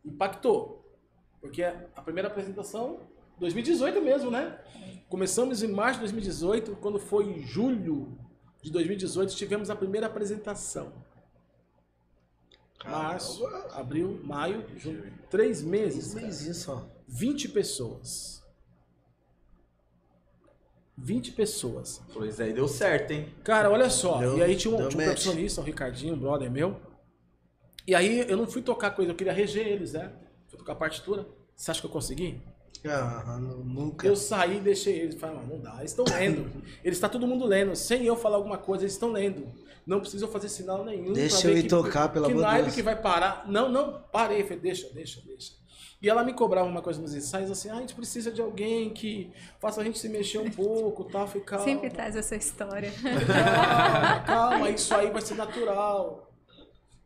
Impactou. 0.05 0.85
Porque 1.41 1.62
a 1.62 2.03
primeira 2.03 2.27
apresentação, 2.27 2.99
2018 3.39 4.03
mesmo, 4.03 4.29
né? 4.29 4.59
Começamos 5.09 5.62
em 5.62 5.69
março 5.69 6.01
de 6.01 6.01
2018. 6.01 6.79
Quando 6.81 6.99
foi 6.99 7.27
em 7.27 7.43
julho 7.43 8.19
de 8.61 8.73
2018, 8.73 9.37
tivemos 9.37 9.71
a 9.71 9.77
primeira 9.77 10.09
apresentação. 10.09 11.07
Março, 12.85 13.45
abril, 13.72 14.20
maio, 14.24 14.64
junho. 14.76 15.12
Três 15.31 15.62
meses. 15.62 16.14
Três 16.14 16.43
isso, 16.47 16.72
ó. 16.72 16.83
20 17.09 17.49
pessoas. 17.49 18.43
20 20.97 21.33
pessoas. 21.33 22.01
Pois 22.12 22.41
aí 22.41 22.53
deu 22.53 22.66
certo, 22.66 23.12
hein? 23.12 23.33
Cara, 23.45 23.70
olha 23.70 23.89
só. 23.89 24.18
Deu- 24.18 24.39
e 24.39 24.43
aí 24.43 24.57
tinha 24.57 24.74
um, 24.74 24.76
tinha 24.89 24.89
um 24.89 25.05
percussionista, 25.07 25.61
o 25.61 25.64
Ricardinho, 25.64 26.14
um 26.14 26.18
brother 26.18 26.51
meu. 26.51 26.81
E 27.87 27.95
aí 27.95 28.29
eu 28.29 28.37
não 28.37 28.47
fui 28.47 28.62
tocar 28.62 28.91
coisa, 28.91 29.12
eu 29.12 29.16
queria 29.16 29.33
reger 29.33 29.66
eles, 29.66 29.93
né? 29.93 30.12
Fui 30.49 30.59
tocar 30.59 30.74
partitura. 30.74 31.26
Você 31.55 31.70
acha 31.70 31.81
que 31.81 31.87
eu 31.87 31.91
consegui? 31.91 32.41
Ah, 32.87 33.39
nu- 33.41 33.64
nunca. 33.64 34.07
Eu 34.07 34.14
saí 34.16 34.59
e 34.59 34.61
deixei 34.61 34.99
eles. 35.01 35.14
Falei, 35.16 35.37
não, 35.37 35.47
não 35.47 35.61
dá, 35.61 35.79
eles 35.79 35.91
estão 35.91 36.05
lendo. 36.05 36.62
eles 36.85 36.97
está 36.97 37.09
todo 37.09 37.26
mundo 37.26 37.45
lendo. 37.45 37.74
Sem 37.76 38.05
eu 38.05 38.16
falar 38.16 38.37
alguma 38.37 38.59
coisa, 38.59 38.85
eles 38.85 38.93
estão 38.93 39.11
lendo. 39.12 39.49
Não 39.89 40.01
precisa 40.01 40.26
eu 40.26 40.28
fazer 40.28 40.51
sinal 40.51 40.84
nenhum. 40.84 41.14
Deixa 41.14 41.49
eu 41.49 41.55
ver 41.55 41.61
ir 41.61 41.62
que, 41.62 41.68
tocar, 41.70 42.11
pelo 42.11 42.26
que 42.26 42.32
amor 42.32 42.45
de 42.45 42.47
naipe 42.47 42.64
Deus. 42.64 42.74
que 42.74 42.82
vai 42.82 42.95
parar. 42.95 43.49
Não, 43.49 43.70
não, 43.70 44.03
parei. 44.12 44.43
Falei, 44.43 44.59
deixa, 44.59 44.86
deixa, 44.91 45.22
deixa. 45.22 45.55
E 46.03 46.11
ela 46.11 46.22
me 46.22 46.34
cobrava 46.34 46.68
uma 46.68 46.82
coisa 46.82 47.01
nos 47.01 47.14
ensaios, 47.14 47.51
assim, 47.51 47.70
ah, 47.70 47.76
a 47.76 47.80
gente 47.80 47.95
precisa 47.95 48.30
de 48.30 48.43
alguém 48.43 48.91
que 48.91 49.32
faça 49.59 49.80
a 49.80 49.84
gente 49.84 49.99
se 49.99 50.11
mexer 50.11 50.41
um 50.41 50.51
pouco, 50.51 51.05
tal. 51.05 51.26
Falei, 51.26 51.43
calma. 51.43 51.64
Sempre 51.64 51.89
traz 51.89 52.14
essa 52.16 52.36
história. 52.36 52.93
Calma, 52.93 54.20
calma, 54.28 54.70
isso 54.70 54.95
aí 54.95 55.11
vai 55.11 55.22
ser 55.22 55.36
natural. 55.36 56.34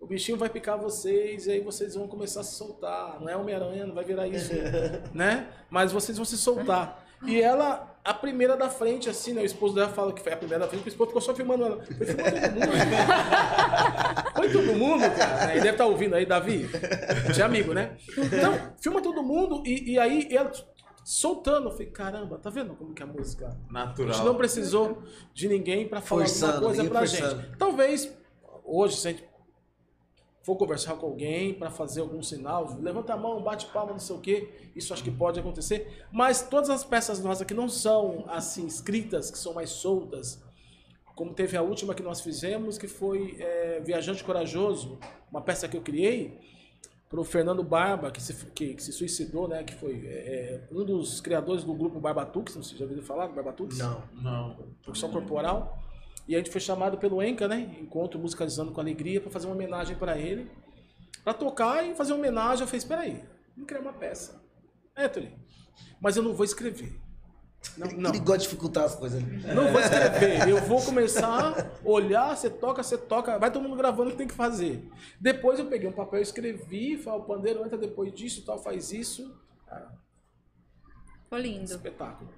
O 0.01 0.07
bichinho 0.09 0.37
vai 0.37 0.49
picar 0.49 0.77
vocês 0.77 1.47
e 1.47 1.53
aí 1.53 1.61
vocês 1.61 1.95
vão 1.95 2.09
começar 2.09 2.41
a 2.41 2.45
se 2.45 2.57
soltar. 2.57 3.21
Não 3.21 3.29
é 3.29 3.37
Homem-Aranha, 3.37 3.87
não 3.87 3.95
vai 3.95 4.03
virar 4.05 4.27
isso, 4.27 4.53
né? 5.15 5.47
Mas 5.71 5.93
vocês 5.93 6.19
vão 6.19 6.25
se 6.25 6.37
soltar. 6.37 7.07
E 7.25 7.41
ela 7.41 7.92
a 8.05 8.13
primeira 8.13 8.57
da 8.57 8.69
frente, 8.69 9.09
assim, 9.09 9.33
né? 9.33 9.43
O 9.43 9.45
esposo 9.45 9.75
dela 9.75 9.89
fala 9.89 10.13
que 10.13 10.21
foi 10.21 10.33
a 10.33 10.37
primeira 10.37 10.65
da 10.65 10.69
frente, 10.69 10.81
porque 10.81 10.91
o 10.91 10.95
esposo 10.95 11.09
ficou 11.11 11.23
só 11.23 11.35
filmando 11.35 11.65
ela. 11.65 11.85
Foi 11.85 12.07
filmando 12.07 12.31
todo 12.41 12.53
mundo. 12.53 12.73
Foi 14.35 14.51
todo 14.51 14.75
mundo, 14.75 15.03
cara. 15.17 15.53
Ele 15.53 15.61
deve 15.61 15.71
estar 15.73 15.87
ouvindo 15.87 16.15
aí, 16.17 16.27
Davi. 16.27 16.69
De 17.33 17.43
amigo, 17.43 17.73
né? 17.73 17.97
Então, 18.19 18.73
filma 18.81 19.01
todo 19.01 19.23
mundo 19.23 19.63
e, 19.65 19.93
e 19.93 19.99
aí 19.99 20.27
ela 20.35 20.51
soltando. 21.05 21.69
Eu 21.69 21.73
falei, 21.73 21.87
caramba, 21.87 22.39
tá 22.39 22.51
vendo 22.51 22.75
como 22.75 22.93
que 22.93 23.03
é 23.03 23.07
a 23.07 23.09
música? 23.09 23.47
A 23.47 23.51
gente 23.51 23.73
não 23.73 23.85
Natural. 23.87 24.35
precisou 24.35 25.03
de 25.33 25.49
ninguém 25.49 25.87
pra 25.87 26.01
falar 26.01 26.23
Forçando, 26.23 26.53
alguma 26.55 26.75
coisa 26.75 26.91
pra 26.91 26.99
forçando. 27.01 27.43
gente. 27.43 27.57
Talvez, 27.57 28.13
hoje, 28.65 28.97
se 28.97 29.09
a 29.09 29.11
gente 29.13 29.25
for 30.43 30.57
conversar 30.57 30.97
com 30.97 31.07
alguém 31.07 31.55
pra 31.55 31.71
fazer 31.71 32.01
algum 32.01 32.23
sinal, 32.23 32.77
levanta 32.81 33.15
a 33.15 33.17
mão, 33.17 33.43
bate 33.43 33.67
palma, 33.67 33.93
não 33.93 33.99
sei 33.99 34.17
o 34.17 34.19
quê, 34.19 34.49
isso 34.75 34.93
acho 34.93 35.03
que 35.05 35.11
pode 35.11 35.39
acontecer. 35.39 36.05
Mas 36.11 36.43
todas 36.43 36.69
as 36.69 36.85
peças 36.85 37.23
nossas 37.23 37.47
que 37.47 37.55
não 37.55 37.69
são 37.69 38.25
assim 38.29 38.67
escritas, 38.67 39.31
que 39.31 39.39
são 39.39 39.55
mais 39.55 39.71
soltas, 39.71 40.43
como 41.15 41.33
teve 41.33 41.57
a 41.57 41.63
última 41.63 41.95
que 41.95 42.03
nós 42.03 42.21
fizemos, 42.21 42.79
que 42.79 42.89
foi 42.89 43.37
é, 43.39 43.81
Viajante 43.81 44.25
Corajoso, 44.25 44.99
uma 45.31 45.41
peça 45.41 45.69
que 45.69 45.77
eu 45.77 45.83
criei 45.83 46.39
para 47.09 47.21
o 47.21 47.25
Fernando 47.25 47.63
Barba, 47.63 48.11
que 48.11 48.23
se, 48.23 48.35
que, 48.47 48.75
que 48.75 48.83
se 48.83 48.91
suicidou, 48.91 49.47
né? 49.47 49.63
Que 49.63 49.75
foi 49.75 50.03
é, 50.07 50.67
um 50.73 50.83
dos 50.83 51.21
criadores 51.21 51.63
do 51.63 51.75
grupo 51.75 52.01
Barbatux, 52.01 52.57
não 52.57 52.63
sei 52.63 52.73
se 52.73 52.79
já 52.79 52.87
ouviu 52.87 53.03
falar 53.03 53.27
do 53.27 53.35
Barbatux? 53.35 53.77
Não. 53.77 54.03
Não. 54.15 54.57
Percussão 54.83 55.11
corporal. 55.11 55.82
E 56.27 56.35
a 56.35 56.39
gente 56.39 56.51
foi 56.51 56.61
chamado 56.61 56.99
pelo 56.99 57.23
Enca, 57.23 57.49
né? 57.49 57.77
Encontro 57.81 58.19
Musicalizando 58.19 58.73
com 58.73 58.81
Alegria, 58.81 59.21
para 59.21 59.31
fazer 59.31 59.47
uma 59.47 59.55
homenagem 59.55 59.97
para 59.97 60.17
ele. 60.19 60.51
Para 61.25 61.35
tocar 61.35 61.87
e 61.87 61.95
fazer 61.95 62.13
uma 62.13 62.19
homenagem. 62.19 62.63
Eu 62.63 62.67
falei, 62.67 62.79
espera 62.79 63.01
aí, 63.03 63.25
vamos 63.55 63.69
criar 63.69 63.81
uma 63.81 63.93
peça. 63.93 64.43
É, 64.95 65.09
Tony, 65.09 65.35
mas 66.01 66.17
eu 66.17 66.23
não 66.23 66.35
vou 66.35 66.45
escrever. 66.45 67.01
Não, 67.77 67.87
não. 67.93 68.11
Ele 68.11 68.19
gosta 68.19 68.39
de 68.39 68.45
dificultar 68.45 68.85
as 68.85 68.95
coisas. 68.95 69.23
Não 69.23 69.71
vou 69.71 69.81
escrever. 69.81 70.49
Eu 70.49 70.57
vou 70.63 70.83
começar 70.85 71.53
a 71.59 71.89
olhar, 71.89 72.37
você 72.37 72.51
toca, 72.51 72.83
você 72.83 72.99
toca, 72.99 73.39
vai 73.39 73.51
todo 73.53 73.63
mundo 73.63 73.77
gravando 73.77 74.09
o 74.09 74.13
que 74.13 74.19
tem 74.19 74.27
que 74.27 74.35
fazer. 74.35 74.89
Depois 75.21 75.59
eu 75.59 75.67
peguei 75.67 75.89
um 75.89 75.93
papel, 75.93 76.21
escrevi, 76.21 76.99
falei, 76.99 77.21
o 77.21 77.25
pandeiro 77.25 77.65
entra 77.65 77.79
depois 77.79 78.13
disso, 78.13 78.45
tal, 78.45 78.59
faz 78.63 78.93
isso. 78.93 79.33
Cara, 79.67 79.93
Ficou 81.25 81.39
lindo. 81.39 81.65
espetáculo. 81.65 82.31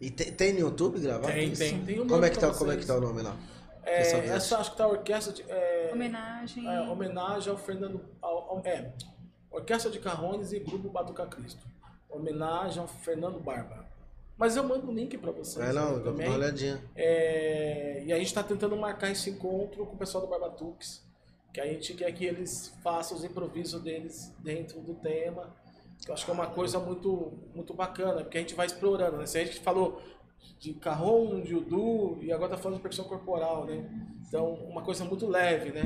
E 0.00 0.10
tem, 0.10 0.32
tem 0.32 0.52
no 0.52 0.60
YouTube 0.60 1.00
gravado? 1.00 1.32
Tem, 1.32 1.50
isso? 1.52 1.60
tem. 1.62 1.84
tem 1.84 2.00
um 2.00 2.06
Como 2.06 2.24
é, 2.24 2.30
que 2.30 2.38
tá, 2.38 2.52
como 2.54 2.70
é 2.72 2.76
que 2.76 2.86
tá 2.86 2.96
o 2.96 3.00
nome 3.00 3.22
lá? 3.22 3.36
É, 3.84 4.00
Essa 4.02 4.18
vez. 4.18 4.30
essa 4.30 4.58
acho 4.58 4.70
que 4.72 4.76
tá 4.76 4.84
a 4.84 4.88
orquestra 4.88 5.32
de, 5.32 5.42
é, 5.48 5.90
Homenagem. 5.92 6.68
é, 6.68 6.80
homenagem 6.82 7.50
ao 7.50 7.58
Fernando. 7.58 8.04
Ao, 8.20 8.50
ao- 8.56 8.62
é, 8.64 8.92
Orquestra 9.50 9.90
de 9.90 9.98
Carrones 9.98 10.52
e 10.52 10.58
Grupo 10.60 10.88
Batuca 10.90 11.26
Cristo. 11.26 11.66
Homenagem 12.10 12.80
ao 12.80 12.86
Fernando 12.86 13.40
Barba. 13.40 13.86
Mas 14.36 14.56
eu 14.56 14.62
mando 14.62 14.88
o 14.90 14.94
link 14.94 15.16
pra 15.18 15.32
vocês. 15.32 15.66
É, 15.66 15.72
não, 15.72 15.96
né, 15.96 16.04
também. 16.04 16.28
uma 16.28 16.36
olhadinha. 16.36 16.80
É, 16.94 18.02
e 18.04 18.12
a 18.12 18.16
gente 18.18 18.26
está 18.28 18.42
tentando 18.42 18.76
marcar 18.76 19.10
esse 19.10 19.30
encontro 19.30 19.84
com 19.86 19.94
o 19.94 19.98
pessoal 19.98 20.22
do 20.24 20.30
Barbatux, 20.30 21.02
que 21.52 21.60
a 21.60 21.66
gente 21.66 21.94
quer 21.94 22.12
que 22.12 22.24
eles 22.24 22.72
façam 22.84 23.16
os 23.16 23.24
improvisos 23.24 23.80
deles 23.82 24.32
dentro 24.38 24.80
do 24.80 24.94
tema. 24.94 25.52
Eu 26.06 26.14
acho 26.14 26.24
que 26.24 26.30
é 26.30 26.34
uma 26.34 26.46
coisa 26.46 26.78
muito, 26.78 27.32
muito 27.54 27.74
bacana, 27.74 28.22
porque 28.22 28.38
a 28.38 28.40
gente 28.40 28.54
vai 28.54 28.66
explorando. 28.66 29.18
Né? 29.18 29.26
Se 29.26 29.38
a 29.38 29.44
gente 29.44 29.60
falou 29.60 30.00
de 30.58 30.72
carrom, 30.74 31.40
de 31.40 31.54
udu, 31.54 32.18
e 32.22 32.32
agora 32.32 32.50
tá 32.52 32.56
falando 32.56 32.76
de 32.76 32.82
percussão 32.82 33.04
corporal, 33.04 33.64
né? 33.66 33.88
Então, 34.26 34.54
uma 34.54 34.82
coisa 34.82 35.04
muito 35.04 35.26
leve, 35.26 35.70
né? 35.70 35.84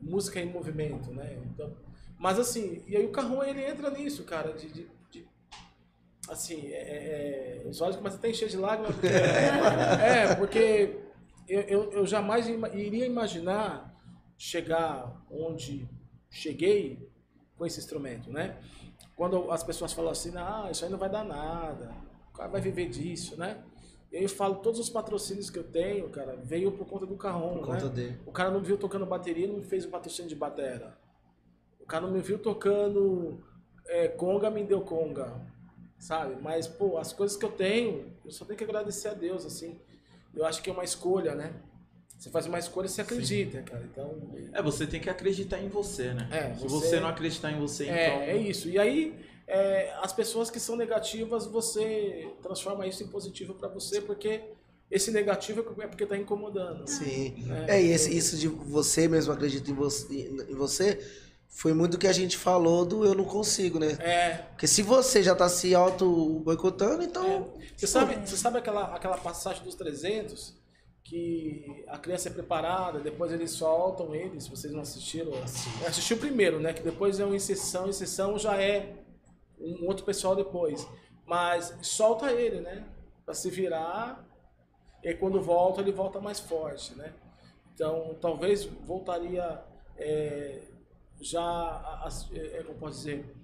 Música 0.00 0.40
em 0.40 0.46
movimento, 0.46 1.12
né? 1.12 1.38
Então, 1.46 1.72
mas 2.18 2.38
assim, 2.38 2.82
e 2.86 2.96
aí 2.96 3.04
o 3.04 3.10
carrom 3.12 3.42
ele 3.42 3.64
entra 3.64 3.90
nisso, 3.90 4.24
cara, 4.24 4.52
de, 4.52 4.68
de- 4.68 4.88
de- 5.10 5.26
assim, 6.28 6.66
é, 6.66 6.80
é, 6.80 7.62
é, 7.64 7.68
os 7.68 7.80
olhos 7.80 7.96
começam 7.96 8.18
até 8.18 8.28
a 8.28 8.30
encher 8.30 8.48
de 8.48 8.56
lágrimas, 8.56 8.94
porque, 8.94 9.06
é, 10.02 10.34
porque 10.36 10.98
eu, 11.48 11.60
eu, 11.62 11.92
eu 11.92 12.06
jamais 12.06 12.46
iria 12.48 13.06
imaginar 13.06 13.94
chegar 14.36 15.24
onde 15.30 15.88
cheguei 16.30 17.08
com 17.56 17.64
esse 17.66 17.78
instrumento, 17.78 18.30
né? 18.30 18.56
Quando 19.16 19.50
as 19.50 19.62
pessoas 19.62 19.92
falam 19.92 20.10
assim, 20.10 20.32
ah, 20.36 20.68
isso 20.70 20.84
aí 20.84 20.90
não 20.90 20.98
vai 20.98 21.08
dar 21.10 21.24
nada, 21.24 21.94
o 22.32 22.36
cara 22.36 22.48
vai 22.48 22.60
viver 22.60 22.88
disso, 22.88 23.36
né? 23.38 23.62
E 24.10 24.16
aí 24.16 24.22
eu 24.22 24.28
falo, 24.28 24.56
todos 24.56 24.78
os 24.78 24.90
patrocínios 24.90 25.48
que 25.48 25.58
eu 25.58 25.64
tenho, 25.64 26.08
cara, 26.10 26.36
veio 26.42 26.72
por 26.72 26.86
conta 26.86 27.06
do 27.06 27.16
carrom, 27.16 27.58
Por 27.58 27.68
né? 27.68 27.74
conta 27.80 27.88
dele. 27.88 28.18
O 28.26 28.32
cara 28.32 28.50
não 28.50 28.60
me 28.60 28.66
viu 28.66 28.76
tocando 28.76 29.06
bateria, 29.06 29.46
não 29.48 29.56
me 29.56 29.62
fez 29.62 29.84
o 29.84 29.88
patrocínio 29.88 30.28
de 30.28 30.34
batera. 30.36 30.98
O 31.80 31.86
cara 31.86 32.06
não 32.06 32.12
me 32.12 32.20
viu 32.20 32.38
tocando 32.38 33.42
é, 33.86 34.08
conga, 34.08 34.50
me 34.50 34.64
deu 34.64 34.82
conga, 34.82 35.32
sabe? 35.98 36.36
Mas, 36.40 36.66
pô, 36.68 36.98
as 36.98 37.12
coisas 37.12 37.36
que 37.36 37.44
eu 37.44 37.52
tenho, 37.52 38.12
eu 38.24 38.30
só 38.30 38.44
tenho 38.44 38.56
que 38.56 38.64
agradecer 38.64 39.08
a 39.08 39.14
Deus, 39.14 39.44
assim. 39.46 39.80
Eu 40.34 40.44
acho 40.44 40.62
que 40.62 40.70
é 40.70 40.72
uma 40.72 40.84
escolha, 40.84 41.34
né? 41.34 41.54
Você 42.22 42.30
faz 42.30 42.46
uma 42.46 42.56
escolha, 42.60 42.86
você 42.86 43.00
acredita, 43.00 43.60
cara. 43.62 43.82
Então, 43.90 44.14
É, 44.52 44.62
você 44.62 44.86
tem 44.86 45.00
que 45.00 45.10
acreditar 45.10 45.58
em 45.58 45.68
você, 45.68 46.14
né? 46.14 46.28
É, 46.30 46.54
Se 46.54 46.62
você- 46.62 46.86
você 46.86 47.00
não 47.00 47.08
acreditar 47.08 47.50
em 47.50 47.58
você, 47.58 47.82
então. 47.84 47.94
é, 47.96 48.30
é 48.30 48.36
isso. 48.36 48.68
E 48.68 48.78
aí, 48.78 49.12
é, 49.44 49.92
as 50.00 50.12
pessoas 50.12 50.48
que 50.48 50.60
são 50.60 50.76
negativas, 50.76 51.46
você 51.46 52.28
transforma 52.40 52.86
isso 52.86 53.02
em 53.02 53.08
positivo 53.08 53.54
pra 53.54 53.66
você, 53.66 54.00
porque 54.00 54.40
esse 54.88 55.10
negativo 55.10 55.66
é 55.80 55.86
porque 55.88 56.06
tá 56.06 56.16
incomodando. 56.16 56.88
Sim. 56.88 57.42
né? 57.44 57.66
É, 57.68 57.82
e 57.82 57.90
esse- 57.90 58.16
isso 58.16 58.36
de 58.36 58.46
você 58.46 59.08
mesmo 59.08 59.32
acredita 59.32 59.68
em 59.68 59.74
você, 59.74 60.30
em 60.48 60.54
você 60.54 61.00
foi 61.48 61.72
muito 61.74 61.98
que 61.98 62.06
a 62.06 62.12
gente 62.12 62.36
falou 62.38 62.84
do 62.86 63.04
eu 63.04 63.16
não 63.16 63.24
consigo, 63.24 63.80
né? 63.80 63.96
É, 63.98 64.34
Porque 64.52 64.68
se 64.68 64.80
você 64.80 65.24
já 65.24 65.34
tá 65.34 65.48
se 65.48 65.74
auto 65.74 66.40
boicotando, 66.44 67.02
então. 67.02 67.52
Você 67.76 67.88
sabe, 67.88 68.14
você 68.24 68.36
sabe 68.36 68.58
aquela, 68.58 68.94
aquela 68.94 69.18
passagem 69.18 69.64
dos 69.64 69.74
300? 69.74 70.61
Que 71.04 71.84
a 71.88 71.98
criança 71.98 72.28
é 72.28 72.32
preparada, 72.32 73.00
depois 73.00 73.32
eles 73.32 73.50
soltam 73.50 74.14
ele, 74.14 74.40
se 74.40 74.48
vocês 74.48 74.72
não 74.72 74.80
assistiram. 74.80 75.32
Eu 75.32 75.42
assisti 75.88 76.14
o 76.14 76.18
primeiro, 76.18 76.60
né? 76.60 76.72
Que 76.72 76.82
depois 76.82 77.18
é 77.20 77.24
uma 77.24 77.36
inserção, 77.36 77.88
inserção 77.88 78.38
já 78.38 78.60
é 78.60 78.94
um 79.60 79.86
outro 79.86 80.04
pessoal 80.04 80.34
depois. 80.36 80.86
Mas 81.26 81.76
solta 81.82 82.30
ele, 82.32 82.60
né? 82.60 82.86
Pra 83.24 83.34
se 83.34 83.50
virar, 83.50 84.24
e 85.02 85.12
quando 85.14 85.40
volta, 85.40 85.80
ele 85.80 85.92
volta 85.92 86.20
mais 86.20 86.38
forte, 86.40 86.94
né? 86.96 87.12
Então, 87.74 88.16
talvez 88.20 88.64
voltaria 88.64 89.60
é, 89.98 90.60
já, 91.20 91.42
a- 91.42 92.06
a- 92.06 92.08
é, 92.34 92.58
é, 92.58 92.62
como 92.62 92.78
posso 92.78 92.96
dizer, 92.98 93.34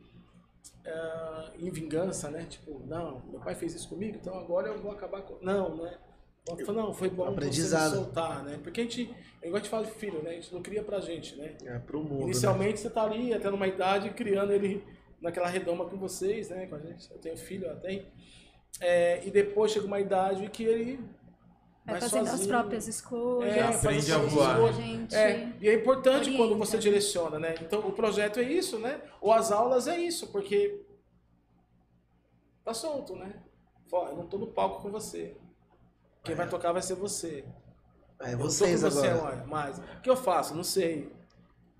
é, 0.84 1.50
em 1.58 1.70
vingança, 1.70 2.30
né? 2.30 2.44
Tipo, 2.48 2.80
não, 2.86 3.20
meu 3.26 3.40
pai 3.40 3.54
fez 3.54 3.74
isso 3.74 3.88
comigo, 3.88 4.16
então 4.20 4.38
agora 4.38 4.68
eu 4.68 4.78
vou 4.80 4.92
acabar 4.92 5.22
com. 5.22 5.36
Não, 5.44 5.76
né? 5.76 5.98
Eu 6.56 6.64
falo, 6.66 6.78
Não, 6.82 6.94
foi 6.94 7.10
bom 7.10 7.24
Aprendizado. 7.28 7.90
você 7.90 7.96
soltar, 7.96 8.42
né? 8.44 8.58
Porque 8.62 8.80
a 8.80 8.84
gente, 8.84 9.14
é 9.42 9.46
igual 9.46 9.56
a 9.56 9.58
gente 9.58 9.68
fala 9.70 9.84
de 9.84 9.92
filho, 9.92 10.22
né? 10.22 10.30
A 10.30 10.34
gente 10.34 10.52
não 10.54 10.62
cria 10.62 10.82
pra 10.82 11.00
gente, 11.00 11.36
né? 11.36 11.56
É 11.64 11.78
pro 11.78 12.00
mundo. 12.02 12.18
né? 12.20 12.24
Inicialmente 12.24 12.80
você 12.80 12.88
tá 12.90 13.02
ali, 13.02 13.32
até 13.34 13.50
numa 13.50 13.66
idade, 13.66 14.10
criando 14.10 14.52
ele 14.52 14.82
naquela 15.20 15.48
redoma 15.48 15.84
com 15.86 15.96
vocês, 15.98 16.48
né? 16.48 16.66
Com 16.66 16.76
a 16.76 16.78
gente. 16.78 17.10
Eu 17.10 17.18
tenho 17.18 17.36
filho, 17.36 17.66
eu 17.66 17.76
tenho. 17.80 18.06
É, 18.80 19.26
e 19.26 19.30
depois 19.30 19.72
chega 19.72 19.86
uma 19.86 19.98
idade 20.00 20.48
que 20.50 20.62
ele 20.64 20.96
Vai 21.84 21.94
vai 21.98 22.00
fazendo 22.02 22.24
as 22.24 22.30
sozinho. 22.32 22.48
próprias 22.50 22.86
escolhas. 22.86 23.56
É, 23.56 23.62
Aprende 23.62 24.12
a 24.12 24.16
as 24.20 24.32
voar. 24.32 24.72
gente. 24.74 25.14
É, 25.14 25.52
e 25.60 25.68
é 25.68 25.74
importante 25.74 26.30
quando 26.30 26.40
orienta, 26.52 26.66
você 26.66 26.76
né? 26.76 26.82
direciona, 26.82 27.38
né? 27.38 27.54
Então 27.62 27.80
o 27.80 27.92
projeto 27.92 28.38
é 28.40 28.42
isso, 28.42 28.78
né? 28.78 29.00
Ou 29.20 29.32
as 29.32 29.50
aulas 29.50 29.88
é 29.88 29.98
isso, 29.98 30.26
porque 30.28 30.82
tá 32.64 32.74
solto, 32.74 33.16
né? 33.16 33.32
Fala, 33.90 34.10
eu 34.10 34.16
não 34.16 34.26
tô 34.26 34.36
no 34.38 34.48
palco 34.48 34.82
com 34.82 34.90
você. 34.90 35.34
Quem 36.28 36.36
vai 36.36 36.48
tocar 36.48 36.72
vai 36.72 36.82
ser 36.82 36.94
você. 36.94 37.44
É 38.20 38.34
Eu 38.34 38.38
vocês 38.38 38.82
você 38.82 39.06
agora. 39.08 39.34
agora, 39.36 39.46
mas 39.46 39.78
o 39.78 40.00
que 40.02 40.10
eu 40.10 40.16
faço? 40.16 40.54
Não 40.54 40.64
sei. 40.64 41.12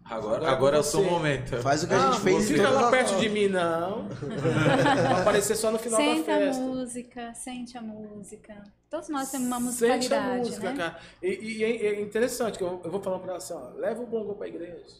Agora, 0.05 0.37
Agora 0.37 0.53
agora 0.53 0.77
é 0.77 0.81
o 0.81 0.83
você. 0.83 0.91
seu 0.93 1.05
momento. 1.05 1.57
Faz 1.61 1.83
o 1.85 1.89
que 1.89 1.93
a 1.95 1.99
gente 2.12 2.20
fez 2.23 2.37
não 2.37 2.57
fica 2.57 2.70
lá 2.70 2.91
perto 2.91 3.16
de 3.20 3.29
mim, 3.29 3.49
não. 3.49 4.09
Vai 5.12 5.20
aparecer 5.20 5.55
só 5.55 5.70
no 5.70 5.79
final 5.79 6.01
Sente 6.01 6.27
da 6.27 6.35
a 6.35 6.39
festa. 6.39 6.62
música, 6.62 7.35
sente 7.35 7.77
a 7.77 7.83
música. 7.83 8.65
Todos 8.89 9.11
nós 9.11 9.31
temos 9.31 9.47
uma 9.49 9.61
Sente 9.70 9.85
a 10.15 10.20
musicalidade, 10.23 10.39
música, 10.49 10.73
né? 10.73 10.77
cara. 10.79 11.01
E, 11.23 11.59
e 11.59 11.65
é, 11.65 11.87
é 11.89 12.01
interessante 12.01 12.57
que 12.57 12.65
eu, 12.65 12.81
eu 12.83 12.91
vou 12.91 13.03
falar 13.03 13.19
pra 13.19 13.29
ela 13.29 13.37
assim, 13.37 13.53
ó, 13.53 13.69
leva 13.77 14.03
o 14.03 14.07
bongo 14.07 14.35
pra 14.35 14.49
igreja. 14.49 14.97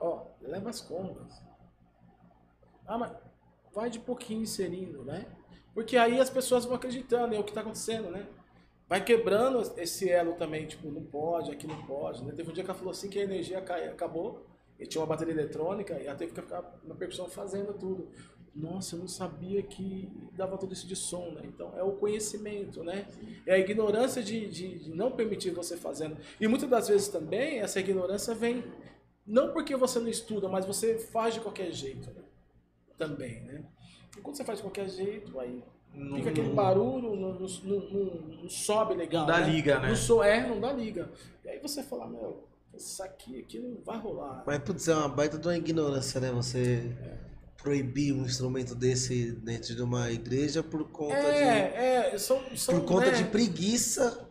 Ó, 0.00 0.26
leva 0.40 0.70
as 0.70 0.80
congas. 0.80 1.32
Ah, 2.86 2.98
mas 2.98 3.12
vai 3.72 3.88
de 3.88 4.00
pouquinho 4.00 4.42
inserindo, 4.42 5.04
né? 5.04 5.26
Porque 5.74 5.96
aí 5.96 6.20
as 6.20 6.30
pessoas 6.30 6.64
vão 6.64 6.74
acreditando, 6.76 7.34
é 7.34 7.38
o 7.38 7.44
que 7.44 7.52
tá 7.52 7.60
acontecendo, 7.60 8.10
né? 8.10 8.26
Vai 8.88 9.02
quebrando 9.04 9.60
esse 9.78 10.08
elo 10.10 10.34
também, 10.34 10.66
tipo, 10.66 10.88
não 10.90 11.02
pode, 11.04 11.50
aqui 11.50 11.66
não 11.66 11.82
pode, 11.84 12.22
né? 12.24 12.32
Teve 12.36 12.50
um 12.50 12.52
dia 12.52 12.62
que 12.62 12.70
ela 12.70 12.78
falou 12.78 12.92
assim 12.92 13.08
que 13.08 13.18
a 13.18 13.22
energia 13.24 13.60
cai- 13.60 13.88
acabou, 13.88 14.46
e 14.78 14.86
tinha 14.86 15.00
uma 15.00 15.06
bateria 15.06 15.32
eletrônica, 15.32 15.94
e 16.00 16.06
ela 16.06 16.16
teve 16.16 16.32
que 16.32 16.40
ficar 16.40 16.62
na 16.84 16.94
percussão 16.94 17.28
fazendo 17.28 17.72
tudo. 17.74 18.08
Nossa, 18.54 18.94
eu 18.94 19.00
não 19.00 19.08
sabia 19.08 19.62
que 19.62 20.08
dava 20.32 20.56
tudo 20.56 20.72
isso 20.74 20.86
de 20.86 20.94
som, 20.94 21.30
né? 21.32 21.42
Então, 21.44 21.72
é 21.76 21.82
o 21.82 21.92
conhecimento, 21.92 22.84
né? 22.84 23.06
É 23.46 23.54
a 23.54 23.58
ignorância 23.58 24.22
de, 24.22 24.46
de, 24.48 24.78
de 24.78 24.90
não 24.90 25.10
permitir 25.10 25.50
você 25.50 25.76
fazendo. 25.76 26.16
E 26.40 26.46
muitas 26.46 26.68
das 26.68 26.86
vezes 26.88 27.08
também, 27.08 27.58
essa 27.60 27.80
ignorância 27.80 28.32
vem 28.34 28.62
não 29.26 29.52
porque 29.52 29.74
você 29.76 29.98
não 29.98 30.08
estuda, 30.08 30.48
mas 30.48 30.66
você 30.66 30.98
faz 30.98 31.34
de 31.34 31.40
qualquer 31.40 31.72
jeito, 31.72 32.10
né? 32.12 32.22
Também, 32.98 33.42
né? 33.42 33.64
E 34.16 34.20
quando 34.20 34.36
você 34.36 34.44
faz 34.44 34.58
de 34.58 34.64
qualquer 34.64 34.88
jeito, 34.88 35.38
aí 35.40 35.62
Não- 35.92 36.16
fica 36.16 36.30
aquele 36.30 36.50
barulho, 36.50 37.14
não, 37.16 37.32
não, 37.34 37.48
não- 37.64 37.90
não- 37.90 38.36
não 38.42 38.48
sobe 38.48 38.94
legal. 38.94 39.26
Não 39.26 39.34
dá 39.34 39.40
né? 39.40 39.50
liga, 39.50 39.78
né? 39.80 39.88
Não 39.88 39.96
so, 39.96 40.22
é, 40.22 40.46
não 40.46 40.60
dá 40.60 40.72
liga. 40.72 41.10
E 41.44 41.48
aí 41.48 41.58
você 41.60 41.82
fala, 41.82 42.06
meu, 42.06 42.44
isso 42.74 43.02
aqui, 43.02 43.40
aqui 43.40 43.58
não 43.58 43.76
vai 43.84 43.98
rolar. 43.98 44.42
Mas, 44.46 44.58
putz, 44.60 44.88
é 44.88 44.94
uma 44.94 45.08
baita 45.08 45.38
de 45.38 45.46
uma 45.48 45.56
ignorância, 45.56 46.20
né? 46.20 46.30
Você 46.32 46.90
proibir 47.62 48.12
um 48.12 48.24
instrumento 48.24 48.74
desse 48.74 49.32
dentro 49.32 49.74
de 49.74 49.82
uma 49.82 50.10
igreja 50.10 50.62
por 50.62 50.84
conta 50.90 51.14
de. 51.16 51.38
É, 51.38 52.10
é, 52.12 52.18
são, 52.18 52.40
são 52.56 52.78
Por 52.78 52.86
conta 52.86 53.06
né? 53.10 53.16
de 53.18 53.24
preguiça 53.24 54.28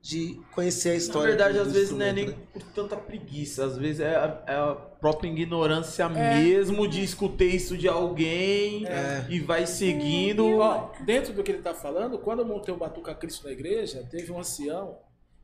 de 0.00 0.40
conhecer 0.52 0.88
a 0.88 0.92
Na 0.92 0.98
história. 0.98 1.28
verdade, 1.36 1.54
do- 1.58 1.62
às 1.64 1.72
vezes 1.72 1.90
não 1.90 2.04
é 2.06 2.12
nem 2.12 2.24
instrumento, 2.24 2.46
né? 2.48 2.50
por 2.52 2.62
tanta 2.72 2.96
preguiça, 2.96 3.64
às 3.66 3.76
vezes 3.76 4.00
é 4.00 4.14
é 4.46 4.54
a 4.54 4.74
própria 5.02 5.28
ignorância 5.28 6.04
É. 6.04 6.36
mesmo 6.36 6.86
de 6.86 7.02
escutar 7.02 7.44
isso 7.44 7.76
de 7.76 7.88
alguém 7.88 8.86
É. 8.86 9.26
e 9.28 9.40
vai 9.40 9.66
seguindo. 9.66 10.58
Ó, 10.58 10.92
dentro 11.04 11.32
do 11.34 11.42
que 11.42 11.50
ele 11.50 11.60
tá 11.60 11.74
falando, 11.74 12.16
quando 12.18 12.38
eu 12.38 12.46
montei 12.46 12.72
o 12.72 12.76
Batuca 12.76 13.12
Cristo 13.12 13.44
na 13.46 13.52
igreja, 13.52 14.06
teve 14.08 14.30
um 14.30 14.38
ancião 14.38 14.96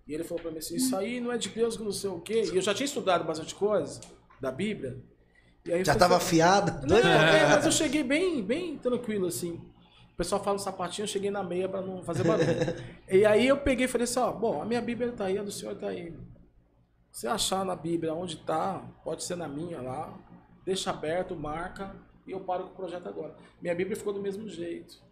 e 0.06 0.14
ele 0.14 0.22
falou 0.22 0.40
pra 0.40 0.52
mim 0.52 0.59
assim, 0.59 0.76
isso 0.76 0.97
aí 0.97 1.20
não 1.20 1.32
é 1.32 1.36
de 1.36 1.48
Deus, 1.48 1.76
que 1.76 1.82
não 1.82 1.90
sei 1.93 2.09
o 2.09 2.20
quê. 2.20 2.44
E 2.52 2.56
eu 2.56 2.62
já 2.62 2.72
tinha 2.72 2.86
estudado 2.86 3.24
bastante 3.24 3.52
coisa 3.55 4.01
da 4.40 4.52
Bíblia. 4.52 4.97
E 5.66 5.72
aí 5.72 5.85
Já 5.85 5.93
eu 5.93 5.98
tava 5.98 6.18
falei, 6.20 6.40
afiado? 6.40 6.86
Não, 6.86 6.97
é, 6.97 7.47
mas 7.51 7.66
eu 7.66 7.72
cheguei 7.72 8.05
bem, 8.05 8.40
bem 8.43 8.78
tranquilo, 8.78 9.26
assim. 9.26 9.60
O 10.12 10.16
pessoal 10.16 10.43
fala 10.43 10.55
no 10.55 10.62
sapatinho, 10.62 11.02
eu 11.05 11.09
cheguei 11.09 11.30
na 11.32 11.43
meia 11.43 11.68
pra 11.68 11.80
não 11.82 12.02
fazer 12.05 12.22
barulho. 12.24 12.47
e 13.10 13.24
aí 13.26 13.47
eu 13.47 13.56
peguei 13.59 13.86
e 13.86 13.89
falei 13.89 14.05
assim, 14.05 14.20
ó, 14.20 14.30
bom, 14.32 14.62
a 14.62 14.64
minha 14.64 14.80
Bíblia 14.80 15.10
tá 15.12 15.24
aí, 15.26 15.36
a 15.36 15.43
do 15.43 15.51
senhor 15.51 15.74
tá 15.74 15.89
aí. 15.89 16.12
Se 17.10 17.26
achar 17.26 17.64
na 17.64 17.74
Bíblia 17.74 18.14
onde 18.14 18.36
tá, 18.36 18.86
pode 19.02 19.24
ser 19.24 19.36
na 19.36 19.48
minha 19.48 19.80
lá, 19.80 20.18
deixa 20.64 20.90
aberto, 20.90 21.35
marca, 21.35 21.97
e 22.26 22.30
eu 22.30 22.40
paro 22.40 22.64
com 22.64 22.70
o 22.70 22.76
projeto 22.76 23.09
agora. 23.09 23.35
Minha 23.60 23.74
Bíblia 23.74 23.97
ficou 23.97 24.12
do 24.12 24.20
mesmo 24.20 24.48
jeito. 24.48 25.02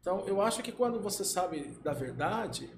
Então, 0.00 0.20
eu 0.26 0.40
acho 0.40 0.62
que 0.62 0.70
quando 0.70 1.00
você 1.00 1.24
sabe 1.24 1.76
da 1.82 1.92
verdade, 1.92 2.70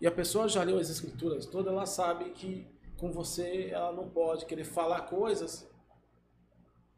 e 0.00 0.06
a 0.06 0.10
pessoa 0.10 0.48
já 0.48 0.62
leu 0.62 0.78
as 0.78 0.88
escrituras 0.88 1.46
todas, 1.46 1.72
ela 1.72 1.86
sabe 1.86 2.30
que 2.30 2.66
com 2.96 3.10
você 3.10 3.70
ela 3.70 3.92
não 3.92 4.08
pode 4.08 4.46
querer 4.46 4.64
falar 4.64 5.02
coisas 5.02 5.68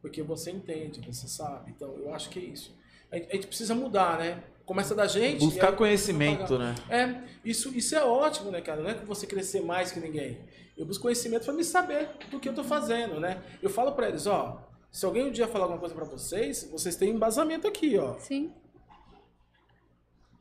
porque 0.00 0.22
você 0.22 0.50
entende, 0.50 1.00
você 1.00 1.26
sabe. 1.26 1.70
Então, 1.70 1.96
eu 1.98 2.14
acho 2.14 2.30
que 2.30 2.38
é 2.38 2.42
isso. 2.42 2.76
A 3.10 3.16
gente 3.16 3.46
precisa 3.46 3.74
mudar, 3.74 4.18
né? 4.18 4.44
Começa 4.68 4.94
da 4.94 5.06
gente. 5.06 5.40
Buscar 5.42 5.70
aí 5.70 5.76
conhecimento, 5.76 6.44
propagar. 6.46 6.74
né? 6.88 7.24
É, 7.24 7.48
isso, 7.48 7.70
isso 7.74 7.96
é 7.96 8.04
ótimo, 8.04 8.50
né, 8.50 8.60
cara? 8.60 8.82
Não 8.82 8.90
é 8.90 8.94
que 8.94 9.06
você 9.06 9.26
crescer 9.26 9.62
mais 9.62 9.90
que 9.90 9.98
ninguém. 9.98 10.38
Eu 10.76 10.84
busco 10.84 11.02
conhecimento 11.04 11.46
para 11.46 11.54
me 11.54 11.64
saber 11.64 12.10
do 12.30 12.38
que 12.38 12.46
eu 12.50 12.54
tô 12.54 12.62
fazendo, 12.62 13.18
né? 13.18 13.42
Eu 13.62 13.70
falo 13.70 13.92
para 13.92 14.10
eles, 14.10 14.26
ó, 14.26 14.62
se 14.92 15.06
alguém 15.06 15.24
um 15.24 15.30
dia 15.32 15.48
falar 15.48 15.64
alguma 15.64 15.80
coisa 15.80 15.94
para 15.94 16.04
vocês, 16.04 16.68
vocês 16.70 16.96
têm 16.96 17.08
embasamento 17.14 17.66
aqui, 17.66 17.96
ó. 17.98 18.18
Sim. 18.18 18.52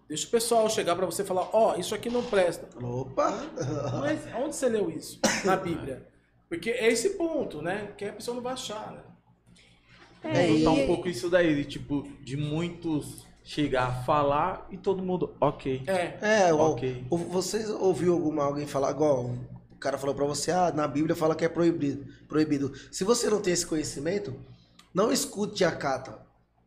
Deixa 0.09 0.27
o 0.27 0.29
pessoal 0.29 0.69
chegar 0.69 0.93
para 0.97 1.05
você 1.05 1.21
e 1.21 1.25
falar, 1.25 1.49
ó, 1.53 1.75
isso 1.77 1.95
aqui 1.95 2.09
não 2.09 2.23
presta. 2.23 2.67
Opa! 2.85 3.31
Mas 4.01 4.19
onde 4.35 4.55
você 4.57 4.67
leu 4.67 4.89
isso? 4.91 5.21
Na 5.45 5.55
Bíblia. 5.55 6.05
Porque 6.49 6.69
é 6.69 6.87
esse 6.91 7.11
ponto, 7.11 7.61
né? 7.61 7.93
Que 7.97 8.05
a 8.05 8.13
pessoa 8.13 8.35
não 8.35 8.41
vai 8.43 8.53
achar, 8.53 8.91
né? 8.91 9.01
É, 10.23 10.47
Botar 10.47 10.79
e- 10.79 10.83
um 10.83 10.87
pouco 10.87 11.07
isso 11.07 11.29
daí, 11.29 11.55
de, 11.55 11.65
tipo, 11.65 12.03
de 12.21 12.35
muitos 12.37 13.25
chegar 13.47 13.87
a 13.87 13.91
falar 14.03 14.67
e 14.69 14.77
todo 14.77 15.01
mundo, 15.01 15.33
ok. 15.39 15.81
É. 15.87 16.17
É, 16.47 16.53
Ok. 16.53 17.05
o- 17.09 17.17
vocês 17.17 17.69
ouviu 17.69 18.11
alguma 18.11 18.43
alguém 18.43 18.67
falar, 18.67 18.91
igual 18.91 19.31
o 19.71 19.75
cara 19.79 19.97
falou 19.97 20.13
pra 20.13 20.25
você, 20.25 20.51
ah, 20.51 20.69
na 20.75 20.85
Bíblia 20.85 21.15
fala 21.15 21.33
que 21.33 21.45
é 21.45 21.49
proibido, 21.49 22.05
proibido. 22.27 22.73
Se 22.91 23.05
você 23.05 23.29
não 23.29 23.39
tem 23.39 23.53
esse 23.53 23.65
conhecimento, 23.65 24.35
não 24.93 25.13
escute 25.13 25.63
a 25.63 25.71
cata. 25.71 26.19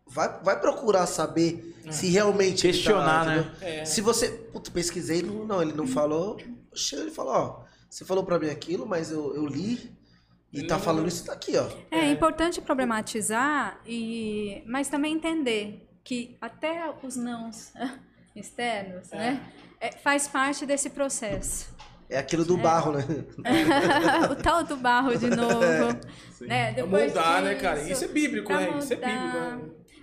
Vai, 0.06 0.40
vai 0.42 0.58
procurar 0.58 1.06
saber 1.06 1.76
se 1.90 2.08
realmente 2.08 2.62
Questionar, 2.62 3.24
tá, 3.24 3.30
né? 3.30 3.40
entendeu? 3.40 3.68
É. 3.82 3.84
Se 3.84 4.00
você, 4.00 4.28
puta, 4.30 4.70
pesquisei, 4.70 5.20
não, 5.22 5.44
não, 5.44 5.60
ele 5.62 5.72
não 5.74 5.86
falou, 5.86 6.38
chega 6.74 7.02
ele 7.02 7.10
falou, 7.10 7.32
ó, 7.34 7.62
você 7.90 8.06
falou 8.06 8.24
pra 8.24 8.38
mim 8.38 8.48
aquilo, 8.48 8.86
mas 8.86 9.10
eu, 9.12 9.34
eu 9.34 9.44
li 9.46 9.92
e 10.50 10.66
tá 10.66 10.78
falando 10.78 11.06
isso 11.08 11.26
daqui, 11.26 11.56
ó. 11.58 11.68
É, 11.90 12.10
importante 12.10 12.60
problematizar, 12.62 13.80
e, 13.86 14.62
mas 14.66 14.88
também 14.88 15.12
entender 15.14 15.86
que 16.04 16.36
até 16.40 16.92
os 17.02 17.16
nãos 17.16 17.72
externos, 18.34 19.10
né, 19.10 19.40
é, 19.80 19.92
faz 19.92 20.28
parte 20.28 20.64
desse 20.66 20.90
processo. 20.90 21.74
É 22.08 22.18
aquilo 22.18 22.44
do 22.44 22.56
barro, 22.56 22.92
né? 22.92 23.04
o 24.30 24.34
tal 24.34 24.64
do 24.64 24.76
barro 24.76 25.16
de 25.16 25.30
novo. 25.30 25.96
né? 26.40 26.70
É 26.70 26.72
Depois 26.72 27.14
moldar, 27.14 27.42
né, 27.42 27.54
cara? 27.54 27.78
disso, 27.78 27.92
Isso 27.92 28.04
é 28.04 28.08
bíblico, 28.08 28.52
né? 28.52 28.78
Isso 28.78 28.92
é 28.92 28.96
bíblico. 28.96 29.38
né? 29.38 29.60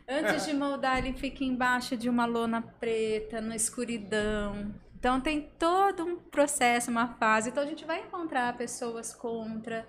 Antes 0.09 0.45
de 0.45 0.53
moldar, 0.53 0.99
ele 0.99 1.11
fica 1.11 1.43
embaixo 1.43 1.97
de 1.97 2.07
uma 2.09 2.25
lona 2.25 2.61
preta, 2.79 3.41
na 3.41 3.57
escuridão. 3.57 4.73
Então 4.97 5.19
tem 5.19 5.49
todo 5.59 6.05
um 6.05 6.15
processo, 6.15 6.89
uma 6.89 7.09
fase. 7.15 7.49
Então 7.49 7.61
a 7.61 7.65
gente 7.65 7.83
vai 7.83 7.99
encontrar 7.99 8.55
pessoas 8.55 9.13
contra. 9.13 9.85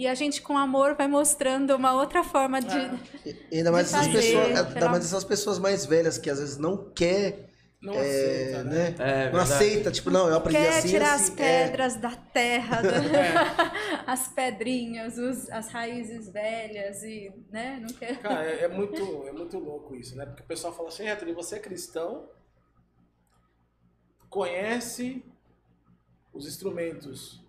E 0.00 0.06
a 0.06 0.14
gente, 0.14 0.40
com 0.40 0.56
amor, 0.56 0.94
vai 0.94 1.06
mostrando 1.06 1.76
uma 1.76 1.92
outra 1.92 2.24
forma 2.24 2.58
de. 2.58 2.74
E 3.52 3.58
ainda 3.58 3.70
mais 3.70 3.90
De 3.90 3.94
essas 3.96 4.06
fazer, 4.06 4.18
pessoas, 4.18 4.46
ainda 4.46 4.70
geral- 4.70 4.90
mais 4.90 5.04
essas 5.04 5.24
pessoas 5.24 5.58
mais 5.58 5.84
velhas 5.84 6.16
que 6.16 6.30
às 6.30 6.38
vezes 6.38 6.56
não 6.56 6.90
quer, 6.94 7.50
Não 7.82 7.92
é, 7.92 7.98
aceita, 8.00 8.64
né? 8.64 8.70
né? 8.72 8.86
É, 8.98 9.24
não 9.26 9.32
verdade. 9.32 9.52
aceita, 9.52 9.90
tipo, 9.90 10.10
não, 10.10 10.26
eu 10.26 10.36
aprendi 10.36 10.58
Quer 10.58 10.78
assim, 10.78 10.88
tirar 10.88 11.12
assim, 11.12 11.24
as 11.24 11.30
é. 11.38 11.66
pedras 11.66 11.96
da 11.96 12.12
terra, 12.16 12.80
da- 12.80 12.90
as 14.10 14.26
pedrinhas, 14.28 15.18
os- 15.18 15.50
as 15.50 15.68
raízes 15.68 16.30
velhas 16.32 17.02
e, 17.02 17.30
né, 17.52 17.78
não 17.82 17.92
quer. 17.92 18.16
Cara, 18.22 18.42
é, 18.42 18.64
é 18.64 18.68
muito, 18.68 19.26
é 19.28 19.32
muito 19.32 19.58
louco 19.58 19.94
isso, 19.94 20.16
né? 20.16 20.24
Porque 20.24 20.42
o 20.42 20.46
pessoal 20.46 20.72
fala 20.74 20.88
assim, 20.88 21.06
Anthony, 21.10 21.34
você 21.34 21.56
é 21.56 21.58
cristão, 21.58 22.26
conhece 24.30 25.22
os 26.32 26.46
instrumentos 26.46 27.44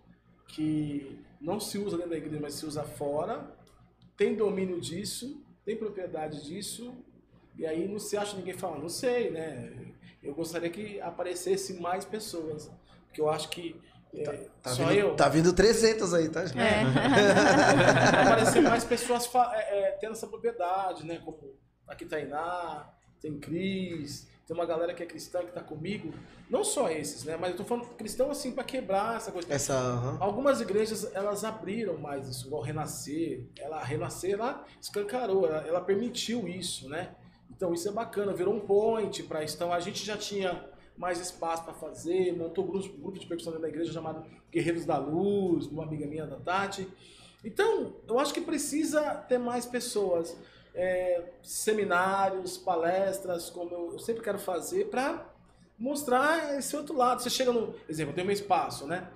que 0.48 1.18
não 1.42 1.58
se 1.58 1.76
usa 1.78 1.96
dentro 1.96 2.10
da 2.12 2.16
igreja, 2.16 2.38
mas 2.40 2.54
se 2.54 2.64
usa 2.64 2.84
fora, 2.84 3.54
tem 4.16 4.34
domínio 4.34 4.80
disso, 4.80 5.42
tem 5.64 5.76
propriedade 5.76 6.44
disso, 6.44 6.94
e 7.58 7.66
aí 7.66 7.86
não 7.86 7.98
se 7.98 8.16
acha 8.16 8.36
ninguém 8.36 8.54
falando, 8.54 8.82
não 8.82 8.88
sei, 8.88 9.30
né? 9.30 9.72
Eu 10.22 10.34
gostaria 10.34 10.70
que 10.70 11.00
aparecesse 11.00 11.74
mais 11.80 12.04
pessoas, 12.04 12.70
porque 13.06 13.20
eu 13.20 13.28
acho 13.28 13.48
que 13.48 13.76
é, 14.14 14.48
Tá 14.62 14.70
só 14.70 14.86
vindo, 14.86 14.98
eu. 14.98 15.16
tá 15.16 15.28
vindo 15.28 15.52
300 15.54 16.12
aí, 16.14 16.28
tá? 16.28 16.42
É. 16.42 16.82
Aparecer 18.22 18.60
mais 18.60 18.84
pessoas 18.84 19.28
é, 19.54 19.78
é, 19.78 19.90
tendo 19.92 20.12
essa 20.12 20.26
propriedade, 20.26 21.06
né? 21.06 21.20
Como 21.24 21.38
aqui 21.88 22.04
Tainá, 22.04 22.90
tem 23.22 23.38
Cris, 23.38 24.28
tem 24.52 24.54
uma 24.54 24.66
galera 24.66 24.92
que 24.92 25.02
é 25.02 25.06
cristã 25.06 25.40
que 25.40 25.52
tá 25.52 25.62
comigo. 25.62 26.12
Não 26.48 26.62
só 26.62 26.90
esses, 26.90 27.24
né? 27.24 27.36
Mas 27.40 27.52
eu 27.52 27.56
tô 27.56 27.64
falando 27.64 27.86
cristão 27.96 28.30
assim 28.30 28.52
para 28.52 28.62
quebrar 28.62 29.16
essa 29.16 29.32
coisa. 29.32 29.52
Essa, 29.52 29.74
aham. 29.74 30.18
Algumas 30.20 30.60
igrejas, 30.60 31.10
elas 31.14 31.42
abriram 31.42 31.96
mais 31.96 32.28
isso, 32.28 32.46
igual 32.46 32.62
Renascer. 32.62 33.46
Ela, 33.58 33.82
Renascer, 33.82 34.34
ela 34.34 34.64
escancarou, 34.80 35.46
ela, 35.46 35.66
ela 35.66 35.80
permitiu 35.80 36.46
isso, 36.46 36.88
né? 36.88 37.14
Então 37.50 37.72
isso 37.72 37.88
é 37.88 37.92
bacana, 37.92 38.32
virou 38.32 38.54
um 38.54 38.60
point 38.60 39.22
para 39.22 39.42
isso. 39.42 39.56
Então 39.56 39.72
a 39.72 39.80
gente 39.80 40.04
já 40.04 40.16
tinha 40.16 40.68
mais 40.96 41.18
espaço 41.18 41.64
para 41.64 41.72
fazer, 41.72 42.36
montou 42.36 42.64
um 42.64 42.68
grupo, 42.68 42.88
grupo 42.98 43.18
de 43.18 43.26
percussão 43.26 43.58
da 43.58 43.68
igreja 43.68 43.92
chamado 43.92 44.24
Guerreiros 44.50 44.84
da 44.84 44.98
Luz, 44.98 45.66
uma 45.66 45.84
amiga 45.84 46.06
minha 46.06 46.26
da 46.26 46.36
Tati. 46.36 46.86
Então, 47.44 47.96
eu 48.06 48.20
acho 48.20 48.32
que 48.32 48.40
precisa 48.40 49.02
ter 49.28 49.38
mais 49.38 49.66
pessoas, 49.66 50.36
é, 50.74 51.32
seminários, 51.42 52.56
palestras, 52.58 53.50
como 53.50 53.74
eu 53.74 53.98
sempre 53.98 54.22
quero 54.22 54.38
fazer, 54.38 54.88
para 54.88 55.26
mostrar 55.78 56.58
esse 56.58 56.76
outro 56.76 56.96
lado. 56.96 57.22
Você 57.22 57.30
chega 57.30 57.52
no. 57.52 57.74
Exemplo, 57.88 58.14
tenho 58.14 58.26
meu 58.26 58.34
espaço, 58.34 58.86
né? 58.86 59.10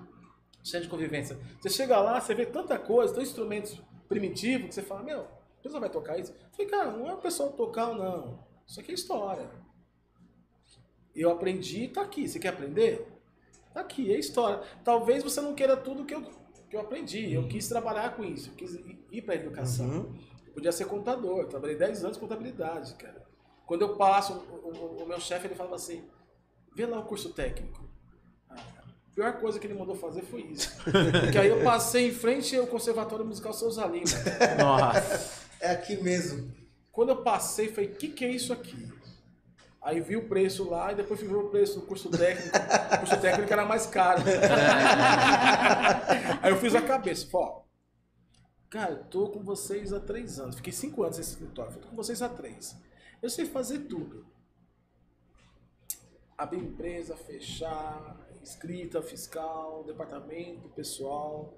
Centro 0.63 0.83
de 0.83 0.89
convivência. 0.89 1.37
Você 1.61 1.69
chega 1.69 1.97
lá, 1.99 2.19
você 2.19 2.35
vê 2.35 2.45
tanta 2.45 2.77
coisa, 2.77 3.13
tantos 3.13 3.29
instrumentos 3.29 3.81
primitivos, 4.09 4.67
que 4.67 4.75
você 4.75 4.81
fala, 4.81 5.03
meu, 5.03 5.21
a 5.21 5.61
pessoa 5.63 5.79
vai 5.79 5.89
tocar 5.89 6.19
isso? 6.19 6.31
Eu 6.31 6.37
falei, 6.51 6.67
cara, 6.67 6.91
não 6.91 7.07
é 7.09 7.13
o 7.13 7.17
pessoal 7.17 7.51
tocar 7.53 7.93
não. 7.93 8.39
Isso 8.67 8.79
aqui 8.79 8.91
é 8.91 8.95
história. 8.95 9.49
Eu 11.15 11.31
aprendi, 11.31 11.87
tá 11.87 12.01
aqui. 12.01 12.27
Você 12.27 12.37
quer 12.39 12.49
aprender? 12.49 13.07
Tá 13.73 13.81
aqui, 13.81 14.13
é 14.13 14.19
história. 14.19 14.61
Talvez 14.83 15.23
você 15.23 15.39
não 15.41 15.53
queira 15.55 15.75
tudo 15.77 16.05
que 16.05 16.13
eu, 16.13 16.21
que 16.69 16.75
eu 16.75 16.81
aprendi. 16.81 17.33
Eu 17.33 17.47
quis 17.47 17.67
trabalhar 17.67 18.15
com 18.15 18.23
isso, 18.23 18.49
eu 18.49 18.55
quis 18.55 18.73
ir- 19.11 19.21
para 19.21 19.35
educação. 19.35 19.87
Uhum. 19.87 20.15
Podia 20.57 20.71
ser 20.71 20.85
contador, 20.85 21.41
eu 21.41 21.47
trabalhei 21.47 21.75
10 21.75 22.03
anos 22.03 22.17
em 22.17 22.19
contabilidade, 22.19 22.95
cara. 22.95 23.21
Quando 23.67 23.83
eu 23.83 23.95
passo, 23.95 24.33
o, 24.33 24.69
o- 24.69 25.03
o 25.03 25.07
meu 25.07 25.19
chefe 25.19 25.45
ele 25.45 25.53
falava 25.53 25.75
assim: 25.75 26.03
vê 26.75 26.83
lá 26.87 26.97
o 26.99 27.03
curso 27.03 27.29
técnico. 27.31 27.79
Ah, 28.49 28.55
a 28.55 29.13
pior 29.13 29.33
coisa 29.33 29.59
que 29.59 29.67
ele 29.67 29.75
mandou 29.75 29.93
fazer 29.95 30.23
foi 30.23 30.41
isso. 30.41 30.75
Porque 31.21 31.37
aí 31.37 31.49
eu 31.49 31.63
passei 31.63 32.07
em 32.07 32.11
frente 32.11 32.55
ao 32.55 32.65
Conservatório 32.65 33.23
Musical 33.23 33.53
Souza 33.53 33.85
Lima. 33.85 34.07
Nossa. 34.57 35.45
É 35.59 35.69
aqui 35.73 36.01
mesmo. 36.01 36.51
Quando 36.91 37.09
eu 37.09 37.17
passei, 37.17 37.67
falei: 37.67 37.91
o 37.91 37.95
que, 37.95 38.07
que 38.07 38.25
é 38.25 38.31
isso 38.31 38.51
aqui? 38.51 38.91
Aí 39.79 40.01
vi 40.01 40.17
o 40.17 40.27
preço 40.27 40.67
lá 40.67 40.91
e 40.91 40.95
depois 40.95 41.19
fui 41.19 41.29
ver 41.29 41.35
o 41.35 41.49
preço 41.49 41.79
do 41.79 41.85
curso 41.85 42.09
técnico. 42.09 42.49
O 42.95 42.97
curso 42.97 43.17
técnico 43.21 43.53
era 43.53 43.63
mais 43.63 43.85
caro. 43.85 44.23
Aí 46.41 46.51
eu 46.51 46.57
fiz 46.57 46.73
a 46.73 46.81
cabeça, 46.81 47.27
falei, 47.27 47.66
cara, 48.69 48.91
eu 48.91 49.03
tô 49.05 49.29
com 49.29 49.43
vocês 49.43 49.93
há 49.93 49.99
três 49.99 50.39
anos. 50.39 50.55
Fiquei 50.55 50.73
cinco 50.73 51.03
anos 51.03 51.17
nesse 51.17 51.31
escritório, 51.31 51.79
tô 51.79 51.87
com 51.87 51.95
vocês 51.95 52.21
há 52.21 52.29
três. 52.29 52.75
Eu 53.21 53.29
sei 53.29 53.45
fazer 53.45 53.79
tudo. 53.87 54.25
Abrir 56.37 56.59
empresa, 56.59 57.15
fechar, 57.15 58.15
escrita, 58.43 59.01
fiscal, 59.01 59.83
departamento, 59.83 60.69
pessoal. 60.69 61.57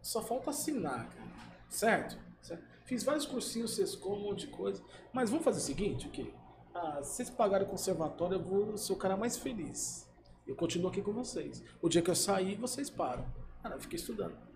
Só 0.00 0.22
falta 0.22 0.50
assinar, 0.50 1.10
cara. 1.10 1.30
Certo? 1.68 2.18
certo? 2.40 2.64
Fiz 2.84 3.04
vários 3.04 3.26
cursinhos, 3.26 3.74
Sescom, 3.74 4.14
um 4.14 4.22
monte 4.22 4.46
de 4.46 4.48
coisa. 4.48 4.82
Mas 5.12 5.30
vamos 5.30 5.44
fazer 5.44 5.58
o 5.58 5.62
seguinte, 5.62 6.06
o 6.06 6.10
quê? 6.10 6.32
Ah, 6.74 7.02
se 7.02 7.16
vocês 7.16 7.30
pagarem 7.30 7.66
o 7.66 7.70
conservatório, 7.70 8.36
eu 8.36 8.42
vou 8.42 8.76
ser 8.76 8.92
o 8.92 8.96
cara 8.96 9.16
mais 9.16 9.36
feliz. 9.36 10.08
Eu 10.46 10.56
continuo 10.56 10.88
aqui 10.88 11.02
com 11.02 11.12
vocês. 11.12 11.62
O 11.82 11.88
dia 11.88 12.02
que 12.02 12.10
eu 12.10 12.14
sair, 12.14 12.56
vocês 12.56 12.88
param. 12.88 13.26
Cara, 13.62 13.74
eu 13.76 13.80
fiquei 13.80 13.96
estudando. 13.96 14.49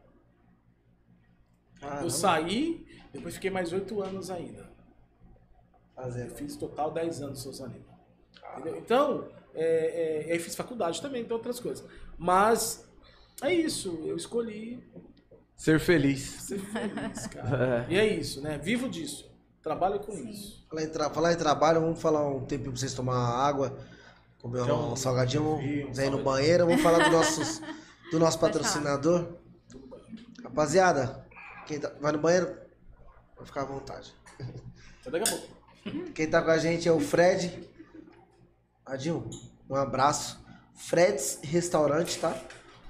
Caramba. 1.84 2.02
Eu 2.06 2.10
saí, 2.10 2.86
depois 3.12 3.34
fiquei 3.34 3.50
mais 3.50 3.72
oito 3.72 4.02
anos 4.02 4.30
ainda. 4.30 4.60
Eu 4.60 6.02
Fazendo. 6.02 6.34
fiz 6.34 6.56
total 6.56 6.90
10 6.90 7.22
anos 7.22 7.40
Souza 7.42 7.66
Lima. 7.66 7.84
Entendeu? 8.58 8.76
Então, 8.78 9.28
é, 9.54 10.26
é, 10.28 10.32
aí 10.32 10.38
fiz 10.38 10.54
faculdade 10.54 11.00
também, 11.00 11.22
então 11.22 11.36
outras 11.36 11.60
coisas. 11.60 11.84
Mas 12.18 12.84
é 13.42 13.52
isso, 13.52 14.00
eu 14.04 14.16
escolhi 14.16 14.82
Ser 15.56 15.78
feliz. 15.78 16.20
ser 16.20 16.58
feliz, 16.58 17.26
cara. 17.28 17.86
E 17.90 17.96
é 17.96 18.06
isso, 18.06 18.40
né? 18.40 18.58
Vivo 18.58 18.88
disso. 18.88 19.32
Trabalho 19.62 19.98
com 20.00 20.12
Sim. 20.12 20.28
isso. 20.28 20.66
Falar 20.68 20.82
em, 20.82 20.88
tra- 20.90 21.10
falar 21.10 21.32
em 21.32 21.36
trabalho, 21.36 21.80
vamos 21.80 22.00
falar 22.02 22.28
um 22.28 22.44
tempo 22.44 22.64
pra 22.64 22.72
vocês 22.72 22.92
tomar 22.92 23.16
água, 23.16 23.78
comer 24.42 24.60
um, 24.60 24.64
Então, 24.64 24.96
salgadinho, 24.96 25.56
vi, 25.58 25.80
um 25.80 25.82
vamos 25.84 25.98
ir 26.00 26.10
no 26.10 26.22
banheiro, 26.22 26.66
vamos 26.66 26.82
falar 26.82 27.04
do, 27.08 27.10
nossos, 27.16 27.62
do 28.10 28.18
nosso 28.18 28.38
patrocinador. 28.38 29.36
Rapaziada, 30.42 31.23
quem 31.66 31.78
tá- 31.80 31.92
vai 32.00 32.12
no 32.12 32.18
banheiro, 32.18 32.56
vai 33.36 33.46
ficar 33.46 33.62
à 33.62 33.64
vontade. 33.64 34.14
Até 35.00 35.10
daqui 35.10 35.28
a 35.28 35.36
pouco. 35.36 36.12
Quem 36.14 36.28
tá 36.28 36.40
com 36.42 36.50
a 36.50 36.58
gente 36.58 36.88
é 36.88 36.92
o 36.92 37.00
Fred. 37.00 37.68
Adil, 38.86 39.28
um 39.68 39.74
abraço. 39.74 40.42
Freds 40.74 41.38
Restaurante, 41.42 42.18
tá? 42.18 42.36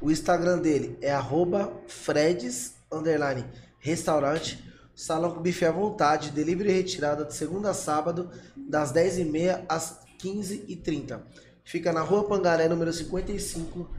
O 0.00 0.10
Instagram 0.10 0.58
dele 0.58 0.98
é 1.00 1.12
arroba 1.12 1.72
Freds 1.86 2.74
underline, 2.90 3.44
restaurante. 3.78 4.72
Salão 4.94 5.32
com 5.34 5.40
bife 5.40 5.64
à 5.64 5.72
vontade, 5.72 6.30
delivery 6.30 6.70
e 6.70 6.72
retirada 6.72 7.24
de 7.24 7.34
segunda 7.34 7.70
a 7.70 7.74
sábado, 7.74 8.30
das 8.56 8.92
10h30 8.92 9.64
às 9.68 9.98
15h30. 10.22 11.20
Fica 11.64 11.92
na 11.92 12.00
rua 12.00 12.28
Pangaré, 12.28 12.68
número 12.68 12.92
55, 12.92 13.90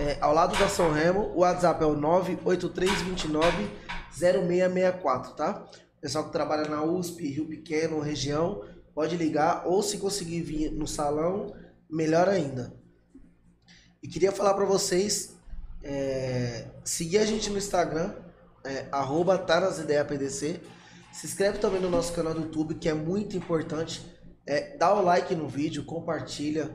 é, 0.00 0.18
ao 0.20 0.34
lado 0.34 0.58
da 0.58 0.68
São 0.68 0.92
Remo. 0.92 1.32
O 1.34 1.40
WhatsApp 1.40 1.82
é 1.82 1.86
o 1.86 1.94
983290664, 4.18 5.34
tá? 5.34 5.66
Pessoal 6.00 6.24
que 6.24 6.32
trabalha 6.32 6.68
na 6.68 6.82
USP, 6.82 7.28
Rio 7.28 7.46
Pequeno, 7.46 8.00
região, 8.00 8.64
pode 8.94 9.16
ligar 9.16 9.66
ou 9.66 9.82
se 9.82 9.98
conseguir 9.98 10.40
vir 10.42 10.70
no 10.70 10.86
salão, 10.86 11.54
melhor 11.88 12.28
ainda. 12.28 12.72
E 14.02 14.08
queria 14.08 14.32
falar 14.32 14.54
para 14.54 14.64
vocês 14.64 15.36
é, 15.82 16.66
seguir 16.84 17.18
a 17.18 17.26
gente 17.26 17.50
no 17.50 17.58
Instagram, 17.58 18.14
é, 18.64 18.86
arroba 18.90 19.38
tá 19.38 19.60
nas 19.60 19.78
ideias 19.78 20.06
PDC. 20.06 20.60
Se 21.12 21.26
inscreve 21.26 21.58
também 21.58 21.80
no 21.80 21.90
nosso 21.90 22.12
canal 22.12 22.32
do 22.32 22.42
YouTube, 22.42 22.74
que 22.74 22.88
é 22.88 22.94
muito 22.94 23.36
importante. 23.36 24.00
É, 24.46 24.76
dá 24.76 24.94
o 24.94 25.02
like 25.02 25.34
no 25.34 25.48
vídeo, 25.48 25.84
compartilha. 25.84 26.70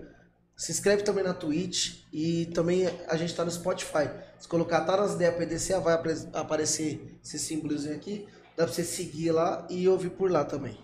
Se 0.56 0.72
inscreve 0.72 1.04
também 1.04 1.24
na 1.24 1.34
Twitch 1.34 2.04
e 2.14 2.46
também 2.48 2.88
a 3.08 3.18
gente 3.18 3.32
está 3.32 3.44
no 3.44 3.52
Spotify. 3.52 4.10
Se 4.40 4.48
colocar 4.48 4.82
tá 4.82 4.98
nas 4.98 5.14
ideias 5.14 5.36
PDC, 5.36 5.80
vai 5.80 5.96
aparecer 6.34 7.18
esse 7.24 7.40
símbolozinho 7.40 7.96
aqui. 7.96 8.28
Dá 8.56 8.64
para 8.66 8.74
você 8.74 8.84
seguir 8.84 9.32
lá 9.32 9.66
e 9.70 9.88
ouvir 9.88 10.12
por 10.12 10.32
lá 10.32 10.46
também. 10.46 10.78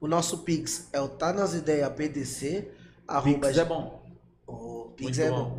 O 0.00 0.06
nosso 0.06 0.38
Pix 0.38 0.88
é 0.92 1.00
o 1.00 1.08
tá 1.08 1.32
nas 1.32 1.54
ideias 1.54 1.88
PDC. 1.92 2.70
arroba 3.06 3.46
Pix 3.48 3.58
é 3.58 3.64
bom. 3.64 4.02
o 4.46 4.92
Pix 4.96 5.18
Muito 5.18 5.20
é 5.20 5.30
bom. 5.30 5.50
bom. 5.50 5.58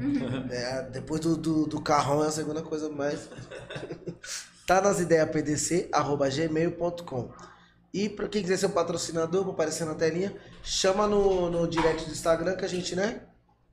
É, 0.52 0.84
depois 0.90 1.22
do, 1.22 1.36
do, 1.38 1.66
do 1.66 1.82
carrão 1.82 2.24
é 2.24 2.28
a 2.28 2.32
segunda 2.32 2.62
coisa 2.62 2.90
mais. 2.90 3.30
tá 4.68 4.82
nas 4.82 5.00
ideias 5.00 5.30
pdc, 5.30 5.90
arroba 5.92 6.30
gmail.com. 6.30 7.32
E 7.94 8.10
pra 8.10 8.28
quem 8.28 8.42
quiser 8.42 8.58
ser 8.58 8.66
um 8.66 8.72
patrocinador, 8.72 9.44
vou 9.44 9.54
aparecer 9.54 9.86
na 9.86 9.94
telinha, 9.94 10.36
chama 10.64 11.08
no, 11.08 11.50
no 11.50 11.68
direct 11.68 12.06
do 12.06 12.12
Instagram 12.12 12.56
que 12.56 12.66
a 12.66 12.68
gente, 12.68 12.96
né? 12.96 13.22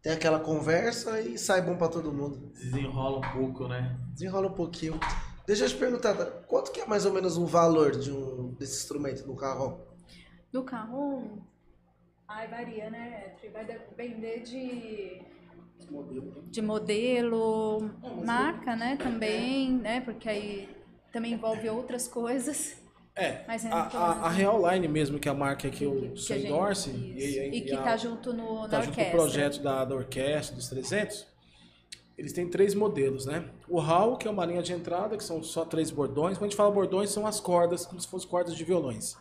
Tem 0.02 0.12
aquela 0.12 0.40
conversa 0.40 1.20
e 1.20 1.36
sai 1.36 1.60
bom 1.60 1.76
pra 1.76 1.88
todo 1.88 2.12
mundo. 2.12 2.50
Desenrola 2.54 3.18
um 3.18 3.32
pouco, 3.32 3.68
né? 3.68 3.98
Desenrola 4.14 4.48
um 4.48 4.54
pouquinho. 4.54 4.98
Deixa 5.46 5.64
eu 5.64 5.68
te 5.68 5.76
perguntar, 5.76 6.14
tá? 6.14 6.24
quanto 6.24 6.72
que 6.72 6.80
é 6.80 6.86
mais 6.86 7.04
ou 7.04 7.12
menos 7.12 7.36
um 7.36 7.44
valor 7.44 7.90
de 7.90 8.10
um 8.10 8.54
desse 8.54 8.78
instrumento 8.78 9.26
no 9.26 9.36
carrão? 9.36 9.84
Do 10.50 10.62
carro, 10.64 11.42
ai, 12.26 12.48
varia, 12.48 12.88
né? 12.88 13.34
Vai 13.52 13.64
depender 13.66 14.40
de, 14.40 15.22
de 16.50 16.62
modelo, 16.62 17.90
marca, 18.24 18.74
né? 18.76 18.96
Também, 18.96 19.72
né? 19.72 20.00
Porque 20.00 20.28
aí 20.28 20.68
também 21.12 21.34
envolve 21.34 21.68
outras 21.68 22.08
coisas. 22.08 22.79
É, 23.20 23.44
Mas 23.46 23.64
é 23.66 23.68
a, 23.70 23.74
a, 23.82 24.12
a 24.26 24.28
Real 24.30 24.70
Line 24.70 24.88
mesmo, 24.88 25.18
que 25.18 25.28
é 25.28 25.30
a 25.30 25.34
marca 25.34 25.68
que 25.68 25.84
eu 25.84 26.16
sou 26.16 26.34
endorse, 26.36 26.88
isso. 26.90 27.38
e, 27.38 27.56
E 27.56 27.60
que 27.60 27.72
a- 27.74 27.82
tá 27.82 27.96
junto 27.96 28.32
no, 28.32 28.66
tá 28.68 28.80
junto 28.80 28.94
com 28.94 29.00
o 29.00 29.04
orquestra. 29.04 29.10
projeto 29.10 29.62
da, 29.62 29.84
da 29.84 29.94
orquestra, 29.94 30.56
dos 30.56 30.68
300, 30.68 31.26
eles 32.16 32.32
têm 32.32 32.48
três 32.48 32.74
modelos, 32.74 33.26
né? 33.26 33.44
O 33.68 33.78
Hall, 33.78 34.16
que 34.16 34.26
é 34.26 34.30
uma 34.30 34.44
linha 34.46 34.62
de 34.62 34.72
entrada, 34.72 35.16
que 35.18 35.24
são 35.24 35.42
só 35.42 35.64
três 35.66 35.90
bordões. 35.90 36.38
Quando 36.38 36.44
a 36.44 36.48
gente 36.48 36.56
fala 36.56 36.70
bordões, 36.70 37.10
são 37.10 37.26
as 37.26 37.40
cordas, 37.40 37.84
como 37.84 38.00
se 38.00 38.08
fossem 38.08 38.28
cordas 38.28 38.56
de 38.56 38.64
violões. 38.64 39.16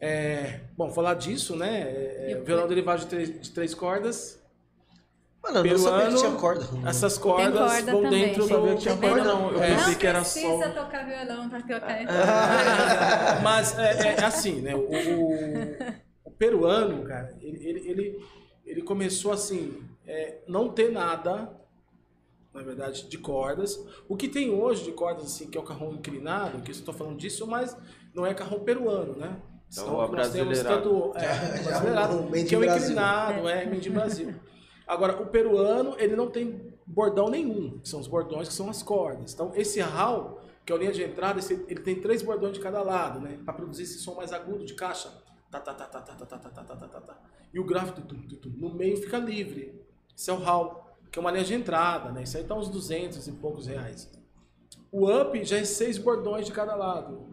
É, 0.00 0.60
bom, 0.76 0.90
falar 0.90 1.14
disso, 1.14 1.54
né? 1.56 1.82
É, 1.82 2.30
E 2.32 2.34
o- 2.34 2.44
violão 2.44 2.66
derivado 2.66 3.00
de 3.02 3.06
três, 3.06 3.40
de 3.40 3.50
três 3.50 3.74
cordas. 3.74 4.41
Mano, 5.42 5.58
eu 5.66 5.72
não 5.72 5.78
sabia 5.78 5.98
que 5.98 6.04
Peruano, 6.12 6.18
tinha 6.18 6.32
corda. 6.40 6.88
Essas 6.88 7.18
cordas 7.18 7.52
corda 7.72 7.92
vão 7.92 8.02
também. 8.02 8.24
dentro 8.26 8.42
Eu 8.42 8.48
sabia 8.48 8.70
do... 8.70 8.76
que 8.76 8.82
tinha 8.82 8.94
Também 8.94 9.10
corda, 9.10 9.24
não- 9.24 9.40
não. 9.42 9.50
Eu 9.52 9.62
É. 9.62 9.66
pensei 9.74 9.92
Não 9.92 9.98
que 9.98 10.06
era 10.06 10.20
precisa 10.20 10.46
só. 10.74 10.82
tocar 10.84 11.04
violão 11.06 11.48
pra 11.48 11.60
tocar. 11.62 11.98
Mas 13.42 13.78
é, 13.78 14.14
é 14.20 14.24
assim, 14.24 14.60
né? 14.60 14.74
O, 14.74 14.80
o- 14.80 15.76
o 16.26 16.30
peruano, 16.30 17.02
cara, 17.04 17.34
ele, 17.40 17.66
ele, 17.68 17.88
ele, 17.90 18.24
ele 18.64 18.82
começou 18.82 19.32
assim, 19.32 19.82
é, 20.06 20.38
não 20.46 20.68
ter 20.68 20.90
nada, 20.92 21.50
na 22.54 22.62
verdade, 22.62 23.08
de 23.08 23.18
cordas. 23.18 23.78
O 24.08 24.16
que 24.16 24.28
tem 24.28 24.50
hoje 24.50 24.84
de 24.84 24.92
cordas, 24.92 25.24
assim, 25.24 25.48
que 25.50 25.58
é 25.58 25.60
o 25.60 25.64
carrão 25.64 25.92
inclinado, 25.92 26.62
que 26.62 26.70
eu 26.70 26.74
estou 26.74 26.94
falando 26.94 27.16
disso, 27.16 27.46
mas 27.48 27.76
não 28.14 28.24
é 28.24 28.32
carrão 28.32 28.60
peruano, 28.60 29.16
né? 29.16 29.36
Então, 29.72 29.86
São- 29.86 29.94
o 29.96 30.12
nós 30.12 30.30
temos 30.30 30.60
tanto 30.62 31.12
é, 31.16 31.22
Já- 31.58 31.62
brasileirado, 31.64 32.16
o 32.18 32.30
Made 32.30 32.44
que 32.44 32.54
é 32.54 32.58
o 32.58 32.64
inclinado, 32.64 33.48
é, 33.48 33.64
in 33.64 33.90
Brasil. 33.90 34.34
Agora, 34.86 35.22
o 35.22 35.26
peruano, 35.26 35.94
ele 35.98 36.16
não 36.16 36.30
tem 36.30 36.72
bordão 36.86 37.28
nenhum, 37.28 37.80
são 37.84 38.00
os 38.00 38.06
bordões 38.06 38.48
que 38.48 38.54
são 38.54 38.68
as 38.68 38.82
cordas. 38.82 39.32
Então, 39.32 39.52
esse 39.54 39.80
hall, 39.80 40.40
que 40.64 40.72
é 40.72 40.76
a 40.76 40.78
linha 40.78 40.92
de 40.92 41.02
entrada, 41.02 41.40
ele 41.68 41.80
tem 41.80 42.00
três 42.00 42.22
bordões 42.22 42.54
de 42.54 42.60
cada 42.60 42.82
lado, 42.82 43.20
né? 43.20 43.38
Para 43.44 43.54
produzir 43.54 43.84
esse 43.84 43.98
som 43.98 44.14
mais 44.14 44.32
agudo 44.32 44.64
de 44.64 44.74
caixa. 44.74 45.10
Tá, 45.50 45.60
tá, 45.60 45.74
tá, 45.74 45.86
tá, 45.86 46.00
tá, 46.00 46.14
tá, 46.14 46.26
tá, 46.26 46.38
tá, 46.38 46.50
tá, 46.50 46.64
tá, 46.64 46.76
tá, 46.76 46.88
tá, 46.88 47.00
tá. 47.00 47.20
E 47.52 47.60
o 47.60 47.66
tum, 47.66 48.02
tum, 48.02 48.22
tum, 48.22 48.36
tum, 48.36 48.50
no 48.56 48.74
meio 48.74 48.96
fica 48.96 49.18
livre. 49.18 49.80
Esse 50.16 50.30
é 50.30 50.32
o 50.32 50.38
hall, 50.38 50.96
que 51.10 51.18
é 51.18 51.20
uma 51.20 51.30
linha 51.30 51.44
de 51.44 51.54
entrada, 51.54 52.10
né? 52.10 52.22
Isso 52.22 52.36
aí 52.36 52.44
tá 52.44 52.54
uns 52.54 52.68
200 52.68 53.26
e 53.26 53.32
poucos 53.32 53.66
reais. 53.66 54.10
O 54.90 55.10
up 55.10 55.44
já 55.44 55.58
é 55.58 55.64
seis 55.64 55.98
bordões 55.98 56.46
de 56.46 56.52
cada 56.52 56.74
lado. 56.74 57.28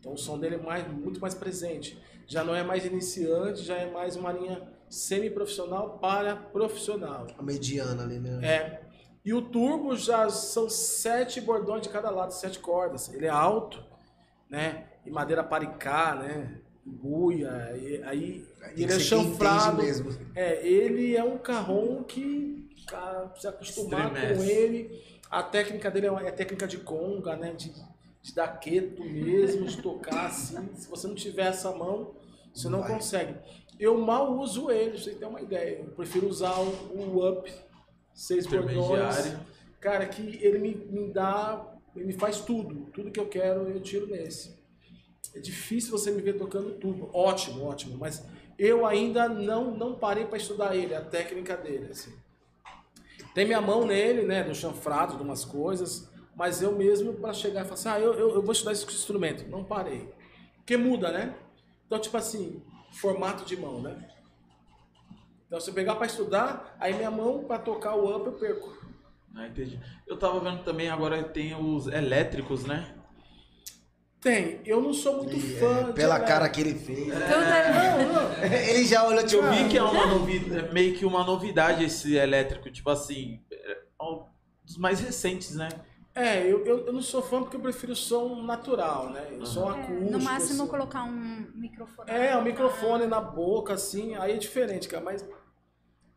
Então 0.00 0.14
o 0.14 0.16
som 0.16 0.38
dele 0.38 0.56
é 0.56 0.58
mais, 0.58 0.86
muito 0.88 1.20
mais 1.20 1.34
presente. 1.34 2.00
Já 2.26 2.42
não 2.42 2.54
é 2.54 2.62
mais 2.62 2.84
iniciante, 2.84 3.62
já 3.62 3.76
é 3.76 3.90
mais 3.90 4.16
uma 4.16 4.32
linha 4.32 4.75
semi-profissional 4.88 5.98
para 5.98 6.36
profissional. 6.36 7.26
A 7.38 7.42
mediana 7.42 8.02
ali, 8.04 8.18
né? 8.18 8.38
É. 8.46 8.80
E 9.24 9.34
o 9.34 9.42
turbo 9.42 9.96
já 9.96 10.28
são 10.30 10.68
sete 10.68 11.40
bordões 11.40 11.82
de 11.82 11.88
cada 11.88 12.10
lado, 12.10 12.32
sete 12.32 12.58
cordas. 12.60 13.12
Ele 13.12 13.26
é 13.26 13.30
alto, 13.30 13.82
né? 14.48 14.86
E 15.04 15.10
madeira 15.10 15.42
paricá, 15.42 16.14
né? 16.14 16.60
Buia, 16.84 17.72
e 17.76 18.02
aí 18.04 18.46
e 18.76 18.82
ele 18.84 18.92
é 18.92 18.98
chanfrado. 19.00 19.82
mesmo. 19.82 20.16
É, 20.36 20.64
ele 20.66 21.16
é 21.16 21.24
um 21.24 21.36
carrom 21.38 22.04
que 22.04 22.70
cara, 22.86 23.26
precisa 23.26 23.48
acostumar 23.50 24.06
Estremece. 24.14 24.40
com 24.40 24.44
ele. 24.48 25.04
A 25.28 25.42
técnica 25.42 25.90
dele 25.90 26.06
é, 26.06 26.10
uma- 26.12 26.22
é 26.24 26.30
técnica 26.30 26.68
de 26.68 26.78
conga, 26.78 27.34
né? 27.34 27.52
De, 27.54 27.72
de 28.22 28.32
dar 28.34 28.46
quieto 28.60 29.02
mesmo, 29.04 29.66
de 29.66 29.82
tocar 29.82 30.26
assim. 30.26 30.68
Se 30.74 30.88
você 30.88 31.08
não 31.08 31.16
tiver 31.16 31.46
essa 31.48 31.72
mão, 31.74 32.14
você 32.54 32.68
não 32.68 32.80
Vai. 32.82 32.92
consegue. 32.94 33.34
Eu 33.78 33.98
mal 33.98 34.32
uso 34.38 34.70
ele, 34.70 34.90
pra 34.90 34.98
você 34.98 35.14
ter 35.14 35.26
uma 35.26 35.40
ideia. 35.40 35.80
Eu 35.80 35.92
prefiro 35.92 36.26
usar 36.26 36.58
o, 36.58 36.68
o 36.94 37.28
up, 37.28 37.52
seis 38.14 38.46
bordões. 38.46 38.76
Intermediário. 38.76 39.40
Cara, 39.80 40.06
que 40.06 40.38
ele 40.42 40.58
me, 40.58 40.74
me 40.74 41.12
dá, 41.12 41.74
ele 41.94 42.06
me 42.06 42.12
faz 42.12 42.40
tudo. 42.40 42.86
Tudo 42.92 43.10
que 43.10 43.20
eu 43.20 43.28
quero, 43.28 43.68
eu 43.68 43.80
tiro 43.80 44.06
nesse. 44.06 44.56
É 45.34 45.38
difícil 45.38 45.90
você 45.90 46.10
me 46.10 46.22
ver 46.22 46.38
tocando 46.38 46.72
tudo. 46.78 47.10
Ótimo, 47.12 47.64
ótimo. 47.64 47.98
Mas 47.98 48.24
eu 48.58 48.86
ainda 48.86 49.28
não, 49.28 49.76
não 49.76 49.94
parei 49.94 50.24
para 50.24 50.38
estudar 50.38 50.74
ele, 50.74 50.94
a 50.94 51.02
técnica 51.02 51.56
dele. 51.56 51.88
Assim. 51.90 52.12
Tem 53.34 53.44
minha 53.44 53.60
mão 53.60 53.86
nele, 53.86 54.22
né? 54.22 54.42
Do 54.42 54.54
chanfrado, 54.54 55.16
de 55.16 55.22
umas 55.22 55.44
coisas. 55.44 56.10
Mas 56.34 56.62
eu 56.62 56.72
mesmo, 56.72 57.14
para 57.14 57.34
chegar 57.34 57.60
e 57.60 57.64
falar 57.64 57.74
assim, 57.74 57.88
ah, 57.88 58.00
eu, 58.00 58.14
eu, 58.14 58.34
eu 58.34 58.42
vou 58.42 58.52
estudar 58.52 58.72
esse 58.72 58.84
instrumento. 58.86 59.46
Não 59.48 59.62
parei. 59.62 60.08
Porque 60.56 60.76
muda, 60.76 61.12
né? 61.12 61.34
Então, 61.86 61.98
tipo 61.98 62.16
assim, 62.16 62.62
formato 62.96 63.44
de 63.44 63.56
mão, 63.56 63.80
né? 63.80 64.08
Então, 65.46 65.60
se 65.60 65.70
eu 65.70 65.74
pegar 65.74 65.94
para 65.94 66.06
estudar, 66.06 66.76
aí 66.80 66.92
minha 66.94 67.10
mão 67.10 67.44
para 67.44 67.58
tocar 67.58 67.94
o 67.94 68.14
up 68.16 68.26
eu 68.26 68.32
perco. 68.32 68.76
Ah, 69.34 69.46
entendi. 69.46 69.78
Eu 70.06 70.16
tava 70.18 70.40
vendo 70.40 70.64
também, 70.64 70.88
agora 70.88 71.22
tem 71.22 71.54
os 71.54 71.86
elétricos, 71.86 72.64
né? 72.64 72.94
Tem. 74.20 74.60
Eu 74.64 74.80
não 74.80 74.92
sou 74.92 75.18
muito 75.18 75.36
E, 75.36 75.40
fã 75.40 75.66
é, 75.80 75.84
de 75.84 75.92
pela 75.92 76.16
elétrico. 76.16 76.26
cara 76.26 76.48
que 76.48 76.60
ele 76.60 76.74
fez. 76.74 77.08
É- 77.12 77.28
Não, 77.28 78.12
não. 78.12 78.32
Ele 78.42 78.84
já 78.84 79.06
olhou 79.06 79.24
tipo. 79.24 79.42
Eu 79.42 79.52
vi 79.52 79.68
que 79.68 79.78
é 79.78 79.82
uma 79.82 80.06
novidade, 80.06 80.72
meio 80.72 80.96
que 80.96 81.04
uma 81.04 81.22
novidade 81.22 81.84
esse 81.84 82.16
elétrico, 82.16 82.68
tipo 82.70 82.90
assim, 82.90 83.40
é 83.52 83.78
um 84.02 84.24
dos 84.64 84.78
mais 84.78 84.98
recentes, 84.98 85.54
né? 85.54 85.68
É, 86.16 86.50
eu, 86.50 86.64
eu, 86.64 86.86
eu 86.86 86.92
não 86.94 87.02
sou 87.02 87.20
fã 87.20 87.42
porque 87.42 87.56
eu 87.56 87.60
prefiro 87.60 87.94
som 87.94 88.42
natural, 88.42 89.10
né? 89.10 89.38
Som 89.44 89.70
é, 89.70 89.80
acústico. 89.80 90.10
no 90.12 90.18
máximo 90.18 90.62
assim. 90.62 90.70
colocar 90.70 91.04
um 91.04 91.46
microfone. 91.54 92.10
É, 92.10 92.34
o 92.34 92.42
microfone 92.42 93.06
na 93.06 93.20
boca, 93.20 93.74
assim, 93.74 94.14
aí 94.14 94.32
é 94.32 94.36
diferente, 94.38 94.88
cara, 94.88 95.04
mas 95.04 95.28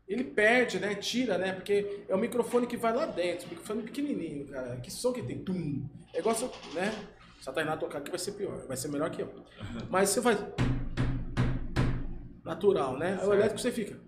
ele 0.08 0.24
perde, 0.24 0.80
né? 0.80 0.94
Tira, 0.94 1.36
né? 1.36 1.52
Porque 1.52 2.04
é 2.08 2.14
o 2.14 2.18
microfone 2.18 2.66
que 2.66 2.78
vai 2.78 2.96
lá 2.96 3.04
dentro, 3.04 3.46
microfone 3.50 3.82
pequenininho, 3.82 4.46
cara. 4.46 4.76
Que 4.78 4.90
som 4.90 5.12
que 5.12 5.22
tem? 5.22 5.44
Tum. 5.44 5.86
É 6.14 6.20
igual, 6.20 6.34
se 6.34 6.46
né? 6.72 6.90
Se 7.38 7.50
a 7.50 7.52
Tainá 7.52 7.76
tocar 7.76 7.98
aqui 7.98 8.10
vai 8.10 8.18
ser 8.18 8.32
pior, 8.32 8.66
vai 8.66 8.78
ser 8.78 8.88
melhor 8.88 9.10
que 9.10 9.20
eu. 9.20 9.30
Mas 9.90 10.08
você 10.08 10.22
faz 10.22 10.38
natural, 12.42 12.98
né? 12.98 13.18
Aí 13.20 13.28
o 13.28 13.34
elétrico 13.34 13.60
você 13.60 13.70
fica. 13.70 14.00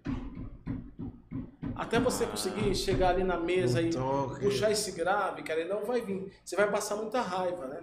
Até 1.83 1.99
você 1.99 2.25
conseguir 2.27 2.73
chegar 2.77 3.09
ali 3.11 3.25
na 3.25 3.37
mesa 3.37 3.81
No 3.83 3.89
e 3.89 3.91
toque. 3.91 4.41
puxar 4.45 4.71
esse 4.71 4.93
grave, 4.93 5.43
cara, 5.43 5.61
ele 5.61 5.69
não 5.69 5.85
vai 5.85 6.01
vir. 6.01 6.31
Você 6.45 6.55
vai 6.55 6.71
passar 6.71 6.95
muita 6.95 7.21
raiva, 7.21 7.67
né? 7.67 7.81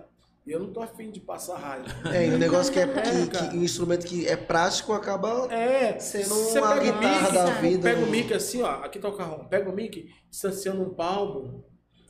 E 0.48 0.52
eu 0.54 0.60
não 0.62 0.72
tô 0.72 0.82
afim 0.82 1.12
de 1.12 1.20
passar 1.20 1.58
raiva. 1.58 1.86
É, 2.16 2.26
e 2.28 2.34
o 2.34 2.38
negócio 2.38 2.72
que 2.72 2.80
é, 2.80 2.88
que, 2.88 3.28
cara. 3.30 3.50
que 3.50 3.58
um 3.58 3.62
instrumento 3.62 4.06
que 4.08 4.26
é 4.26 4.38
prático 4.38 4.94
acaba. 4.94 5.54
É, 5.54 6.00
Sendo 6.00 6.30
você 6.34 6.60
uma 6.60 6.76
pega 6.76 6.92
guitarra 6.94 7.22
mic, 7.24 7.34
da 7.34 7.46
vida, 7.60 7.84
Pega 7.90 8.00
o 8.02 8.06
né? 8.06 8.12
mic 8.12 8.34
assim, 8.34 8.62
ó, 8.62 8.70
aqui 8.86 9.00
tá 9.00 9.10
o 9.10 9.18
carrão. 9.18 9.46
Pega 9.50 9.70
o 9.70 9.74
mic, 9.76 10.10
distanciando 10.30 10.82
um 10.82 10.94
palmo. 10.94 11.66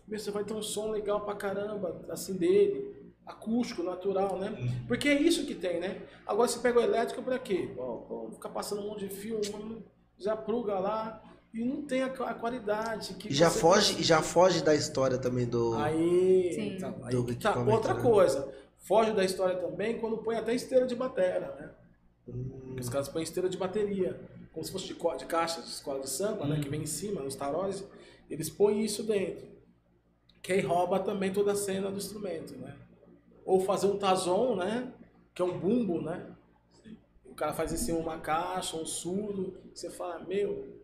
Meu, 0.07 0.19
você 0.19 0.29
vai 0.29 0.43
ter 0.43 0.53
um 0.53 0.61
som 0.61 0.91
legal 0.91 1.21
pra 1.21 1.33
caramba, 1.33 2.05
assim, 2.11 2.33
dele. 2.35 2.95
Acústico, 3.25 3.81
natural, 3.83 4.37
né? 4.37 4.53
Porque 4.87 5.09
é 5.09 5.19
isso 5.19 5.45
que 5.45 5.55
tem, 5.55 5.79
né? 5.79 6.01
Agora 6.25 6.47
você 6.47 6.59
pega 6.59 6.79
o 6.79 6.83
elétrico 6.83 7.21
pra 7.23 7.37
quê? 7.39 7.71
Ó, 7.77 8.27
ó, 8.27 8.31
ficar 8.31 8.49
passando 8.49 8.81
um 8.83 8.87
monte 8.89 9.07
de 9.07 9.13
fio, 9.15 9.41
um, 9.55 9.81
já 10.19 10.35
pluga 10.37 10.79
lá. 10.79 11.21
E 11.53 11.63
não 11.63 11.81
tem 11.81 12.03
a, 12.03 12.07
a 12.07 12.33
qualidade 12.33 13.15
que 13.15 13.29
E 13.29 13.33
já 13.33 13.49
foge, 13.49 14.03
já 14.03 14.21
foge 14.21 14.63
da 14.63 14.75
história 14.75 15.17
também 15.17 15.47
do. 15.47 15.75
Aí, 15.75 16.51
Sim. 16.53 16.75
então, 16.75 16.95
aí 17.03 17.15
Do 17.15 17.35
tá. 17.35 17.57
outra 17.59 17.95
né? 17.95 18.01
coisa, 18.01 18.53
foge 18.77 19.11
da 19.13 19.23
história 19.25 19.57
também 19.57 19.99
quando 19.99 20.19
põe 20.19 20.35
até 20.35 20.53
esteira 20.53 20.85
de 20.85 20.95
batera, 20.95 21.55
né? 21.55 21.71
Hum, 22.27 22.75
os 22.79 22.87
caras 22.87 23.09
põem 23.09 23.23
esteira 23.23 23.49
de 23.49 23.57
bateria, 23.57 24.19
como 24.53 24.63
se 24.63 24.71
fosse 24.71 24.85
de, 24.85 24.93
de 24.93 25.25
caixa 25.25 25.61
de 25.61 25.69
escola 25.69 25.99
de 25.99 26.09
samba, 26.09 26.45
né? 26.45 26.59
Que 26.59 26.69
vem 26.69 26.83
em 26.83 26.87
cima, 26.87 27.21
nos 27.21 27.35
taróis, 27.35 27.83
eles 28.29 28.49
põem 28.49 28.83
isso 28.83 29.01
dentro. 29.03 29.47
Que 30.43 30.53
aí 30.53 30.61
rouba 30.61 30.99
também 30.99 31.33
toda 31.33 31.53
a 31.53 31.55
cena 31.55 31.89
do 31.89 31.97
instrumento, 31.97 32.55
né? 32.57 32.77
Ou 33.43 33.59
fazer 33.59 33.87
um 33.87 33.97
tazon, 33.97 34.55
né? 34.55 34.93
Que 35.33 35.41
é 35.41 35.45
um 35.45 35.57
bumbo, 35.57 35.99
né? 35.99 36.27
O 37.25 37.33
cara 37.33 37.53
faz 37.53 37.73
em 37.73 37.77
cima 37.77 37.97
uma 37.97 38.19
caixa, 38.19 38.77
um 38.77 38.85
surdo, 38.85 39.57
você 39.73 39.89
fala, 39.89 40.19
meu, 40.19 40.78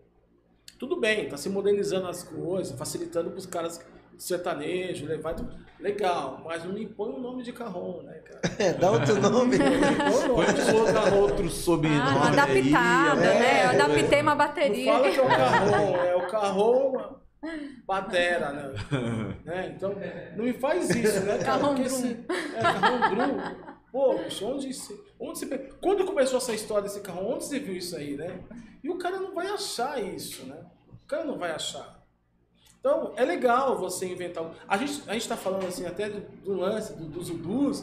tudo 0.80 1.00
bem, 1.00 1.28
tá 1.30 1.38
se 1.38 1.50
modernizando 1.50 2.08
as 2.08 2.24
coisas, 2.24 2.78
facilitando 2.78 3.32
pros 3.32 3.46
caras 3.46 3.80
sertanejo, 4.18 5.06
levar 5.06 5.34
tudo. 5.34 5.54
Legal, 5.80 6.42
mas 6.46 6.64
não 6.64 6.74
me 6.74 6.86
põe 6.86 7.12
o 7.14 7.20
nome 7.20 7.44
de 7.44 7.52
carrom, 7.52 8.02
né, 8.04 8.14
cara? 8.20 8.42
É, 8.58 8.74
dá 8.74 8.92
outro 8.92 9.20
nome. 9.20 9.58
Não 9.58 9.70
me 9.70 10.34
põe 10.34 11.20
outro 11.20 11.50
sobrenome 11.50 12.02
Ah, 12.02 12.16
uma 12.16 12.26
aí, 12.30 12.40
adaptada, 12.40 13.24
é, 13.26 13.40
né? 13.40 13.64
Eu 13.66 13.70
é. 13.70 13.84
adaptei 13.84 14.22
uma 14.22 14.32
Não 14.32 14.38
bateria. 14.38 14.94
fala 14.94 15.10
que 15.12 15.20
é 15.20 15.22
o 15.22 15.28
carrom, 15.28 15.96
é 15.98 16.16
o 16.16 16.28
carrom 16.28 17.16
batera, 17.86 18.52
né? 18.52 18.74
né? 19.46 19.74
Então, 19.76 19.94
não 20.36 20.46
me 20.46 20.54
faz 20.54 20.90
isso, 20.90 21.20
né, 21.22 21.38
cara? 21.40 21.44
Carrom 21.44 21.76
drum. 21.76 21.84
esse- 21.86 22.26
É, 22.56 22.62
carrom 22.62 23.16
drum. 23.16 23.38
Pô, 23.92 24.16
onde, 24.44 24.74
se, 24.74 24.94
onde 25.20 25.40
você... 25.40 25.46
pe- 25.46 25.74
Quando 25.82 26.06
começou 26.06 26.38
essa 26.38 26.54
história 26.54 26.84
desse 26.84 27.00
carrom, 27.02 27.34
onde 27.34 27.46
você 27.46 27.60
viu 27.60 27.76
isso 27.76 27.96
aí, 27.96 28.16
né? 28.18 28.40
E 28.86 28.90
o 28.90 28.99
cara 28.99 29.20
não 29.20 29.34
vai 29.34 29.48
achar 29.48 29.99
isso, 29.99 30.45
né? 30.45 30.64
O 31.03 31.07
cara 31.07 31.24
não 31.24 31.40
vai 31.40 31.49
achar. 31.49 32.06
Então, 32.80 33.14
é 33.16 33.26
legal 33.26 33.80
você 33.80 34.06
inventar. 34.06 34.53
A 34.68 34.78
gente, 34.78 35.10
a 35.10 35.14
gente 35.14 35.28
tá 35.28 35.36
falando 35.36 35.66
assim 35.66 35.88
até 35.88 36.07
do, 36.07 36.20
do 36.44 36.53
lance, 36.53 36.94
do, 36.94 37.06
dos 37.06 37.32
udus. 37.32 37.82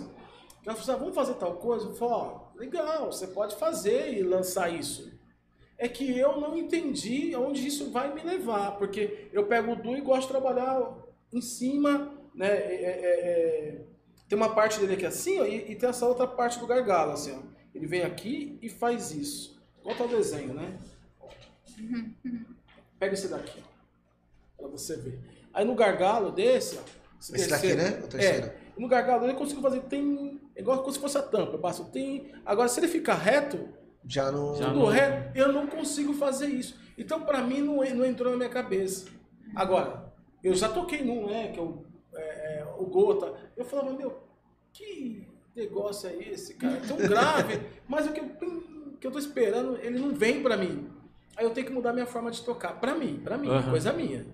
Que 0.62 0.68
ela 0.68 0.76
falou 0.76 0.80
assim, 0.80 0.92
ah, 0.92 0.96
vamos 0.96 1.14
fazer 1.16 1.34
tal 1.34 1.54
coisa? 1.56 1.88
Eu 1.88 1.94
falo, 1.94 2.12
ó, 2.12 2.56
legal, 2.56 3.10
você 3.10 3.26
pode 3.26 3.56
fazer 3.56 4.14
e 4.16 4.22
lançar 4.22 4.72
isso. 4.72 5.10
É 5.76 5.88
que 5.88 6.16
eu 6.16 6.40
não 6.40 6.56
entendi 6.56 7.34
onde 7.34 7.66
isso 7.66 7.90
vai 7.90 8.14
me 8.14 8.22
levar, 8.22 8.78
porque 8.78 9.28
eu 9.32 9.44
pego 9.48 9.72
o 9.72 9.76
Du 9.76 9.96
e 9.96 10.00
gosto 10.00 10.28
de 10.28 10.28
trabalhar 10.28 10.88
em 11.32 11.40
cima, 11.40 12.16
né? 12.32 12.46
é- 12.46 12.84
é- 12.84 13.20
é- 13.28 13.84
tem 14.28 14.38
uma 14.38 14.54
parte 14.54 14.78
dele 14.78 14.94
aqui 14.94 15.04
assim, 15.04 15.40
ó, 15.40 15.44
e, 15.44 15.72
e 15.72 15.74
tem 15.74 15.88
essa 15.88 16.06
outra 16.06 16.28
parte 16.28 16.60
do 16.60 16.66
gargalo, 16.68 17.10
assim, 17.10 17.32
ó. 17.32 17.42
Ele 17.74 17.88
vem 17.88 18.02
aqui 18.02 18.56
e 18.62 18.68
faz 18.68 19.10
isso. 19.10 19.60
Qual 19.82 19.96
tá 19.96 20.04
o 20.04 20.08
desenho, 20.08 20.54
né? 20.54 20.78
Pega 22.98 23.14
esse 23.14 23.28
daqui, 23.28 23.62
ó, 24.58 24.62
pra 24.62 24.68
você 24.70 24.96
ver. 24.96 25.18
Aí 25.52 25.64
no 25.64 25.74
gargalo 25.74 26.30
desse, 26.30 26.76
ó. 26.78 26.80
Esse 27.20 27.48
daqui, 27.48 27.68
terceiro- 27.68 27.82
né? 27.82 28.04
O 28.04 28.08
terceiro. 28.08 28.46
É, 28.46 28.54
no 28.76 28.88
gargalo 28.88 29.20
dele 29.20 29.32
eu 29.32 29.36
consigo 29.36 29.60
fazer, 29.60 29.80
tem, 29.82 30.40
é 30.56 30.60
igual 30.60 30.78
como 30.80 30.92
se 30.92 30.98
fosse 30.98 31.18
a 31.18 31.22
tampa, 31.22 31.52
eu 31.52 31.58
passo 31.58 31.84
tem. 31.86 32.32
Agora 32.44 32.68
se 32.68 32.80
ele 32.80 32.88
ficar 32.88 33.14
reto, 33.14 33.68
Já 34.06 34.32
não. 34.32 34.56
Já 34.56 34.72
não- 34.72 34.86
reto, 34.86 35.36
eu 35.38 35.52
não 35.52 35.66
consigo 35.66 36.12
fazer 36.14 36.46
isso. 36.48 36.80
Então, 36.98 37.22
pra 37.22 37.40
mim, 37.42 37.60
não, 37.60 37.76
não 37.76 38.04
entrou 38.04 38.32
na 38.32 38.36
minha 38.36 38.48
cabeça. 38.48 39.06
Agora, 39.54 40.12
eu 40.42 40.54
já 40.54 40.68
toquei 40.68 41.02
num, 41.04 41.26
né, 41.26 41.48
que 41.52 41.58
é 41.58 41.62
o, 41.62 41.84
é, 42.14 42.20
é, 42.60 42.64
o 42.78 42.84
Gota. 42.86 43.32
Eu 43.56 43.64
falava, 43.64 43.92
meu, 43.92 44.22
que 44.72 45.26
negócio 45.54 46.08
é 46.08 46.16
esse, 46.16 46.54
cara? 46.54 46.76
É 46.76 46.80
tão 46.80 46.96
grave, 46.96 47.60
mas 47.86 48.06
o 48.06 48.12
que 48.12 48.20
eu, 48.20 48.24
o 48.24 48.96
que 48.98 49.06
eu 49.06 49.10
tô 49.10 49.18
esperando, 49.18 49.76
ele 49.78 49.98
não 49.98 50.14
vem 50.14 50.42
pra 50.42 50.56
mim. 50.56 50.88
Aí 51.36 51.44
eu 51.44 51.50
tenho 51.50 51.66
que 51.66 51.72
mudar 51.72 51.92
minha 51.92 52.06
forma 52.06 52.30
de 52.30 52.42
tocar. 52.42 52.78
Pra 52.80 52.94
mim, 52.94 53.20
pra 53.22 53.38
mim, 53.38 53.48
Aham. 53.48 53.70
coisa 53.70 53.92
minha. 53.92 54.26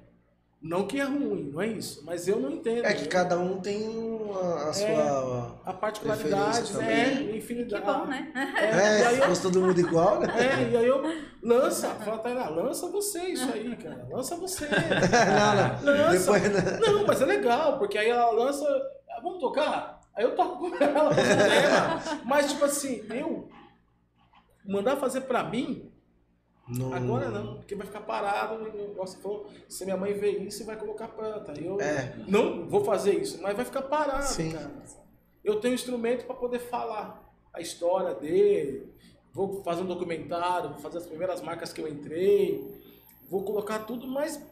Não 0.61 0.89
que 0.89 0.99
é 0.99 1.05
ruim, 1.05 1.51
não 1.53 1.63
é 1.63 1.69
isso. 1.69 2.03
Mas 2.05 2.27
eu 2.27 2.41
não 2.41 2.51
entendo. 2.51 2.85
É 2.85 2.93
que 2.93 3.07
cada 3.07 3.39
um 3.39 3.61
tem 3.61 3.87
uma- 3.89 4.69
a 4.69 4.73
sua. 4.73 5.61
A 5.65 5.73
particularidade, 5.73 6.73
né? 6.73 6.79
também. 6.81 7.37
Infinidade. 7.37 7.81
Que 7.85 7.93
bom, 7.93 8.07
né? 8.07 8.33
É, 8.35 9.01
e 9.01 9.05
É, 9.17 9.19
eu- 9.21 9.29
fosse 9.29 9.43
todo 9.43 9.61
mundo 9.61 9.79
igual, 9.79 10.19
né? 10.19 10.27
é, 10.37 10.71
e 10.73 10.77
aí 10.77 10.87
eu 10.87 11.01
lança, 11.45 11.91
fala, 11.91 12.19
Tainá, 12.19 12.49
lança 12.49 12.89
você 12.91 13.21
isso 13.27 13.49
aí, 13.53 13.77
cara. 13.77 14.05
Lança 14.11 14.35
você. 14.35 14.67
não, 14.69 15.55
não. 15.55 15.97
Lança. 16.09 16.19
Depois, 16.33 16.43
né? 16.53 16.79
Não, 16.85 17.07
mas 17.07 17.23
é 17.23 17.27
legal, 17.27 17.79
porque 17.79 17.97
aí 17.97 18.09
ela 18.11 18.31
lança. 18.33 18.65
ah, 19.11 19.21
Vamos 19.23 19.39
tocar? 19.39 20.01
Aí 20.17 20.25
eu 20.25 20.35
toco 20.35 20.69
com 20.71 20.77
ela, 20.85 21.15
tema. 21.15 22.21
Mas, 22.25 22.51
tipo 22.51 22.65
assim, 22.65 23.05
eu 23.15 23.49
mandar 24.67 24.97
fazer 24.97 25.21
pra 25.23 25.45
mim, 25.45 25.88
Não- 26.69 26.93
agora 26.93 27.31
não, 27.31 27.57
porque 27.57 27.75
vai 27.75 27.87
ficar 27.87 28.01
parado. 28.03 28.63
Você 28.97 29.17
falou, 29.19 29.47
se 29.69 29.85
minha 29.85 29.97
mãe 29.97 30.13
ver 30.13 30.43
isso, 30.43 30.65
vai 30.65 30.77
colocar 30.77 31.09
planta. 31.09 31.53
Eu 31.59 31.81
É. 31.81 32.15
não 32.29 32.69
vou 32.69 32.85
fazer 32.85 33.15
isso, 33.15 33.41
mas 33.41 33.57
vai 33.57 33.65
ficar 33.65 33.83
parado, 33.83 34.25
Sim. 34.27 34.53
cara. 34.53 34.71
Eu 35.43 35.61
tenho 35.61 35.75
instrumento 35.75 36.27
para 36.27 36.35
poder 36.35 36.59
falar 36.59 37.27
a 37.55 37.61
história 37.61 38.15
dele. 38.15 38.93
Vou 39.33 39.63
fazer 39.63 39.83
um 39.83 39.87
documentário, 39.87 40.71
vou 40.71 40.79
fazer 40.79 40.99
as 40.99 41.07
primeiras 41.07 41.41
marcas 41.41 41.73
que 41.73 41.81
eu 41.81 41.89
entrei. 41.89 42.71
Vou 43.31 43.43
colocar 43.45 43.81
tudo, 43.81 44.07
mas. 44.07 44.43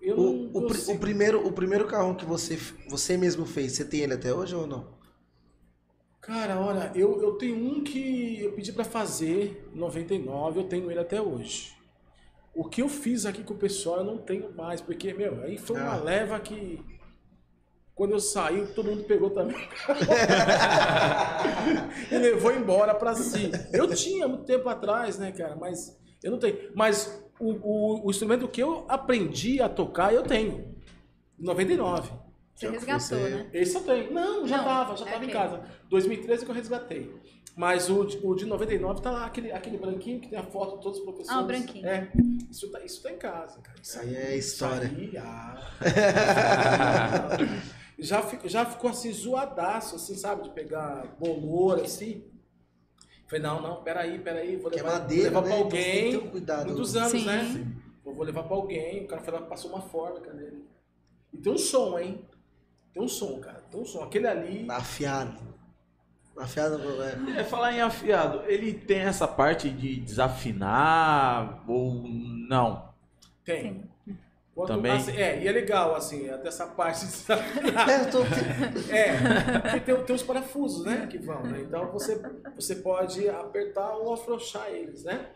Eu 0.00 0.16
não 0.16 0.24
O, 0.24 0.44
o, 0.46 0.50
pri- 0.66 0.74
consigo. 0.78 0.92
o 0.96 0.98
primeiro, 1.00 1.46
o 1.46 1.52
primeiro 1.52 1.86
carrão 1.86 2.14
que 2.14 2.24
você, 2.24 2.56
você 2.88 3.16
mesmo 3.16 3.46
fez, 3.46 3.72
você 3.72 3.84
tem 3.84 4.00
ele 4.00 4.14
até 4.14 4.34
hoje 4.34 4.54
ou 4.54 4.66
não? 4.66 5.00
Cara, 6.22 6.60
olha, 6.60 6.92
eu, 6.94 7.20
eu 7.20 7.32
tenho 7.32 7.56
um 7.56 7.82
que 7.82 8.40
eu 8.40 8.52
pedi 8.52 8.72
para 8.72 8.84
fazer 8.84 9.68
em 9.74 9.76
99, 9.76 10.60
eu 10.60 10.64
tenho 10.64 10.88
ele 10.88 11.00
até 11.00 11.20
hoje. 11.20 11.76
O 12.54 12.64
que 12.64 12.80
eu 12.80 12.88
fiz 12.88 13.26
aqui 13.26 13.42
com 13.42 13.54
o 13.54 13.58
pessoal 13.58 13.98
eu 13.98 14.04
não 14.04 14.18
tenho 14.18 14.54
mais, 14.54 14.80
porque, 14.80 15.12
meu, 15.12 15.42
aí 15.42 15.58
foi 15.58 15.76
uma 15.80 15.94
Ah. 15.94 16.02
leva 16.02 16.38
que. 16.38 16.80
Quando 17.92 18.12
eu 18.12 18.20
saí, 18.20 18.66
todo 18.68 18.88
mundo 18.90 19.02
pegou 19.04 19.30
também. 19.30 19.56
e 22.10 22.16
levou 22.18 22.52
embora 22.52 22.94
pra 22.94 23.14
si. 23.14 23.50
Eu 23.72 23.88
tinha 23.92 24.28
muito 24.28 24.44
tempo 24.44 24.68
atrás, 24.68 25.18
né, 25.18 25.32
cara? 25.32 25.56
Mas 25.56 25.98
eu 26.22 26.30
não 26.30 26.38
tenho. 26.38 26.70
Mas 26.74 27.20
o, 27.40 27.50
o, 27.52 28.06
o 28.06 28.10
instrumento 28.10 28.46
que 28.46 28.62
eu 28.62 28.84
aprendi 28.88 29.60
a 29.60 29.68
tocar, 29.68 30.14
eu 30.14 30.22
tenho. 30.22 30.72
Em 31.38 31.44
99. 31.44 32.12
Você 32.54 32.66
Já 32.66 32.72
resgatou, 32.72 33.18
você- 33.18 33.28
né? 33.30 33.50
Esse 33.52 33.76
eu 33.76 33.82
tenho. 33.82 34.12
Não, 34.12 34.46
já 34.46 34.58
Não, 34.58 34.64
tava, 34.64 34.96
já 34.96 35.06
é 35.06 35.12
tava 35.12 35.24
em 35.24 35.28
aquele. 35.28 35.32
casa. 35.32 35.62
2013 35.88 36.44
que 36.44 36.50
eu 36.50 36.54
resgatei. 36.54 37.12
Mas 37.56 37.90
o 37.90 38.04
de, 38.04 38.18
o 38.24 38.34
de 38.34 38.46
99 38.46 39.02
tá 39.02 39.10
lá, 39.10 39.26
aquele, 39.26 39.52
aquele 39.52 39.76
branquinho 39.76 40.20
que 40.20 40.28
tem 40.28 40.38
a 40.38 40.42
foto 40.42 40.76
de 40.76 40.82
todos 40.82 40.98
os 40.98 41.04
professores. 41.04 41.38
Ah, 41.38 41.42
o 41.42 41.46
branquinho. 41.46 41.86
É. 41.86 42.10
Isso 42.50 42.70
tá, 42.70 42.80
isso 42.82 43.02
tá 43.02 43.10
em 43.10 43.18
casa, 43.18 43.60
cara. 43.60 43.78
Isso 43.82 43.98
aí 44.00 44.14
é 44.16 44.36
história. 44.36 44.86
Isso 44.86 45.00
aí, 45.00 45.16
ah. 45.18 45.72
já, 47.98 48.22
fi- 48.22 48.48
já 48.48 48.64
ficou 48.64 48.90
assim, 48.90 49.12
zoadaço, 49.12 49.96
assim, 49.96 50.14
sabe? 50.14 50.44
De 50.44 50.50
pegar 50.50 51.14
bolor, 51.18 51.80
assim. 51.80 52.24
Falei, 53.26 53.42
não, 53.42 53.60
não, 53.62 53.82
peraí, 53.82 54.18
peraí, 54.18 54.56
vou 54.56 54.70
Que 54.70 54.78
é 54.78 54.82
levar, 54.82 55.00
madeira, 55.00 55.30
vou 55.30 55.42
levar 55.42 55.56
né? 55.56 55.56
pra 55.56 55.60
Então 55.60 55.70
tem 55.70 55.96
alguém. 56.02 56.10
ter 56.20 56.26
um 56.26 56.30
cuidado. 56.30 56.66
Muitos 56.66 56.96
anos, 56.96 57.10
Sim. 57.12 57.24
né? 57.26 57.66
Eu 58.04 58.14
vou 58.14 58.24
levar 58.24 58.42
pra 58.44 58.56
alguém, 58.56 59.04
o 59.04 59.08
cara 59.08 59.22
foi 59.22 59.32
lá, 59.32 59.42
passou 59.42 59.70
uma 59.70 59.80
fórmica 59.82 60.32
nele. 60.32 60.64
E 61.32 61.38
tem 61.38 61.52
um 61.52 61.58
som, 61.58 61.98
hein? 61.98 62.26
Tem 62.92 63.02
um 63.02 63.08
som, 63.08 63.40
cara. 63.40 63.62
Tem 63.70 63.80
um 63.80 63.84
som. 63.84 64.02
Aquele 64.02 64.26
ali. 64.26 64.66
Afiado. 64.70 65.40
Afiado 66.36 66.78
é. 67.02 67.40
É, 67.40 67.44
falar 67.44 67.72
em 67.72 67.80
afiado, 67.80 68.42
ele 68.46 68.72
tem 68.72 69.00
essa 69.00 69.28
parte 69.28 69.68
de 69.68 69.96
desafinar 70.00 71.62
ou 71.68 72.02
não? 72.48 72.88
Tem. 73.44 73.90
Quando- 74.54 74.68
Também? 74.68 74.92
assim, 74.92 75.12
é, 75.16 75.42
e 75.42 75.48
é 75.48 75.52
legal, 75.52 75.94
assim, 75.94 76.28
até 76.28 76.48
essa 76.48 76.66
parte 76.66 77.06
de 77.06 77.32
É, 77.32 78.04
tô. 78.04 78.18
É, 78.92 79.60
porque 79.60 79.80
tem, 79.80 80.04
tem 80.04 80.16
os 80.16 80.22
parafusos, 80.22 80.84
né, 80.84 81.06
que 81.06 81.16
vão, 81.18 81.42
né? 81.42 81.60
Então 81.62 81.90
você, 81.90 82.20
você 82.54 82.76
pode 82.76 83.28
apertar 83.30 83.94
ou 83.96 84.12
afrouxar 84.12 84.68
eles, 84.68 85.04
né? 85.04 85.30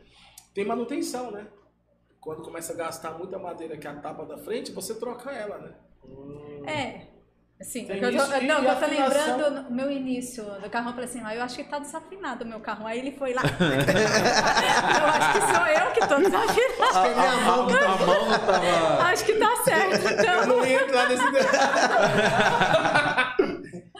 Tem 0.54 0.66
manutenção, 0.66 1.30
né? 1.30 1.46
Quando 2.20 2.42
começa 2.42 2.72
a 2.72 2.76
gastar 2.76 3.12
muita 3.18 3.38
madeira 3.38 3.76
que 3.78 3.86
é 3.86 3.90
a 3.90 3.96
tapa 3.96 4.24
da 4.26 4.36
frente, 4.36 4.72
você 4.72 4.94
troca 4.94 5.30
ela, 5.30 5.58
né? 5.58 5.74
É. 6.66 7.06
Tem 7.58 7.88
eu 7.88 7.98
tô, 8.00 8.34
e 8.36 8.46
não, 8.46 8.58
a 8.58 8.64
eu 8.64 8.64
tô 8.76 8.84
afinação. 8.84 9.38
lembrando 9.38 9.68
o 9.68 9.72
meu 9.72 9.90
início 9.90 10.44
do 10.44 10.68
carro, 10.68 10.90
eu 10.90 10.92
falei 10.92 11.08
assim, 11.08 11.22
ah, 11.24 11.34
eu 11.34 11.42
acho 11.42 11.56
que 11.56 11.64
tá 11.64 11.78
desafinado 11.78 12.44
o 12.44 12.46
meu 12.46 12.60
carro. 12.60 12.86
Aí 12.86 12.98
ele 12.98 13.12
foi 13.12 13.32
lá. 13.32 13.40
eu 15.00 15.06
acho 15.06 15.32
que 15.32 15.40
sou 15.54 15.66
eu 15.66 15.90
que 15.92 16.00
tô 16.06 16.16
desafinado. 16.18 17.18
A, 17.18 17.32
a 17.32 17.36
mão 17.40 17.66
que 17.66 17.72
tá. 17.80 17.86
A 17.86 17.96
mão 17.96 18.28
não 18.28 18.38
tava. 18.40 19.02
Acho 19.04 19.24
que 19.24 19.32
tá 19.36 19.56
certo, 19.64 20.04
Eu 20.06 20.20
então. 20.20 20.46
não 20.46 20.66
ia 20.66 20.82
entrar 20.82 21.08
nesse 21.08 21.24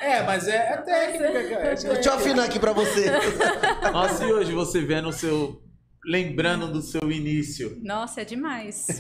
É, 0.01 0.23
mas 0.23 0.47
é, 0.49 0.57
é 0.57 0.77
técnica, 0.77 1.49
cara. 1.49 1.69
É 1.69 1.75
Deixa 1.75 2.09
eu 2.11 2.15
afinar 2.15 2.45
aqui 2.45 2.59
pra 2.61 2.73
você. 2.75 3.11
Nossa, 3.91 4.23
e 4.23 4.33
hoje 4.35 4.53
você 4.53 4.83
vendo 4.83 5.09
o 5.09 5.13
seu. 5.13 5.63
Lembrando 6.07 6.69
do 6.73 6.81
seu 6.83 7.11
início. 7.11 7.79
Nossa, 7.83 8.21
é 8.21 8.25
demais. 8.25 8.87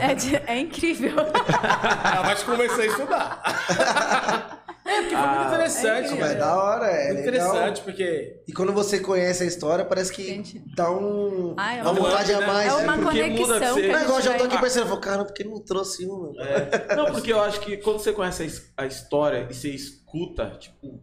É, 0.00 0.14
de- 0.14 0.36
é 0.36 0.58
incrível. 0.58 1.14
Ela 1.18 2.22
vai 2.22 2.34
te 2.34 2.44
convencer 2.44 2.80
a 2.80 2.86
estudar. 2.86 4.58
É, 4.84 5.00
porque 5.02 5.14
foi 5.14 5.26
muito 5.26 5.38
Ah, 5.38 5.46
interessante, 5.46 6.06
é 6.08 6.10
Mas 6.10 6.18
cara. 6.18 6.32
é 6.32 6.34
da 6.34 6.56
hora, 6.56 6.86
é. 6.88 7.12
Muito 7.14 7.30
legal. 7.30 7.48
interessante, 7.54 7.82
porque 7.82 8.42
E 8.48 8.52
quando 8.52 8.72
você 8.72 8.98
conhece 8.98 9.44
a 9.44 9.46
história, 9.46 9.84
parece 9.84 10.12
que 10.12 10.24
Gente. 10.24 10.60
dá 10.74 10.90
um, 10.90 11.54
Ah, 11.56 11.74
é 11.76 11.82
uma 11.82 11.92
uma- 11.92 12.00
vontade 12.00 12.34
a 12.34 12.40
né? 12.40 12.46
mais. 12.46 12.72
É 12.72 12.76
né? 12.78 12.82
uma 12.82 12.98
porque 12.98 13.22
muda 13.22 13.44
conexão 13.54 13.74
que 13.76 13.80
você- 13.82 13.90
a 13.92 13.98
gente 14.08 14.22
já 14.24 14.34
tô 14.36 14.44
aqui 14.44 14.54
vai... 14.54 14.62
pensando, 14.64 14.96
cara, 15.00 15.24
por 15.24 15.32
que 15.34 15.44
não 15.44 15.60
trouxe 15.60 16.04
um? 16.04 16.34
É, 16.40 16.96
não, 16.96 17.06
porque 17.06 17.32
eu 17.32 17.40
acho 17.40 17.60
que 17.60 17.76
quando 17.76 18.00
você 18.00 18.12
conhece 18.12 18.42
a 18.76 18.82
a 18.82 18.86
história 18.86 19.46
e 19.48 19.54
você 19.54 19.70
escuta, 19.70 20.50
tipo, 20.58 21.00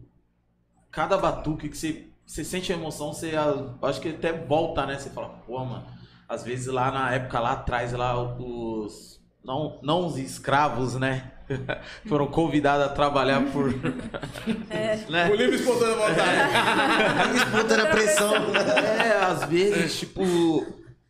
cada 0.92 1.16
batuque 1.16 1.70
que 1.70 1.76
você, 1.76 2.09
você 2.30 2.44
sente 2.44 2.72
a 2.72 2.76
emoção, 2.76 3.12
você 3.12 3.34
ah, 3.34 3.74
acho 3.82 4.00
que 4.00 4.10
até 4.10 4.32
volta, 4.32 4.86
né? 4.86 4.96
Você 4.96 5.10
fala, 5.10 5.30
pô, 5.44 5.64
mano, 5.64 5.84
às 6.28 6.44
vezes 6.44 6.68
lá 6.68 6.92
na 6.92 7.12
época 7.12 7.40
lá 7.40 7.52
atrás, 7.52 7.92
lá 7.92 8.16
os. 8.38 9.20
Não, 9.44 9.80
não 9.82 10.06
os 10.06 10.16
escravos, 10.16 10.94
né? 10.94 11.32
Foram 12.06 12.28
convidados 12.28 12.86
a 12.86 12.88
trabalhar 12.90 13.42
por. 13.50 13.74
né? 15.10 15.28
o 15.28 15.34
livre 15.34 15.56
espontânea 15.56 15.96
vontade. 15.96 17.32
Disputando 17.32 17.80
a 17.80 17.86
pressão. 17.86 18.34
É, 18.54 19.24
às 19.24 19.44
vezes, 19.46 19.98
tipo, 19.98 20.22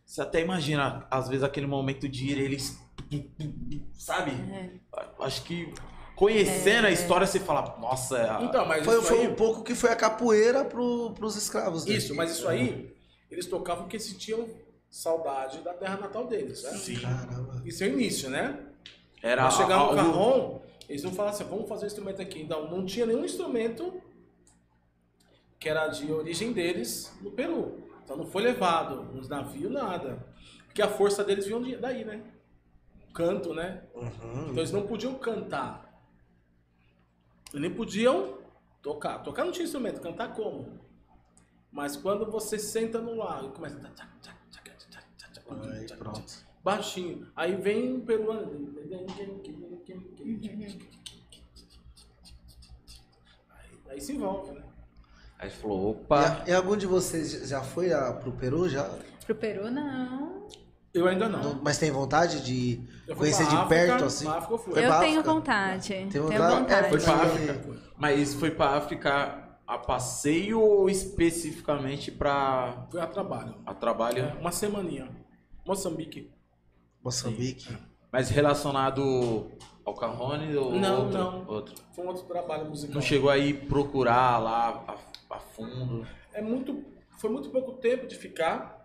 você 0.03 0.21
até 0.23 0.41
imagina, 0.41 1.05
às 1.11 1.29
vezes 1.29 1.43
aquele 1.43 1.67
momento 1.67 2.09
de 2.09 2.31
ir, 2.31 2.39
eles. 2.39 2.81
Sabe? 3.93 4.31
Acho 5.19 5.43
que 5.43 5.71
conhecendo 6.21 6.85
a 6.85 6.91
história, 6.91 7.25
você 7.25 7.39
fala, 7.39 7.75
nossa, 7.79 8.15
é 8.15 8.43
Então, 8.43 8.63
mas 8.67 8.85
Foi, 8.85 8.93
isso 8.99 9.07
foi 9.07 9.19
aí... 9.21 9.27
um 9.27 9.33
pouco 9.33 9.63
que 9.63 9.73
foi 9.73 9.89
a 9.89 9.95
capoeira 9.95 10.63
pro, 10.63 11.13
pros 11.15 11.35
escravos. 11.35 11.83
né? 11.83 11.95
Isso, 11.95 12.13
mas 12.13 12.29
isso 12.29 12.47
aí, 12.47 12.95
eles 13.31 13.47
tocavam 13.47 13.85
porque 13.85 13.99
sentiam 13.99 14.47
saudade 14.87 15.61
da 15.61 15.73
terra 15.73 15.97
natal 15.97 16.27
deles, 16.27 16.61
né? 16.61 16.69
Sim. 16.73 16.99
Caramba. 16.99 17.63
Isso 17.65 17.83
é 17.83 17.87
o 17.87 17.93
início, 17.93 18.29
né? 18.29 18.59
Era 19.23 19.45
Mas 19.45 19.55
chegar 19.55 19.79
no 19.79 19.95
carrom, 19.95 20.61
eles 20.87 21.01
não 21.01 21.11
falavam 21.11 21.39
assim, 21.39 21.49
vamos 21.49 21.67
fazer 21.67 21.85
um 21.85 21.87
instrumento 21.87 22.21
aqui. 22.21 22.43
Não, 22.43 22.69
não 22.69 22.85
tinha 22.85 23.07
nenhum 23.07 23.25
instrumento 23.25 23.91
que 25.59 25.67
era 25.67 25.87
de 25.87 26.11
origem 26.11 26.53
deles 26.53 27.11
no 27.19 27.31
Peru. 27.31 27.81
Então 28.03 28.15
não 28.15 28.27
foi 28.27 28.43
levado 28.43 29.05
nos 29.11 29.27
navios, 29.27 29.71
nada. 29.71 30.23
Porque 30.65 30.83
a 30.83 30.87
força 30.87 31.23
deles 31.23 31.47
vinha 31.47 31.59
de- 31.61 31.77
daí, 31.77 32.05
né? 32.05 32.21
Canto, 33.11 33.55
né? 33.55 33.81
Uhum. 33.95 34.49
Então 34.49 34.57
eles 34.57 34.71
não 34.71 34.85
podiam 34.85 35.15
cantar. 35.15 35.90
Eles 37.53 37.61
nem 37.61 37.73
podiam 37.73 38.37
tocar. 38.81 39.19
Tocar 39.19 39.43
não 39.45 39.51
tinha 39.51 39.65
instrumento, 39.65 40.01
cantar 40.01 40.33
como? 40.33 40.79
Mas 41.71 41.95
quando 41.95 42.29
você 42.29 42.57
senta 42.57 42.99
no 42.99 43.15
lago 43.15 43.47
e 43.47 43.51
começa. 43.51 43.79
Aí, 45.73 45.87
pronto. 45.97 46.45
Baixinho. 46.63 47.27
Aí 47.35 47.55
vem 47.55 47.93
um 47.93 48.01
peruano. 48.01 48.73
Aí, 53.49 53.79
aí 53.89 54.01
se 54.01 54.13
envolve, 54.13 54.51
né? 54.51 54.63
Aí 55.39 55.49
falou, 55.49 55.91
opa. 55.91 56.43
E, 56.45 56.51
e 56.51 56.53
algum 56.53 56.77
de 56.77 56.85
vocês 56.85 57.49
já 57.49 57.63
foi 57.63 57.91
a, 57.91 58.13
pro 58.13 58.31
Peru 58.31 58.69
já? 58.69 58.87
Pro 59.25 59.35
Peru, 59.35 59.71
não. 59.71 60.40
Eu 60.93 61.07
ainda 61.07 61.29
não. 61.29 61.61
Mas 61.63 61.77
tem 61.77 61.89
vontade 61.91 62.43
de 62.43 62.81
conhecer 63.15 63.47
de 63.47 63.55
África, 63.55 63.67
perto 63.69 64.03
assim? 64.05 64.25
pra 64.25 64.33
África 64.35 64.53
eu 64.53 64.57
fui. 64.57 64.73
Foi 64.73 64.83
eu 64.83 64.87
pra 64.87 64.99
tenho 64.99 65.19
África? 65.19 65.33
vontade. 65.33 65.87
Tem 65.87 66.09
Tenho 66.09 66.23
vontade? 66.25 66.55
vontade. 66.59 66.85
É, 66.85 66.89
foi 66.89 66.99
pra 66.99 67.13
África. 67.13 67.81
Mas 67.97 68.33
foi 68.33 68.51
pra 68.51 68.65
África 68.77 69.47
a 69.65 69.77
passeio 69.77 70.59
ou 70.59 70.89
especificamente 70.89 72.11
pra 72.11 72.87
Fui 72.91 72.99
a 72.99 73.07
trabalho. 73.07 73.55
a 73.65 73.73
trabalho? 73.73 74.19
É, 74.19 74.33
uma 74.39 74.51
semaninha. 74.51 75.09
Moçambique. 75.65 76.29
Moçambique. 77.03 77.69
Mas 78.11 78.29
relacionado 78.29 79.49
ao 79.85 79.93
Carrone 79.95 80.55
ou 80.57 80.73
Não, 80.73 81.05
outro? 81.05 81.17
não. 81.17 81.47
outro? 81.47 81.75
Foi 81.95 82.03
um 82.03 82.07
outro 82.09 82.23
trabalho 82.25 82.65
musical. 82.69 82.95
Não 82.95 83.01
chegou 83.01 83.29
aí 83.29 83.53
procurar 83.53 84.37
lá 84.39 84.83
a, 85.29 85.35
a 85.35 85.39
fundo. 85.39 86.05
É 86.33 86.41
muito, 86.41 86.83
foi 87.17 87.29
muito 87.29 87.49
pouco 87.49 87.73
tempo 87.73 88.05
de 88.07 88.15
ficar. 88.17 88.80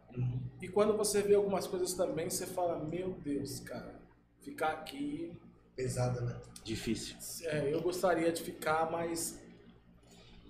E 0.63 0.69
quando 0.69 0.97
você 0.97 1.23
vê 1.23 1.35
algumas 1.35 1.67
coisas 1.67 1.95
também, 1.95 2.29
você 2.31 2.47
fala, 2.47 2.79
meu 2.79 3.13
Deus, 3.15 3.61
cara, 3.61 4.01
ficar 4.41 4.69
aqui. 4.73 5.33
Pesada, 5.75 6.21
né? 6.23 6.41
Difícil. 6.65 7.17
é, 7.49 7.73
eu 7.73 7.81
gostaria 7.83 8.33
de 8.33 8.43
ficar, 8.43 8.91
mas 8.91 9.39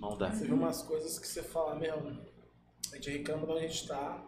Não 0.00 0.16
dá. 0.16 0.30
você 0.32 0.46
vê 0.46 0.52
umas 0.52 0.82
coisas 0.82 1.18
que 1.18 1.26
você 1.26 1.42
fala, 1.42 1.74
meu, 1.74 1.94
a 2.92 2.96
gente 2.96 3.10
reclama 3.10 3.46
de 3.46 3.52
onde 3.52 3.64
a 3.64 3.68
gente 3.68 3.88
tá, 3.88 4.24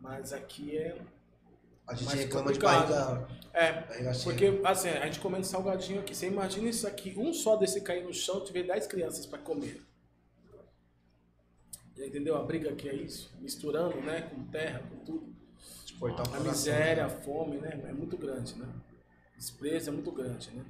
mas 0.00 0.32
aqui 0.32 0.76
é. 0.76 1.00
A 1.86 1.94
gente 1.94 2.06
Mais 2.06 2.18
reclama 2.18 2.52
de 2.52 2.58
complicado. 2.58 2.88
barriga, 2.90 3.28
É, 3.54 3.72
barriga 3.86 4.12
porque 4.24 4.60
assim, 4.64 4.88
a 4.88 5.06
gente 5.06 5.20
comendo 5.20 5.46
salgadinho 5.46 6.00
aqui, 6.00 6.14
você 6.14 6.26
imagina 6.26 6.68
isso 6.68 6.86
aqui, 6.86 7.14
um 7.16 7.32
só 7.32 7.54
desse 7.56 7.80
cair 7.80 8.02
no 8.04 8.12
chão, 8.12 8.44
tiver 8.44 8.64
10 8.64 8.86
crianças 8.88 9.24
para 9.24 9.38
comer. 9.38 9.80
Entendeu? 11.98 12.36
A 12.36 12.42
briga 12.42 12.74
que 12.74 12.88
é 12.88 12.94
isso, 12.94 13.32
misturando, 13.40 13.96
né, 14.02 14.22
com 14.22 14.44
terra, 14.44 14.82
com 14.90 15.04
tudo. 15.04 15.36
A 15.96 15.98
coração. 15.98 16.44
miséria, 16.44 17.06
a 17.06 17.08
fome, 17.08 17.56
né? 17.56 17.80
É 17.88 17.92
muito 17.92 18.18
grande, 18.18 18.54
né? 18.56 18.68
Desprezo 19.34 19.88
é 19.88 19.92
muito 19.92 20.12
grande, 20.12 20.50
né? 20.50 20.62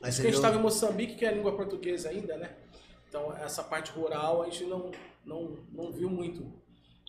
Mas 0.00 0.14
Porque 0.14 0.28
a 0.28 0.30
gente 0.30 0.36
estava 0.36 0.56
em 0.56 0.62
Moçambique, 0.62 1.16
que 1.16 1.24
é 1.24 1.28
a 1.28 1.32
língua 1.32 1.56
portuguesa 1.56 2.10
ainda, 2.10 2.36
né? 2.36 2.54
Então, 3.08 3.32
essa 3.32 3.64
parte 3.64 3.90
rural 3.90 4.42
a 4.42 4.44
gente 4.44 4.64
não, 4.64 4.92
não, 5.24 5.56
não 5.72 5.90
viu 5.90 6.08
muito. 6.08 6.46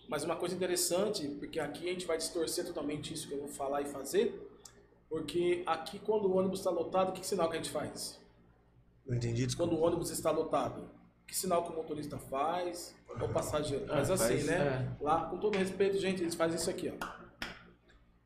Mas 0.08 0.24
uma 0.24 0.36
coisa 0.36 0.56
interessante, 0.56 1.28
porque 1.28 1.60
aqui 1.60 1.88
a 1.88 1.92
gente 1.92 2.08
vai 2.08 2.18
distorcer 2.18 2.66
totalmente 2.66 3.14
isso 3.14 3.28
que 3.28 3.34
eu 3.36 3.40
vou 3.40 3.48
falar 3.48 3.84
e 3.84 3.86
fazer, 3.86 4.50
porque 5.08 5.62
aqui 5.68 6.00
quando 6.00 6.26
o 6.26 6.36
ônibus 6.36 6.60
está 6.60 6.72
lotado, 6.72 7.14
que 7.14 7.26
sinal 7.26 7.48
que 7.50 7.58
a 7.58 7.62
gente 7.62 7.72
faz? 7.72 8.20
Não 9.06 9.16
entendi, 9.16 9.46
desculpa. 9.46 9.72
Quando 9.72 9.80
o 9.80 9.86
ônibus 9.86 10.10
está 10.10 10.32
lotado, 10.32 10.90
que 11.28 11.38
sinal 11.38 11.64
que 11.64 11.72
o 11.72 11.76
motorista 11.76 12.18
faz? 12.18 12.96
Ou 13.22 13.30
passageiro? 13.30 13.86
Ah, 13.90 13.96
Faz 13.96 14.12
assim, 14.12 14.28
faz, 14.36 14.46
né? 14.48 14.96
Lá, 15.02 15.26
com 15.26 15.38
todo 15.38 15.58
respeito, 15.58 15.98
gente, 15.98 16.22
eles 16.22 16.36
fazem 16.36 16.58
isso 16.58 16.70
aqui, 16.70 16.92
ó. 17.02 17.06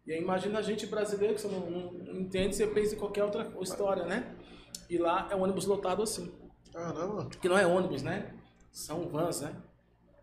E 0.06 0.12
aí 0.12 0.20
imagina 0.22 0.60
a 0.60 0.62
gente 0.62 0.86
brasileiro 0.86 1.34
que 1.36 1.42
você 1.42 1.48
não, 1.48 1.62
não- 1.70 1.92
não 1.94 2.20
entende, 2.22 2.56
você 2.56 2.68
pensa 2.68 2.94
em 2.96 2.98
qualquer 2.98 3.24
outra 3.24 3.50
história, 3.62 4.06
né? 4.06 4.36
E 4.90 4.98
lá 4.98 5.28
é 5.32 5.36
um 5.36 5.42
ônibus 5.44 5.66
lotado 5.66 6.04
assim. 6.04 6.32
Caramba. 6.74 7.28
Que 7.42 7.48
não 7.48 7.58
é 7.58 7.66
ônibus, 7.66 8.02
né? 8.04 8.34
São 8.72 9.08
vans, 9.08 9.42
né? 9.42 9.56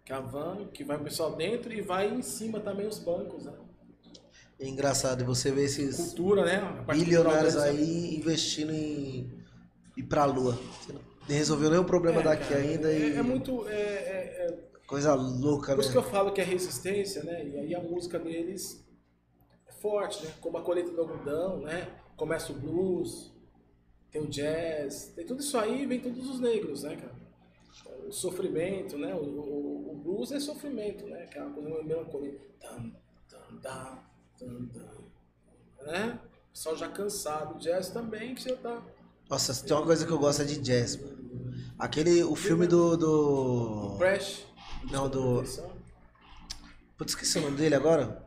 Que 0.04 0.12
é 0.12 0.16
a 0.16 0.20
van 0.20 0.66
que 0.72 0.84
vai 0.84 0.96
o 0.98 1.04
pessoal 1.04 1.34
dentro 1.34 1.72
e 1.72 1.80
vai 1.80 2.08
em 2.12 2.20
cima 2.20 2.60
também 2.60 2.86
os 2.86 2.98
bancos, 2.98 3.44
né? 3.46 3.52
É 4.58 4.66
engraçado 4.68 5.24
você 5.24 5.50
ver 5.50 5.64
esses 5.64 5.96
Cultura, 5.96 6.44
né? 6.44 6.84
Bilionários 6.88 7.56
aí 7.56 8.16
investindo 8.16 8.72
em 8.72 9.32
ir 9.96 10.02
pra 10.02 10.26
lua. 10.26 10.52
Você 10.82 10.92
não 10.92 11.00
resolveu 11.34 11.70
nenhum 11.70 11.84
problema 11.84 12.20
É, 12.20 12.24
daqui 12.24 12.48
cara, 12.48 12.60
ainda 12.60 12.92
é, 12.92 12.98
e 12.98 13.16
é 13.16 13.22
muito. 13.22 13.66
É, 13.68 13.72
é- 13.72 14.46
é- 14.46 14.70
coisa 14.86 15.14
louca, 15.14 15.68
por 15.68 15.78
né? 15.78 15.82
isso 15.82 15.92
que 15.92 15.98
eu 15.98 16.02
falo 16.02 16.32
que 16.32 16.40
é 16.40 16.44
resistência, 16.44 17.22
né? 17.22 17.46
E 17.46 17.56
aí 17.58 17.74
a 17.74 17.80
música 17.80 18.18
deles 18.18 18.84
é 19.68 19.72
forte, 19.72 20.24
né? 20.24 20.32
Como 20.40 20.58
a 20.58 20.62
colheita 20.62 20.90
do 20.90 21.00
algodão, 21.00 21.60
né? 21.60 21.88
Começa 22.16 22.52
o 22.52 22.56
blues, 22.56 23.32
tem 24.10 24.20
o 24.20 24.26
jazz, 24.26 25.12
tem 25.14 25.24
tudo 25.24 25.40
isso 25.40 25.56
aí, 25.56 25.86
vem 25.86 26.00
todos 26.00 26.28
os 26.28 26.40
negros, 26.40 26.82
né, 26.82 26.96
cara? 26.96 27.14
O 28.06 28.12
sofrimento, 28.12 28.98
né? 28.98 29.14
O, 29.14 29.18
o, 29.22 29.92
o 29.92 29.94
blues 30.02 30.32
é 30.32 30.40
sofrimento, 30.40 31.06
né? 31.06 31.26
Que 31.26 31.38
é 31.38 31.42
coisa 31.42 31.68
meio 31.68 31.84
melancolia. 31.84 32.36
Tam, 32.60 32.92
tam, 33.28 33.58
tam, 33.62 33.98
tam, 34.38 34.66
tam, 34.66 35.86
né? 35.86 36.18
O 36.48 36.52
pessoal 36.52 36.76
já 36.76 36.88
cansado. 36.88 37.54
O 37.54 37.58
jazz 37.58 37.90
também, 37.90 38.34
que 38.34 38.42
você 38.42 38.56
tá. 38.56 38.82
Nossa, 39.28 39.64
tem 39.64 39.76
uma 39.76 39.86
coisa 39.86 40.04
que 40.04 40.12
eu 40.12 40.18
gosto 40.18 40.42
é 40.42 40.44
de 40.44 40.58
jazz, 40.58 40.96
mano. 40.96 41.19
Aquele, 41.80 42.22
o 42.22 42.36
filme 42.36 42.66
do... 42.66 42.96
do... 42.96 43.96
Crash. 43.98 44.46
Não, 44.90 45.08
do... 45.08 45.42
Putz, 46.96 47.12
esqueci 47.12 47.38
o 47.38 47.42
nome 47.42 47.56
dele 47.56 47.74
agora. 47.74 48.22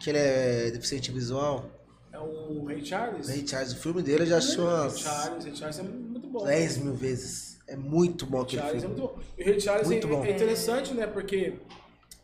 Que 0.00 0.10
ele 0.10 0.18
é 0.18 0.70
deficiente 0.72 1.12
visual. 1.12 1.70
É 2.12 2.18
o 2.18 2.64
Ray 2.66 2.84
Charles? 2.84 3.28
Ray 3.28 3.46
Charles, 3.46 3.72
o 3.72 3.76
filme 3.76 4.02
dele 4.02 4.24
eu 4.24 4.26
já 4.26 4.38
assisti 4.38 4.58
Ray 4.58 4.66
umas 4.66 4.98
Charles, 4.98 5.44
Ray 5.44 5.56
Charles 5.56 5.78
é 5.78 5.82
muito 5.82 6.28
bom. 6.28 6.44
10 6.44 6.76
mil 6.78 6.94
vezes. 6.94 7.58
É 7.68 7.76
muito 7.76 8.26
bom 8.26 8.38
Ray 8.38 8.46
aquele 8.46 8.62
Charles 8.62 8.82
é 8.82 8.86
filme. 8.86 9.00
muito 9.00 9.14
bom. 9.14 9.22
E 9.38 9.42
o 9.42 9.46
Ray 9.46 9.60
Charles 9.60 9.86
Muito 9.86 10.06
é, 10.06 10.10
bom. 10.10 10.24
é 10.24 10.30
interessante, 10.32 10.94
né? 10.94 11.06
Porque 11.06 11.54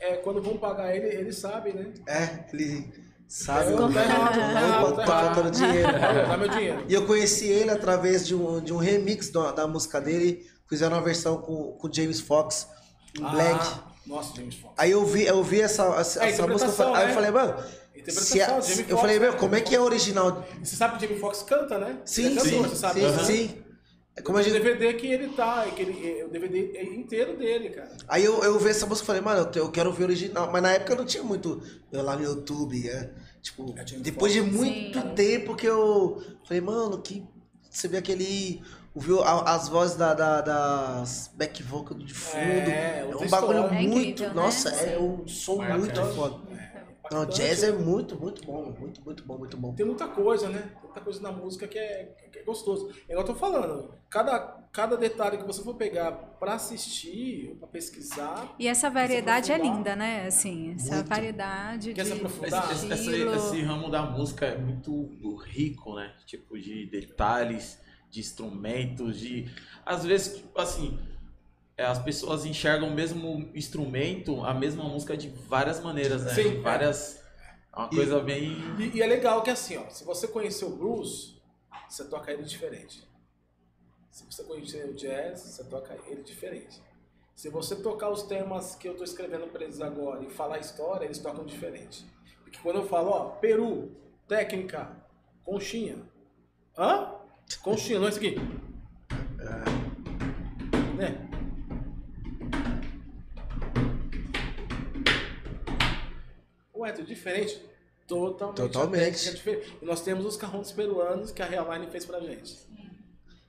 é, 0.01 0.17
quando 0.17 0.43
vão 0.43 0.59
pagar 0.59 0.95
ele, 0.95 1.07
ele 1.07 1.33
sabe, 1.33 1.73
né? 1.73 1.93
É, 2.07 2.45
ele 2.53 2.93
sabe. 3.29 3.73
Tá 3.73 3.77
tá 3.77 3.89
tá 3.89 3.93
Tá 3.93 4.03
errado. 4.03 5.07
faltando 5.07 5.51
dinheiro. 5.51 5.93
Dá 6.29 6.37
meu 6.37 6.49
dinheiro. 6.49 6.85
E 6.89 6.95
eu 6.95 7.07
conheci 7.07 7.47
ele 7.47 7.71
através 7.71 8.27
de 8.27 8.35
um, 8.35 8.61
de 8.61 8.73
um 8.73 8.79
remix 8.79 9.31
da, 9.31 9.53
da 9.53 9.67
música 9.67 10.01
dele. 10.01 10.47
Fizeram 10.69 10.97
uma 10.97 11.03
versão 11.03 11.39
com 11.39 11.73
com 11.73 11.89
o 11.89 11.93
James 11.93 12.21
Fox 12.21 12.67
em 13.19 13.23
Black. 13.23 13.59
Ah, 13.61 13.85
nossa, 14.07 14.35
James 14.37 14.55
Fox. 14.57 14.75
Aí 14.77 14.91
eu 14.91 15.05
vi, 15.05 15.25
eu 15.25 15.43
vi 15.43 15.61
essa, 15.61 15.85
essa, 15.99 16.25
É, 16.25 16.31
essa 16.31 16.47
música. 16.47 16.71
eu 16.71 16.75
falei- 16.75 16.95
Aí 16.95 17.05
né? 17.05 17.11
eu 17.11 17.15
falei, 17.15 17.31
mano. 17.31 17.55
Se 18.11 18.41
a- 18.41 18.59
eu 18.89 18.97
falei, 18.97 19.19
meu, 19.19 19.33
né? 19.33 19.39
como 19.39 19.55
é 19.55 19.61
que 19.61 19.75
é 19.75 19.81
original? 19.81 20.45
Você 20.63 20.77
sabe 20.77 20.97
que 20.99 21.05
o 21.05 21.09
Jamie 21.09 21.21
Foxx 21.21 21.43
canta, 21.43 21.79
né? 21.79 21.99
Sim, 22.07 22.27
é 22.27 22.29
cantor, 22.37 22.47
sim, 22.49 22.63
você 22.63 22.77
sabe, 22.77 23.01
sim, 23.01 23.07
né? 23.07 23.25
sim. 23.25 23.63
É 24.19 24.23
como 24.23 24.37
a 24.37 24.41
O 24.41 24.45
gente, 24.45 24.55
DVD 24.61 24.95
que 24.95 25.07
ele 25.07 25.29
tá, 25.29 25.65
é 25.67 25.71
que 25.71 25.83
ele, 25.83 26.19
é 26.21 26.25
o 26.25 26.29
DVD 26.29 26.77
é 26.77 26.85
inteiro 26.85 27.37
dele, 27.37 27.71
cara. 27.71 27.97
Aí 28.09 28.25
eu, 28.25 28.43
eu 28.43 28.59
vi 28.59 28.69
essa 28.71 28.85
música 28.87 29.05
e 29.05 29.07
falei, 29.07 29.23
mano, 29.23 29.49
eu, 29.55 29.63
eu 29.65 29.71
quero 29.71 29.93
ver 29.93 30.03
o 30.03 30.07
original. 30.07 30.51
Mas 30.53 30.63
na 30.63 30.73
época 30.73 30.93
eu 30.93 30.97
não 30.97 31.05
tinha 31.05 31.23
muito 31.23 31.63
eu 31.93 32.03
lá 32.03 32.17
no 32.17 32.25
YouTube, 32.25 32.83
né? 32.85 33.11
Tipo, 33.41 33.75
É, 33.79 33.85
depois 34.01 34.33
de 34.33 34.41
muito 34.43 35.01
Sim. 35.01 35.15
tempo 35.15 35.55
que 35.55 35.67
eu 35.67 36.21
falei, 36.45 36.61
mano, 36.61 37.01
que. 37.01 37.25
Você 37.71 37.87
vê 37.87 37.99
aquele. 37.99 38.61
Ouviu 38.95 39.23
as 39.23 39.69
vozes 39.69 39.97
da, 39.97 40.13
da- 40.13 40.41
das 40.41 41.31
back 41.37 41.63
vocal 41.63 41.97
de 41.99 42.13
fundo. 42.13 42.43
É, 42.43 43.07
É, 43.09 43.17
um 43.17 43.29
bagulho. 43.29 43.59
É 43.59 43.71
muito. 43.71 43.99
incrível, 43.99 44.29
né? 44.31 44.35
nossa, 44.35 44.71
é 44.71 44.97
Sim. 44.97 45.03
um 45.05 45.29
som 45.29 45.63
muito 45.63 46.05
foda. 46.07 46.41
Não, 47.11 47.25
jazz 47.27 47.63
é 47.63 47.73
muito, 47.73 48.19
muito 48.21 48.45
bom. 48.45 48.75
Muito, 48.79 49.03
muito 49.05 49.25
bom, 49.25 49.39
muito 49.39 49.57
bom. 49.57 49.75
Tem 49.75 49.87
muita 49.87 50.07
coisa, 50.09 50.49
né? 50.49 50.61
Tem 50.75 50.83
muita 50.85 51.01
coisa 51.01 51.21
na 51.21 51.33
música 51.33 51.67
que 51.67 51.79
é, 51.79 52.15
que 52.33 52.39
é 52.39 52.43
gostoso. 52.43 52.91
É 53.09 53.13
igual 53.13 53.27
eu 53.27 53.33
tô 53.33 53.35
falando, 53.35 53.95
cada, 54.11 54.39
cada 54.73 54.97
detalhe 54.97 55.39
que 55.39 55.45
você 55.45 55.63
for 55.63 55.75
pegar 55.75 56.13
pra 56.13 56.55
assistir, 56.55 57.57
pra 57.59 57.69
pesquisar, 57.69 58.55
E 58.59 58.67
essa 58.69 58.91
variedade 58.91 59.53
é 59.53 59.59
linda, 59.59 59.97
né? 59.97 60.27
Assim, 60.27 60.75
essa 60.75 60.97
Muito. 60.97 61.09
variedade 61.09 61.93
Quer 61.95 62.05
se 62.05 62.13
de 62.13 62.17
aprofundar? 62.19 62.73
Esse, 62.73 62.93
esse- 62.93 63.23
esse 63.23 63.63
ramo 63.63 63.91
da 63.91 64.03
música 64.03 64.47
é 64.47 64.59
muito 64.59 65.07
rico, 65.45 65.95
né? 65.95 66.13
Tipo, 66.27 66.59
de 66.59 66.87
detalhes, 66.87 67.79
de 68.11 68.21
instrumentos, 68.21 69.19
de. 69.19 69.51
Às 69.85 70.05
vezes, 70.05 70.37
tipo, 70.39 70.59
assim, 70.61 70.99
as 71.85 71.99
pessoas 72.03 72.45
enxergam 72.45 72.89
o 72.89 72.95
mesmo 72.95 73.51
instrumento, 73.55 74.45
a 74.45 74.53
mesma 74.53 74.85
música 74.85 75.17
de 75.17 75.29
várias 75.29 75.81
maneiras, 75.81 76.25
né? 76.25 76.35
Sim. 76.35 76.61
Várias. 76.61 77.23
É 77.73 77.79
uma 77.79 77.87
E- 77.93 77.97
coisa 77.97 78.21
bem. 78.21 78.57
E, 78.79 78.97
e 78.97 79.03
é 79.03 79.07
legal 79.07 79.43
que 79.43 79.51
assim, 79.51 79.77
ó, 79.77 79.89
se 79.89 80.05
você 80.05 80.27
conhecer 80.27 80.65
o 80.65 80.71
blues, 80.71 81.41
você 81.89 82.05
toca 82.05 82.33
ele 82.33 82.43
diferente. 82.43 83.07
Se 84.11 84.25
você 84.25 84.43
conhecer 84.43 84.85
o 84.87 84.95
jazz, 84.95 85.41
você 85.41 85.65
toca 85.65 85.97
ele 86.07 86.23
diferente. 86.23 86.83
Se 87.37 87.49
você 87.49 87.77
tocar 87.77 88.11
os 88.11 88.25
temas 88.25 88.75
que 88.75 88.89
eu 88.89 88.93
estou 88.93 89.05
escrevendo 89.05 89.47
para 89.47 89.63
eles 89.63 89.81
agora 89.81 90.25
e 90.25 90.31
falar 90.31 90.57
a 90.57 90.59
história, 90.59 91.05
eles 91.05 91.19
tocam 91.21 91.45
diferente. 91.45 92.05
Porque 92.43 92.59
quando 92.59 92.77
eu 92.81 92.89
falo, 92.89 93.11
ó, 93.11 93.25
Peru, 93.37 93.93
técnica, 94.27 94.91
conchinha. 95.45 96.03
Hã? 96.77 97.15
Conchinha, 97.63 98.01
não 98.01 98.07
é 98.07 98.11
isso 98.11 98.19
aqui. 98.19 98.35
Né? 99.37 99.65
Ué, 106.79 106.93
tudo 106.93 107.07
diferente? 107.07 107.61
Totalmente. 108.07 108.57
Totalmente. 108.57 109.29
É 109.29 109.33
diferente. 109.33 109.79
E 109.83 109.85
nós 109.85 110.01
temos 110.01 110.25
os 110.25 110.37
carrões 110.37 110.73
peruanos 110.73 111.31
que 111.31 111.43
a 111.43 111.47
Realline 111.47 111.91
fez 111.91 112.07
pra 112.07 112.21
gente. 112.21 112.57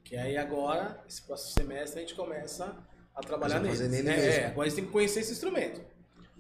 Que 0.03 0.18
aí 0.18 0.35
agora, 0.38 1.01
esse 1.07 1.22
próximo 1.22 1.51
semestre, 1.53 1.99
a 1.99 2.01
gente 2.01 2.15
começa 2.15 2.76
a 3.15 3.22
trabalhar 3.22 3.61
fazer 3.64 3.88
nele 3.88 4.10
é, 4.10 4.15
mesmo. 4.18 4.31
é, 4.41 4.45
agora 4.47 4.65
a 4.65 4.69
gente 4.69 4.76
tem 4.77 4.85
que 4.85 4.91
conhecer 4.91 5.19
esse 5.19 5.31
instrumento. 5.31 5.81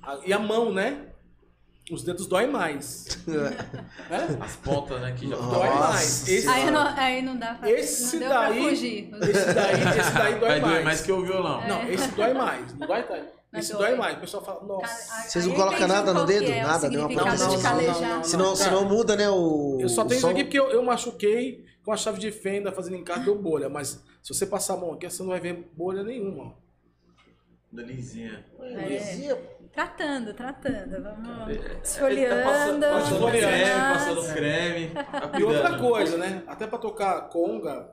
A- 0.01 0.19
E 0.25 0.33
a 0.33 0.39
mão, 0.39 0.73
né? 0.73 1.05
Os 1.91 2.03
dedos 2.03 2.27
doem 2.27 2.47
mais. 2.47 3.05
né? 3.27 3.49
As 4.41 4.55
pontas, 4.57 4.99
né? 5.01 5.11
Que 5.17 5.27
já 5.29 5.35
Nossa. 5.35 5.55
Dói 5.55 5.69
mais. 5.69 6.27
Esse, 6.27 6.47
Aí 6.47 6.71
não, 6.71 6.87
aí 6.87 7.21
não 7.21 7.37
dá 7.37 7.55
pra, 7.55 7.69
Esse 7.71 8.13
não 8.13 8.19
deu 8.19 8.29
pra 8.29 8.49
daí- 8.49 8.69
fugir. 8.69 9.09
esse 9.23 9.53
daí, 9.53 9.99
esse 9.99 10.13
daí 10.13 10.39
dói 10.39 10.49
Vai 10.49 10.59
doer 10.59 10.71
mais. 10.71 10.83
mais 10.85 11.01
que 11.01 11.11
o 11.11 11.23
violão. 11.23 11.67
Não, 11.67 11.89
esse 11.89 12.07
dói 12.11 12.33
mais. 12.33 12.73
Não 12.75 12.87
dói, 12.87 13.03
tá? 13.03 13.25
Não 13.51 13.59
Esse 13.59 13.73
dói. 13.73 13.87
dói 13.89 13.95
mais. 13.97 14.17
O 14.17 14.19
pessoal 14.21 14.43
fala, 14.45 14.63
nossa. 14.63 15.27
Vocês 15.27 15.45
não 15.47 15.55
colocam 15.55 15.87
nada 15.87 16.13
no 16.13 16.25
dedo? 16.25 16.51
é 16.51 16.61
Nada? 16.61 16.87
Deu 16.89 16.99
uma 17.01 17.09
de 17.09 17.15
Não, 17.15 17.25
não, 17.25 17.35
não, 17.53 17.61
calejar. 17.61 18.01
não, 18.17 18.23
Senão, 18.23 18.55
senão 18.55 18.85
muda, 18.85 19.15
né? 19.15 19.27
O, 19.29 19.77
Eu 19.81 19.89
só 19.89 20.03
o 20.03 20.05
tenho 20.05 20.17
isso 20.19 20.27
aqui 20.27 20.43
porque 20.43 20.59
eu, 20.59 20.69
eu 20.69 20.83
machuquei 20.83 21.65
com 21.83 21.91
a 21.91 21.97
chave 21.97 22.19
de 22.19 22.31
fenda 22.31 22.71
fazendo 22.71 22.97
encarte, 22.97 23.25
deu 23.25 23.35
bolha. 23.41 23.67
Mas 23.67 24.03
se 24.21 24.33
você 24.33 24.45
passar 24.45 24.75
a 24.75 24.77
mão 24.77 24.93
aqui, 24.93 25.09
você 25.09 25.23
não 25.23 25.29
vai 25.29 25.39
ver 25.39 25.67
bolha 25.75 26.03
nenhuma. 26.03 26.43
ó. 26.43 26.51
Delizinha. 27.71 28.45
É. 28.61 29.59
Tratando, 29.73 30.33
tratando. 30.33 31.01
Vamos 31.03 31.57
tá 31.57 31.73
esfoliando. 31.83 32.43
passando, 32.43 32.81
passando 32.81 33.13
esfoliando. 33.15 33.47
creme, 33.47 33.93
passando 33.93 34.33
creme. 34.33 34.89
Tá 34.93 35.31
E 35.39 35.43
outra 35.43 35.77
coisa, 35.79 36.17
né? 36.17 36.43
Até 36.47 36.67
pra 36.67 36.77
tocar 36.79 37.21
conga 37.29 37.91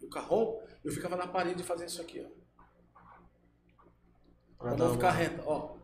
e 0.00 0.06
o 0.06 0.10
carrom, 0.10 0.58
eu 0.84 0.92
ficava 0.92 1.16
na 1.16 1.26
parede 1.26 1.62
fazendo 1.62 1.88
isso 1.88 2.00
aqui, 2.02 2.24
ó. 2.26 2.43
Uma- 4.72 5.10
reta, 5.10 5.42
ó. 5.46 5.74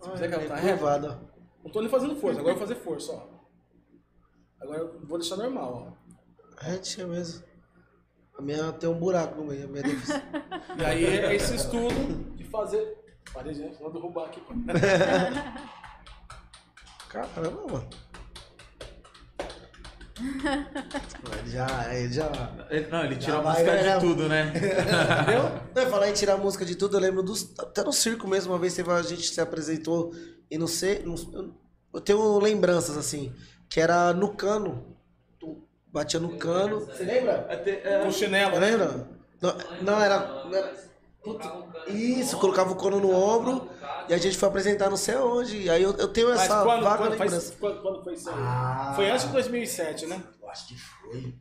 Se 0.00 0.10
quiser 0.10 0.28
que 0.28 0.34
ela 0.34 0.42
é 0.42 0.46
tá 0.48 0.56
reta, 0.56 1.20
não 1.64 1.70
tô 1.70 1.80
nem 1.80 1.88
fazendo 1.88 2.16
força, 2.16 2.40
agora 2.40 2.54
eu 2.54 2.58
vou 2.58 2.66
fazer 2.68 2.80
força, 2.80 3.12
ó. 3.12 3.22
Agora 4.60 4.78
eu 4.80 5.00
vou 5.06 5.18
deixar 5.18 5.36
normal, 5.36 5.90
ó. 5.90 5.94
Retinha 6.64 7.06
mesmo. 7.06 7.44
A 8.38 8.42
minha 8.42 8.72
tem 8.72 8.88
um 8.88 8.98
buraco 8.98 9.36
no 9.40 9.46
meio. 9.46 9.64
A 9.64 9.68
minha 9.68 9.82
deve- 9.82 10.02
E 10.78 10.84
aí 10.84 11.04
é 11.04 11.34
esse 11.34 11.54
estudo 11.54 12.34
de 12.36 12.44
fazer. 12.44 13.02
Parede, 13.32 13.60
né? 13.60 13.74
Vou 13.80 13.92
derrubar 13.92 14.26
aqui. 14.26 14.42
Caramba, 17.08 17.72
mano. 17.72 17.88
Ele 20.20 21.50
já, 21.50 21.94
ele 21.94 22.12
já. 22.12 22.30
Ele- 22.70 22.86
Não, 22.88 23.04
ele 23.04 23.16
tira 23.16 23.38
a 23.38 23.42
música 23.42 23.72
né? 23.74 23.94
de 23.94 24.00
tudo, 24.00 24.28
né? 24.28 24.48
Entendeu? 24.54 25.60
Não, 25.74 25.90
falar 25.90 26.08
em 26.08 26.12
tirar 26.12 26.36
música 26.36 26.64
de 26.64 26.76
tudo, 26.76 26.96
eu 26.96 27.00
lembro 27.00 27.22
dos. 27.22 27.52
Até 27.58 27.82
no 27.82 27.92
circo 27.92 28.28
mesmo, 28.28 28.52
uma 28.52 28.58
vez 28.58 28.78
a 28.78 29.02
gente 29.02 29.28
se 29.28 29.40
apresentou 29.40 30.12
e 30.50 30.56
não 30.56 30.66
sei. 30.66 31.02
não- 31.04 31.16
eu- 31.92 32.00
tenho 32.00 32.38
lembranças 32.38 32.96
assim, 32.96 33.32
que 33.68 33.80
era 33.80 34.12
no 34.12 34.34
cano. 34.34 34.96
Tu 35.38 35.66
batia 35.92 36.20
no 36.20 36.36
cano. 36.38 36.80
Você 36.80 37.04
lembra? 37.04 37.48
Com 38.04 38.10
chinelo, 38.12 38.58
né? 38.60 38.70
Lembra? 38.70 39.08
Não, 39.42 39.56
não, 39.82 40.00
era. 40.00 40.44
não 40.44 40.54
era- 40.54 40.72
Isso, 41.88 42.38
colocava 42.38 42.72
o 42.72 42.76
cano 42.76 43.00
no 43.00 43.10
ombro 43.10 43.68
e 44.08 44.14
a 44.14 44.18
gente 44.18 44.36
foi 44.36 44.48
apresentar 44.48 44.90
não 44.90 44.96
sei 44.96 45.16
onde. 45.16 45.68
Aí 45.70 45.82
eu, 45.82 45.92
eu 45.96 46.08
tenho 46.08 46.28
Mas 46.28 46.42
essa 46.42 46.62
quando, 46.62 46.82
vaga 46.82 46.98
quando, 46.98 47.10
lembrança. 47.12 47.40
faz, 47.40 47.54
quando, 47.58 47.82
quando 47.82 48.04
foi 48.04 48.14
isso 48.14 48.28
aí? 48.30 48.36
Ah. 48.38 48.92
Foi 48.94 49.10
antes 49.10 49.26
de 49.26 49.32
2007, 49.32 50.06
né? 50.06 50.22
Eu 50.42 50.48
acho 50.50 50.68
que 50.68 50.78
foi. 50.78 51.34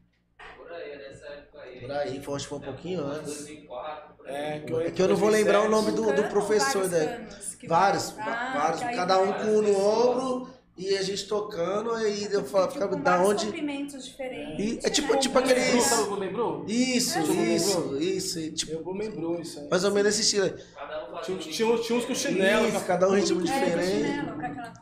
Por 0.57 0.71
aí, 0.71 0.97
nessa 0.97 1.25
época 1.27 1.61
aí. 1.61 1.79
Por 1.81 1.91
aí, 1.91 2.23
foi, 2.23 2.35
acho 2.35 2.45
que 2.45 2.49
foi 2.49 2.57
um 2.57 2.61
pouquinho 2.61 3.05
antes. 3.05 3.35
2004. 3.35 4.13
por 4.15 4.27
aí. 4.27 4.35
É 4.35 4.59
que 4.59 4.73
eu, 4.73 4.81
É 4.81 4.91
que 4.91 5.01
eu 5.01 5.07
não 5.07 5.15
vou 5.15 5.29
lembrar 5.29 5.61
o 5.61 5.69
nome 5.69 5.91
do, 5.91 6.13
do 6.13 6.23
professor, 6.25 6.87
vários 6.87 6.91
né? 6.91 7.27
Vários, 7.67 8.13
Ah, 8.19 8.53
vários, 8.57 8.81
aí 8.81 8.95
cada 8.95 9.19
um 9.19 9.31
com 9.33 9.43
um 9.47 9.61
no 9.61 9.79
ombro 9.79 10.53
e 10.77 10.97
a 10.97 11.01
gente 11.03 11.27
tocando, 11.27 11.91
aí 11.91 12.27
eu 12.31 12.43
falava, 12.43 12.71
Tipo, 12.71 12.95
da 12.95 13.21
onde. 13.23 13.45
comprimentos 13.45 14.05
diferentes. 14.05 14.83
E 14.83 14.87
é 14.87 14.89
tipo, 14.89 15.13
né? 15.13 15.19
tipo 15.19 15.37
aquele. 15.37 15.59
Lembrou, 15.59 15.81
sabe 15.81 16.01
o 16.01 16.13
que 16.13 16.19
lembrou? 16.19 16.65
Isso, 16.67 17.19
isso, 17.19 17.97
isso. 17.99 18.39
e, 18.39 18.51
Tipo, 18.51 18.71
Eu 18.71 18.83
vou 18.83 18.93
lembrou 18.95 19.39
isso 19.39 19.59
aí. 19.59 19.69
mais 19.69 19.83
ou 19.83 19.91
menos 19.91 20.13
esse 20.13 20.21
estilo. 20.21 20.45
aí. 20.45 20.53
Cada 20.75 21.11
um 21.17 21.21
Tinha, 21.21 21.37
um 21.37 21.39
tinha, 21.39 21.67
uns- 21.67 21.85
tinha 21.85 21.99
uns 21.99 22.05
com 22.05 22.15
chinelo. 22.15 22.67
Isso, 22.67 22.79
cada 22.85 23.07
um 23.07 23.13
ritmo 23.13 23.37
É, 23.37 23.39
com 23.39 23.45
diferente. 23.45 23.87
chinelo, 23.91 24.33
com 24.35 24.45
aquela. 24.45 24.73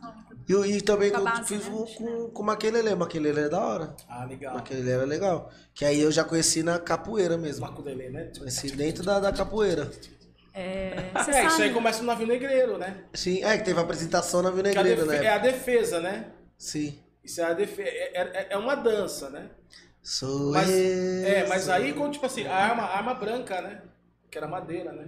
E, 0.50 0.54
e 0.78 0.82
também 0.82 1.12
Com 1.12 1.24
base, 1.24 1.44
fiz 1.48 1.66
né, 1.66 1.86
chinelo. 1.88 2.28
com, 2.28 2.30
com 2.32 2.44
maquelele, 2.44 2.96
maquelele 2.96 3.40
é 3.42 3.50
da 3.50 3.60
hora. 3.66 3.96
Ah, 4.10 4.26
legal. 4.26 4.54
Maquelele 4.56 4.90
era 4.90 5.06
legal. 5.06 5.50
Que 5.74 5.86
aí 5.86 6.02
eu 6.02 6.12
já 6.12 6.24
conheci 6.24 6.62
na 6.64 6.80
capoeira 6.80 7.38
mesmo. 7.38 7.66
Macudelê, 7.66 8.10
né? 8.10 8.32
Conheci 8.38 8.72
dentro 8.72 9.04
da, 9.04 9.20
da 9.20 9.32
capoeira. 9.32 9.90
É, 10.54 10.94
É, 11.34 11.46
isso 11.46 11.62
aí 11.62 11.74
começa 11.74 12.00
no 12.02 12.08
navio 12.08 12.28
negreiro, 12.28 12.78
né? 12.78 13.04
Sim, 13.14 13.44
é 13.44 13.58
que 13.58 13.64
teve 13.66 13.80
a 13.80 13.84
apresentação 13.84 14.42
na 14.42 14.52
Que 14.52 14.60
a 14.60 14.64
Vinegreira, 14.64 15.06
defe- 15.06 15.18
né? 15.20 15.26
É 15.26 15.30
a 15.34 15.38
defesa, 15.38 16.00
né? 16.00 16.26
Sim. 16.58 17.00
Isso 17.24 17.40
é, 17.42 17.44
a 17.46 17.54
defe- 17.54 17.82
é, 17.84 18.12
é- 18.14 18.48
é 18.52 18.58
uma 18.58 18.76
dança, 18.76 19.30
né? 19.30 19.50
Sou 20.02 20.52
Mas, 20.52 20.70
eu. 20.70 21.28
é, 21.28 21.46
mas 21.48 21.70
aí, 21.70 21.94
quando, 21.94 22.14
tipo 22.14 22.26
assim, 22.26 22.48
a 22.48 22.56
arma, 22.56 22.84
a 22.84 22.98
arma 22.98 23.14
branca, 23.14 23.62
né? 23.62 23.82
Que 24.30 24.38
era 24.38 24.48
madeira, 24.48 24.92
né? 24.92 25.08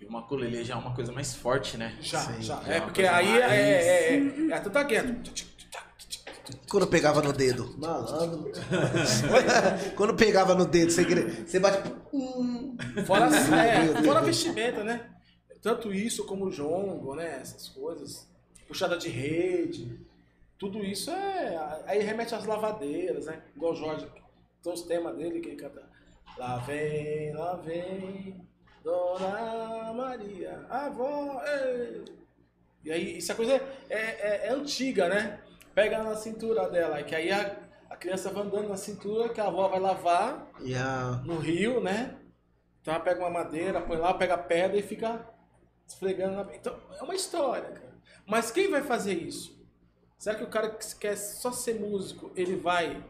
E 0.00 0.04
o 0.06 0.10
maculelê 0.10 0.64
já 0.64 0.74
é 0.74 0.76
uma 0.76 0.94
coisa 0.94 1.12
mais 1.12 1.34
forte, 1.34 1.76
né? 1.76 1.96
Já, 2.00 2.20
Sim. 2.20 2.42
já. 2.42 2.60
Já 2.62 2.72
É, 2.72 2.76
é 2.76 2.78
uma 2.78 2.86
porque 2.86 3.02
aí 3.02 3.28
é, 3.36 3.40
mais- 3.40 3.52
é, 3.52 4.14
é, 4.14 4.14
é, 4.14 4.56
é 4.56 4.60
tanta 4.60 4.82
guerra. 4.82 5.14
Quando 6.68 6.86
pegava 6.86 7.22
no 7.22 7.32
dedo. 7.32 7.74
Malandro. 7.78 8.52
Quando 9.96 10.14
pegava 10.14 10.54
no 10.54 10.66
dedo, 10.66 10.90
sem 10.90 11.04
querer. 11.04 11.46
Você 11.46 11.58
bate. 11.58 11.90
Hum. 12.12 12.76
Fora, 13.06 13.26
é, 13.26 14.02
fora 14.02 14.18
a 14.18 14.22
vestimenta, 14.22 14.84
né? 14.84 15.10
Tanto 15.62 15.92
isso 15.92 16.26
como 16.26 16.46
o 16.46 16.50
jongo, 16.50 17.14
né? 17.14 17.38
Essas 17.40 17.68
coisas. 17.68 18.28
Puxada 18.68 18.96
de 18.96 19.08
rede. 19.08 19.98
Tudo 20.58 20.84
isso 20.84 21.10
é. 21.10 21.82
Aí 21.86 22.02
remete 22.02 22.34
às 22.34 22.44
lavadeiras, 22.44 23.26
né? 23.26 23.42
Igual 23.56 23.72
o 23.72 23.76
Jorge. 23.76 24.06
Tem 24.62 24.72
os 24.72 24.82
temas 24.82 25.16
dele 25.16 25.40
que 25.40 25.48
ele 25.48 25.56
canta. 25.56 25.82
Lá 26.36 26.58
vem, 26.58 27.32
lá 27.32 27.54
vem, 27.56 28.46
Dona 28.82 29.92
Maria, 29.92 30.66
avó. 30.68 31.42
ei." 31.44 32.04
E 32.84 32.92
aí, 32.92 33.18
isso 33.18 33.32
é 33.32 33.34
coisa 33.34 33.52
é, 33.88 33.96
é, 33.96 34.46
é 34.46 34.50
antiga, 34.50 35.08
né? 35.08 35.40
Pega 35.74 36.02
na 36.02 36.14
cintura 36.14 36.68
dela, 36.68 37.02
que 37.02 37.14
aí 37.14 37.30
a, 37.32 37.56
a 37.90 37.96
criança 37.96 38.30
vai 38.30 38.44
andando 38.44 38.68
na 38.68 38.76
cintura, 38.76 39.28
que 39.28 39.40
a 39.40 39.46
avó 39.46 39.68
vai 39.68 39.80
lavar 39.80 40.48
a. 40.60 41.22
no 41.24 41.38
rio, 41.38 41.80
né? 41.80 42.16
Então 42.80 42.94
ela 42.94 43.02
pega 43.02 43.20
uma 43.20 43.30
madeira, 43.30 43.80
põe 43.80 43.96
lá, 43.96 44.14
pega 44.14 44.36
pedra 44.38 44.76
e 44.76 44.82
fica 44.82 45.26
esfregando 45.86 46.36
na. 46.36 46.54
Então 46.54 46.76
é 46.98 47.02
uma 47.02 47.14
história, 47.14 47.70
cara. 47.70 47.94
Mas 48.26 48.50
quem 48.50 48.70
vai 48.70 48.82
fazer 48.82 49.14
isso? 49.14 49.54
Será 50.16 50.36
que 50.36 50.44
o 50.44 50.48
cara 50.48 50.70
que 50.70 50.94
quer 50.96 51.16
só 51.16 51.50
ser 51.52 51.78
músico, 51.80 52.30
ele 52.36 52.56
vai 52.56 53.04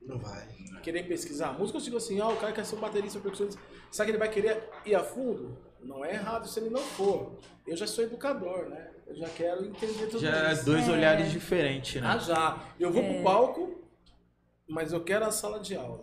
Não 0.00 0.18
vai. 0.18 0.48
querer 0.82 1.06
pesquisar 1.06 1.52
música? 1.52 1.78
Eu 1.78 1.82
digo 1.82 1.96
assim, 1.96 2.20
ah, 2.20 2.28
o 2.28 2.36
cara 2.36 2.52
quer 2.52 2.64
ser 2.64 2.76
um 2.76 2.80
baterista, 2.80 3.18
um 3.18 3.22
percussionista. 3.22 3.60
Será 3.90 4.04
que 4.06 4.10
ele 4.12 4.18
vai 4.18 4.28
querer 4.28 4.68
ir 4.84 4.94
a 4.94 5.04
fundo? 5.04 5.56
Não 5.80 6.04
é 6.04 6.14
errado 6.14 6.48
se 6.48 6.58
ele 6.58 6.70
não 6.70 6.80
for. 6.80 7.38
Eu 7.66 7.76
já 7.76 7.86
sou 7.86 8.02
educador, 8.02 8.68
né? 8.68 8.90
Eu 9.08 9.16
já 9.16 9.28
quero 9.30 9.64
entender 9.64 10.06
tudo 10.06 10.20
Já 10.20 10.50
é 10.50 10.52
isso. 10.52 10.64
dois 10.66 10.88
olhares 10.88 11.30
diferentes, 11.32 12.00
né? 12.00 12.08
Ah, 12.08 12.18
já. 12.18 12.58
Eu 12.78 12.92
vou 12.92 13.02
É. 13.02 13.14
pro 13.14 13.22
palco, 13.24 13.80
mas 14.68 14.92
eu 14.92 15.02
quero 15.02 15.24
a 15.24 15.30
sala 15.32 15.58
de 15.60 15.74
aula. 15.74 16.00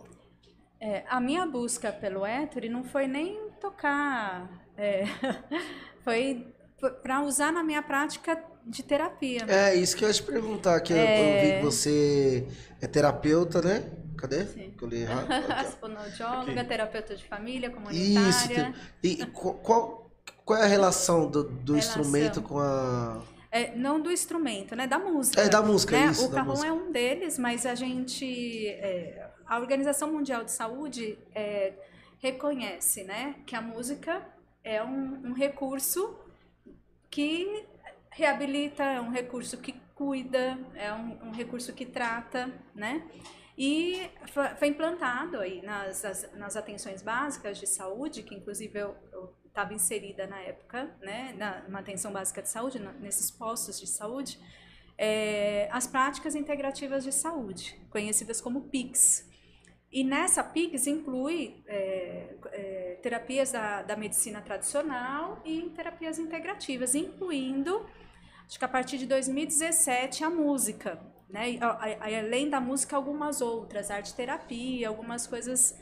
É, 0.80 1.04
a 1.08 1.20
minha 1.20 1.46
busca 1.46 1.92
pelo 1.92 2.26
Ettore 2.26 2.68
não 2.68 2.84
foi 2.84 3.06
nem 3.06 3.50
tocar, 3.60 4.50
é, 4.76 5.04
foi 6.04 6.52
para 7.02 7.22
usar 7.22 7.52
na 7.52 7.62
minha 7.62 7.82
prática 7.82 8.42
de 8.66 8.82
terapia. 8.82 9.40
É, 9.48 9.74
isso 9.74 9.96
que 9.96 10.04
eu 10.04 10.08
ia 10.08 10.14
te 10.14 10.22
perguntar. 10.22 10.80
Que 10.80 10.92
eu- 10.92 10.96
eu, 10.98 11.02
É. 11.02 11.40
vi 11.40 11.56
que 11.58 11.62
você 11.64 12.46
é 12.82 12.86
terapeuta, 12.86 13.62
né? 13.62 13.84
Cadê? 14.18 14.44
Sim. 14.46 14.74
Que 14.76 14.82
eu 14.84 14.88
li 14.88 15.02
errado. 15.02 15.26
Aqui, 15.64 15.76
Fonoaudióloga, 15.80 16.64
terapeuta 16.64 17.14
de 17.14 17.24
família. 17.24 17.68
Isso. 17.68 17.76
comunitária. 17.76 18.74
tem- 19.00 19.12
E 19.22 19.26
qual, 19.26 20.05
qual, 20.46 20.58
é 20.58 20.62
a 20.62 20.66
relação 20.66 21.28
do, 21.30 21.44
do 21.44 21.72
Relação. 21.74 22.00
instrumento 22.00 22.40
com 22.40 22.58
a. 22.58 23.20
É, 23.50 23.74
não 23.76 24.00
do 24.00 24.10
instrumento, 24.10 24.74
né? 24.74 24.86
Da 24.86 24.98
música. 24.98 25.40
É, 25.42 25.48
da 25.48 25.60
música, 25.62 25.98
né? 25.98 26.06
isso, 26.12 26.26
O 26.26 26.30
carrom 26.30 26.64
é 26.64 26.72
um 26.72 26.90
deles, 26.92 27.38
mas 27.38 27.66
a 27.66 27.74
gente. 27.74 28.68
é, 28.68 29.28
a 29.46 29.58
Organização 29.58 30.12
Mundial 30.12 30.44
de 30.44 30.52
Saúde 30.52 31.18
é, 31.34 31.72
reconhece 32.18 33.04
né, 33.04 33.36
que 33.46 33.54
a 33.54 33.60
música 33.60 34.26
é 34.64 34.82
um, 34.82 35.28
um 35.28 35.32
recurso 35.32 36.16
que 37.10 37.64
reabilita, 38.10 38.82
é 38.82 39.00
um 39.00 39.10
recurso 39.10 39.56
que 39.58 39.74
cuida, 39.94 40.58
é 40.74 40.92
um, 40.92 41.28
um 41.28 41.30
recurso 41.32 41.72
que 41.72 41.86
trata, 41.86 42.50
né? 42.74 43.02
E 43.56 44.10
foi, 44.58 44.68
implantado 44.68 45.38
aí 45.38 45.62
nas, 45.62 46.04
as- 46.04 46.30
nas 46.34 46.56
atenções 46.56 47.00
básicas 47.02 47.58
de 47.58 47.66
saúde, 47.66 48.22
que 48.22 48.34
inclusive 48.34 48.78
eu 48.78 48.94
estava 49.56 49.72
inserida 49.72 50.26
na 50.26 50.38
época, 50.40 50.94
né, 51.00 51.34
na, 51.38 51.62
numa 51.62 51.78
atenção 51.80 52.12
básica 52.12 52.42
de 52.42 52.48
saúde, 52.50 52.78
na- 52.78 52.92
nesses 52.92 53.30
postos 53.30 53.80
de 53.80 53.86
saúde, 53.86 54.38
é, 54.98 55.66
as 55.72 55.86
práticas 55.86 56.34
integrativas 56.34 57.02
de 57.02 57.10
saúde, 57.10 57.74
conhecidas 57.90 58.38
como 58.40 58.68
PICs. 58.68 59.26
E 59.90 60.04
nessa 60.04 60.44
PICs 60.44 60.86
inclui 60.86 61.62
é, 61.66 62.36
é, 62.52 62.98
terapias 63.02 63.50
da, 63.52 63.82
da 63.82 63.96
medicina 63.96 64.42
tradicional 64.42 65.40
e 65.42 65.70
terapias 65.74 66.18
integrativas, 66.18 66.94
incluindo, 66.94 67.86
acho 68.46 68.58
que 68.58 68.64
a 68.64 68.68
partir 68.68 68.98
de 68.98 69.06
2017, 69.06 70.22
a 70.22 70.28
música. 70.28 71.00
Né? 71.30 71.58
Além 72.00 72.50
da 72.50 72.60
música, 72.60 72.94
algumas 72.94 73.40
outras, 73.40 73.90
arte 73.90 74.14
terapia, 74.14 74.88
algumas 74.88 75.26
coisas 75.26 75.74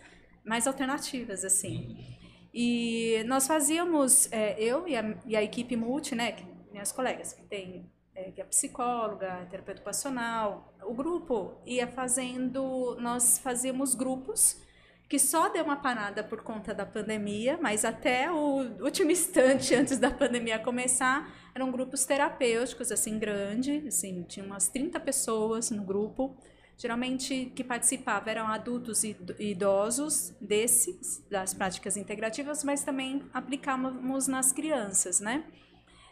mais 0.44 0.66
alternativas, 0.66 1.44
assim. 1.44 2.14
E 2.54 3.24
nós 3.26 3.46
fazíamos, 3.48 4.30
é, 4.32 4.54
eu 4.62 4.86
e 4.86 4.96
a, 4.96 5.16
e 5.26 5.36
a 5.36 5.42
equipe 5.42 5.76
multi, 5.76 6.14
né, 6.14 6.32
que- 6.32 6.46
minhas 6.70 6.92
colegas, 6.92 7.32
que 7.32 7.42
tem 7.44 7.90
é, 8.14 8.30
que 8.30 8.40
é 8.40 8.44
psicóloga, 8.44 9.44
terapeuta 9.50 9.80
ocupacional, 9.80 10.72
o 10.84 10.94
grupo 10.94 11.60
ia 11.66 11.86
fazendo, 11.88 12.96
nós 13.00 13.38
fazíamos 13.38 13.94
grupos 13.96 14.62
que 15.08 15.18
só 15.18 15.48
deu 15.48 15.64
uma 15.64 15.76
parada 15.76 16.24
por 16.24 16.42
conta 16.42 16.72
da 16.72 16.86
pandemia, 16.86 17.58
mas 17.60 17.84
até 17.84 18.30
o 18.30 18.82
último 18.82 19.10
instante 19.10 19.74
antes 19.76 19.98
da 19.98 20.10
pandemia 20.10 20.58
começar, 20.58 21.32
eram 21.54 21.70
grupos 21.70 22.04
terapêuticos, 22.06 22.90
assim, 22.90 23.18
grande, 23.18 23.84
assim, 23.86 24.22
tinha 24.22 24.44
umas 24.46 24.68
30 24.68 24.98
pessoas 25.00 25.70
no 25.70 25.82
grupo, 25.84 26.36
geralmente 26.76 27.52
que 27.54 27.62
participavam 27.62 28.28
eram 28.28 28.46
adultos 28.46 29.04
e 29.04 29.10
ido- 29.10 29.36
idosos 29.38 30.34
desses, 30.40 31.24
das 31.30 31.54
práticas 31.54 31.96
integrativas, 31.96 32.64
mas 32.64 32.82
também 32.82 33.22
aplicávamos 33.32 34.28
nas 34.28 34.52
crianças, 34.52 35.20
né? 35.20 35.44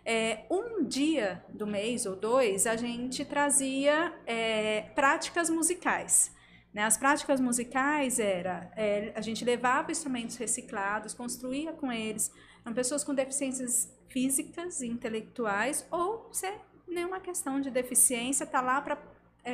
É, 0.05 0.47
um 0.51 0.85
dia 0.85 1.45
do 1.49 1.67
mês 1.67 2.07
ou 2.07 2.17
dois, 2.17 2.67
a 2.67 2.75
gente 2.75 3.25
trazia 3.25 4.13
é, 4.27 4.83
práticas 4.95 5.49
musicais. 5.49 6.33
Né? 6.75 6.83
As 6.83 6.97
práticas 6.97 7.39
musicais 7.39 8.19
era, 8.19 8.73
é, 8.77 9.13
a 9.15 9.21
gente 9.21 9.45
levava 9.45 9.93
instrumentos 9.93 10.37
reciclados, 10.37 11.15
construía 11.15 11.73
com 11.73 11.93
eles, 11.93 12.33
eram 12.65 12.75
pessoas 12.75 13.05
com 13.05 13.15
deficiências 13.15 13.95
físicas 14.09 14.81
e 14.81 14.89
intelectuais, 14.89 15.87
ou 15.91 16.29
se 16.33 16.53
nenhuma 16.89 17.21
questão 17.21 17.61
de 17.61 17.71
deficiência, 17.71 18.45
está 18.45 18.61
lá 18.61 18.81
para 18.81 18.97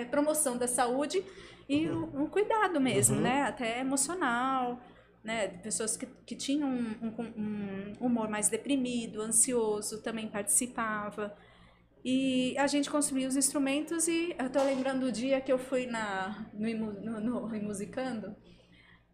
promoção 0.05 0.56
da 0.56 0.66
saúde 0.69 1.23
e 1.69 1.89
um, 1.89 2.23
um 2.23 2.27
cuidado 2.27 2.81
mesmo, 2.81 3.16
Uhum. 3.16 3.23
né? 3.23 3.43
até 3.43 3.81
emocional, 3.81 4.81
né? 5.24 5.48
Pessoas 5.48 5.97
que, 5.97 6.06
que 6.27 6.35
tinham 6.36 6.69
um, 6.69 7.09
um- 7.09 7.93
um 8.01 8.06
humor 8.06 8.28
mais 8.28 8.48
deprimido, 8.48 9.20
ansioso, 9.23 10.02
também 10.02 10.28
participava. 10.28 11.36
E 12.05 12.56
a 12.59 12.66
gente 12.66 12.89
construía 12.90 13.27
os 13.28 13.36
instrumentos 13.36 14.06
e 14.09 14.35
eu 14.39 14.48
tô 14.51 14.62
lembrando 14.62 15.06
o 15.06 15.12
dia 15.12 15.40
que 15.40 15.52
eu 15.52 15.59
fui 15.59 15.86
na, 15.86 16.47
no, 16.55 16.66
Imu- 16.69 16.93
no, 16.93 17.20
no 17.20 17.55
Imusicando, 17.56 18.35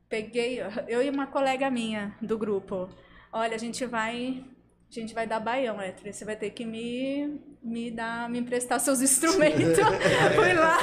peguei, 0.08 0.58
eu 0.88 1.02
e 1.02 1.10
uma 1.10 1.26
colega 1.26 1.70
minha 1.70 2.14
do 2.20 2.38
grupo, 2.38 2.88
olha, 3.32 3.54
a 3.54 3.58
gente 3.58 3.84
vai, 3.86 4.44
a 4.90 4.92
gente 4.94 5.14
vai 5.14 5.26
dar 5.26 5.40
baião, 5.40 5.80
Héctor, 5.80 6.12
você 6.12 6.24
vai 6.24 6.36
ter 6.36 6.50
que 6.50 6.64
me, 6.64 7.40
me 7.64 7.90
dar, 7.90 8.28
me 8.28 8.38
emprestar 8.38 8.78
seus 8.78 9.00
instrumentos. 9.00 9.78
fui 10.36 10.52
lá, 10.52 10.78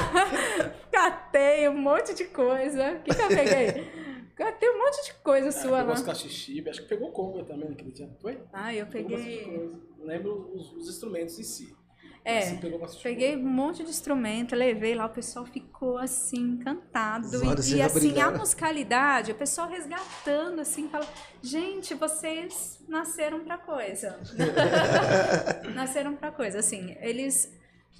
catei 0.90 1.68
um 1.68 1.78
monte 1.78 2.12
de 2.12 2.24
coisa, 2.24 2.94
o 2.94 3.02
que 3.02 3.14
que 3.14 3.22
eu 3.22 3.28
peguei? 3.28 4.02
Catei 4.34 4.68
um 4.70 4.78
monte 4.78 5.04
de 5.04 5.14
coisa 5.22 5.52
sua 5.52 5.78
pegou 5.78 5.86
lá. 5.88 5.94
os 5.94 6.02
caxixibe, 6.02 6.68
acho 6.68 6.82
que 6.82 6.88
pegou 6.88 7.12
conga 7.12 7.44
também 7.44 7.68
naquele 7.68 7.92
dia, 7.92 8.10
foi? 8.20 8.40
Ah, 8.52 8.74
eu 8.74 8.86
Pegou 8.86 9.16
peguei... 9.16 9.70
Não 9.98 10.06
lembro 10.06 10.50
os, 10.52 10.72
os 10.72 10.88
instrumentos 10.88 11.38
em 11.38 11.44
si. 11.44 11.76
É, 12.24 12.36
Mas 12.36 12.44
sim, 12.44 12.56
pegou 12.58 12.78
bastante 12.78 13.02
Peguei 13.02 13.36
um 13.36 13.48
monte 13.48 13.82
de 13.82 13.90
instrumento, 13.90 14.54
levei 14.54 14.94
lá, 14.94 15.06
o 15.06 15.10
pessoal 15.10 15.44
ficou 15.44 15.98
assim, 15.98 16.38
encantado. 16.38 17.28
E, 17.68 17.74
e 17.74 17.82
assim, 17.82 18.20
a 18.20 18.30
musicalidade, 18.30 19.32
o 19.32 19.34
pessoal 19.34 19.68
resgatando, 19.68 20.60
assim, 20.60 20.88
fala, 20.88 21.06
gente, 21.42 21.94
vocês 21.94 22.80
nasceram 22.88 23.40
pra 23.40 23.58
coisa. 23.58 24.20
nasceram 25.74 26.14
pra 26.14 26.30
coisa, 26.30 26.60
assim, 26.60 26.96
eles. 27.00 27.52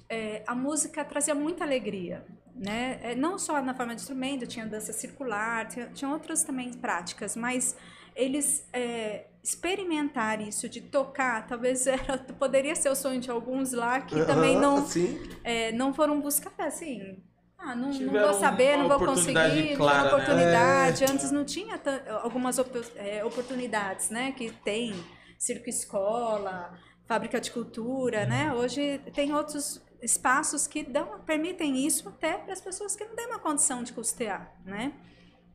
é, 0.09 0.41
a 0.47 0.55
música 0.55 1.03
trazia 1.03 1.35
muita 1.35 1.65
alegria, 1.65 2.25
né? 2.55 2.99
É, 3.03 3.15
Não 3.15 3.37
só 3.37 3.61
na 3.61 3.73
forma 3.73 3.93
de 3.93 4.01
instrumento, 4.01 4.47
tinha 4.47 4.65
dança 4.65 4.93
circular, 4.93 5.67
tinha, 5.67 5.87
tinha 5.87 6.09
outras 6.09 6.43
também 6.43 6.71
práticas, 6.73 7.35
mas 7.35 7.75
eles 8.15 8.67
é, 8.73 9.27
experimentar 9.43 10.41
isso 10.41 10.69
de 10.69 10.81
tocar, 10.81 11.45
talvez 11.47 11.85
era, 11.87 12.17
poderia 12.17 12.75
ser 12.75 12.89
o 12.89 12.95
sonho 12.95 13.19
de 13.19 13.29
alguns 13.29 13.73
lá 13.73 14.01
que 14.01 14.25
também 14.25 14.57
não, 14.57 14.85
Sim. 14.85 15.19
é, 15.43 15.71
não 15.71 15.93
foram 15.93 16.19
buscar 16.21 16.53
assim. 16.59 17.21
Ah, 17.57 17.75
não, 17.75 17.91
não 17.93 18.11
vou 18.11 18.33
saber, 18.33 18.75
uma 18.75 18.83
não 18.83 18.89
vou 18.89 19.07
conseguir, 19.07 19.77
clara, 19.77 19.99
tinha 19.99 20.03
né? 20.03 20.07
oportunidade. 20.13 21.05
Antes 21.05 21.31
não 21.31 21.45
tinha 21.45 21.79
algumas 22.21 22.59
opo- 22.59 22.83
é, 22.97 23.23
oportunidades, 23.23 24.09
né? 24.09 24.33
Que 24.33 24.51
tem 24.51 24.93
circo 25.39 25.69
escola, 25.69 26.77
fábrica 27.05 27.39
de 27.39 27.51
cultura, 27.51 28.25
né? 28.25 28.53
Hoje 28.53 28.99
tem 29.13 29.33
outros 29.33 29.81
espaços 30.01 30.67
que 30.67 30.83
dão, 30.83 31.19
permitem 31.25 31.85
isso 31.85 32.09
até 32.09 32.33
para 32.37 32.51
as 32.51 32.59
pessoas 32.59 32.97
que 32.97 33.05
não 33.05 33.15
têm 33.15 33.27
uma 33.27 33.39
condição 33.39 33.81
de 33.81 33.93
custear, 33.93 34.53
né? 34.65 34.91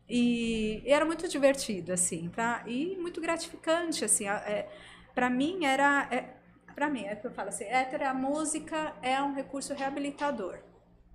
E, 0.09 0.83
e 0.85 0.91
era 0.91 1.05
muito 1.05 1.29
divertido, 1.29 1.93
assim, 1.93 2.29
pra, 2.29 2.63
e 2.67 2.97
muito 2.97 3.21
gratificante, 3.21 4.05
assim. 4.05 4.27
É, 4.27 4.69
para 5.15 5.29
mim 5.29 5.65
era, 5.65 6.09
é, 6.11 6.35
para 6.75 6.89
mim 6.89 7.05
é 7.05 7.15
que 7.15 7.27
eu 7.27 7.31
falo 7.31 7.49
assim, 7.49 7.65
hétero, 7.65 8.07
a 8.07 8.15
música 8.15 8.95
é 9.03 9.21
um 9.23 9.35
recurso 9.35 9.75
reabilitador 9.75 10.59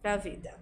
para 0.01 0.13
a 0.13 0.17
vida. 0.17 0.55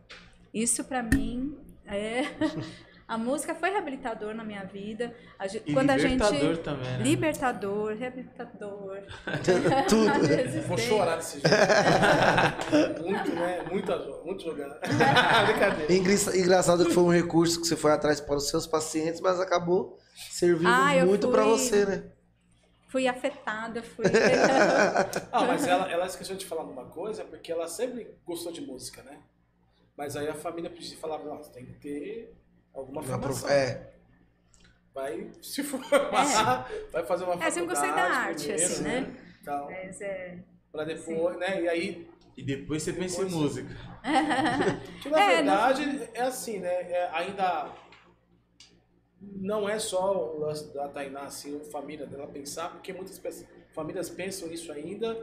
Isso 0.53 0.83
para 0.83 1.01
mim 1.03 1.57
é 1.85 2.21
A 3.11 3.17
música 3.17 3.53
foi 3.53 3.69
reabilitador 3.71 4.33
na 4.33 4.41
minha 4.41 4.63
vida. 4.63 5.13
A 5.37 5.45
gente, 5.45 5.69
E 5.69 5.73
quando 5.73 5.91
libertador 5.91 6.37
a 6.37 6.39
gente 6.53 6.61
também, 6.61 6.83
né? 6.97 7.03
libertador, 7.03 7.93
reabilitador. 7.97 8.99
Tudo. 9.89 10.11
Vou 10.65 10.77
chorar 10.77 11.17
desse 11.17 11.41
jeito. 11.41 11.49
muito, 13.03 13.35
né? 13.35 13.63
Muito, 13.69 14.23
muito 14.25 14.43
jogando. 14.45 14.79
Brincadeira. 14.79 15.93
Engra- 15.93 16.37
Engraçado 16.37 16.85
que 16.85 16.93
foi 16.93 17.03
um 17.03 17.11
recurso 17.11 17.59
que 17.59 17.67
você 17.67 17.75
foi 17.75 17.91
atrás 17.91 18.21
para 18.21 18.35
os 18.35 18.47
seus 18.47 18.65
pacientes, 18.65 19.19
mas 19.19 19.41
acabou 19.41 19.97
servindo 20.29 20.69
Ah, 20.69 21.05
muito 21.05 21.27
para 21.27 21.43
fui- 21.43 21.51
você, 21.51 21.85
né? 21.85 22.03
Fui 22.87 23.07
afetada, 23.09 23.83
fui. 23.83 24.05
Ah, 25.33 25.43
mas 25.45 25.67
ela, 25.67 25.91
ela 25.91 26.05
esqueceu 26.05 26.37
de 26.37 26.45
falar 26.45 26.63
uma 26.63 26.85
coisa, 26.85 27.25
porque 27.25 27.51
ela 27.51 27.67
sempre 27.67 28.07
gostou 28.25 28.53
de 28.53 28.61
música, 28.61 29.03
né? 29.03 29.17
Mas 29.97 30.15
aí 30.15 30.29
a 30.29 30.33
família 30.33 30.69
precisa 30.69 30.95
falar, 30.95 31.19
nossa, 31.19 31.51
tem 31.51 31.65
que 31.65 31.73
ter 31.73 32.33
alguma 32.73 33.01
Uma 33.01 33.19
formação. 33.19 33.49
É. 33.49 33.91
Vai 34.93 35.31
se 35.41 35.63
formar, 35.63 36.67
vai 36.91 37.05
fazer 37.05 37.23
uma 37.23 37.41
É, 37.41 37.47
eu 37.47 37.51
sempre 37.51 37.69
gostei 37.69 37.89
da 37.89 37.95
faculdade 37.95 38.27
arte, 38.27 38.47
primeiro, 38.47 38.65
assim, 38.73 38.83
né? 38.83 39.17
Tal, 39.43 39.65
Mas 39.69 40.01
é. 40.01 40.39
pra 40.71 40.83
depois, 40.83 41.37
né? 41.37 41.61
E 41.63 41.69
aí, 41.69 42.07
E 42.35 42.43
depois 42.43 42.83
você 42.83 42.93
pensa 42.93 43.21
em 43.21 43.29
música. 43.29 43.69
que 45.01 45.09
na 45.09 45.19
É, 45.21 45.35
verdade 45.35 46.09
é 46.13 46.21
assim, 46.21 46.59
né? 46.59 46.69
É, 46.91 47.09
ainda 47.13 47.71
não 49.21 49.69
é 49.69 49.77
só 49.79 50.35
o 50.35 50.39
lance 50.39 50.73
da 50.73 50.87
Tainá, 50.87 51.21
assim, 51.21 51.59
a 51.61 51.63
família 51.71 52.05
dela 52.05 52.27
pensar, 52.27 52.69
porque 52.71 52.91
muitas 52.91 53.21
famílias 53.73 54.09
pensam 54.09 54.51
isso 54.51 54.71
ainda. 54.71 55.15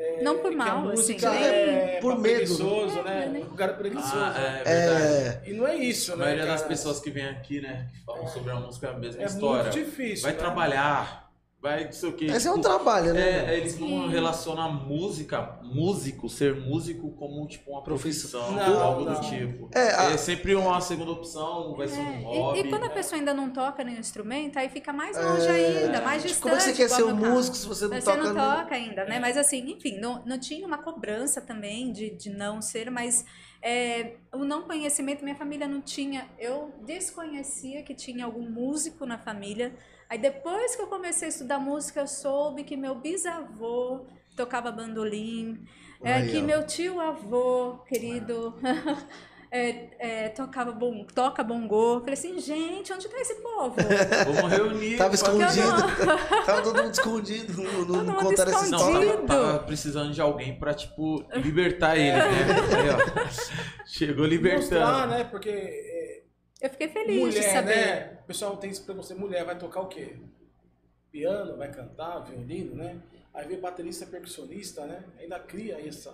É, 0.00 0.22
Não 0.22 0.38
por 0.38 0.52
a 0.52 0.56
mal, 0.56 0.78
assim, 0.78 0.88
música 0.90 1.28
é 1.34 1.98
Por 2.00 2.16
medo. 2.18 2.36
preguiçoso, 2.36 2.98
É, 3.00 3.02
né? 3.02 3.28
nem- 3.32 3.44
Um 3.44 3.56
cara 3.56 3.72
preguiçoso. 3.74 4.14
Ah, 4.16 4.30
né? 4.30 4.62
é 4.64 4.64
verdade. 4.64 5.02
É. 5.04 5.50
E 5.50 5.52
não 5.54 5.66
é 5.66 5.74
isso, 5.74 6.12
A 6.12 6.16
né? 6.16 6.24
maioria 6.24 6.46
das 6.46 6.62
pessoas 6.62 7.00
que 7.00 7.10
vem 7.10 7.26
aqui, 7.26 7.60
né, 7.60 7.88
que 7.92 8.04
falam 8.04 8.28
sobre 8.28 8.50
a 8.52 8.54
música 8.56 8.86
é 8.86 8.90
a 8.90 8.92
mesma 8.94 9.22
é 9.22 9.26
história. 9.26 9.62
muito 9.64 9.74
difícil. 9.84 10.22
vai 10.22 10.32
né? 10.32 10.38
trabalhar, 10.38 11.27
vai 11.60 11.84
não 11.86 11.92
sei 11.92 12.08
o 12.08 12.12
quê. 12.12 12.26
Esse 12.26 12.46
é 12.46 12.50
um 12.50 12.54
tipo, 12.54 12.68
trabalho, 12.68 13.12
né? 13.12 13.52
É, 13.52 13.56
eles 13.56 13.78
não 13.78 13.88
Sim. 13.88 14.08
relacionam 14.10 14.62
a 14.62 14.68
música, 14.68 15.58
músico, 15.62 16.28
ser 16.28 16.54
músico 16.54 17.10
como 17.12 17.46
tipo 17.48 17.72
uma 17.72 17.82
Profissão. 17.82 18.52
Não, 18.52 18.80
algo 18.80 19.04
não. 19.04 19.14
do 19.14 19.20
tipo. 19.28 19.68
É, 19.74 19.88
É, 19.88 19.94
a- 20.14 20.18
sempre 20.18 20.54
uma 20.54 20.80
segunda 20.80 21.10
opção, 21.10 21.74
vai 21.74 21.88
ser 21.88 21.98
É, 21.98 22.02
um 22.02 22.20
e- 22.20 22.24
hobby. 22.24 22.60
E, 22.60 22.68
quando 22.68 22.84
a 22.84 22.90
pessoa 22.90 23.18
ainda 23.18 23.34
não 23.34 23.50
toca 23.50 23.82
nenhum 23.82 23.98
instrumento, 23.98 24.56
aí 24.58 24.68
fica 24.68 24.92
mais 24.92 25.16
longe 25.16 25.48
ainda, 25.48 26.00
mais 26.02 26.22
distante. 26.22 26.42
Como 26.42 26.54
é 26.54 26.58
que 26.58 26.64
você 26.64 26.72
quer 26.74 26.88
ser 26.88 27.04
um 27.04 27.14
músico 27.16 27.56
se 27.56 27.66
você 27.66 27.86
não 27.88 27.94
Você 27.96 28.02
toca 28.04 28.22
não 28.22 28.34
no- 28.34 28.56
toca 28.56 28.74
ainda, 28.74 29.04
né? 29.04 29.18
Mas 29.18 29.36
assim, 29.36 29.70
enfim, 29.70 29.98
não, 29.98 30.22
não 30.24 30.38
tinha 30.38 30.66
uma 30.66 30.78
cobrança 30.78 31.40
também 31.40 31.90
de, 31.92 32.10
de 32.10 32.30
não 32.30 32.62
ser, 32.62 32.90
mas 32.90 33.24
é, 33.60 34.12
o 34.32 34.44
não 34.44 34.62
conhecimento, 34.62 35.24
minha 35.24 35.34
família 35.36 35.66
não 35.66 35.80
tinha. 35.80 36.26
Eu 36.38 36.72
desconhecia 36.86 37.82
que 37.82 37.94
tinha 37.94 38.24
algum 38.24 38.48
músico 38.48 39.04
na 39.04 39.18
família. 39.18 39.74
Aí 40.08 40.18
depois 40.18 40.74
que 40.74 40.82
eu 40.82 40.86
comecei 40.86 41.26
a 41.26 41.28
estudar 41.28 41.58
música, 41.58 42.00
eu 42.00 42.06
soube 42.06 42.64
que 42.64 42.76
meu 42.76 42.94
bisavô 42.94 44.06
tocava 44.34 44.70
bandolim, 44.70 45.66
é, 46.02 46.14
Aí, 46.14 46.30
que 46.30 46.38
ó. 46.38 46.42
meu 46.42 46.66
tio 46.66 47.00
avô, 47.00 47.78
querido. 47.88 48.54
é, 49.50 49.88
é, 49.98 50.28
tocava 50.28 50.70
bom, 50.70 51.04
toca 51.04 51.42
bongô. 51.42 51.98
Falei 52.00 52.14
assim, 52.14 52.38
gente, 52.38 52.92
onde 52.92 53.08
tá 53.08 53.18
esse 53.18 53.34
povo? 53.36 53.74
Vamos 54.32 54.52
reunir. 54.52 54.96
Tava 54.96 55.14
escondido. 55.14 55.68
Tava 56.46 56.62
todo 56.62 56.82
mundo 56.82 56.92
escondido. 56.94 57.62
Não, 57.62 57.72
não, 57.72 57.86
Todo 57.86 58.04
não 58.04 58.14
contaram 58.14 58.52
essa 58.52 58.70
Não, 58.70 58.78
história. 58.78 59.06
escondido. 59.06 59.26
tava, 59.26 59.46
tava 59.46 59.58
precisando 59.64 60.12
de 60.12 60.20
alguém 60.20 60.54
pra, 60.58 60.72
tipo, 60.72 61.24
libertar 61.34 61.96
ele, 61.96 62.12
né? 62.12 62.46
Aí, 62.78 62.90
ó, 63.24 63.28
chegou 63.84 64.24
libertando. 64.24 64.80
Mostrar, 64.80 65.06
né? 65.08 65.24
Porque 65.24 65.87
Eu 66.60 66.70
fiquei 66.70 66.88
feliz 66.88 67.14
de 67.14 67.20
mulher, 67.20 67.52
saber. 67.52 67.76
né? 67.76 68.18
O 68.22 68.26
pessoal 68.26 68.56
tem 68.56 68.70
esse 68.70 68.80
preconceito. 68.80 69.18
Mulher 69.20 69.44
vai 69.44 69.56
tocar 69.58 69.80
o 69.80 69.86
quê? 69.86 70.16
Piano, 71.10 71.56
vai 71.56 71.70
cantar, 71.70 72.20
violino, 72.20 72.74
né? 72.74 73.00
Aí 73.32 73.46
vem 73.46 73.60
baterista 73.60 74.04
percussionista, 74.06 74.84
né? 74.86 75.04
Ainda 75.18 75.38
cria 75.38 75.78
essa, 75.86 76.12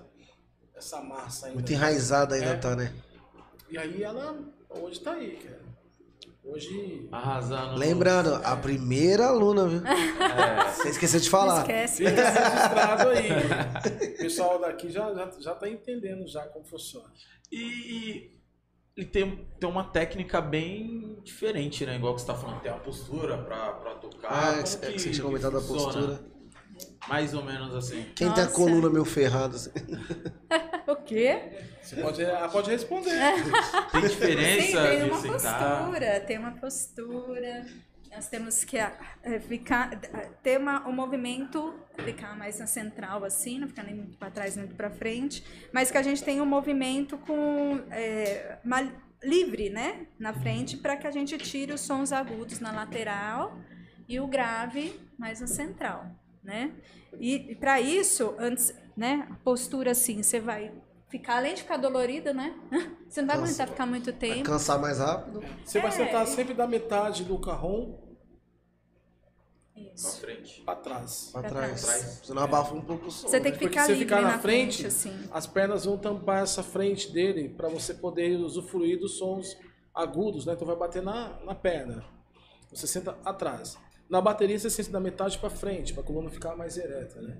essa 0.76 1.00
massa 1.00 1.46
ainda. 1.46 1.54
Muito 1.58 1.72
enraizada 1.72 2.34
ainda 2.34 2.50
É. 2.50 2.56
tá, 2.56 2.76
né? 2.76 2.92
E 3.70 3.78
aí 3.78 4.02
ela 4.02 4.38
hoje 4.68 5.00
tá 5.00 5.12
aí, 5.14 5.36
cara. 5.36 5.64
Hoje. 6.44 7.08
Arrasando. 7.10 7.76
Lembrando, 7.78 8.34
a 8.34 8.54
primeira 8.56 9.26
aluna, 9.28 9.66
viu? 9.66 9.80
É, 9.88 10.70
Você 10.72 10.88
esqueceu 10.90 11.18
de 11.20 11.26
Não 11.26 11.30
falar. 11.30 11.60
esquece. 11.62 12.04
Fica 12.06 12.30
registrado 12.30 13.08
aí. 13.08 13.28
O 14.14 14.18
pessoal 14.18 14.58
daqui 14.60 14.90
já, 14.90 15.12
já, 15.14 15.30
já 15.38 15.54
tá 15.54 15.68
entendendo 15.68 16.26
já 16.28 16.46
como 16.48 16.64
funciona. 16.64 17.10
E 17.50 18.33
ele 18.96 19.06
tem, 19.06 19.48
tem 19.58 19.68
uma 19.68 19.84
técnica 19.84 20.40
bem 20.40 21.18
diferente, 21.24 21.84
né? 21.84 21.96
Igual 21.96 22.14
que 22.14 22.20
você 22.20 22.26
tá 22.28 22.34
falando, 22.34 22.60
tem 22.60 22.70
uma 22.70 22.80
postura 22.80 23.36
pra, 23.38 23.72
pra 23.72 23.94
tocar. 23.96 24.28
Ah, 24.30 24.46
Como 24.48 24.60
é 24.60 24.62
que 24.62 24.68
você- 24.68 24.86
é 24.86 24.92
que 24.92 24.98
você 25.00 25.10
tinha 25.10 25.24
comentado 25.24 25.52
da 25.54 25.60
funciona? 25.60 25.92
postura. 25.92 26.34
Mais 27.08 27.34
ou 27.34 27.44
menos 27.44 27.74
assim. 27.74 28.02
Quem 28.14 28.32
tem 28.32 28.42
a 28.42 28.46
Nossa. 28.46 28.56
coluna 28.56 28.88
meio 28.90 29.04
ferrada? 29.04 29.56
assim? 29.56 29.70
O 30.86 30.96
quê? 30.96 31.40
Você 31.82 31.96
pode, 31.96 32.22
ela 32.22 32.46
pode 32.48 32.70
responder. 32.70 33.10
Tem 33.90 34.02
Sim, 34.02 34.08
diferença 34.08 34.82
tem 34.86 34.98
de 34.98 35.10
uma 35.10 35.22
postura, 35.22 36.20
tem 36.20 36.38
uma 36.38 36.50
postura. 36.52 37.66
Nós 38.14 38.28
temos 38.28 38.62
que 38.64 38.78
ah, 38.78 38.92
eh, 39.22 39.40
ficar, 39.40 39.90
ter 40.42 40.58
uma, 40.58 40.86
um 40.88 40.92
movimento, 40.92 41.74
ficar 42.04 42.36
mais 42.36 42.58
na 42.60 42.66
central 42.66 43.24
assim, 43.24 43.58
não 43.58 43.66
ficar 43.66 43.82
nem 43.82 43.94
muito 43.96 44.16
para 44.16 44.30
trás 44.30 44.54
nem 44.56 44.66
muito 44.66 44.76
para 44.76 44.88
frente, 44.90 45.44
mas 45.72 45.90
que 45.90 45.98
a 45.98 46.02
gente 46.02 46.22
tenha 46.22 46.42
um 46.42 46.46
movimento 46.46 47.18
com 47.18 47.80
eh, 47.90 48.58
ma- 48.64 48.88
livre, 49.22 49.68
né, 49.70 50.06
na 50.18 50.32
frente, 50.32 50.76
para 50.76 50.96
que 50.96 51.06
a 51.06 51.10
gente 51.10 51.36
tire 51.38 51.72
os 51.72 51.80
sons 51.80 52.12
agudos 52.12 52.60
na 52.60 52.70
lateral 52.70 53.56
e 54.08 54.20
o 54.20 54.26
grave 54.28 55.00
mais 55.18 55.40
na 55.40 55.46
central, 55.46 56.06
né? 56.42 56.72
E, 57.18 57.54
para 57.56 57.80
isso, 57.80 58.34
antes, 58.38 58.74
né, 58.96 59.26
a 59.30 59.34
postura 59.36 59.92
assim, 59.92 60.22
você 60.22 60.38
vai 60.38 60.70
ficar 61.08 61.36
além 61.38 61.54
de 61.54 61.62
ficar 61.62 61.78
dolorida, 61.78 62.32
né? 62.34 62.54
Você 63.08 63.20
não 63.22 63.28
vai 63.28 63.36
Cansa. 63.38 63.48
aguentar 63.52 63.68
ficar 63.68 63.86
muito 63.86 64.12
tempo. 64.12 64.42
cansar 64.42 64.78
mais 64.80 64.98
rápido. 64.98 65.40
Você 65.64 65.78
vai 65.80 65.88
É. 65.88 65.92
sentar 65.92 66.26
sempre 66.26 66.52
da 66.52 66.66
metade 66.66 67.22
do 67.24 67.38
carrom 67.38 67.96
Na 69.76 69.92
Isso. 69.94 70.20
frente. 70.20 70.62
pra 70.62 70.76
trás. 70.76 71.30
Pra 71.32 71.40
Pra 71.40 71.50
trás. 71.50 71.82
trás. 71.82 72.20
Senão 72.24 72.42
abafa 72.42 72.74
um 72.74 72.80
pouco 72.80 73.06
o 73.06 73.10
som. 73.10 73.26
Você 73.26 73.40
tem 73.40 73.50
que 73.52 73.58
Porque 73.58 73.68
ficar 73.70 73.80
se 73.82 73.86
você 73.88 73.92
livre 73.94 74.04
ficar 74.14 74.22
na, 74.22 74.28
na 74.36 74.38
frente, 74.38 74.82
frente, 74.82 74.86
assim. 74.86 75.28
As 75.32 75.46
pernas 75.46 75.84
vão 75.84 75.98
tampar 75.98 76.42
essa 76.44 76.62
frente 76.62 77.10
dele 77.12 77.48
para 77.48 77.68
você 77.68 77.92
poder 77.94 78.36
usufruir 78.38 79.00
dos 79.00 79.18
sons 79.18 79.56
agudos, 79.92 80.46
né? 80.46 80.52
Então 80.52 80.66
vai 80.66 80.76
bater 80.76 81.02
na, 81.02 81.40
na 81.44 81.54
perna. 81.54 82.04
Você 82.72 82.86
senta 82.86 83.18
atrás. 83.24 83.76
Na 84.08 84.20
bateria 84.20 84.58
você 84.58 84.70
senta 84.70 84.92
da 84.92 85.00
metade 85.00 85.38
para 85.38 85.50
frente, 85.50 85.92
para 85.92 86.02
a 86.02 86.06
coluna 86.06 86.30
ficar 86.30 86.54
mais 86.54 86.76
ereta, 86.76 87.20
né? 87.20 87.38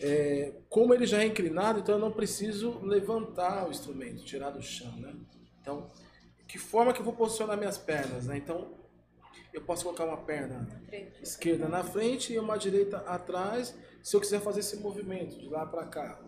É, 0.00 0.52
como 0.68 0.92
ele 0.92 1.06
já 1.06 1.22
é 1.22 1.26
inclinado, 1.26 1.80
então 1.80 1.94
eu 1.94 2.00
não 2.00 2.12
preciso 2.12 2.78
levantar 2.84 3.66
o 3.66 3.70
instrumento, 3.70 4.22
tirar 4.24 4.50
do 4.50 4.60
chão, 4.62 4.94
né? 4.98 5.14
Então, 5.60 5.88
que 6.46 6.58
forma 6.58 6.92
que 6.92 7.00
eu 7.00 7.04
vou 7.04 7.14
posicionar 7.14 7.56
minhas 7.56 7.78
pernas, 7.78 8.26
né? 8.26 8.36
Então, 8.36 8.74
eu 9.56 9.62
posso 9.62 9.84
colocar 9.84 10.04
uma 10.04 10.18
perna 10.18 10.68
esquerda 11.22 11.68
na 11.68 11.82
frente 11.82 12.32
e 12.32 12.38
uma 12.38 12.56
direita 12.58 12.98
atrás, 12.98 13.74
se 14.02 14.14
eu 14.14 14.20
quiser 14.20 14.40
fazer 14.40 14.60
esse 14.60 14.76
movimento 14.76 15.38
de 15.38 15.48
lá 15.48 15.64
para 15.66 15.86
cá. 15.86 16.20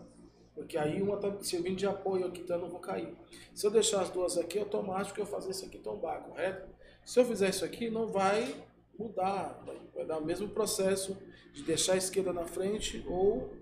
Porque 0.55 0.77
aí 0.77 1.01
uma 1.01 1.15
está 1.15 1.41
servindo 1.43 1.77
de 1.77 1.85
apoio 1.85 2.25
aqui, 2.25 2.41
então 2.41 2.57
eu 2.57 2.63
não 2.63 2.69
vou 2.69 2.79
cair. 2.79 3.15
Se 3.53 3.65
eu 3.65 3.71
deixar 3.71 4.01
as 4.01 4.09
duas 4.09 4.37
aqui, 4.37 4.57
é 4.57 4.61
automático 4.61 5.19
eu 5.19 5.25
fazer 5.25 5.51
isso 5.51 5.65
aqui 5.65 5.77
tombar, 5.77 6.21
correto? 6.23 6.69
Se 7.05 7.19
eu 7.19 7.25
fizer 7.25 7.49
isso 7.49 7.63
aqui, 7.63 7.89
não 7.89 8.07
vai 8.07 8.55
mudar. 8.97 9.61
Vai- 9.65 9.79
Vai 9.95 10.05
dar 10.05 10.17
o 10.17 10.25
mesmo 10.25 10.47
processo 10.49 11.17
de 11.53 11.63
deixar 11.63 11.93
a 11.93 11.97
esquerda 11.97 12.31
na 12.33 12.45
frente 12.45 13.03
ou 13.07 13.53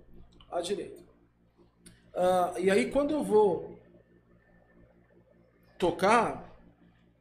a 0.52 0.62
direita. 0.62 1.02
Ah, 2.14 2.54
e 2.58 2.70
aí 2.70 2.92
quando 2.92 3.12
eu 3.12 3.24
vou 3.24 3.78
tocar, 5.78 6.47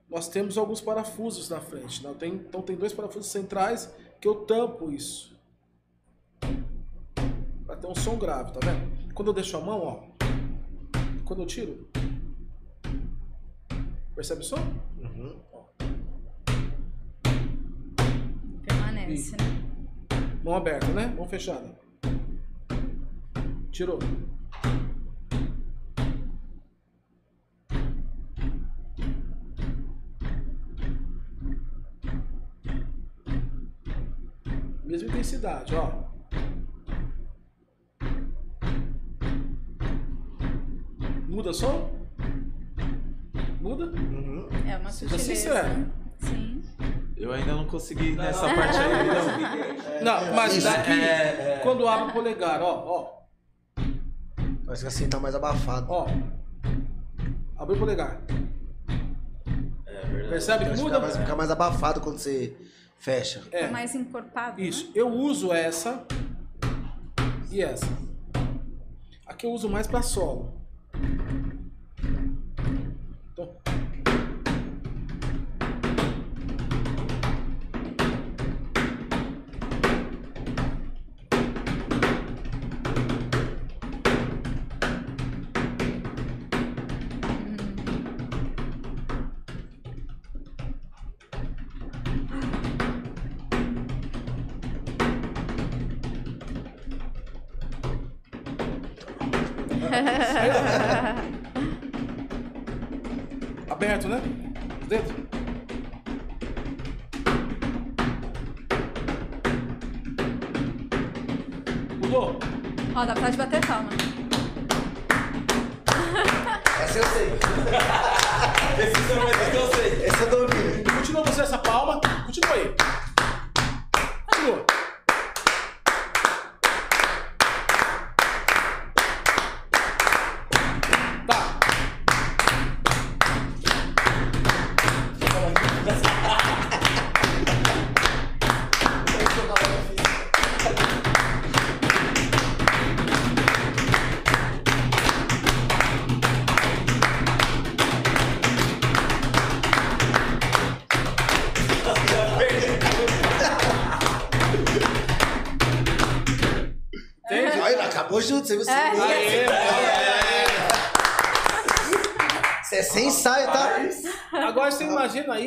nós 0.08 0.28
temos 0.28 0.56
alguns 0.56 0.80
parafusos 0.80 1.48
na 1.48 1.60
frente. 1.60 2.02
Não, 2.02 2.14
tem, 2.14 2.34
então 2.34 2.62
tem 2.62 2.76
dois 2.76 2.92
parafusos 2.92 3.30
centrais 3.30 3.92
que 4.20 4.28
eu 4.28 4.34
tampo 4.46 4.90
isso. 4.90 5.36
Para 7.66 7.76
ter 7.76 7.86
um 7.86 7.94
som 7.94 8.16
grave, 8.16 8.52
tá 8.52 8.60
vendo? 8.62 9.12
Quando 9.12 9.28
eu 9.28 9.34
deixo 9.34 9.56
a 9.56 9.60
mão, 9.60 9.80
ó. 9.80 10.16
Quando 11.24 11.42
eu 11.42 11.46
tiro. 11.46 11.88
Percebe 14.14 14.40
o 14.40 14.44
som? 14.44 14.56
Uhum. 14.98 15.36
Permanece, 18.64 19.32
né? 19.32 19.66
Mão 20.42 20.54
aberta, 20.54 20.86
né? 20.88 21.06
Mão 21.08 21.28
fechada. 21.28 21.76
Tirou. 23.72 23.98
Mesma 34.84 35.04
intensidade, 35.16 35.74
ó. 35.74 36.04
Muda 41.28 41.52
som? 41.52 41.90
Muda? 43.60 43.86
Uhum. 43.86 44.48
É 44.68 44.76
uma 44.76 44.90
Seja 44.90 45.18
sincero. 45.18 45.86
Sim. 46.18 46.62
Eu 47.16 47.32
ainda 47.32 47.54
não 47.54 47.64
consegui 47.66 48.12
nessa 48.14 48.42
parte 48.54 48.76
aí, 48.78 49.06
não. 49.06 49.76
Não, 49.96 50.34
mas 50.34 50.54
isso. 50.54 50.66
daqui, 50.70 50.90
É, 50.92 51.54
é. 51.56 51.60
quando 51.62 51.88
abre 51.88 52.10
o 52.10 52.12
polegar, 52.12 52.60
ó, 52.60 52.84
ó, 52.86 53.82
Parece 54.66 54.82
que 54.82 54.88
assim 54.88 55.08
tá 55.08 55.18
mais 55.18 55.34
abafado. 55.34 55.86
ó. 55.88 56.06
Abriu 57.56 57.76
o 57.76 57.78
polegar. 57.80 58.20
É 59.86 60.06
verdade. 60.06 60.28
Percebe 60.28 60.64
que 60.66 60.70
muda? 60.76 60.96
Fica 60.96 61.00
mais, 61.00 61.16
fica 61.16 61.36
mais 61.36 61.50
abafado 61.50 62.00
quando 62.02 62.18
você 62.18 62.54
fecha. 62.98 63.42
É, 63.52 63.68
mais 63.68 63.94
encorpado. 63.94 64.60
isso. 64.60 64.86
Né? 64.86 64.92
Eu 64.94 65.08
uso 65.08 65.52
essa 65.52 66.06
e 67.50 67.62
essa. 67.62 67.86
Aqui 69.26 69.46
eu 69.46 69.52
uso 69.52 69.68
mais 69.68 69.86
pra 69.86 70.02
solo. 70.02 70.54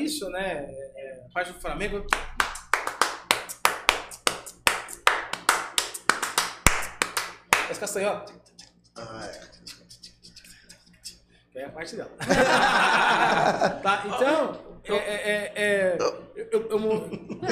Isso, 0.09 0.27
né? 0.29 0.65
É, 0.95 1.23
a 1.27 1.33
parte 1.33 1.53
do 1.53 1.59
Flamengo. 1.59 2.05
As 7.69 7.77
castanhas, 7.77 8.11
ó. 8.11 8.25
Ah, 8.97 9.25
é. 9.27 9.49
Que 11.51 11.59
é 11.59 11.65
a 11.65 11.69
parte 11.69 11.95
dela. 11.95 12.09
tá, 13.83 14.03
então, 14.05 14.59
é, 14.83 14.93
é, 14.93 15.13
é, 15.13 15.53
é, 15.55 15.97
eu, 15.99 16.47
eu, 16.51 16.69
eu 16.71 16.79
vou 16.79 17.07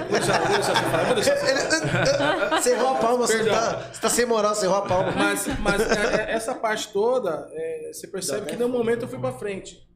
deixar, 0.09 0.39
vou 0.39 0.47
deixar 0.55 0.75
você 0.75 0.83
falar, 0.83 1.03
vou 1.05 1.15
deixar 1.15 1.35
você 1.35 2.17
falar. 2.17 2.47
Você 2.57 2.71
errou 2.71 2.89
a 2.89 2.95
palma, 2.95 3.27
você 3.27 3.45
tá, 3.45 3.91
você 3.93 4.01
tá 4.01 4.09
sem 4.09 4.25
moral, 4.25 4.55
você 4.55 4.65
errou 4.65 4.77
a 4.77 4.81
palma. 4.81 5.11
Mas, 5.11 5.45
mas 5.59 5.81
é, 5.81 6.31
é, 6.31 6.31
essa 6.33 6.55
parte 6.55 6.91
toda, 6.91 7.47
é, 7.51 7.91
você 7.93 8.07
percebe 8.07 8.47
que 8.47 8.55
no 8.55 8.67
momento 8.67 9.03
eu 9.03 9.07
fui 9.07 9.19
pra 9.19 9.31
frente. 9.33 9.86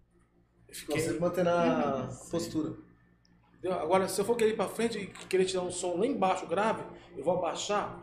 Fiquei- 0.72 0.99
Você 1.02 1.19
mantendo 1.19 1.49
a 1.49 2.07
postura. 2.30 2.73
Entendeu? 3.60 3.80
Agora, 3.80 4.07
se 4.07 4.19
eu 4.19 4.26
for 4.26 4.35
querer 4.35 4.52
ir 4.52 4.56
pra 4.56 4.68
frente 4.68 4.98
e 4.98 5.07
querer 5.27 5.45
tirar 5.45 5.61
um 5.64 5.72
som 5.72 5.95
lá 5.98 6.06
embaixo 6.06 6.48
grave, 6.48 6.81
eu 7.15 7.23
vou 7.23 7.38
abaixar. 7.38 7.99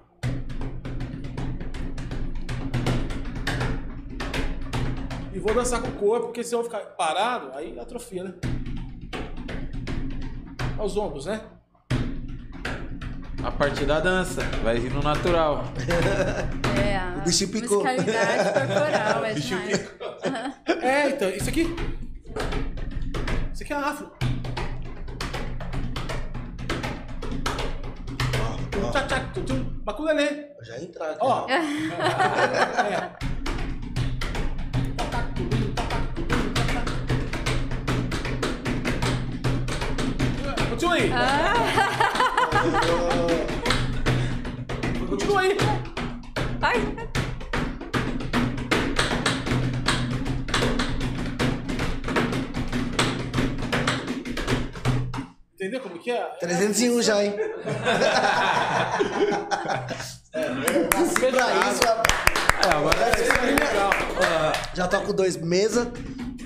E 5.32 5.38
vou 5.38 5.54
dançar 5.54 5.80
com 5.80 5.88
o 5.88 5.92
corpo, 5.92 6.26
porque 6.26 6.42
se 6.42 6.54
eu 6.54 6.64
ficar 6.64 6.80
parado, 6.96 7.50
aí 7.54 7.78
atrofia, 7.78 8.24
né? 8.24 8.34
Olha 10.76 10.86
os 10.86 10.96
ombros, 10.96 11.26
né? 11.26 11.40
A 13.42 13.50
parte 13.52 13.84
da 13.84 14.00
dança 14.00 14.42
vai 14.62 14.78
vir 14.78 14.92
no 14.92 15.02
natural. 15.02 15.64
É, 16.80 16.96
a 16.96 17.16
O 17.18 17.22
bichinho 17.22 17.50
picou. 17.50 17.82
musicalidade 17.84 18.52
corporal 18.52 19.24
é 19.26 19.34
demais. 19.34 19.90
É, 20.80 21.08
então, 21.10 21.28
isso 21.30 21.48
aqui. 21.48 21.66
Isso 23.52 23.62
aqui 23.62 23.72
é 23.72 23.76
afro. 23.76 24.10
Ó, 28.40 28.88
ó, 30.58 30.64
já 30.64 30.78
entrar 30.80 31.10
aqui. 31.10 31.18
Ó. 31.22 31.46
É. 32.88 33.28
Continua 40.70 40.94
aí. 40.94 41.10
Continua 45.08 45.40
aí. 45.40 45.56
Ai, 46.62 47.17
Entendeu 55.58 55.80
como 55.80 55.98
que 55.98 56.12
é? 56.12 56.22
301 56.38 57.02
já, 57.02 57.24
hein? 57.24 57.34
Nasci 60.94 61.18
pra 61.18 61.68
isso. 61.68 61.82
É, 62.62 62.68
agora 62.72 62.96
É 62.96 63.40
bem 63.40 63.56
legal. 63.56 63.90
Já 64.72 64.86
tô 64.86 65.00
com 65.00 65.12
dois 65.12 65.36
mesa. 65.36 65.90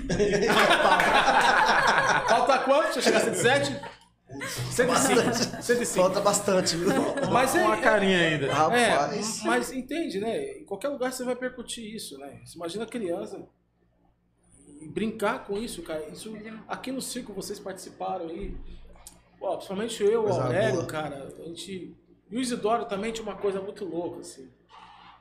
Falta 2.27 2.57
quanto? 2.57 2.85
Deixa 2.85 2.97
eu 2.97 3.03
chegar 3.03 3.19
a 3.19 3.21
107? 3.21 3.79
105. 4.71 5.61
105. 5.61 6.01
Falta 6.01 6.19
bastante, 6.19 6.75
viu? 6.75 6.89
Mas 7.31 7.55
é, 7.55 7.63
uma 7.63 7.77
carinha 7.77 8.17
ainda. 8.17 8.47
É, 8.47 8.51
Rapaz. 8.51 9.43
mas 9.43 9.71
entende, 9.71 10.19
né? 10.19 10.57
Em 10.57 10.65
qualquer 10.65 10.87
lugar 10.87 11.13
você 11.13 11.23
vai 11.23 11.35
percutir 11.35 11.95
isso, 11.95 12.17
né? 12.17 12.39
Você 12.43 12.55
imagina 12.55 12.83
a 12.83 12.87
criança 12.87 13.39
e 14.81 14.87
brincar 14.87 15.45
com 15.45 15.55
isso, 15.55 15.83
cara. 15.83 16.03
Isso, 16.11 16.35
aqui 16.67 16.91
no 16.91 16.99
circo 16.99 17.31
vocês 17.31 17.59
participaram 17.59 18.27
aí. 18.27 18.57
Pô, 19.43 19.57
principalmente 19.57 20.01
eu, 20.01 20.23
o 20.23 20.31
Aurélio, 20.31 20.75
boa. 20.75 20.85
cara. 20.85 21.27
A 21.37 21.43
gente. 21.43 21.93
E 22.31 22.37
o 22.37 22.39
Isidoro 22.39 22.85
também 22.85 23.11
tinha 23.11 23.27
uma 23.27 23.35
coisa 23.35 23.59
muito 23.59 23.83
louca, 23.83 24.21
assim. 24.21 24.49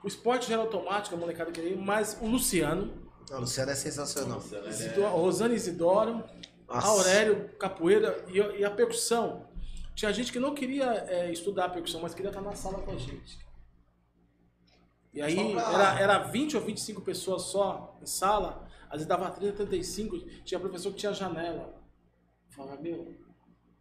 O 0.00 0.06
esporte 0.06 0.48
já 0.48 0.54
era 0.54 0.62
automático, 0.62 1.16
a 1.16 1.18
molecada 1.18 1.50
queria 1.50 1.76
mas 1.76 2.16
o 2.22 2.26
Luciano, 2.28 3.10
Não, 3.28 3.40
Luciano 3.40 3.72
é 3.72 3.74
sensacional. 3.74 4.40
Isidoro, 4.68 5.06
a 5.06 5.10
Rosana 5.10 5.54
Isidoro, 5.54 6.22
Nossa. 6.68 6.86
Aurélio, 6.86 7.48
capoeira 7.58 8.24
e, 8.28 8.38
e 8.60 8.64
a 8.64 8.70
percussão. 8.70 9.48
Tinha 9.92 10.12
gente 10.12 10.30
que 10.30 10.38
não 10.38 10.54
queria 10.54 11.04
é, 11.08 11.32
estudar 11.32 11.64
a 11.64 11.70
percussão, 11.70 12.00
mas 12.00 12.14
queria 12.14 12.30
estar 12.30 12.42
na 12.42 12.54
sala 12.54 12.78
com 12.78 12.92
a 12.92 12.96
gente. 12.96 13.40
E 15.12 15.20
aí 15.20 15.52
era, 15.52 16.00
era 16.00 16.18
20 16.18 16.56
ou 16.56 16.62
25 16.62 17.00
pessoas 17.00 17.42
só 17.42 17.98
em 18.00 18.06
sala, 18.06 18.68
às 18.84 18.98
vezes 18.98 19.08
dava 19.08 19.28
30, 19.30 19.66
35, 19.66 20.16
tinha 20.44 20.60
professor 20.60 20.92
que 20.92 20.98
tinha 20.98 21.12
janela. 21.12 21.74
Falava, 22.50 22.80
meu, 22.80 23.20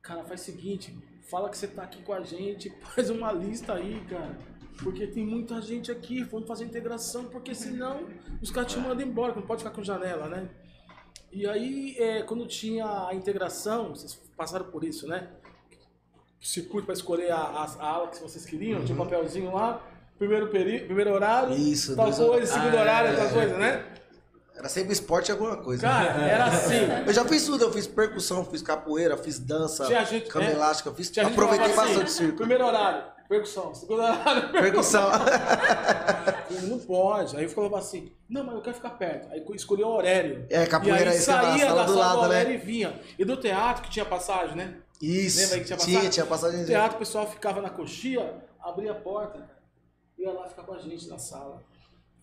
cara, 0.01 0.23
faz 0.23 0.41
o 0.41 0.43
seguinte, 0.45 0.95
fala 1.29 1.49
que 1.49 1.57
você 1.57 1.67
tá 1.67 1.83
aqui 1.83 2.01
com 2.03 2.13
a 2.13 2.21
gente, 2.21 2.69
faz 2.95 3.09
uma 3.09 3.31
lista 3.31 3.73
aí, 3.73 4.01
cara. 4.09 4.37
Porque 4.83 5.05
tem 5.05 5.25
muita 5.25 5.61
gente 5.61 5.91
aqui, 5.91 6.23
vamos 6.23 6.47
fazer 6.47 6.65
integração, 6.65 7.25
porque 7.25 7.53
senão 7.53 8.07
os 8.41 8.49
caras 8.49 8.71
te 8.71 8.79
mandam 8.79 9.05
embora, 9.05 9.35
não 9.35 9.41
pode 9.43 9.63
ficar 9.63 9.75
com 9.75 9.83
janela, 9.83 10.27
né? 10.27 10.49
E 11.31 11.47
aí, 11.47 11.95
é, 11.99 12.23
quando 12.23 12.45
tinha 12.47 13.07
a 13.07 13.13
integração, 13.13 13.89
vocês 13.89 14.15
passaram 14.35 14.65
por 14.65 14.83
isso, 14.83 15.07
né? 15.07 15.29
circuito 16.43 16.85
pra 16.87 16.93
escolher 16.93 17.31
a, 17.31 17.37
a- 17.37 17.75
a 17.79 17.85
aula 17.87 18.07
que 18.09 18.19
vocês 18.19 18.43
queriam, 18.45 18.83
tinha 18.83 18.95
um 18.95 18.97
papelzinho 18.97 19.53
lá, 19.53 19.79
primeiro, 20.17 20.47
peri, 20.47 20.79
primeiro 20.85 21.13
horário, 21.13 21.53
Isso, 21.55 21.95
tal 21.95 22.11
coisa, 22.11 22.51
segundo 22.51 22.77
Ah, 22.77 22.81
horário, 22.81 23.09
é, 23.11 23.15
tal 23.15 23.29
coisa, 23.29 23.57
né? 23.59 23.85
Era 24.61 24.69
sempre 24.69 24.93
esporte 24.93 25.29
e 25.29 25.31
alguma 25.31 25.57
coisa. 25.57 25.81
Cara, 25.81 26.21
era 26.23 26.45
assim. 26.45 26.75
Eu 27.07 27.11
já 27.11 27.25
fiz 27.25 27.43
tudo, 27.47 27.63
eu 27.63 27.73
fiz 27.73 27.87
percussão, 27.87 28.45
fiz 28.45 28.61
capoeira, 28.61 29.17
fiz 29.17 29.39
dança, 29.39 29.87
Tinha 29.87 30.05
gente- 30.05 30.27
cama 30.27 30.45
é. 30.45 30.51
elástica, 30.51 30.91
fiz, 30.93 31.09
Tinha 31.09 31.25
aproveitei 31.25 31.65
assim, 31.65 31.75
bastante 31.75 32.11
circo. 32.11 32.37
Primeiro 32.37 32.63
horário, 32.67 33.03
percussão. 33.27 33.73
Segundo 33.73 34.03
horário, 34.03 34.51
Percussão. 34.53 35.09
percussão. 36.45 36.69
Não 36.69 36.77
pode. 36.77 37.35
Aí 37.35 37.43
eu 37.45 37.49
falava 37.49 37.79
assim, 37.79 38.11
não, 38.29 38.43
mas 38.43 38.53
eu 38.53 38.61
quero 38.61 38.75
ficar 38.75 38.91
perto. 38.91 39.31
Aí 39.31 39.43
escolhi 39.55 39.81
o 39.83 39.87
Aurélio. 39.87 40.45
É, 40.47 40.67
capoeira, 40.67 41.05
e 41.05 41.07
aí 41.09 41.15
ia 41.15 41.21
falar, 41.23 41.41
saía 41.53 41.65
sala 41.65 41.75
da 41.79 41.85
do 41.87 41.93
sala 41.93 42.05
lado, 42.05 42.21
do 42.21 42.27
né? 42.29 42.53
E 42.53 42.57
vinha. 42.57 43.01
E 43.17 43.25
do 43.25 43.37
teatro, 43.37 43.81
que 43.81 43.89
tinha 43.89 44.05
passagem, 44.05 44.55
né? 44.55 44.75
Isso. 45.01 45.39
Lembra 45.39 45.55
aí 45.55 45.61
que 45.61 45.65
tinha 45.67 45.77
tinha, 45.77 45.93
passagem? 45.95 46.09
tinha 46.11 46.25
passagem. 46.27 46.59
No 46.59 46.65
teatro, 46.67 46.95
o 46.97 46.99
pessoal 46.99 47.27
ficava 47.27 47.61
na 47.63 47.69
coxia, 47.71 48.35
abria 48.61 48.91
a 48.91 48.95
porta. 48.95 49.39
Ia 50.19 50.31
lá 50.31 50.47
ficar 50.47 50.61
com 50.61 50.75
a 50.75 50.77
gente 50.77 51.07
na 51.09 51.17
sala. 51.17 51.63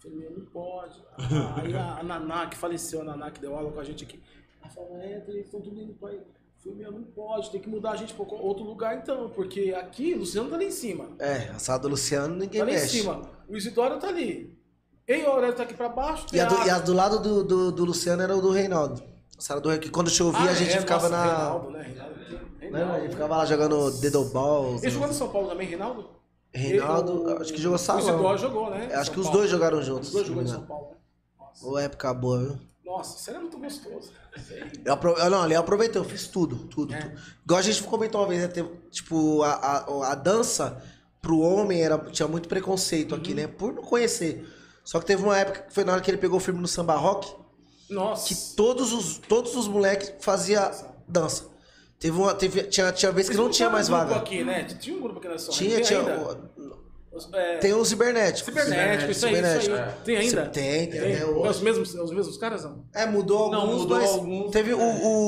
Falei, 0.00 0.30
não 0.30 0.44
pode. 0.46 1.02
Aí 1.56 1.74
a, 1.74 1.98
a 1.98 2.02
Naná, 2.02 2.46
que 2.46 2.56
faleceu, 2.56 3.00
a 3.00 3.04
Naná, 3.04 3.30
que 3.30 3.40
deu 3.40 3.56
aula 3.56 3.70
com 3.70 3.80
a 3.80 3.84
gente 3.84 4.04
aqui. 4.04 4.20
Ela 4.60 4.70
falou, 4.70 4.98
é, 4.98 5.22
eles 5.28 5.46
estão 5.46 5.60
tudo 5.60 5.80
indo 5.80 5.94
pra 5.94 6.10
aí. 6.10 6.20
Falei, 6.62 6.78
meu, 6.78 6.92
não 6.92 7.02
pode, 7.02 7.50
tem 7.50 7.60
que 7.60 7.68
mudar 7.68 7.92
a 7.92 7.96
gente 7.96 8.14
pra 8.14 8.24
outro 8.24 8.64
lugar 8.64 8.96
então, 8.96 9.30
porque 9.30 9.74
aqui 9.78 10.14
o 10.14 10.18
Luciano 10.18 10.48
tá 10.50 10.56
ali 10.56 10.66
em 10.66 10.70
cima. 10.72 11.06
É, 11.18 11.48
a 11.50 11.58
sala 11.58 11.78
do 11.78 11.88
Luciano 11.88 12.34
ninguém 12.34 12.60
Tá 12.60 12.66
ali 12.66 12.76
em 12.76 12.80
mexe. 12.80 12.98
cima. 13.00 13.22
O 13.48 13.56
Isidoro 13.56 13.98
tá 13.98 14.08
ali. 14.08 14.58
E 15.06 15.22
o 15.22 15.28
Aurélio 15.30 15.54
tá 15.56 15.62
aqui 15.62 15.74
pra 15.74 15.88
baixo. 15.88 16.26
E 16.32 16.40
a, 16.40 16.44
do, 16.46 16.66
e 16.66 16.70
a 16.70 16.78
do 16.80 16.92
lado 16.92 17.18
do, 17.20 17.44
do, 17.44 17.72
do 17.72 17.84
Luciano 17.84 18.22
era 18.22 18.36
o 18.36 18.42
do 18.42 18.50
Reinaldo. 18.50 19.02
A 19.38 19.40
sala 19.40 19.60
do 19.60 19.78
que 19.78 19.88
quando 19.88 20.10
chovia 20.10 20.48
Ah, 20.48 20.50
a 20.50 20.54
gente 20.54 20.74
é, 20.76 20.80
ficava 20.80 21.08
nossa, 21.08 21.24
na. 21.24 21.32
Reinaldo, 21.32 21.70
né? 21.70 21.82
Reinaldo. 21.82 22.14
Né? 22.14 22.40
Reinaldo. 22.60 22.92
A 22.92 23.00
gente 23.00 23.10
ficava 23.12 23.36
lá 23.36 23.44
jogando 23.46 23.90
Dedo 24.00 24.24
Balls. 24.24 24.82
Ele 24.82 24.90
jogou 24.90 25.08
no 25.08 25.14
São 25.14 25.28
Paulo 25.30 25.48
também, 25.48 25.66
Reinaldo? 25.68 26.10
Reinaldo, 26.52 27.24
o- 27.24 27.42
acho 27.42 27.52
que 27.52 27.60
jogou 27.60 27.76
O 27.76 27.78
salão. 27.78 28.00
Isidoro 28.08 28.38
jogou, 28.38 28.70
né? 28.70 28.86
Acho 28.94 29.04
São 29.06 29.14
que 29.14 29.20
os 29.20 29.26
Paulo. 29.26 29.38
dois 29.38 29.50
jogaram 29.50 29.78
Os 29.78 29.86
juntos. 29.86 30.10
dois 30.12 30.26
se 30.26 30.30
não 30.32 30.38
jogou 30.38 30.42
em 30.42 30.46
São. 30.56 30.66
Paulo, 30.66 30.88
né? 30.90 30.96
Nossa. 31.38 31.66
Ô, 31.66 31.78
época 31.78 32.14
boa, 32.14 32.38
viu? 32.38 32.58
Nossa, 32.84 33.18
isso 33.18 33.30
era 33.30 33.38
muito 33.38 33.58
gostoso. 33.58 34.10
Eu, 34.84 34.92
apro... 34.94 35.14
não, 35.30 35.50
eu 35.50 35.60
aproveitei, 35.60 36.00
eu 36.00 36.04
fiz 36.04 36.26
tudo, 36.28 36.56
tudo, 36.68 36.94
É. 36.94 37.00
tudo. 37.00 37.20
Igual 37.44 37.58
a 37.58 37.62
gente 37.62 37.82
comentou 37.82 38.20
uma 38.22 38.28
vez, 38.28 38.40
né? 38.42 38.66
tipo, 38.90 39.42
a, 39.42 39.52
a, 39.52 40.12
a 40.12 40.14
dança 40.14 40.82
pro 41.20 41.38
homem 41.40 41.82
era, 41.82 41.98
tinha 42.10 42.26
muito 42.28 42.48
preconceito 42.48 43.14
aqui, 43.14 43.30
Uhum. 43.30 43.36
né? 43.36 43.46
Por 43.46 43.72
não 43.74 43.82
conhecer. 43.82 44.46
Só 44.84 44.98
que 45.00 45.04
teve 45.06 45.22
uma 45.22 45.36
época 45.36 45.62
que 45.62 45.74
foi 45.74 45.84
na 45.84 45.92
hora 45.92 46.00
que 46.00 46.10
ele 46.10 46.16
pegou 46.16 46.38
o 46.38 46.40
filme 46.40 46.60
no 46.60 46.68
samba 46.68 46.94
rock, 46.94 47.30
Nossa. 47.90 48.26
que 48.26 48.34
todos 48.56 48.92
os, 48.94 49.18
todos 49.18 49.54
os 49.54 49.68
moleques 49.68 50.14
faziam 50.20 50.70
dança. 51.06 51.44
Teve 51.98 52.16
uma, 52.16 52.32
teve, 52.34 52.62
tinha, 52.64 52.92
tinha 52.92 53.10
vez 53.10 53.28
que 53.28 53.36
não 53.36 53.50
tinha 53.50 53.68
mais 53.68 53.88
um 53.88 53.92
vaga. 53.92 54.16
aqui, 54.16 54.44
né? 54.44 54.64
Tinha 54.64 54.96
um 54.96 55.00
grupo 55.00 55.18
aqui 55.18 55.28
na 55.28 55.38
sua 55.38 55.52
Tinha, 55.54 55.76
Tem 55.76 55.84
tinha. 55.84 56.00
Os- 57.10 57.28
é, 57.32 57.56
Tem 57.56 57.74
os 57.74 57.88
cibernéticos. 57.88 58.44
Cibernético, 58.44 59.10
isso 59.10 59.26
aí, 59.26 59.34
Cibernético. 59.34 59.74
isso 59.74 59.82
aí. 59.82 59.92
Tem 60.04 60.16
ainda? 60.16 60.46
Tem, 60.46 60.86
tem, 60.90 61.00
até 61.00 61.18
É 61.22 61.26
os 61.26 61.60
mesmos, 61.60 61.92
os 61.94 62.10
mesmos 62.12 62.36
caras, 62.36 62.62
não? 62.62 62.84
É, 62.94 63.04
mudou 63.06 63.50
Não, 63.50 63.62
alguns, 63.62 63.80
mudou 63.80 63.98
mas 63.98 64.10
alguns. 64.10 64.52
teve 64.52 64.72
o, 64.74 64.80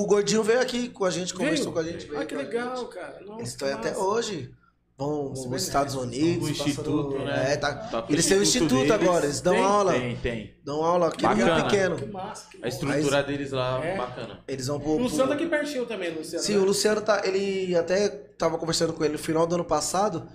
o 0.03 0.07
Gordinho 0.07 0.45
veio 0.45 0.61
aqui 0.61 0.89
com 0.89 1.05
a 1.05 1.11
gente, 1.11 1.35
conversou 1.35 1.73
Veio? 1.73 1.75
com 1.75 1.81
a 1.81 1.83
gente. 1.83 2.07
veio 2.07 2.21
Ah, 2.21 2.25
que 2.25 2.35
legal, 2.37 2.85
cara. 2.87 3.19
Nossa, 3.27 3.41
Eles 3.41 3.57
que 3.57 3.65
estão 3.65 3.73
até 3.77 3.97
hoje. 3.99 4.53
Vão 5.01 5.31
nos 5.31 5.39
Cibernéticos, 5.39 5.63
Estados 5.67 5.95
Unidos. 5.95 6.49
passando- 6.51 6.69
instituto, 6.69 7.19
né? 7.21 7.53
É, 7.53 7.57
tá. 7.57 7.75
Tá 7.75 8.05
Eles 8.11 8.27
têm 8.27 8.39
o 8.39 8.43
instituto 8.43 8.75
deles. 8.75 8.91
agora, 8.91 9.25
eles 9.25 9.41
dão 9.41 9.55
Tem, 9.55 9.63
aula. 9.65 9.93
Tem, 9.95 10.17
tem. 10.17 10.55
Dão 10.63 10.85
aula 10.85 11.09
aqui 11.09 11.23
no 11.23 11.33
Rio 11.35 11.47
Bacana. 11.47 11.65
Que 11.65 11.77
Pequeno. 11.77 12.13
massa, 12.13 12.51
que 12.51 12.59
A 12.63 12.69
estrutura 12.69 13.23
deles 13.23 13.51
lá, 13.53 13.83
É. 13.83 13.97
bacana. 13.97 14.41
Eles 14.47 14.67
vão 14.67 14.79
pro. 14.79 14.91
O 14.91 14.99
Luciano 14.99 15.29
tá 15.29 15.35
aqui 15.35 15.47
pertinho 15.47 15.87
também, 15.87 16.15
Luciano. 16.15 16.45
Sim, 16.45 16.53
né? 16.55 16.59
o 16.61 16.65
Luciano 16.65 17.01
tá. 17.01 17.23
Ele 17.25 17.75
até 17.75 18.09
tava 18.11 18.59
conversando 18.59 18.93
com 18.93 19.03
ele 19.03 19.15
no 19.15 19.19
final 19.19 19.47
do 19.47 19.55
ano 19.55 19.65
passado, 19.65 20.29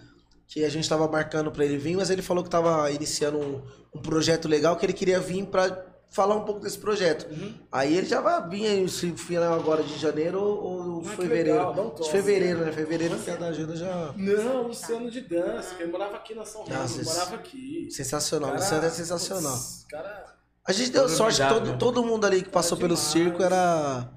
que 0.48 0.66
a 0.66 0.70
gente 0.70 0.90
tava 0.90 1.08
marcando 1.08 1.52
pra 1.52 1.64
ele 1.64 1.78
vir, 1.78 1.96
mas 1.96 2.10
ele 2.10 2.24
falou 2.24 2.44
que 2.44 2.50
tava 2.50 2.90
iniciando 2.92 3.38
um, 3.38 3.62
um 3.94 4.02
projeto 4.02 4.48
legal, 4.48 4.76
que 4.78 4.86
ele 4.86 4.94
queria 4.94 5.20
vir 5.20 5.46
pra 5.46 5.86
falar 6.10 6.36
um 6.36 6.46
pouco 6.46 6.62
desse 6.62 6.78
projeto. 6.78 7.30
Uhum. 7.32 7.54
Aí 7.72 7.98
ele 7.98 8.08
já 8.08 8.22
vai 8.22 8.48
vir 8.50 8.66
aí, 8.68 8.88
se 8.90 9.12
final 9.14 9.54
agora 9.54 9.84
de 9.84 9.98
janeiro 9.98 10.40
ou, 10.42 10.64
ou 10.64 11.02
Ah, 11.02 11.10
fevereiro. 11.16 11.70
legal, 11.70 11.96
de 12.02 12.10
fevereiro, 12.10 12.66
né? 12.66 12.72
Fevereiro 12.72 13.18
que 13.20 13.32
da 13.32 13.48
agenda 13.48 13.76
já. 13.76 14.14
Não, 14.16 14.64
o 14.64 14.68
Luciano 14.68 15.12
de 15.12 15.22
dança, 15.22 15.76
que 15.76 15.84
ele 15.84 15.92
morava 15.92 16.16
aqui 16.18 16.34
na 16.34 16.46
São 16.46 16.64
Paulo, 16.64 16.80
Nossa, 16.82 16.98
ele 17.02 17.06
morava 17.06 17.36
aqui. 17.36 17.88
Sensacional. 17.92 18.50
O 18.50 18.54
Cara, 18.54 18.64
Luciano 18.64 18.86
é 18.86 18.90
sensacional. 18.90 19.54
putz, 19.58 19.86
Cara, 19.90 20.26
A 20.66 20.72
gente 20.72 20.92
deu 20.92 21.10
sorte, 21.10 21.42
todo, 21.48 21.72
né? 21.72 21.78
todo 21.78 22.04
mundo 22.04 22.26
ali 22.26 22.42
que 22.42 22.50
passou 22.50 22.78
pelo 22.78 22.96
circo 22.96 23.44
era. 23.44 24.10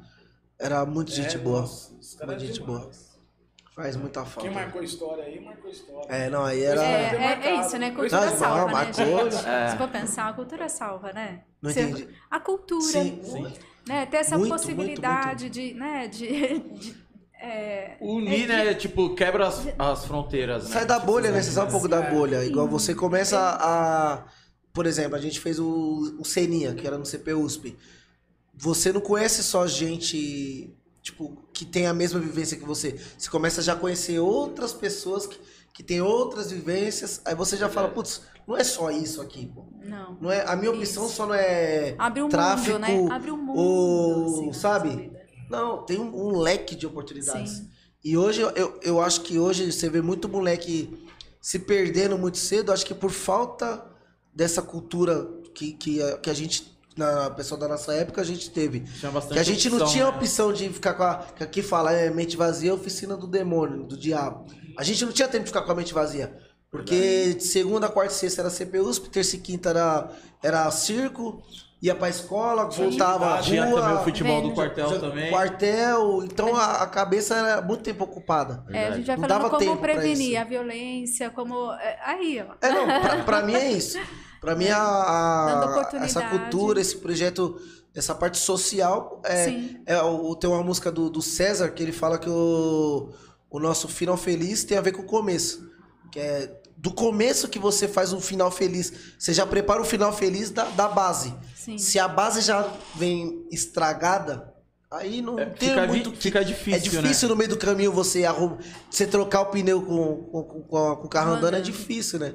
Era 0.58 0.84
muito 0.86 1.12
gente 1.12 1.36
é, 1.36 1.38
boa. 1.38 1.60
nossa, 1.62 1.92
os 1.94 2.14
caras 2.14 2.34
Muito 2.36 2.46
gente 2.46 2.60
demais. 2.60 2.80
boa. 2.80 3.07
Faz 3.78 3.94
muita 3.94 4.24
falta. 4.24 4.40
Quem 4.40 4.50
marcou 4.50 4.82
história 4.82 5.22
aí, 5.22 5.38
marcou 5.38 5.70
história. 5.70 6.12
É, 6.12 6.28
não, 6.28 6.44
aí 6.44 6.64
era. 6.64 6.82
É, 6.82 7.14
é- 7.14 7.46
é 7.46 7.60
isso, 7.60 7.78
né? 7.78 7.92
Cultura 7.92 8.26
Não, 8.26 8.36
salva, 8.36 8.66
né, 8.66 8.72
marcou. 8.72 9.30
gente? 9.30 9.46
É. 9.46 9.68
Se 9.68 9.76
for 9.78 9.88
pensar, 9.88 10.28
a 10.28 10.32
cultura 10.32 10.68
salva, 10.68 11.12
né? 11.12 11.44
Não 11.62 11.70
Você- 11.70 11.82
entendi. 11.82 12.08
A 12.28 12.40
cultura, 12.40 12.82
Sim, 12.82 13.22
né? 13.86 14.04
Ter 14.06 14.16
essa 14.16 14.36
Muito, 14.36 14.50
possibilidade 14.50 15.48
de, 15.48 15.74
né? 15.74 16.08
De, 16.08 16.26
de, 16.80 16.96
é, 17.40 17.96
Unir, 18.00 18.50
é 18.50 18.64
né? 18.64 18.74
Tipo, 18.74 19.14
quebra 19.14 19.46
as, 19.46 19.68
as 19.78 20.04
fronteiras, 20.06 20.64
né? 20.64 20.70
Sai 20.72 20.84
da 20.84 20.98
bolha, 20.98 21.30
né? 21.30 21.40
Você 21.40 21.52
sai 21.52 21.64
um 21.64 21.70
pouco 21.70 21.86
da 21.86 22.02
bolha. 22.02 22.44
Igual 22.44 22.66
você 22.66 22.96
começa 22.96 23.38
a. 23.38 24.24
Por 24.72 24.86
exemplo, 24.86 25.14
a 25.14 25.20
gente 25.20 25.38
fez 25.38 25.60
o, 25.60 26.16
o 26.18 26.24
Seninha, 26.24 26.74
que 26.74 26.84
era 26.84 26.98
no 26.98 27.06
CP 27.06 27.32
USP. 27.32 27.78
Você 28.56 28.92
não 28.92 29.00
conhece 29.00 29.40
só 29.44 29.68
gente, 29.68 30.76
tipo, 31.10 31.36
que 31.52 31.64
tem 31.64 31.86
a 31.86 31.94
mesma 31.94 32.20
vivência 32.20 32.56
que 32.56 32.64
você. 32.64 32.98
Você 33.16 33.28
começa 33.30 33.60
a 33.60 33.64
já 33.64 33.74
conhecer 33.74 34.18
outras 34.18 34.72
pessoas 34.72 35.26
que, 35.26 35.38
que 35.72 35.82
têm 35.82 36.00
outras 36.00 36.50
vivências. 36.50 37.20
Aí 37.24 37.34
você 37.34 37.56
já 37.56 37.68
fala, 37.68 37.88
putz, 37.88 38.22
não 38.46 38.56
é 38.56 38.64
só 38.64 38.90
isso 38.90 39.20
aqui, 39.20 39.46
pô. 39.46 39.64
Não. 39.84 40.18
Não 40.20 40.30
é, 40.30 40.44
a 40.46 40.54
minha 40.56 40.70
opção 40.70 41.06
Isso. 41.06 41.14
só 41.16 41.26
não 41.26 41.34
é 41.34 41.94
Abre 41.98 42.22
o 42.22 42.28
tráfico 42.28 42.72
mundo, 42.78 42.80
né? 42.80 43.14
Abre 43.14 43.30
o 43.30 43.36
mundo. 43.36 43.58
ou, 43.58 44.26
assim, 44.26 44.52
sabe? 44.52 45.10
Não, 45.50 45.82
tem 45.84 45.98
um, 45.98 46.14
um 46.28 46.38
leque 46.38 46.74
de 46.76 46.86
oportunidades. 46.86 47.52
Sim. 47.52 47.70
E 48.04 48.16
hoje, 48.16 48.40
eu- 48.42 48.50
eu, 48.50 48.80
eu 48.82 49.00
acho 49.02 49.22
que 49.22 49.38
hoje 49.38 49.70
você 49.72 49.88
vê 49.88 50.00
muito 50.02 50.28
moleque 50.28 51.04
se 51.40 51.58
perdendo 51.58 52.18
muito 52.18 52.36
cedo, 52.38 52.70
acho 52.72 52.84
que 52.84 52.94
por 52.94 53.10
falta 53.10 53.84
dessa 54.34 54.60
cultura 54.62 55.26
que, 55.54 55.72
que, 55.72 56.02
a, 56.02 56.18
que 56.18 56.28
a 56.30 56.34
gente, 56.34 56.77
na 56.98 57.30
pessoa 57.30 57.58
da 57.58 57.68
nossa 57.68 57.92
época, 57.94 58.20
a 58.20 58.24
gente 58.24 58.50
teve. 58.50 58.80
Tinha 58.80 59.10
bastante 59.10 59.34
Que 59.34 59.38
a 59.38 59.42
gente 59.42 59.70
não 59.70 59.76
opção, 59.78 59.92
tinha 59.92 60.04
né? 60.04 60.10
opção 60.16 60.52
de 60.52 60.68
ficar 60.68 60.94
com 60.94 61.02
a. 61.04 61.14
Que 61.36 61.44
aqui 61.44 61.62
fala, 61.62 61.92
é 61.92 62.10
mente 62.10 62.36
vazia, 62.36 62.74
oficina 62.74 63.16
do 63.16 63.26
demônio, 63.26 63.84
do 63.84 63.96
diabo. 63.96 64.46
A 64.76 64.82
gente 64.82 65.04
não 65.04 65.12
tinha 65.12 65.28
tempo 65.28 65.44
de 65.44 65.50
ficar 65.50 65.62
com 65.62 65.72
a 65.72 65.74
mente 65.74 65.94
vazia. 65.94 66.36
Porque 66.70 67.34
de 67.34 67.44
segunda, 67.44 67.88
quarta 67.88 68.12
e 68.12 68.16
sexta 68.16 68.42
era 68.42 68.50
CPUSP, 68.50 69.08
terça 69.08 69.36
e 69.36 69.38
quinta 69.38 69.70
era, 69.70 70.10
era 70.42 70.70
circo, 70.70 71.42
ia 71.80 71.94
pra 71.94 72.10
escola, 72.10 72.66
voltava 72.68 73.36
à 73.36 73.38
Tinha 73.40 73.64
rua, 73.64 73.80
também 73.80 73.96
o 73.96 74.04
futebol 74.04 74.42
do 74.42 74.52
quartel 74.52 74.90
já- 74.90 74.98
também. 74.98 75.30
quartel. 75.30 76.22
Então 76.24 76.54
a, 76.54 76.82
a 76.82 76.86
cabeça 76.86 77.34
era 77.36 77.62
muito 77.62 77.82
tempo 77.82 78.04
ocupada. 78.04 78.64
É, 78.68 78.88
a 78.88 78.90
gente 78.90 79.06
vai 79.06 79.16
Não 79.16 79.26
falando 79.26 79.42
dava 79.44 79.56
como 79.64 79.78
prevenir 79.78 80.36
a 80.38 80.44
violência, 80.44 81.30
como. 81.30 81.72
é, 81.72 81.98
Aí, 82.04 82.44
ó. 82.46 82.54
É, 82.60 82.70
não, 82.70 82.84
pra, 83.00 83.22
pra 83.24 83.42
mim 83.42 83.54
é 83.54 83.72
isso. 83.72 83.98
Pra 84.40 84.54
mim, 84.54 84.68
a, 84.68 84.78
a- 84.82 85.64
oportunidade. 85.70 86.04
essa 86.04 86.22
cultura, 86.28 86.80
esse 86.80 86.96
projeto, 86.96 87.60
essa 87.94 88.14
parte 88.14 88.38
social, 88.38 89.20
é, 89.24 89.46
é 89.86 90.02
o, 90.02 90.34
tem 90.36 90.48
uma 90.48 90.62
música 90.62 90.90
do, 90.92 91.10
do 91.10 91.20
César 91.20 91.68
que 91.70 91.82
ele 91.82 91.92
fala 91.92 92.18
que 92.18 92.30
o, 92.30 93.10
o 93.50 93.58
nosso 93.58 93.88
final 93.88 94.16
feliz 94.16 94.62
tem 94.64 94.78
a 94.78 94.80
ver 94.80 94.92
com 94.92 95.02
o 95.02 95.06
começo. 95.06 95.68
Que 96.12 96.20
é 96.20 96.60
do 96.76 96.92
começo 96.92 97.48
que 97.48 97.58
você 97.58 97.88
faz 97.88 98.12
um 98.12 98.20
final 98.20 98.50
feliz. 98.50 98.92
Você 99.18 99.34
já 99.34 99.44
prepara 99.44 99.82
o 99.82 99.84
final 99.84 100.12
feliz 100.12 100.50
da, 100.50 100.64
da 100.64 100.86
base. 100.88 101.34
Sim. 101.56 101.76
Se 101.76 101.98
a 101.98 102.06
base 102.06 102.40
já 102.40 102.66
vem 102.94 103.44
estragada, 103.50 104.54
aí 104.90 105.20
não 105.20 105.38
É, 105.38 105.46
tem 105.46 105.68
fica, 105.70 105.86
muito 105.86 106.12
que- 106.12 106.18
fica 106.18 106.44
difícil, 106.44 106.74
é 106.74 106.78
difícil 106.78 107.28
né? 107.28 107.32
no 107.34 107.36
meio 107.38 107.50
do 107.50 107.56
caminho 107.58 107.92
você 107.92 108.24
arruma, 108.24 108.58
você 108.90 109.06
trocar 109.06 109.40
o 109.42 109.46
pneu 109.46 109.82
com, 109.82 110.16
com, 110.30 110.42
com, 110.44 110.62
com 110.62 110.76
a- 110.76 110.92
o 110.92 111.08
carro 111.08 111.32
andando 111.32 111.56
é 111.56 111.60
difícil, 111.60 112.18
né? 112.20 112.34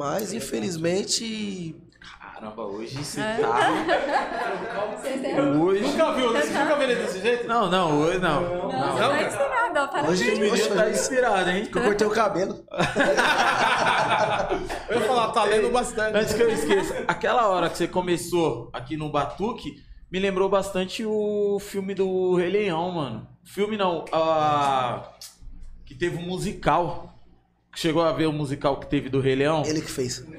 Mas 0.00 0.32
infelizmente 0.32 1.76
Caramba, 2.00 2.62
hoje 2.64 2.96
você 3.04 3.20
É. 3.20 3.36
tá... 3.36 4.96
Vocês 4.96 5.20
deram- 5.20 5.60
Hoje... 5.60 5.82
Nunca 5.82 6.12
viu? 6.14 6.32
Você 6.32 6.58
nunca 6.58 6.74
viu 6.76 6.90
ele 6.90 6.94
desse 7.02 7.20
jeito? 7.20 7.46
Não, 7.46 7.70
não, 7.70 8.00
hoje 8.00 8.18
não. 8.18 8.40
Não, 8.40 8.72
Não, 8.72 8.92
você 8.94 8.98
tá 8.98 9.08
ó. 9.74 9.86
Parabéns. 9.88 10.08
Hoje- 10.08 10.30
O 10.34 10.38
menino 10.40 10.74
tá 10.74 10.88
inspirado, 10.88 11.50
hein? 11.50 11.66
que 11.66 11.76
eu 11.76 11.82
cortei 11.82 12.06
o 12.06 12.10
cabelo. 12.10 12.64
Eu 14.88 15.00
ia 15.00 15.06
falar, 15.06 15.32
tá 15.32 15.44
lendo 15.44 15.70
bastante. 15.70 16.16
Antes 16.16 16.32
que 16.34 16.42
eu 16.42 16.50
esqueça, 16.50 17.04
aquela 17.06 17.46
hora 17.48 17.68
que 17.68 17.76
você 17.76 17.86
começou 17.86 18.70
aqui 18.72 18.96
no 18.96 19.10
Batuque, 19.12 19.74
me 20.10 20.18
lembrou 20.18 20.48
bastante 20.48 21.04
o 21.04 21.58
filme 21.60 21.94
do 21.94 22.34
Rei 22.36 22.48
Leão, 22.50 22.90
mano. 22.90 23.28
Filme 23.44 23.76
não, 23.76 24.06
a... 24.12 25.10
que 25.84 25.94
teve 25.94 26.16
um 26.16 26.22
musical. 26.26 27.09
Chegou 27.74 28.02
a 28.02 28.12
ver 28.12 28.26
o 28.26 28.32
musical 28.32 28.78
que 28.78 28.86
teve 28.86 29.08
do 29.08 29.20
Rei 29.20 29.34
Leão? 29.36 29.62
Ele 29.64 29.80
que 29.80 29.90
fez. 29.90 30.24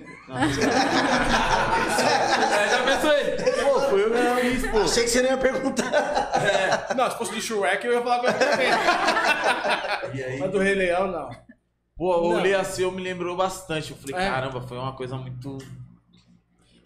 É, 2.52 2.70
já 2.70 2.84
pensou 2.84 3.12
ele? 3.12 3.52
Pô, 3.64 3.80
foi 3.82 4.04
eu 4.04 4.12
que 4.12 4.42
feliz, 4.42 4.72
pô. 4.72 4.78
Achei 4.80 5.04
que 5.04 5.10
você 5.10 5.22
não 5.22 5.30
ia 5.32 5.38
perguntar. 5.38 5.92
Não, 6.96 7.12
se 7.12 7.18
fosse 7.18 7.34
do 7.34 7.42
Shrek, 7.42 7.86
eu 7.86 7.94
ia 7.94 8.02
falar 8.02 8.20
com 8.20 8.28
ele 8.28 8.38
também. 8.38 8.68
E 10.14 10.24
aí, 10.24 10.40
Mas 10.40 10.52
do 10.52 10.60
Rei 10.60 10.76
Leão, 10.76 11.08
não. 11.12 11.30
pô, 11.98 12.14
eu 12.14 12.24
olhei 12.38 12.54
assim, 12.56 12.84
eu 12.84 12.92
me 12.92 13.02
lembrou 13.02 13.36
bastante. 13.36 13.92
Eu 13.92 13.98
falei, 13.98 14.16
É. 14.16 14.30
caramba, 14.30 14.62
foi 14.62 14.78
uma 14.78 14.94
coisa 14.94 15.18
muito. 15.18 15.58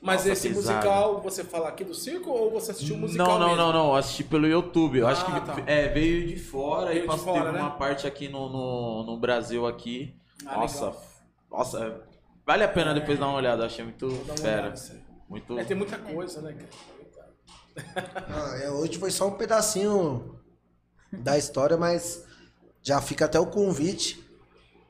Mas 0.01 0.17
Nossa, 0.21 0.31
esse 0.33 0.49
pesado. 0.49 0.75
musical, 0.77 1.21
você 1.21 1.43
fala 1.43 1.67
aqui 1.69 1.83
do 1.83 1.93
circo 1.95 2.29
ou 2.29 2.51
você 2.51 2.71
assistiu 2.71 2.95
o 2.95 2.99
musical 2.99 3.25
Não, 3.27 3.39
não, 3.39 3.47
mesmo? 3.49 3.61
não, 3.63 3.73
não. 3.73 3.87
Eu 3.89 3.95
assisti 3.95 4.23
pelo 4.23 4.45
YouTube. 4.47 4.99
Eu 4.99 5.07
acho 5.07 5.25
Ah, 5.27 5.39
que 5.41 5.45
tá. 5.47 5.55
é, 5.65 5.87
veio 5.87 6.27
de 6.27 6.37
fora 6.37 6.87
Veio 6.87 6.97
e 6.99 7.01
de 7.01 7.07
passou 7.07 7.25
fora, 7.33 7.45
teve 7.45 7.53
né? 7.53 7.61
uma 7.61 7.71
parte 7.71 8.05
aqui 8.05 8.27
no, 8.27 8.47
no, 8.49 9.03
no 9.03 9.17
Brasil 9.17 9.65
aqui. 9.67 10.15
Ah, 10.45 10.57
nossa, 10.57 10.85
legal. 10.85 11.03
nossa, 11.51 12.01
vale 12.45 12.63
a 12.63 12.67
pena 12.67 12.93
depois 12.93 13.19
dar 13.19 13.27
uma 13.27 13.37
olhada. 13.37 13.63
Eu 13.63 13.67
achei 13.67 13.83
muito 13.83 14.09
fera. 14.39 14.63
olhada, 14.63 14.81
aí. 14.91 15.01
Muito. 15.29 15.59
É, 15.59 15.63
tem 15.63 15.77
muita 15.77 15.97
coisa, 15.97 16.41
né, 16.41 16.53
cara? 16.53 16.69
Ah, 18.27 18.57
é, 18.61 18.69
hoje 18.69 18.97
foi 18.97 19.11
só 19.11 19.27
um 19.27 19.37
pedacinho 19.37 20.39
da 21.11 21.37
história, 21.37 21.77
mas 21.77 22.25
já 22.81 23.01
fica 23.01 23.25
até 23.25 23.39
o 23.39 23.47
convite 23.47 24.23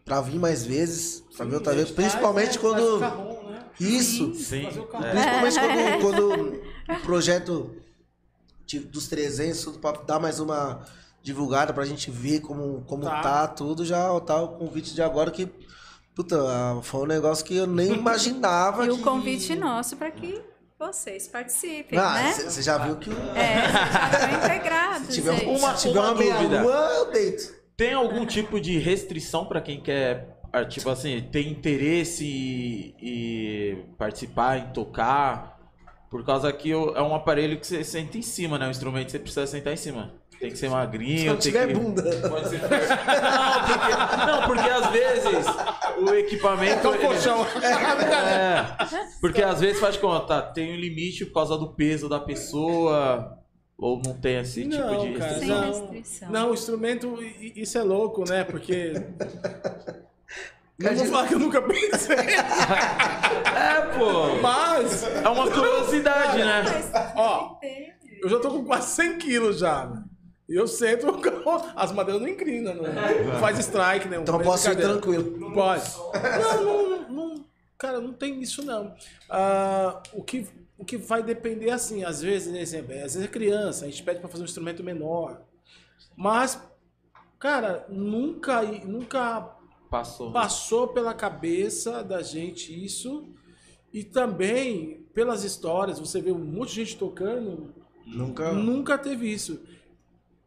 pra 0.03 0.22
vir 0.22 0.38
mais 0.38 0.65
vezes, 0.65 1.23
pra 1.35 1.45
ver 1.45 1.55
outra 1.55 1.73
vez. 1.73 1.89
Principalmente 1.89 2.59
Faz, 2.59 2.76
né? 2.76 2.80
quando. 2.80 2.99
Né? 3.49 3.65
Isso. 3.80 4.34
Sim. 4.35 4.67
É. 4.67 4.69
Principalmente 5.11 5.99
quando, 6.01 6.31
quando 6.88 6.97
o 6.97 7.01
projeto 7.01 7.76
dos 8.89 9.07
300, 9.07 9.63
tudo 9.63 9.80
pra 9.80 9.91
dar 9.93 10.19
mais 10.19 10.39
uma 10.39 10.85
divulgada 11.26 11.73
pra 11.73 11.84
gente 11.85 12.11
ver 12.11 12.39
como, 12.41 12.84
como 12.88 13.03
Tá. 13.03 13.19
tá. 13.22 13.47
tudo, 13.47 13.84
já 13.84 14.18
tá 14.22 14.39
o 14.41 14.49
convite 14.60 14.93
de 14.93 15.02
agora 15.02 15.31
que. 15.31 15.49
Puta, 16.15 16.38
foi 16.84 17.02
um 17.02 17.06
negócio 17.07 17.43
que 17.43 17.56
eu 17.57 17.68
nem 17.68 17.91
imaginava. 17.97 18.85
E 18.85 18.89
o 18.91 18.97
que- 18.97 19.03
convite 19.03 19.56
nosso 19.56 19.97
para 19.97 20.11
que 20.11 20.39
vocês 20.80 21.27
participem, 21.27 21.97
Ah, 21.97 22.14
né? 22.14 22.31
você 22.34 22.61
já 22.61 22.77
viu 22.77 22.95
que. 22.97 23.10
o- 23.10 23.14
É, 23.35 23.72
já 23.72 24.10
estão 24.11 24.39
integrados, 24.45 25.07
Se 25.07 25.14
tiver, 25.14 25.35
gente. 25.39 25.45
Uma- 25.60 25.76
se 25.76 25.88
tiver 25.88 25.99
uma, 25.99 26.11
uma 26.11 26.23
dúvida. 26.23 26.61
lua, 26.61 26.89
eu 26.99 27.11
deito. 27.11 27.53
Tem 27.76 27.93
algum 27.93 28.26
tipo 28.26 28.61
de 28.61 28.77
restrição 28.77 29.45
pra 29.45 29.60
quem 29.60 29.81
quer, 29.81 30.38
ah, 30.53 30.64
tipo 30.64 30.89
assim, 30.89 31.27
tem 31.31 31.49
interesse 31.49 32.23
e, 32.23 32.95
e 33.02 33.77
participar, 33.97 34.57
em 34.60 34.72
tocar? 34.73 35.56
Por 36.10 36.23
causa 36.23 36.53
que 36.53 36.73
o- 36.73 36.95
é 36.95 37.02
um 37.02 37.14
aparelho 37.14 37.60
que 37.60 37.68
você 37.68 37.84
senta 37.84 38.18
em 38.18 38.22
cima, 38.22 38.57
né? 38.57 38.68
O 38.68 38.72
instrumento 38.72 39.11
você 39.11 39.19
precisa 39.19 39.45
sentar 39.47 39.73
em 39.73 39.77
cima. 39.77 40.14
Tem 40.45 40.51
que 40.53 40.57
ser 40.59 40.67
Se 40.67 40.72
magrinho, 40.73 41.26
não 41.26 41.38
tem 41.39 41.51
tiver 41.51 41.67
que... 41.67 41.73
bunda. 41.73 42.03
Pode 42.30 42.49
ser. 42.49 42.61
Não 42.65 43.77
porque, 43.77 44.26
não, 44.31 44.47
porque 44.47 44.69
às 44.69 44.88
vezes 44.91 45.45
o 45.97 46.13
equipamento. 46.15 46.88
É 46.88 46.89
um 46.89 46.97
colchão. 46.97 47.45
ele- 47.55 47.65
É, 47.65 48.65
porque 49.22 49.41
às 49.43 49.59
vezes 49.59 49.80
faz 49.80 49.95
de 49.95 49.99
conta, 50.01 50.41
tem 50.41 50.73
um 50.73 50.77
limite 50.80 51.26
por 51.26 51.34
causa 51.35 51.57
do 51.57 51.69
peso 51.73 52.07
da 52.09 52.19
pessoa. 52.19 53.39
Ou 53.77 54.01
não 54.03 54.13
tem 54.13 54.38
esse 54.39 54.63
tipo 54.63 54.76
Não, 54.77 55.05
de 55.05 55.13
cara, 55.19 55.31
restrição. 55.31 55.61
não. 55.61 55.72
restrição. 55.91 56.30
Não, 56.31 56.49
o 56.51 56.53
instrumento, 56.53 57.17
isso 57.55 57.77
é 57.77 57.84
louco, 57.84 58.23
né? 58.30 58.43
Porque. 58.45 58.93
Não 60.77 60.93
vou 60.93 61.05
falar 61.05 61.27
que 61.27 61.34
eu 61.35 61.39
nunca 61.39 61.61
pensei, 61.61 62.17
É, 62.17 63.81
pô. 63.97 64.35
mas. 64.41 65.03
É 65.23 65.30
uma 65.30 65.49
curiosidade, 65.49 66.38
né? 66.39 66.63
Ó, 67.15 67.55
eu 68.22 68.27
já 68.30 68.39
tô 68.39 68.49
com 68.49 68.65
quase 68.65 68.88
100 68.95 69.17
quilos 69.17 69.59
já. 69.59 69.89
Né? 70.47 70.55
E 70.55 70.55
eu 70.55 70.67
sento, 70.67 71.07
as 71.76 71.91
madeiras 71.91 72.22
não 72.22 72.30
inclinam, 72.30 72.76
não, 72.76 72.84
não 72.84 73.39
faz 73.39 73.57
strike, 73.59 74.07
né? 74.07 74.17
Então 74.17 74.38
eu 74.38 74.43
posso 74.43 74.69
ir 74.72 74.76
tranquilo. 74.76 75.53
Pode. 75.53 75.84
Não, 76.63 76.89
não, 76.89 77.09
não, 77.09 77.45
cara, 77.77 77.99
não 77.99 78.13
tem 78.13 78.41
isso 78.41 78.63
não. 78.63 78.95
Ah, 79.30 80.01
o, 80.13 80.23
que, 80.23 80.47
o 80.77 80.85
que 80.85 80.97
vai 80.97 81.23
depender 81.23 81.72
assim, 81.72 82.03
às 82.03 82.22
vezes, 82.22 82.53
né, 82.53 82.61
exemplo, 82.61 82.93
às 82.93 83.13
vezes 83.15 83.23
é 83.23 83.27
criança, 83.27 83.85
a 83.85 83.89
gente 83.89 84.03
pede 84.03 84.19
para 84.19 84.30
fazer 84.30 84.43
um 84.43 84.45
instrumento 84.45 84.84
menor. 84.84 85.41
Mas, 86.15 86.61
cara, 87.39 87.85
nunca, 87.89 88.61
nunca 88.61 89.55
Passou. 89.89 90.31
passou 90.31 90.88
pela 90.89 91.13
cabeça 91.13 92.03
da 92.03 92.22
gente 92.22 92.72
isso. 92.85 93.30
E 93.91 94.03
também, 94.03 95.07
pelas 95.13 95.43
histórias, 95.43 95.99
você 95.99 96.22
vê 96.22 96.31
um 96.31 96.38
monte 96.38 96.69
de 96.69 96.76
gente 96.84 96.97
tocando, 96.97 97.73
Nunca. 98.05 98.51
nunca 98.51 98.97
teve 98.97 99.31
isso. 99.31 99.61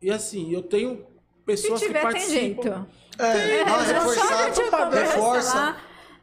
E 0.00 0.10
assim, 0.10 0.52
eu 0.52 0.62
tenho 0.62 0.96
Se 0.98 1.44
pessoas 1.44 1.80
tiver, 1.80 1.94
que 2.06 2.12
tem 2.12 2.12
participam. 2.12 2.62
jeito. 2.62 2.86
É, 3.18 3.58
É, 3.60 3.64
reforçar, 3.64 4.52
tipo, 4.52 4.70
conversa 4.70 5.14
reforça. 5.14 5.76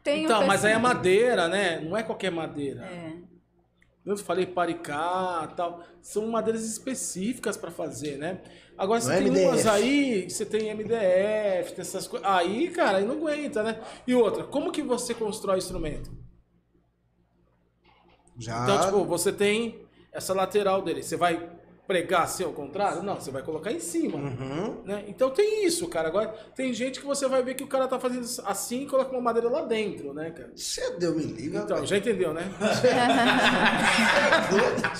tem 0.03 0.21
o 0.21 0.25
Então, 0.25 0.47
mas 0.47 0.63
aí 0.63 0.71
é 0.71 0.75
pessoal- 0.75 0.93
madeira, 0.95 1.47
né? 1.49 1.79
Não 1.81 1.97
é 1.97 2.03
qualquer 2.03 2.31
madeira. 2.31 2.85
É. 2.85 3.13
Eu 4.05 4.15
falei 4.17 4.45
paricá 4.45 5.51
tal. 5.57 5.83
São 6.01 6.27
madeiras 6.27 6.63
específicas 6.63 7.57
para 7.57 7.71
fazer, 7.71 8.17
né? 8.17 8.39
Agora 8.77 9.01
você 9.01 9.11
é 9.11 9.17
tem 9.17 9.27
MDF. 9.27 9.45
umas 9.47 9.65
aí, 9.67 10.29
você 10.29 10.45
tem 10.45 10.69
MDF, 10.69 11.73
tem 11.73 11.81
essas 11.81 12.07
coisas. 12.07 12.27
Aí, 12.29 12.69
cara, 12.69 12.99
aí 12.99 13.05
não 13.05 13.15
aguenta, 13.15 13.63
né? 13.63 13.81
E 14.05 14.13
outra, 14.13 14.43
como 14.43 14.71
que 14.71 14.83
você 14.83 15.13
constrói 15.15 15.57
instrumento? 15.57 16.11
Já. 18.37 18.63
Então, 18.63 18.81
tipo, 18.85 19.05
você 19.05 19.31
tem 19.31 19.85
essa 20.11 20.33
lateral 20.33 20.81
dele. 20.81 21.01
Você 21.03 21.15
vai 21.17 21.49
pregar 21.87 22.27
ao 22.43 22.51
contrário? 22.51 23.03
Não, 23.03 23.15
você 23.15 23.31
vai 23.31 23.43
colocar 23.43 23.71
em 23.71 23.79
cima. 23.79 24.17
Uhum. 24.17 24.81
Né? 24.83 25.03
Então 25.07 25.29
tem 25.29 25.65
isso, 25.65 25.87
cara. 25.87 26.07
Agora, 26.07 26.33
tem 26.55 26.73
gente 26.73 26.99
que 26.99 27.05
você 27.05 27.27
vai 27.27 27.43
ver 27.43 27.55
que 27.55 27.63
o 27.63 27.67
cara 27.67 27.87
tá 27.87 27.99
fazendo 27.99 28.25
assim 28.45 28.83
e 28.83 28.87
coloca 28.87 29.11
uma 29.11 29.21
madeira 29.21 29.49
lá 29.49 29.61
dentro, 29.61 30.13
né, 30.13 30.31
cara? 30.31 30.51
Você 30.55 30.97
deu 30.97 31.15
me 31.15 31.23
livre. 31.23 31.57
Então, 31.57 31.85
já 31.85 31.97
entendeu, 31.97 32.33
né? 32.33 32.51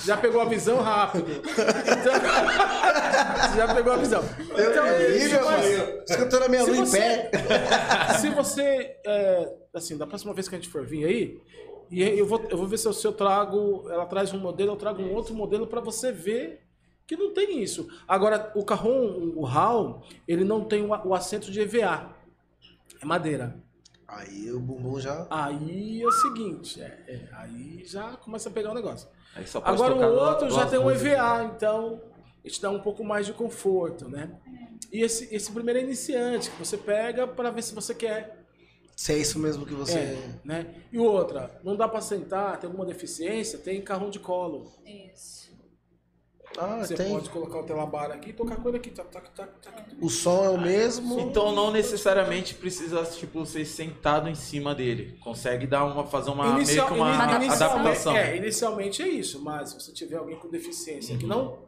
já 0.04 0.16
pegou 0.16 0.40
a 0.40 0.44
visão 0.44 0.80
rápido. 0.80 1.30
Então, 1.32 2.12
você 3.50 3.56
já 3.56 3.74
pegou 3.74 3.92
a 3.92 3.96
visão. 3.96 4.22
Deu 4.54 4.70
Então, 4.70 4.84
me 4.84 4.90
é 4.90 5.16
isso, 5.16 5.34
mas- 5.44 5.78
mano. 5.78 6.02
Escutando 6.08 6.42
a 6.44 6.48
minha 6.48 6.64
lua 6.64 6.76
em 6.76 6.90
pé. 6.90 7.30
se 8.20 8.28
você, 8.30 8.96
é, 9.04 9.52
assim, 9.74 9.96
da 9.96 10.06
próxima 10.06 10.32
vez 10.32 10.48
que 10.48 10.54
a 10.54 10.58
gente 10.58 10.70
for 10.70 10.84
vir 10.84 11.04
aí, 11.04 11.40
e 11.90 12.02
eu 12.02 12.26
vou, 12.26 12.42
eu 12.50 12.56
vou 12.56 12.66
ver 12.66 12.78
se 12.78 12.86
eu, 12.86 12.92
se 12.92 13.06
eu 13.06 13.12
trago, 13.12 13.84
ela 13.90 14.06
traz 14.06 14.32
um 14.32 14.38
modelo, 14.38 14.72
eu 14.72 14.76
trago 14.76 15.02
um 15.02 15.14
outro 15.14 15.34
modelo 15.34 15.66
para 15.66 15.80
você 15.80 16.10
ver 16.10 16.65
que 17.06 17.16
não 17.16 17.32
tem 17.32 17.62
isso. 17.62 17.88
Agora, 18.06 18.52
o 18.54 18.64
carrom, 18.64 19.32
o 19.36 19.46
HAL, 19.46 20.02
ele 20.26 20.44
não 20.44 20.64
tem 20.64 20.82
o, 20.82 20.88
o 20.88 21.14
assento 21.14 21.50
de 21.50 21.60
EVA, 21.60 22.14
é 23.00 23.04
madeira. 23.04 23.62
Aí 24.08 24.50
o 24.52 24.60
bumbum 24.60 25.00
já. 25.00 25.26
Aí 25.30 26.00
é 26.02 26.06
o 26.06 26.12
seguinte, 26.12 26.80
é, 26.80 27.04
é, 27.08 27.28
aí 27.32 27.82
já 27.84 28.12
começa 28.16 28.48
a 28.48 28.52
pegar 28.52 28.70
o 28.70 28.74
negócio. 28.74 29.08
Aí 29.34 29.46
só 29.46 29.60
pode 29.60 29.74
Agora 29.74 29.94
tocar 29.94 30.08
o 30.08 30.14
outro 30.14 30.50
já 30.50 30.66
tem 30.66 30.78
um 30.78 30.84
músicas. 30.84 31.12
EVA, 31.12 31.44
então 31.44 32.00
ele 32.44 32.54
te 32.54 32.62
dá 32.62 32.70
um 32.70 32.80
pouco 32.80 33.04
mais 33.04 33.26
de 33.26 33.32
conforto, 33.32 34.08
né? 34.08 34.30
E 34.92 35.02
esse, 35.02 35.34
esse 35.34 35.50
primeiro 35.52 35.80
é 35.80 35.82
iniciante, 35.82 36.50
que 36.50 36.58
você 36.58 36.78
pega 36.78 37.26
para 37.26 37.50
ver 37.50 37.62
se 37.62 37.74
você 37.74 37.92
quer 37.92 38.46
Se 38.94 39.12
é 39.12 39.18
isso 39.18 39.38
mesmo 39.38 39.66
que 39.66 39.74
você. 39.74 39.98
é, 39.98 40.40
né? 40.44 40.74
E 40.92 40.98
outra, 40.98 41.60
não 41.64 41.76
dá 41.76 41.88
pra 41.88 42.00
sentar, 42.00 42.58
tem 42.60 42.68
alguma 42.68 42.86
deficiência, 42.86 43.58
tem 43.58 43.82
carrão 43.82 44.08
de 44.08 44.20
colo. 44.20 44.72
Isso. 44.86 45.35
Ah, 46.58 46.78
Você 46.78 46.94
tem. 46.94 47.12
pode 47.12 47.28
colocar 47.30 47.58
o 47.58 47.62
telabar 47.64 48.10
aqui 48.10 48.30
e 48.30 48.32
tocar 48.32 48.56
com 48.56 48.68
ele 48.68 48.78
aqui. 48.78 48.90
Tac, 48.90 49.08
tac, 49.10 49.28
tac, 49.30 49.50
tac. 49.60 49.96
O 50.00 50.08
som 50.08 50.44
é 50.44 50.48
o 50.48 50.58
mesmo. 50.60 51.20
Então 51.20 51.52
não 51.52 51.70
necessariamente 51.70 52.54
precisa, 52.54 53.04
tipo, 53.04 53.44
ser 53.44 53.64
sentado 53.64 54.28
em 54.28 54.34
cima 54.34 54.74
dele. 54.74 55.18
Consegue 55.22 55.66
dar 55.66 55.84
uma, 55.84 56.06
fazer 56.06 56.30
uma, 56.30 56.46
Inicial- 56.56 56.90
meio 56.90 57.04
que 57.04 57.08
uma 57.10 57.14
adaptação. 57.14 57.36
inicialmente, 57.46 57.80
adaptação. 57.88 58.16
é, 58.16 58.36
inicialmente 58.36 59.02
é 59.02 59.08
isso, 59.08 59.42
mas 59.42 59.70
se 59.70 59.80
você 59.80 59.92
tiver 59.92 60.16
alguém 60.16 60.38
com 60.38 60.48
deficiência 60.48 61.16
que 61.18 61.26
não 61.26 61.66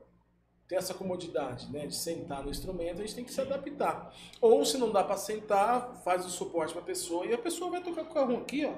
tem 0.66 0.77
essa 0.77 0.93
comodidade 0.93 1.70
né, 1.73 1.86
de 1.86 1.94
sentar 1.97 2.43
no 2.44 2.51
instrumento, 2.51 2.98
a 2.98 3.01
gente 3.02 3.15
tem 3.15 3.24
que 3.24 3.32
se 3.32 3.40
adaptar. 3.40 4.15
Ou 4.40 4.65
se 4.65 4.77
não 4.78 4.90
dá 4.93 5.02
pra 5.02 5.16
sentar, 5.16 6.01
faz 6.05 6.27
o 6.27 6.31
suporte 6.31 6.73
pra 6.74 6.82
pessoa 6.82 7.24
e 7.27 7.32
a 7.32 7.39
pessoa 7.39 7.70
vai 7.70 7.82
tocar 7.82 8.05
com 8.05 8.10
o 8.10 8.15
carrão 8.15 8.36
aqui, 8.39 8.66
ó. 8.66 8.73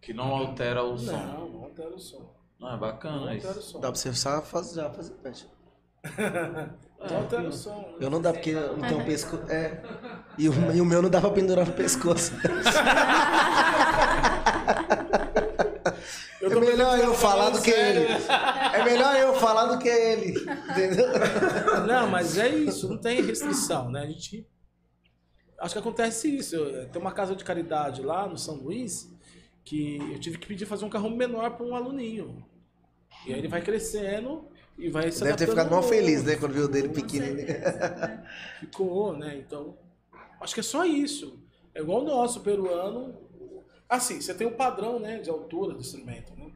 Que 0.00 0.12
não 0.12 0.34
altera 0.34 0.82
o 0.82 0.98
som. 0.98 1.12
Não, 1.12 1.48
não 1.48 1.64
altera 1.64 1.94
o 1.94 1.98
som. 1.98 2.34
Não, 2.64 2.72
é 2.72 2.76
bacana 2.78 3.34
isso. 3.36 3.60
som. 3.60 3.78
Dá 3.80 3.88
pra 3.92 4.00
você 4.00 4.14
só 4.14 4.40
fazer, 4.40 4.80
já 4.80 4.90
fazer 4.90 5.14
altera 7.10 7.42
o 7.48 7.52
som. 7.52 7.94
Eu 8.00 8.08
não 8.08 8.22
dá 8.22 8.32
porque 8.32 8.50
eu 8.50 8.76
não 8.78 8.88
tenho 8.88 9.00
um 9.00 9.04
pescoço. 9.06 9.42
É. 9.50 9.82
E 10.38 10.48
o, 10.48 10.74
e 10.74 10.80
o 10.80 10.84
meu 10.84 11.02
não 11.02 11.10
dá 11.10 11.20
pra 11.20 11.30
pendurar 11.30 11.66
no 11.66 11.72
pescoço. 11.74 12.32
Eu 16.40 16.50
É 16.56 16.60
melhor 16.60 16.98
eu 16.98 17.14
falar 17.14 17.50
do 17.50 17.60
que 17.60 17.70
sério. 17.70 18.02
ele. 18.02 18.12
É 18.72 18.84
melhor 18.84 19.14
eu 19.16 19.34
falar 19.34 19.66
do 19.66 19.78
que 19.78 19.88
ele. 19.88 20.30
Entendeu? 20.70 21.06
Não, 21.86 22.08
mas 22.08 22.38
é 22.38 22.48
isso, 22.48 22.88
não 22.88 22.96
tem 22.98 23.20
restrição, 23.22 23.90
né? 23.90 24.02
A 24.02 24.06
gente. 24.06 24.46
Acho 25.58 25.74
que 25.74 25.78
acontece 25.80 26.34
isso. 26.34 26.56
Tem 26.92 27.00
uma 27.00 27.12
casa 27.12 27.36
de 27.36 27.44
caridade 27.44 28.02
lá 28.02 28.26
no 28.26 28.38
São 28.38 28.54
Luís 28.56 29.10
que 29.64 29.96
eu 30.12 30.20
tive 30.20 30.36
que 30.38 30.46
pedir 30.46 30.66
fazer 30.66 30.84
um 30.84 30.90
carro 30.90 31.08
menor 31.10 31.50
para 31.56 31.64
um 31.64 31.74
aluninho. 31.74 32.44
E 33.26 33.32
aí 33.32 33.38
ele 33.38 33.48
vai 33.48 33.62
crescendo 33.62 34.46
e 34.76 34.88
vai 34.88 35.10
se 35.10 35.22
Deve 35.22 35.36
ter 35.36 35.48
ficado 35.48 35.70
mal 35.70 35.82
feliz, 35.82 36.24
né? 36.24 36.36
Quando 36.36 36.52
viu 36.52 36.64
o 36.64 36.68
dele 36.68 36.88
pequenininho. 36.88 37.46
Ficou, 38.60 39.16
né? 39.16 39.36
Então, 39.38 39.76
acho 40.40 40.54
que 40.54 40.60
é 40.60 40.64
só 40.64 40.84
isso. 40.84 41.38
É 41.74 41.80
igual 41.80 42.02
o 42.02 42.04
nosso 42.04 42.40
peruano. 42.40 43.14
Assim, 43.88 44.20
você 44.20 44.34
tem 44.34 44.46
o 44.46 44.52
padrão, 44.52 44.98
né, 44.98 45.18
de 45.18 45.30
altura 45.30 45.74
do 45.74 45.80
instrumento, 45.80 46.34
né? 46.36 46.50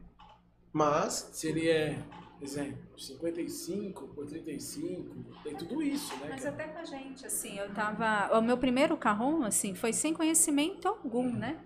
Mas. 0.73 1.29
Se 1.33 1.47
ele 1.47 1.69
é 1.69 1.99
exemplo, 2.41 2.77
55 2.97 4.07
por 4.09 4.25
35, 4.25 5.15
tem 5.43 5.55
tudo 5.55 5.81
isso, 5.81 6.15
né? 6.17 6.27
Mas 6.29 6.43
cara? 6.43 6.55
até 6.55 6.67
com 6.67 6.79
a 6.79 6.85
gente, 6.85 7.25
assim, 7.25 7.57
eu 7.57 7.73
tava. 7.73 8.37
O 8.37 8.41
meu 8.41 8.57
primeiro 8.57 8.95
carrão, 8.97 9.43
assim, 9.43 9.75
foi 9.75 9.91
sem 9.93 10.13
conhecimento 10.13 10.87
algum, 10.87 11.29
né? 11.31 11.59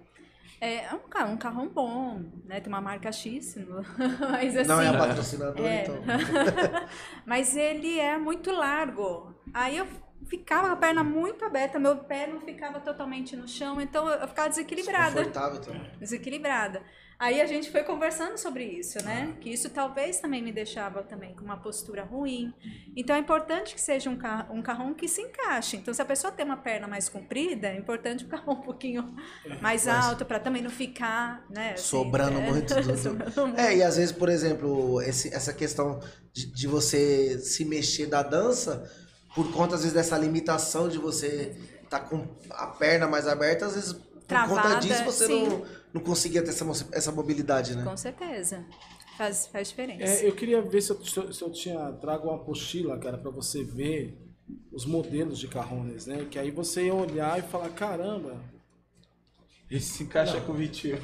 É 0.65 0.93
um 0.93 1.09
carro, 1.09 1.31
um 1.33 1.37
carrão 1.37 1.67
bom, 1.67 2.21
né? 2.45 2.61
Tem 2.61 2.71
uma 2.71 2.79
marca 2.81 3.11
X, 3.11 3.57
mas 4.31 4.55
assim. 4.55 4.67
Não 4.69 4.79
é 4.79 4.87
a 4.87 4.97
patrocinadora, 4.97 5.67
É. 5.67 5.83
então. 5.83 5.97
Mas 7.25 7.55
ele 7.57 7.99
é 7.99 8.17
muito 8.17 8.51
largo. 8.51 9.33
Aí 9.53 9.77
eu 9.77 9.85
ficava 10.25 10.67
com 10.67 10.73
a 10.73 10.77
perna 10.77 11.03
muito 11.03 11.43
aberta, 11.43 11.77
meu 11.79 11.97
pé 11.97 12.27
não 12.27 12.39
ficava 12.39 12.79
totalmente 12.79 13.35
no 13.35 13.47
chão, 13.47 13.81
então 13.81 14.07
eu 14.09 14.27
ficava 14.27 14.47
desequilibrada. 14.49 15.17
Confortável, 15.17 15.59
então. 15.59 15.99
Desequilibrada. 15.99 16.81
Aí 17.19 17.39
a 17.41 17.45
gente 17.45 17.71
foi 17.71 17.83
conversando 17.83 18.37
sobre 18.37 18.65
isso, 18.65 19.01
né? 19.03 19.35
Que 19.39 19.49
isso 19.51 19.69
talvez 19.69 20.19
também 20.19 20.41
me 20.41 20.51
deixava 20.51 21.03
também 21.03 21.33
com 21.35 21.43
uma 21.45 21.57
postura 21.57 22.03
ruim. 22.03 22.53
Então 22.95 23.15
é 23.15 23.19
importante 23.19 23.73
que 23.75 23.79
seja 23.81 24.09
um, 24.09 24.17
ca 24.17 24.47
um 24.49 24.61
carrão 24.61 24.93
que 24.93 25.07
se 25.07 25.21
encaixe. 25.21 25.77
Então 25.77 25.93
se 25.93 26.01
a 26.01 26.05
pessoa 26.05 26.31
tem 26.33 26.45
uma 26.45 26.57
perna 26.57 26.87
mais 26.87 27.07
comprida, 27.07 27.67
é 27.69 27.77
importante 27.77 28.25
o 28.25 28.27
carrão 28.27 28.53
um 28.55 28.61
pouquinho 28.61 29.15
mais 29.61 29.87
alto 29.87 30.25
para 30.25 30.39
também 30.39 30.61
não 30.61 30.69
ficar, 30.69 31.45
né? 31.49 31.73
assim, 31.73 31.83
Sobrando 31.83 32.39
é, 32.39 32.49
muito. 32.51 32.73
do- 32.75 32.81
do- 32.91 32.97
sobrando 32.97 33.47
muito. 33.47 33.59
É, 33.59 33.77
e 33.77 33.83
às 33.83 33.95
vezes, 33.97 34.11
por 34.11 34.29
exemplo, 34.29 35.01
esse- 35.01 35.33
essa 35.33 35.53
questão 35.53 35.99
de, 36.33 36.47
de 36.51 36.67
você 36.67 37.39
se 37.39 37.63
mexer 37.63 38.07
da 38.07 38.21
dança, 38.23 38.89
por 39.35 39.51
conta, 39.51 39.75
às 39.75 39.81
vezes, 39.81 39.93
dessa 39.95 40.17
limitação 40.17 40.87
de 40.89 40.97
você 40.97 41.55
estar 41.83 42.01
com 42.01 42.27
a 42.49 42.67
perna 42.67 43.07
mais 43.07 43.27
aberta, 43.27 43.65
às 43.65 43.75
vezes, 43.75 43.95
por 44.27 44.37
conta 44.47 44.61
Travada, 44.61 44.79
disso, 44.79 45.03
você 45.03 45.27
sim. 45.27 45.47
não, 45.47 45.65
não 45.93 46.01
conseguia 46.01 46.41
ter 46.41 46.49
essa, 46.49 46.65
essa 46.91 47.11
mobilidade, 47.11 47.75
né? 47.75 47.83
Com 47.83 47.95
certeza. 47.97 48.63
Faz, 49.17 49.45
faz 49.47 49.69
diferença. 49.69 50.23
É, 50.23 50.27
eu 50.27 50.33
queria 50.33 50.61
ver 50.61 50.81
se 50.81 50.91
eu, 50.91 51.05
se 51.05 51.17
eu- 51.17 51.31
se 51.33 51.41
eu 51.43 51.51
tinha 51.51 51.91
trago 52.01 52.27
uma 52.29 52.35
apostila, 52.37 52.97
cara, 52.97 53.17
pra 53.17 53.29
você 53.29 53.63
ver 53.63 54.17
os 54.71 54.85
modelos 54.85 55.37
de 55.39 55.47
carrones, 55.47 56.07
né? 56.07 56.25
Que 56.29 56.39
aí 56.39 56.49
você 56.51 56.85
ia 56.85 56.93
olhar 56.95 57.37
e 57.39 57.43
falar, 57.43 57.69
caramba, 57.69 58.35
Esse 59.69 59.87
se 59.97 60.03
encaixa 60.03 60.39
com 60.41 60.51
o 60.51 60.55
Vitinho. 60.55 60.99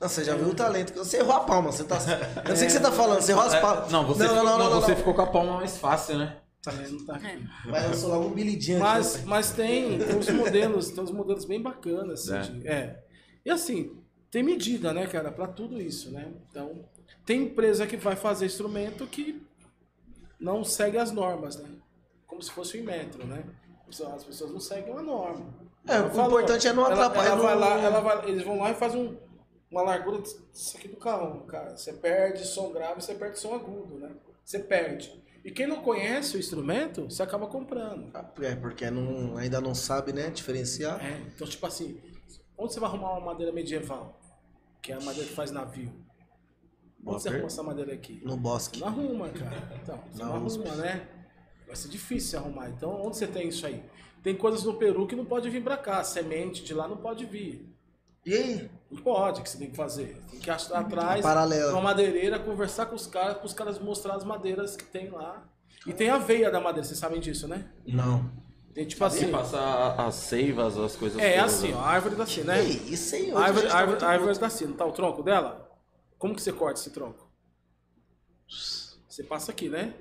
Não, 0.00 0.08
você 0.08 0.22
já 0.22 0.36
viu 0.36 0.48
o 0.48 0.54
talento. 0.54 0.92
Você 0.94 1.16
errou 1.18 1.32
a 1.32 1.40
palma. 1.40 1.72
Você 1.72 1.82
tá... 1.84 1.96
Eu 2.44 2.50
não 2.50 2.56
sei 2.56 2.64
o 2.64 2.70
que 2.70 2.72
você 2.72 2.80
tá 2.80 2.92
falando, 2.92 3.20
você 3.20 3.32
errou 3.32 3.42
as 3.44 3.54
palmas. 3.58 3.88
É, 3.88 3.92
Não, 3.92 4.06
você, 4.06 4.26
não, 4.26 4.34
não, 4.36 4.44
não, 4.44 4.70
não, 4.70 4.80
você 4.80 4.90
não. 4.90 4.96
ficou 4.98 5.14
com 5.14 5.22
a 5.22 5.26
palma 5.26 5.56
mais 5.56 5.76
fácil, 5.78 6.18
né? 6.18 6.36
Tá 6.64 6.70
vendo? 6.70 7.04
Tá 7.04 7.16
aqui. 7.16 7.48
Mas 7.66 7.84
eu 7.84 7.94
sou 7.94 8.08
logo 8.10 8.26
um 8.28 8.32
bilidinho 8.34 8.80
Mas, 8.80 9.16
aqui. 9.16 9.26
mas 9.26 9.52
tem, 9.52 9.98
tem 9.98 10.16
uns 10.16 10.28
modelos, 10.30 10.90
tem 10.90 11.04
uns 11.04 11.10
modelos 11.10 11.44
bem 11.44 11.60
bacanas, 11.60 12.28
assim, 12.30 12.34
É. 12.36 12.60
de- 12.60 12.68
é. 12.68 13.04
E 13.44 13.50
assim, 13.50 13.96
tem 14.30 14.42
medida, 14.42 14.92
né, 14.92 15.06
cara, 15.06 15.30
pra 15.30 15.46
tudo 15.46 15.80
isso, 15.80 16.10
né? 16.10 16.32
Então, 16.50 16.84
tem 17.26 17.42
empresa 17.44 17.86
que 17.86 17.96
vai 17.96 18.16
fazer 18.16 18.46
instrumento 18.46 19.06
que 19.06 19.42
não 20.40 20.64
segue 20.64 20.98
as 20.98 21.10
normas, 21.10 21.56
né? 21.56 21.68
Como 22.26 22.42
se 22.42 22.50
fosse 22.50 22.76
o 22.76 22.80
Inmetro, 22.80 23.26
né? 23.26 23.44
As 23.88 24.24
pessoas 24.24 24.50
não 24.50 24.58
seguem 24.60 24.92
a 24.92 25.02
norma. 25.02 25.46
É, 25.86 25.96
Ela 25.96 26.06
o 26.06 26.26
importante 26.26 26.66
é 26.66 26.72
não 26.72 26.84
ela- 26.86 26.94
atrapalhar, 27.06 27.32
Ela, 27.32 27.42
vai 27.42 27.54
não- 27.54 27.60
lá, 27.60 27.78
ela 27.80 28.00
vai- 28.00 28.28
eles 28.30 28.42
vão 28.42 28.58
lá 28.58 28.70
e 28.70 28.74
fazem 28.74 29.00
um- 29.02 29.16
uma 29.70 29.82
largura 29.82 30.20
disso 30.22 30.76
aqui 30.76 30.88
do 30.88 30.96
carro, 30.96 31.42
cara. 31.46 31.76
Você 31.76 31.92
perde 31.92 32.44
som 32.46 32.72
grave, 32.72 33.02
você 33.02 33.14
perde 33.14 33.38
som 33.38 33.54
agudo, 33.54 33.98
né? 33.98 34.10
Você 34.44 34.58
perde. 34.58 35.22
E 35.44 35.50
quem 35.50 35.66
não 35.66 35.82
conhece 35.82 36.36
o 36.36 36.40
instrumento, 36.40 37.04
você 37.04 37.22
acaba 37.22 37.46
comprando. 37.46 38.10
É, 38.40 38.54
porque 38.56 38.90
não, 38.90 39.36
ainda 39.36 39.60
não 39.60 39.74
sabe, 39.74 40.12
né, 40.12 40.30
diferenciar. 40.30 41.04
É, 41.04 41.20
então, 41.34 41.46
tipo 41.46 41.66
assim, 41.66 42.00
onde 42.56 42.72
você 42.72 42.80
vai 42.80 42.88
arrumar 42.88 43.12
uma 43.12 43.20
madeira 43.26 43.52
medieval? 43.52 44.18
Que 44.80 44.92
é 44.92 44.94
a 44.96 45.00
madeira 45.00 45.28
que 45.28 45.34
faz 45.34 45.50
navio. 45.50 45.92
Onde 47.06 47.22
você 47.22 47.28
arruma 47.28 47.46
essa 47.46 47.62
madeira 47.62 47.92
aqui? 47.92 48.22
No 48.24 48.36
bosque. 48.36 48.80
Não 48.80 48.88
arruma, 48.88 49.28
cara. 49.28 49.78
Então, 49.82 50.02
você 50.10 50.22
Não 50.22 50.28
não, 50.30 50.36
arruma. 50.36 50.76
né? 50.76 51.08
Vai 51.66 51.76
ser 51.76 51.88
difícil 51.88 52.38
arrumar. 52.38 52.70
Então, 52.70 53.02
onde 53.04 53.18
você 53.18 53.26
tem 53.26 53.48
isso 53.48 53.66
aí? 53.66 53.84
Tem 54.22 54.34
coisas 54.34 54.64
no 54.64 54.74
Peru 54.78 55.06
que 55.06 55.14
não 55.14 55.26
pode 55.26 55.50
vir 55.50 55.62
pra 55.62 55.76
cá. 55.76 56.02
Semente 56.02 56.64
de 56.64 56.72
lá 56.72 56.88
não 56.88 56.96
pode 56.96 57.26
vir. 57.26 57.73
E 58.26 58.34
aí? 58.34 58.70
Não 58.90 59.02
pode, 59.02 59.42
que 59.42 59.48
você 59.50 59.58
tem 59.58 59.70
que 59.70 59.76
fazer. 59.76 60.16
Tem 60.30 60.40
que 60.40 60.50
achar 60.50 60.78
atrás, 60.80 61.20
Paralelo. 61.22 61.72
uma 61.72 61.80
madeireira, 61.82 62.38
conversar 62.38 62.86
com 62.86 62.94
os 62.94 63.06
caras, 63.06 63.36
para 63.36 63.46
os 63.46 63.52
caras 63.52 63.78
mostrar 63.78 64.14
as 64.14 64.24
madeiras 64.24 64.76
que 64.76 64.84
tem 64.84 65.10
lá. 65.10 65.46
E 65.86 65.92
tem 65.92 66.08
a 66.08 66.16
veia 66.18 66.50
da 66.50 66.60
madeira, 66.60 66.86
vocês 66.86 66.98
sabem 66.98 67.20
disso, 67.20 67.46
né? 67.48 67.70
Não. 67.86 68.30
Tem 68.72 68.86
tipo 68.86 69.04
assim. 69.04 69.26
Você 69.26 69.30
passa 69.30 69.58
a- 69.58 70.06
as 70.06 70.14
seivas, 70.14 70.76
as 70.78 70.96
coisas 70.96 71.18
É 71.20 71.36
todas, 71.38 71.54
assim, 71.54 71.68
né? 71.68 71.74
ó, 71.76 71.80
a 71.80 71.86
árvore 71.88 72.16
tá 72.16 72.22
assim, 72.22 72.42
né? 72.42 72.62
Isso 72.62 73.14
aí, 73.14 73.22
hoje 73.24 73.32
A 73.34 73.38
a 73.38 73.42
árvore, 73.44 73.60
gente 73.62 73.70
tá 73.70 73.76
árvore, 73.78 73.90
muito 73.90 74.02
a 74.04 74.08
árvore 74.08 74.38
bruto. 74.38 74.74
tá 74.74 74.84
o 74.86 74.92
tronco 74.92 75.22
dela? 75.22 75.70
Como 76.18 76.34
que 76.34 76.40
você 76.42 76.52
corta 76.52 76.80
esse 76.80 76.90
tronco? 76.90 77.30
Você 79.08 79.22
passa 79.22 79.52
aqui, 79.52 79.68
né? 79.68 79.94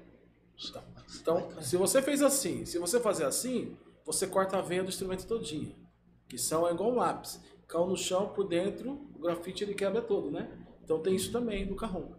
Então, 1.22 1.50
se 1.62 1.78
você 1.78 2.02
fez 2.02 2.22
assim, 2.22 2.66
se 2.66 2.78
você 2.80 3.00
fazer 3.00 3.26
assim, 3.26 3.78
você 4.06 4.26
corta 4.28 4.58
a 4.58 4.62
veia 4.62 4.84
do 4.84 4.90
instrumento 4.90 5.26
todinho. 5.28 5.76
Que 6.28 6.38
são 6.38 6.68
é 6.68 6.72
igual 6.72 6.91
um 6.91 6.95
lápis. 6.95 7.40
Caiu 7.68 7.88
no 7.88 7.98
chão 7.98 8.30
por 8.30 8.48
dentro, 8.48 8.99
o 9.15 9.19
grafite 9.19 9.64
ele 9.64 9.73
quebra 9.73 10.02
todo, 10.02 10.30
né? 10.30 10.49
Então 10.84 10.99
tem 10.99 11.15
isso 11.15 11.31
também 11.31 11.65
do 11.65 11.76
carrom. 11.76 12.11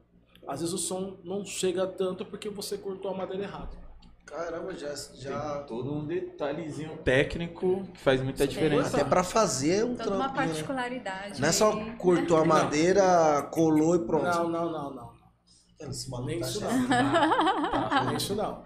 Às 0.47 0.61
vezes 0.61 0.75
o 0.75 0.79
som 0.79 1.19
não 1.25 1.45
chega 1.45 1.87
tanto 1.87 2.25
porque 2.25 2.49
você 2.49 2.77
cortou 2.77 3.11
a 3.11 3.15
madeira 3.15 3.45
errado. 3.45 3.77
Caramba, 4.27 4.75
já... 4.75 4.95
já... 5.15 5.59
Tem 5.59 5.67
todo 5.67 5.93
um 5.93 6.07
detalhezinho 6.07 6.97
técnico 6.99 7.85
que 7.93 8.01
faz 8.01 8.21
muita 8.23 8.47
diferença. 8.47 8.97
Até 8.97 9.05
pra 9.09 9.23
fazer 9.23 9.85
um 9.85 9.95
Toda 9.95 10.17
uma 10.17 10.25
trampinho, 10.25 10.41
né? 10.41 10.53
particularidade. 10.53 11.41
Não 11.41 11.49
é 11.49 11.53
só 11.53 11.73
cortou 11.99 12.39
a 12.39 12.45
madeira, 12.45 13.43
colou 13.53 13.95
e 13.95 14.01
pronto. 14.01 14.25
Não, 14.25 14.49
não, 14.49 14.73
não, 14.73 14.95
não. 14.95 15.15
Esse 15.79 16.11
maluco 16.11 16.31
Nem 16.31 16.41
tá 16.41 16.47
isso 16.47 16.61
não. 16.61 16.71
Nem 18.09 18.17
isso 18.17 18.35
não. 18.35 18.63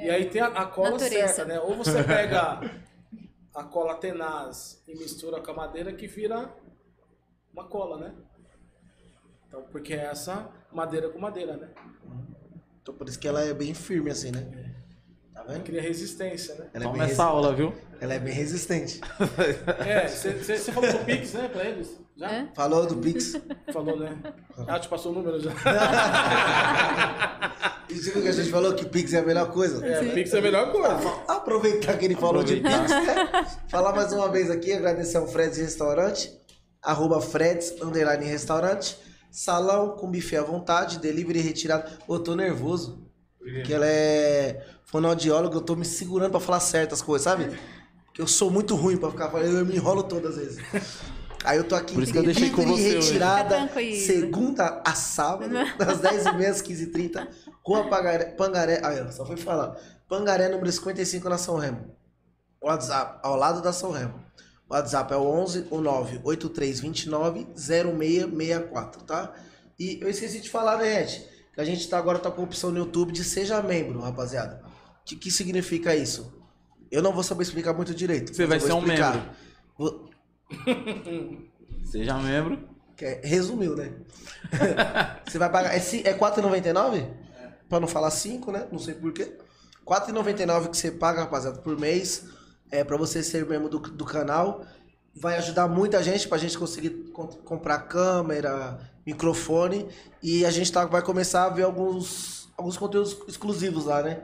E 0.00 0.08
aí 0.10 0.26
tem 0.30 0.40
a, 0.40 0.46
a 0.46 0.66
cola 0.66 0.92
Natureza. 0.92 1.28
certa, 1.28 1.44
né? 1.44 1.60
Ou 1.60 1.76
você 1.76 2.02
pega 2.04 2.60
a 3.54 3.64
cola 3.64 3.94
tenaz 3.96 4.82
e 4.86 4.94
mistura 4.94 5.40
com 5.40 5.50
a 5.50 5.54
madeira 5.54 5.92
que 5.92 6.06
vira 6.06 6.54
uma 7.52 7.64
cola, 7.64 7.98
né? 7.98 8.14
Então, 9.46 9.62
porque 9.64 9.92
é 9.92 10.04
essa 10.06 10.50
madeira 10.72 11.10
com 11.10 11.18
madeira, 11.18 11.56
né? 11.56 11.70
Então 12.80 12.94
por 12.94 13.08
isso 13.08 13.18
que 13.18 13.28
ela 13.28 13.42
é 13.42 13.54
bem 13.54 13.74
firme 13.74 14.10
assim, 14.10 14.30
né? 14.32 14.71
Tá 15.46 15.52
vendo? 15.52 15.62
Cria 15.64 15.82
resistência, 15.82 16.54
né? 16.54 16.66
Ela 16.72 16.84
é, 16.84 16.88
Toma 16.88 17.04
bem 17.04 17.12
essa 17.12 17.24
aula, 17.24 17.54
viu? 17.54 17.74
ela 18.00 18.14
é 18.14 18.18
bem 18.18 18.32
resistente. 18.34 19.00
É, 19.86 20.08
você 20.08 20.72
falou 20.72 20.90
do 20.92 20.98
Pix, 21.04 21.32
né, 21.34 21.48
pra 21.48 21.64
eles? 21.64 21.96
Já? 22.16 22.30
É? 22.30 22.46
Falou 22.54 22.86
do 22.86 22.96
Pix. 22.96 23.36
Falou, 23.72 23.98
né? 23.98 24.16
Ah, 24.66 24.78
te 24.78 24.88
passou 24.88 25.12
o 25.12 25.14
número 25.14 25.40
já. 25.40 25.50
E 27.88 27.94
você 27.94 28.10
viu 28.10 28.22
que 28.22 28.28
a 28.28 28.32
gente 28.32 28.50
falou 28.50 28.72
que 28.74 28.86
Pix 28.86 29.12
é 29.12 29.18
a 29.18 29.22
melhor 29.22 29.50
coisa? 29.52 29.84
É, 29.86 30.14
Pix 30.14 30.32
é 30.32 30.38
a 30.38 30.42
melhor 30.42 30.72
coisa. 30.72 30.96
Aproveitar 31.28 31.98
que 31.98 32.06
ele 32.06 32.14
falou 32.14 32.42
de 32.42 32.56
Pix, 32.56 32.90
né? 32.90 33.46
Falar 33.68 33.92
mais 33.94 34.12
uma 34.14 34.30
vez 34.30 34.50
aqui, 34.50 34.72
agradecer 34.72 35.18
ao 35.18 35.26
Freds 35.28 35.58
Restaurante, 35.58 36.32
arroba 36.80 37.20
Freds, 37.20 37.74
underline 37.82 38.24
restaurante, 38.24 38.96
salão 39.30 39.90
com 39.90 40.10
buffet 40.10 40.38
à 40.38 40.42
vontade, 40.42 41.00
delivery 41.00 41.40
retirado. 41.40 41.90
Ô, 42.08 42.18
tô 42.18 42.34
nervoso, 42.34 43.06
porque 43.38 43.74
ela 43.74 43.86
é 43.86 44.64
fonoaudióloga, 44.92 45.56
eu 45.56 45.62
tô 45.62 45.74
me 45.74 45.86
segurando 45.86 46.30
pra 46.30 46.40
falar 46.40 46.60
certas 46.60 47.00
coisas, 47.00 47.24
sabe? 47.24 47.58
Porque 48.04 48.20
eu 48.20 48.26
sou 48.26 48.50
muito 48.50 48.76
ruim 48.76 48.98
pra 48.98 49.10
ficar 49.10 49.30
falando, 49.30 49.56
eu 49.56 49.64
me 49.64 49.74
enrolo 49.74 50.02
todas 50.02 50.36
as 50.36 50.44
vezes. 50.44 50.62
Aí 51.44 51.58
eu 51.58 51.64
tô 51.64 51.74
aqui 51.74 51.92
Por 51.92 52.04
isso 52.04 52.12
que 52.12 52.18
eu 52.18 52.22
deixei 52.22 52.50
com 52.50 52.62
você 52.62 52.98
hoje. 52.98 53.08
retirada, 53.08 53.56
tranquilo. 53.56 54.06
segunda 54.06 54.80
a 54.86 54.94
sábado, 54.94 55.52
das 55.76 56.00
10h30 56.00 56.48
às 56.48 56.62
15h30, 56.62 57.28
Rua 57.66 57.88
Pangaré, 57.88 58.24
Pangaré, 58.26 58.80
aí, 58.84 59.00
ó, 59.00 59.10
só 59.10 59.26
foi 59.26 59.36
falar, 59.36 59.76
Pangaré 60.08 60.48
número 60.48 60.70
55 60.70 61.28
na 61.28 61.36
São 61.38 61.56
Remo. 61.56 61.96
WhatsApp, 62.62 63.18
ao 63.24 63.34
lado 63.34 63.60
da 63.60 63.72
São 63.72 63.90
Remo. 63.90 64.14
O 64.70 64.74
WhatsApp 64.74 65.12
é 65.12 65.16
o 65.16 65.22
11 65.22 65.66
o 65.68 65.80
9 65.80 66.20
8329 66.22 67.46
0664, 67.56 69.02
tá? 69.02 69.32
E 69.80 69.98
eu 70.00 70.08
esqueci 70.08 70.38
de 70.38 70.48
falar, 70.48 70.76
né, 70.76 71.02
Ed? 71.02 71.26
Que 71.54 71.60
a 71.60 71.64
gente 71.64 71.88
tá 71.88 71.98
agora 71.98 72.20
tá 72.20 72.30
com 72.30 72.40
a 72.40 72.44
opção 72.44 72.70
no 72.70 72.78
YouTube 72.78 73.10
de 73.10 73.24
seja 73.24 73.60
membro, 73.60 73.98
rapaziada. 74.00 74.62
O 75.02 75.04
que, 75.04 75.30
significa 75.30 75.94
isso? 75.94 76.32
Eu 76.90 77.02
não 77.02 77.12
vou 77.12 77.22
saber 77.22 77.42
explicar 77.42 77.72
muito 77.72 77.94
direito. 77.94 78.34
Você 78.34 78.46
vai 78.46 78.56
eu 78.58 78.60
vou 78.60 78.68
ser 78.68 78.74
um 78.74 78.78
explicar. 78.78 79.14
membro. 79.14 79.30
Vou- 79.78 80.10
Seja 81.84 82.14
membro. 82.18 82.68
é- 83.00 83.20
resumiu, 83.24 83.74
né? 83.74 83.92
Você 85.26 85.38
vai 85.38 85.50
pagar. 85.50 85.74
É, 85.74 85.78
é 85.78 86.14
4,99? 86.14 87.06
Pra 87.68 87.80
não 87.80 87.88
falar 87.88 88.10
5, 88.10 88.52
né? 88.52 88.66
Não 88.70 88.78
sei 88.78 88.94
porquê. 88.94 89.36
4,99 89.84 90.68
que 90.70 90.76
você 90.76 90.90
paga, 90.92 91.20
rapaziada, 91.22 91.58
por 91.58 91.76
mês. 91.78 92.26
É 92.70 92.84
pra 92.84 92.96
você 92.96 93.22
ser 93.22 93.44
membro 93.46 93.68
do, 93.68 93.78
do 93.80 94.04
canal. 94.04 94.64
Vai 95.14 95.36
ajudar 95.38 95.66
muita 95.68 96.02
gente 96.02 96.28
pra 96.28 96.38
gente 96.38 96.56
conseguir 96.56 96.90
com- 97.12 97.26
comprar 97.26 97.78
câmera, 97.80 98.78
microfone. 99.04 99.88
E 100.22 100.44
a 100.46 100.50
gente 100.50 100.70
tá, 100.70 100.84
vai 100.86 101.02
começar 101.02 101.46
a 101.46 101.48
ver 101.50 101.64
alguns, 101.64 102.48
alguns 102.56 102.76
conteúdos 102.76 103.16
exclusivos 103.26 103.86
lá, 103.86 104.02
né? 104.02 104.22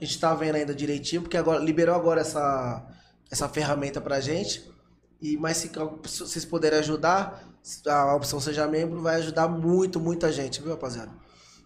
A 0.00 0.04
gente 0.04 0.18
tá 0.18 0.34
vendo 0.34 0.54
ainda 0.56 0.74
direitinho, 0.74 1.22
porque 1.22 1.36
agora 1.36 1.62
liberou 1.62 1.94
agora 1.94 2.20
essa, 2.22 2.86
essa 3.30 3.48
ferramenta 3.48 4.00
pra 4.00 4.20
gente. 4.20 4.68
E 5.20 5.36
mas 5.36 5.58
se, 5.58 5.70
se 6.06 6.18
vocês 6.20 6.44
puderem 6.44 6.78
ajudar, 6.78 7.44
a 7.86 8.14
opção 8.14 8.40
seja 8.40 8.66
membro 8.66 9.02
vai 9.02 9.16
ajudar 9.16 9.46
muito, 9.48 10.00
muita 10.00 10.32
gente, 10.32 10.62
viu, 10.62 10.70
rapaziada? 10.70 11.12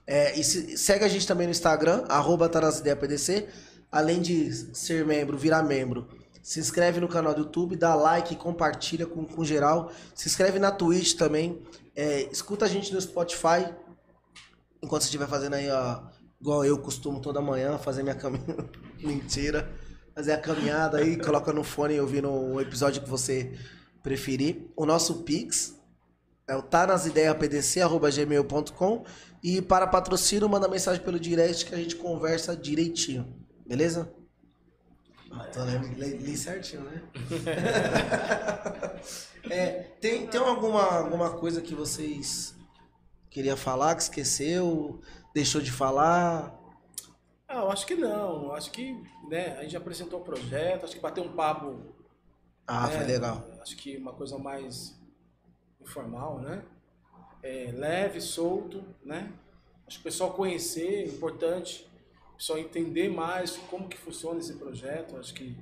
É, 0.06 0.39
e 0.39 0.43
se- 0.43 0.77
segue 0.77 1.05
a 1.05 1.09
gente 1.09 1.27
também 1.27 1.47
no 1.47 1.52
Instagram, 1.52 2.05
arroba 2.09 2.48
PDC. 2.48 3.48
Além 3.90 4.20
de 4.20 4.52
ser 4.77 5.06
membro, 5.06 5.39
virar 5.39 5.62
membro. 5.62 6.09
Se 6.43 6.59
inscreve 6.59 7.01
no 7.01 7.09
canal 7.09 7.32
do 7.32 7.43
YouTube, 7.43 7.77
dá 7.77 7.94
like, 7.94 8.35
compartilha 8.35 9.06
com, 9.06 9.24
com 9.24 9.44
geral. 9.44 9.93
Se 10.15 10.28
inscreve 10.28 10.59
na 10.59 10.73
Twitch 10.73 11.15
também. 11.15 11.62
É, 11.94 12.23
escuta 12.32 12.65
a 12.65 12.69
gente 12.69 12.93
no 12.93 13.01
Spotify. 13.01 13.73
Enquanto 14.82 15.02
você 15.02 15.06
estiver 15.06 15.28
fazendo 15.28 15.55
aí, 15.55 15.70
ó, 15.70 16.02
igual 16.44 16.62
eu 16.62 16.76
costumo 16.76 17.20
toda 17.20 17.40
manhã, 17.40 17.78
fazer 17.78 18.02
minha 18.02 18.14
caminhada. 18.14 18.68
Mentira. 19.00 19.72
Fazer 20.14 20.32
a 20.32 20.38
caminhada 20.38 20.98
aí, 20.98 21.16
coloca 21.16 21.54
no 21.54 21.64
fone 21.64 21.94
e 21.94 22.00
ouvindo 22.00 22.30
o 22.30 22.60
episódio 22.60 23.02
que 23.02 23.08
você 23.08 23.58
preferir. 24.02 24.70
O 24.76 24.84
nosso 24.84 25.22
Pix 25.22 25.74
é 26.46 26.54
o 26.54 26.60
tá 26.60 26.86
nas 26.86 27.06
e 29.42 29.62
para 29.62 29.86
patrocínio 29.86 30.46
manda 30.46 30.68
mensagem 30.68 31.02
pelo 31.02 31.18
direct 31.18 31.64
que 31.64 31.74
a 31.74 31.78
gente 31.78 31.96
conversa 31.96 32.54
direitinho. 32.54 33.34
Beleza? 33.66 34.12
Lendo, 35.56 35.88
li, 35.98 36.18
li 36.18 36.36
certinho, 36.36 36.82
né? 36.82 37.02
É, 39.50 39.66
tem 40.00 40.26
tem 40.26 40.40
alguma, 40.40 40.82
alguma 40.82 41.30
coisa 41.30 41.60
que 41.60 41.74
vocês 41.74 42.54
queria 43.30 43.58
falar 43.58 43.94
que 43.94 44.02
esqueceu, 44.04 45.02
deixou 45.35 45.61
de 45.61 45.73
falar? 45.73 46.59
Ah, 47.48 47.62
eu 47.62 47.70
acho 47.70 47.85
que 47.85 47.97
não. 47.97 48.44
Eu 48.44 48.52
acho 48.55 48.70
que 48.70 48.94
né, 49.28 49.59
a 49.59 49.62
gente 49.62 49.77
apresentou 49.77 50.20
o 50.20 50.24
projeto, 50.24 50.85
acho 50.85 50.94
que 50.94 51.01
bateu 51.01 51.24
um 51.24 51.32
papo. 51.32 51.94
Ah, 52.66 52.86
né, 52.86 52.97
foi 52.97 53.06
legal. 53.06 53.44
Acho 53.61 53.77
que 53.77 53.97
uma 53.97 54.15
coisa 54.15 54.39
mais 54.39 54.98
informal, 55.81 56.40
né? 56.40 56.65
É, 57.43 57.70
leve, 57.73 58.20
solto, 58.20 58.82
né? 59.05 59.32
Acho 59.86 59.98
que 59.98 60.02
o 60.02 60.05
pessoal 60.05 60.32
conhecer 60.32 61.02
é 61.02 61.06
importante, 61.06 61.86
o 62.32 62.36
pessoal 62.36 62.59
entender 62.59 63.11
mais 63.11 63.56
como 63.69 63.89
que 63.89 63.98
funciona 63.98 64.40
esse 64.40 64.55
projeto. 64.55 65.16
Acho 65.19 65.35
que 65.35 65.59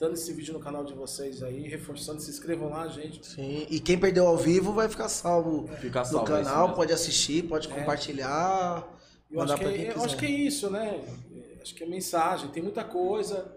dando 0.00 0.14
esse 0.14 0.32
vídeo 0.32 0.54
no 0.54 0.60
canal 0.60 0.82
de 0.82 0.94
vocês 0.94 1.42
aí, 1.42 1.68
reforçando, 1.68 2.20
se 2.22 2.30
inscrevam 2.30 2.70
lá, 2.70 2.88
gente. 2.88 3.24
Sim. 3.26 3.66
E 3.68 3.78
quem 3.78 3.98
perdeu 3.98 4.26
ao 4.26 4.36
vivo 4.36 4.72
vai 4.72 4.88
ficar 4.88 5.08
salvo 5.10 5.68
Fica 5.76 6.00
no 6.00 6.06
salvo, 6.06 6.32
é 6.34 6.40
isso 6.40 6.50
canal, 6.50 6.74
pode 6.74 6.92
assistir, 6.92 7.46
pode 7.46 7.70
É. 7.70 7.74
compartilhar, 7.74 8.88
Eu 9.30 9.38
mandar 9.38 9.54
acho, 9.54 9.62
que 9.62 9.68
é, 9.68 9.72
quem 9.72 9.84
eu 9.86 9.92
quiser. 9.92 10.04
acho 10.06 10.16
que 10.16 10.26
é 10.26 10.30
isso, 10.30 10.70
né? 10.70 11.04
É, 11.36 11.50
Acho 11.62 11.74
que 11.74 11.84
é 11.84 11.86
mensagem. 11.86 12.48
Tem 12.50 12.62
muita 12.62 12.82
coisa. 12.82 13.54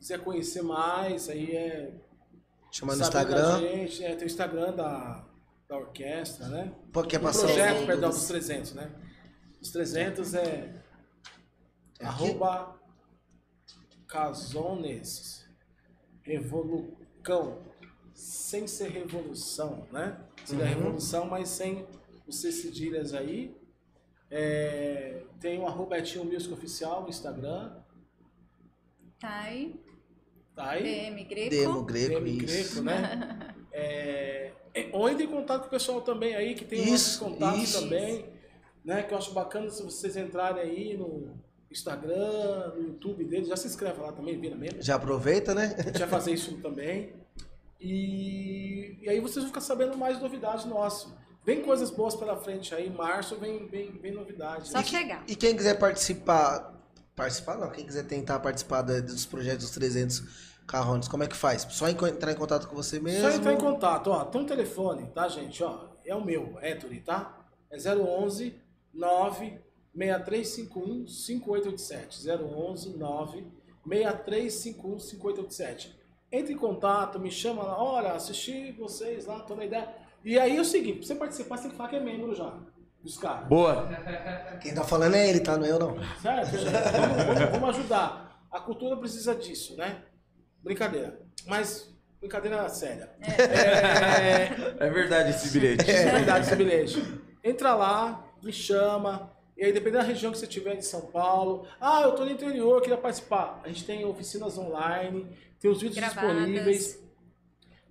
Quiser 0.00 0.18
conhecer 0.18 0.62
mais, 0.62 1.28
aí 1.28 1.54
é. 1.54 1.94
Chama 2.72 2.96
no 2.96 3.00
Instagram. 3.02 3.60
Gente, 3.60 4.04
é, 4.04 4.16
tem 4.16 4.24
o 4.24 4.26
Instagram 4.26 4.72
da, 4.74 5.24
da 5.68 5.76
orquestra, 5.78 6.48
né? 6.48 6.72
Pô, 6.92 7.04
Quer 7.04 7.18
O 7.18 7.22
passar 7.22 7.46
projeto, 7.46 7.78
os- 7.80 7.86
perdão, 7.86 8.10
dos 8.10 8.26
300, 8.26 8.74
né? 8.74 8.90
Os 9.62 9.70
300 9.70 10.34
é. 10.34 10.74
É 12.00 12.04
aqui? 12.04 12.24
arroba 12.24 12.74
Casones 14.08 15.45
Revolucão. 16.26 17.58
Sem 18.12 18.66
ser 18.66 18.90
revolução, 18.90 19.86
né? 19.92 20.18
Seria 20.44 20.64
Uhum. 20.64 20.70
revolução, 20.70 21.26
mas 21.26 21.48
sem 21.50 21.86
os 22.26 22.40
C 22.40 22.50
cedilhas 22.50 23.12
aí. 23.14 23.54
É, 24.30 25.22
tem 25.40 25.58
o 25.60 25.66
arroba 25.66 25.98
Etinho 25.98 26.24
Music 26.24 26.52
Oficial 26.52 27.02
no 27.02 27.08
Instagram. 27.08 27.76
Tá 29.20 29.40
aí. 29.40 29.80
Tá 30.54 30.70
aí? 30.70 30.82
DM 30.82 31.24
Greco. 31.24 31.50
Demo 31.50 31.82
Greco, 31.84 32.20
DM 32.20 32.44
isso. 32.44 32.46
Greco, 32.46 32.82
né? 32.82 33.54
É, 33.78 34.52
é, 34.72 34.88
ou 34.90 35.06
entre 35.06 35.24
em 35.24 35.28
contato 35.28 35.60
com 35.60 35.66
o 35.66 35.70
pessoal 35.70 36.00
também 36.00 36.34
aí, 36.34 36.54
que 36.54 36.64
tem 36.64 36.80
Isso, 36.80 36.90
nossos 36.92 37.16
contatos 37.18 37.62
isso. 37.62 37.82
também, 37.82 38.24
né? 38.82 39.02
Que 39.02 39.12
eu 39.12 39.18
acho 39.18 39.34
bacana 39.34 39.68
se 39.68 39.82
vocês 39.82 40.16
entrarem 40.16 40.62
aí 40.62 40.96
no 40.96 41.38
Instagram, 41.70 42.74
no 42.74 42.82
YouTube 42.82 43.24
deles, 43.24 43.48
já 43.48 43.56
se 43.56 43.66
inscreve 43.66 44.00
lá 44.00 44.12
também, 44.12 44.38
vira 44.40 44.56
mesmo. 44.56 44.82
Já 44.82 44.96
aproveita, 44.96 45.54
né? 45.54 45.74
A 45.78 45.82
gente 45.82 45.98
vai 45.98 46.08
fazer 46.08 46.32
isso 46.32 46.56
também. 46.58 47.12
E, 47.80 48.98
e 49.02 49.08
aí 49.08 49.20
vocês 49.20 49.44
vão 49.44 49.46
ficar 49.46 49.60
sabendo 49.60 49.96
mais 49.96 50.20
novidades 50.20 50.64
nossas. 50.64 51.12
Vem 51.44 51.62
coisas 51.62 51.90
boas 51.90 52.16
pela 52.16 52.36
frente 52.36 52.74
aí, 52.74 52.90
março 52.90 53.36
vem, 53.36 53.68
vem, 53.68 53.92
vem 53.92 54.12
novidades. 54.12 54.70
Só 54.70 54.82
chegar. 54.82 55.22
E 55.28 55.36
quem 55.36 55.56
quiser 55.56 55.78
participar, 55.78 56.74
participar 57.14 57.56
não, 57.56 57.70
quem 57.70 57.86
quiser 57.86 58.04
tentar 58.04 58.40
participar 58.40 58.82
dos 58.82 59.26
projetos 59.26 59.66
dos 59.66 59.70
300 59.70 60.46
carrones, 60.66 61.06
como 61.06 61.22
é 61.22 61.28
que 61.28 61.36
faz? 61.36 61.66
Só 61.70 61.88
entrar 61.88 62.32
em 62.32 62.36
contato 62.36 62.66
com 62.66 62.74
você 62.74 62.98
mesmo? 62.98 63.20
Só 63.20 63.36
entrar 63.36 63.52
em 63.52 63.58
contato, 63.58 64.10
ó, 64.10 64.24
tem 64.24 64.40
um 64.40 64.46
telefone, 64.46 65.06
tá, 65.14 65.28
gente, 65.28 65.62
ó, 65.62 65.86
é 66.04 66.14
o 66.14 66.24
meu, 66.24 66.58
Ettore, 66.60 67.00
tá? 67.00 67.46
É 67.70 67.76
011 67.76 68.60
96351 69.96 71.06
5887. 71.08 72.28
011 72.28 72.98
96351 72.98 74.98
5887. 74.98 75.96
Entre 76.30 76.52
em 76.52 76.56
contato, 76.56 77.18
me 77.20 77.30
chama 77.30 77.62
lá, 77.62 77.82
olha, 77.82 78.12
assisti 78.12 78.72
vocês 78.72 79.24
lá, 79.26 79.40
tô 79.40 79.54
na 79.54 79.64
ideia. 79.64 79.88
E 80.24 80.38
aí 80.38 80.56
é 80.56 80.60
o 80.60 80.64
seguinte, 80.64 80.98
pra 80.98 81.06
você 81.06 81.14
participar, 81.14 81.56
você 81.56 81.62
tem 81.62 81.70
que 81.70 81.76
falar 81.76 81.88
que 81.88 81.96
é 81.96 82.00
membro 82.00 82.34
já, 82.34 82.52
dos 83.02 83.16
caras. 83.16 83.46
Boa. 83.48 83.88
Quem 84.60 84.74
tá 84.74 84.82
falando 84.84 85.14
é 85.14 85.28
ele, 85.30 85.40
tá? 85.40 85.56
Não 85.56 85.64
é 85.64 85.70
eu, 85.70 85.78
não. 85.78 85.96
Certo, 86.20 86.50
vamos- 86.56 87.50
vamos 87.52 87.68
ajudar. 87.78 88.44
A 88.50 88.58
cultura 88.60 88.96
precisa 88.96 89.34
disso, 89.36 89.76
né? 89.76 90.02
Brincadeira. 90.62 91.20
Mas, 91.46 91.94
brincadeira 92.18 92.68
séria. 92.68 93.08
É, 93.20 94.84
É 94.86 94.90
verdade 94.90 95.30
esse 95.30 95.50
bilhete. 95.50 95.88
é 95.88 96.10
verdade 96.10 96.46
esse 96.46 96.56
bilhete. 96.56 97.00
Entra 97.44 97.74
lá, 97.76 98.24
me 98.42 98.52
chama. 98.52 99.30
E 99.56 99.64
aí, 99.64 99.72
dependendo 99.72 100.02
da 100.02 100.08
região 100.08 100.30
que 100.32 100.38
você 100.38 100.46
tiver 100.46 100.76
de 100.76 100.84
São 100.84 101.00
Paulo. 101.02 101.66
Ah, 101.80 102.02
eu 102.02 102.14
tô 102.14 102.24
no 102.24 102.30
interior, 102.30 102.80
queria 102.82 102.98
participar. 102.98 103.60
A 103.64 103.68
gente 103.68 103.84
tem 103.86 104.04
oficinas 104.04 104.58
online, 104.58 105.26
tem 105.58 105.70
os 105.70 105.80
vídeos 105.80 105.96
Gravadas. 105.98 106.30
disponíveis. 106.36 107.02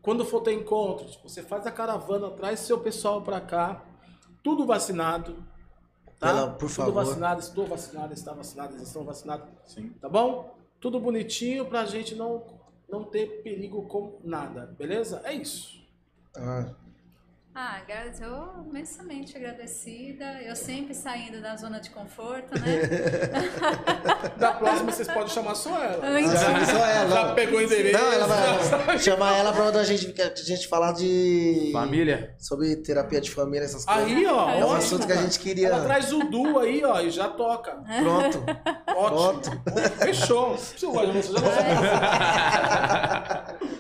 Quando 0.02 0.24
for 0.24 0.42
ter 0.42 0.54
encontros, 0.54 1.20
você 1.24 1.42
faz 1.42 1.66
a 1.66 1.72
caravana, 1.72 2.30
traz 2.32 2.60
seu 2.60 2.80
pessoal 2.80 3.24
pra 3.24 3.42
cá. 3.42 3.84
Tudo 4.44 4.64
vacinado. 4.66 5.44
Tá? 6.20 6.28
Pela- 6.28 6.48
por 6.52 6.60
Tudo 6.60 6.70
favor. 6.70 6.94
vacinado, 6.94 7.40
estou 7.42 7.66
vacinado, 7.66 8.14
está 8.14 8.32
vacinado, 8.32 8.74
eles 8.76 8.88
estão 8.88 9.04
vacinados. 9.04 9.48
Sim. 9.66 9.90
Tá 10.00 10.08
bom? 10.08 10.56
Tudo 10.80 11.00
bonitinho 11.00 11.66
pra 11.66 11.86
gente 11.86 12.14
não, 12.14 12.44
não 12.88 13.04
ter 13.04 13.42
perigo 13.42 13.82
com 13.88 14.20
nada, 14.24 14.68
beleza? 14.78 15.20
É 15.26 15.34
isso. 15.34 15.84
Ah, 16.38 16.70
Ah, 17.57 17.80
eu 18.19 18.65
imensamente 18.69 19.38
agradecida. 19.38 20.41
Eu 20.41 20.57
sempre 20.57 20.94
saindo 20.94 21.41
da 21.41 21.56
zona 21.56 21.80
de 21.80 21.90
conforto, 21.90 22.53
né? 22.60 22.82
Da 24.38 24.52
próxima 24.52 24.91
vocês 24.91 25.07
podem 25.07 25.30
chamar 25.30 25.56
só 25.56 25.82
ela. 25.82 26.06
Antes. 26.06 26.34
Ah, 26.34 26.65
só 26.65 26.86
ela. 26.86 27.10
Já 27.10 27.34
pegou 27.34 27.60
o 27.60 27.61
endereço. 27.61 27.98
Não, 27.98 28.11
ela 28.11 28.27
vai 28.27 28.99
chamar 28.99 29.38
ela 29.38 29.53
pra 29.53 29.69
a 29.69 29.84
gente, 29.86 30.14
a 30.22 30.36
gente 30.36 30.68
falar 30.68 30.91
de. 30.91 31.69
Família. 31.72 32.36
Sobre 32.38 32.76
terapia 32.76 33.22
de 33.22 33.32
família, 33.32 33.64
essas 33.64 33.86
coisas. 33.86 34.03
Aí, 34.06 34.26
ó. 34.26 34.49
É 34.49 34.56
um 34.56 34.64
ótimo, 34.64 34.73
assunto 34.73 35.07
que 35.07 35.14
a 35.14 35.22
gente 35.22 35.40
queria. 35.40 35.69
Ela 35.69 35.86
traz 35.86 36.11
o 36.11 36.19
Du 36.26 36.60
aí, 36.60 36.84
ó, 36.84 36.99
e 36.99 37.10
já 37.10 37.30
toca. 37.30 37.72
Pronto. 38.02 38.44
Ótimo. 38.98 39.64
Fechou. 39.99 40.57
Você 40.57 40.86
gosta 40.86 41.07
de 41.07 41.22
você 41.22 41.32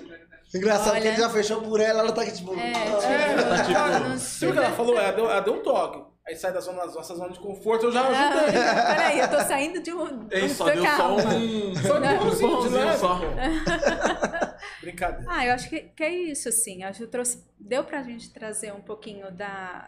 Engraçado 0.55 0.93
que 0.93 0.99
Olha. 1.01 1.07
ele 1.09 1.17
já 1.17 1.29
fechou 1.29 1.61
por 1.61 1.79
ela, 1.79 1.99
ela 2.01 2.11
tá 2.11 2.21
aqui 2.21 2.31
tipo. 2.33 2.53
É, 2.57 2.71
tipo, 2.73 3.73
Cara, 3.73 3.99
não 3.99 4.17
Você 4.17 4.45
viu 4.45 4.49
o 4.49 4.53
que 4.53 4.59
ela 4.65 4.75
falou? 4.75 4.97
Ela 4.97 5.11
deu, 5.11 5.29
ela 5.29 5.39
deu 5.41 5.53
um 5.55 5.61
toque. 5.63 6.15
Aí 6.27 6.35
sai 6.35 6.51
da 6.51 6.59
zona, 6.59 6.85
nossa 6.87 7.13
zona 7.15 7.31
de 7.31 7.39
conforto, 7.39 7.85
eu 7.85 7.91
já 7.91 8.01
ajudei. 8.01 8.59
Ah, 8.59 8.95
Peraí, 8.95 9.19
eu 9.19 9.29
tô 9.29 9.39
saindo 9.41 9.79
de 9.81 9.93
um. 9.93 10.03
Um 10.03 10.49
só 10.49 10.65
deu 10.65 10.77
só 10.77 10.83
carro. 10.83 11.15
um. 11.17 11.75
Só 11.75 11.99
de 11.99 12.15
bonzinho, 12.17 12.49
de 12.61 12.69
Bonzinho 12.69 12.97
só. 12.97 13.19
Brincadeira. 14.81 15.25
Ah, 15.29 15.45
eu 15.45 15.53
acho 15.53 15.69
que, 15.69 15.79
que 15.81 16.03
é 16.03 16.09
isso, 16.13 16.49
assim. 16.49 16.83
Acho 16.83 16.99
que 17.01 17.07
trouxe, 17.07 17.43
deu 17.59 17.83
pra 17.83 18.01
gente 18.03 18.31
trazer 18.33 18.73
um 18.73 18.81
pouquinho 18.81 19.31
da, 19.31 19.87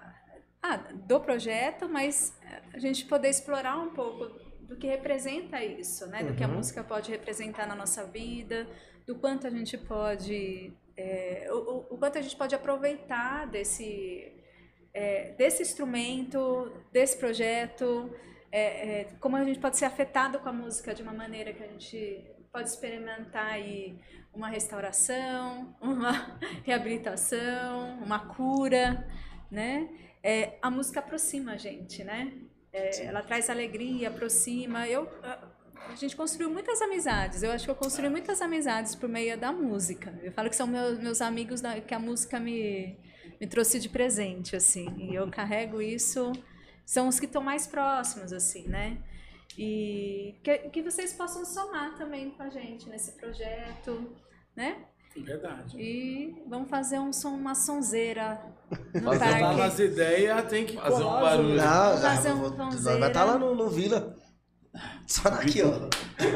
ah, 0.62 0.78
do 0.94 1.20
projeto, 1.20 1.88
mas 1.90 2.34
a 2.74 2.80
gente 2.80 3.06
poder 3.06 3.30
explorar 3.30 3.78
um 3.78 3.90
pouco 3.90 4.26
do 4.62 4.76
que 4.76 4.86
representa 4.88 5.64
isso, 5.64 6.06
né? 6.08 6.24
Do 6.24 6.34
que 6.36 6.44
a 6.44 6.48
Uhum. 6.48 6.56
música 6.56 6.84
pode 6.84 7.10
representar 7.10 7.66
na 7.68 7.76
nossa 7.76 8.04
vida, 8.06 8.68
do 9.08 9.16
quanto 9.16 9.48
a 9.48 9.50
gente 9.50 9.78
pode. 9.78 10.74
é, 10.98 11.48
o, 11.52 11.94
o- 11.94 11.98
quanto 11.98 12.18
a 12.20 12.22
gente 12.22 12.36
pode 12.36 12.56
aproveitar 12.56 13.48
desse, 13.48 14.34
é, 14.94 15.32
desse 15.38 15.62
instrumento, 15.64 16.72
desse 16.92 17.18
projeto, 17.18 18.12
é, 18.52 19.02
é, 19.02 19.04
como 19.20 19.36
a 19.38 19.44
gente 19.46 19.60
pode 19.60 19.78
ser 19.78 19.86
afetado 19.86 20.40
com 20.40 20.50
a 20.50 20.54
música 20.54 20.94
de 20.94 21.04
uma 21.04 21.14
maneira 21.14 21.54
que 21.54 21.64
a 21.64 21.68
gente 21.68 22.26
pode 22.52 22.70
experimentar 22.70 23.46
aí 23.48 24.00
uma 24.34 24.50
restauração, 24.50 25.76
uma 25.82 26.40
reabilitação, 26.66 28.00
uma 28.04 28.20
cura, 28.36 29.08
né? 29.52 29.90
É, 30.24 30.58
a 30.62 30.70
música 30.72 31.00
aproxima 31.00 31.54
a 31.54 31.58
gente, 31.58 32.04
né? 32.04 32.34
É, 32.74 33.06
ela 33.06 33.22
traz 33.22 33.50
alegria, 33.50 34.10
aproxima. 34.10 34.88
Eu, 34.88 35.08
a, 35.92 35.96
gente 35.96 36.16
construiu 36.16 36.50
muitas 36.50 36.82
amizades. 36.82 37.44
Eu 37.44 37.52
acho 37.52 37.66
que 37.66 37.72
eu 37.72 37.76
construí 37.76 38.10
muitas 38.10 38.42
amizades 38.42 38.96
por 38.96 39.08
meio 39.10 39.38
da 39.38 39.52
música. 39.52 40.18
Eu 40.24 40.32
falo 40.32 40.50
que 40.50 40.56
são 40.56 40.68
meus, 40.68 41.00
meus 41.00 41.22
amigos 41.22 41.62
da- 41.62 41.80
que 41.82 41.94
a 41.94 42.00
música 42.00 42.40
me, 42.40 42.98
me 43.40 43.48
trouxe 43.48 43.80
de 43.80 43.90
presente, 43.90 44.56
assim. 44.56 44.88
E 44.98 45.16
eu 45.16 45.30
carrego 45.30 45.82
isso 45.82 46.32
são 46.86 47.08
os 47.10 47.20
que 47.20 47.26
estão 47.26 47.44
mais 47.44 47.68
próximos, 47.68 48.32
assim, 48.32 48.68
né? 48.68 48.98
E 49.58 50.36
que, 50.44 50.58
que 50.70 50.82
vocês 50.82 51.14
possam 51.14 51.44
somar 51.44 51.98
também 51.98 52.30
com 52.32 52.44
a 52.44 52.50
gente 52.50 52.88
nesse 52.88 53.12
projeto, 53.14 54.16
né? 54.56 54.78
Verdade. 55.16 55.76
E 55.82 56.44
vamos 56.48 56.70
fazer 56.70 57.00
um 57.00 57.12
som, 57.12 57.30
uma 57.30 57.56
sonzeira 57.56 58.40
no 58.94 59.02
Fazer 59.02 59.20
Tá 59.20 59.40
parque. 59.40 59.60
nas 59.60 59.80
ideias, 59.80 60.48
tem 60.48 60.66
que 60.66 60.76
Fazer 60.76 61.04
um 61.04 61.10
barulho. 61.10 61.56
Não, 61.56 61.98
fazer 61.98 62.32
um 62.34 63.00
vai 63.00 63.08
estar 63.08 63.24
lá 63.24 63.38
no, 63.38 63.56
no 63.56 63.68
Vila. 63.70 64.16
Só 65.06 65.30
aqui, 65.30 65.62
ó. 65.62 65.72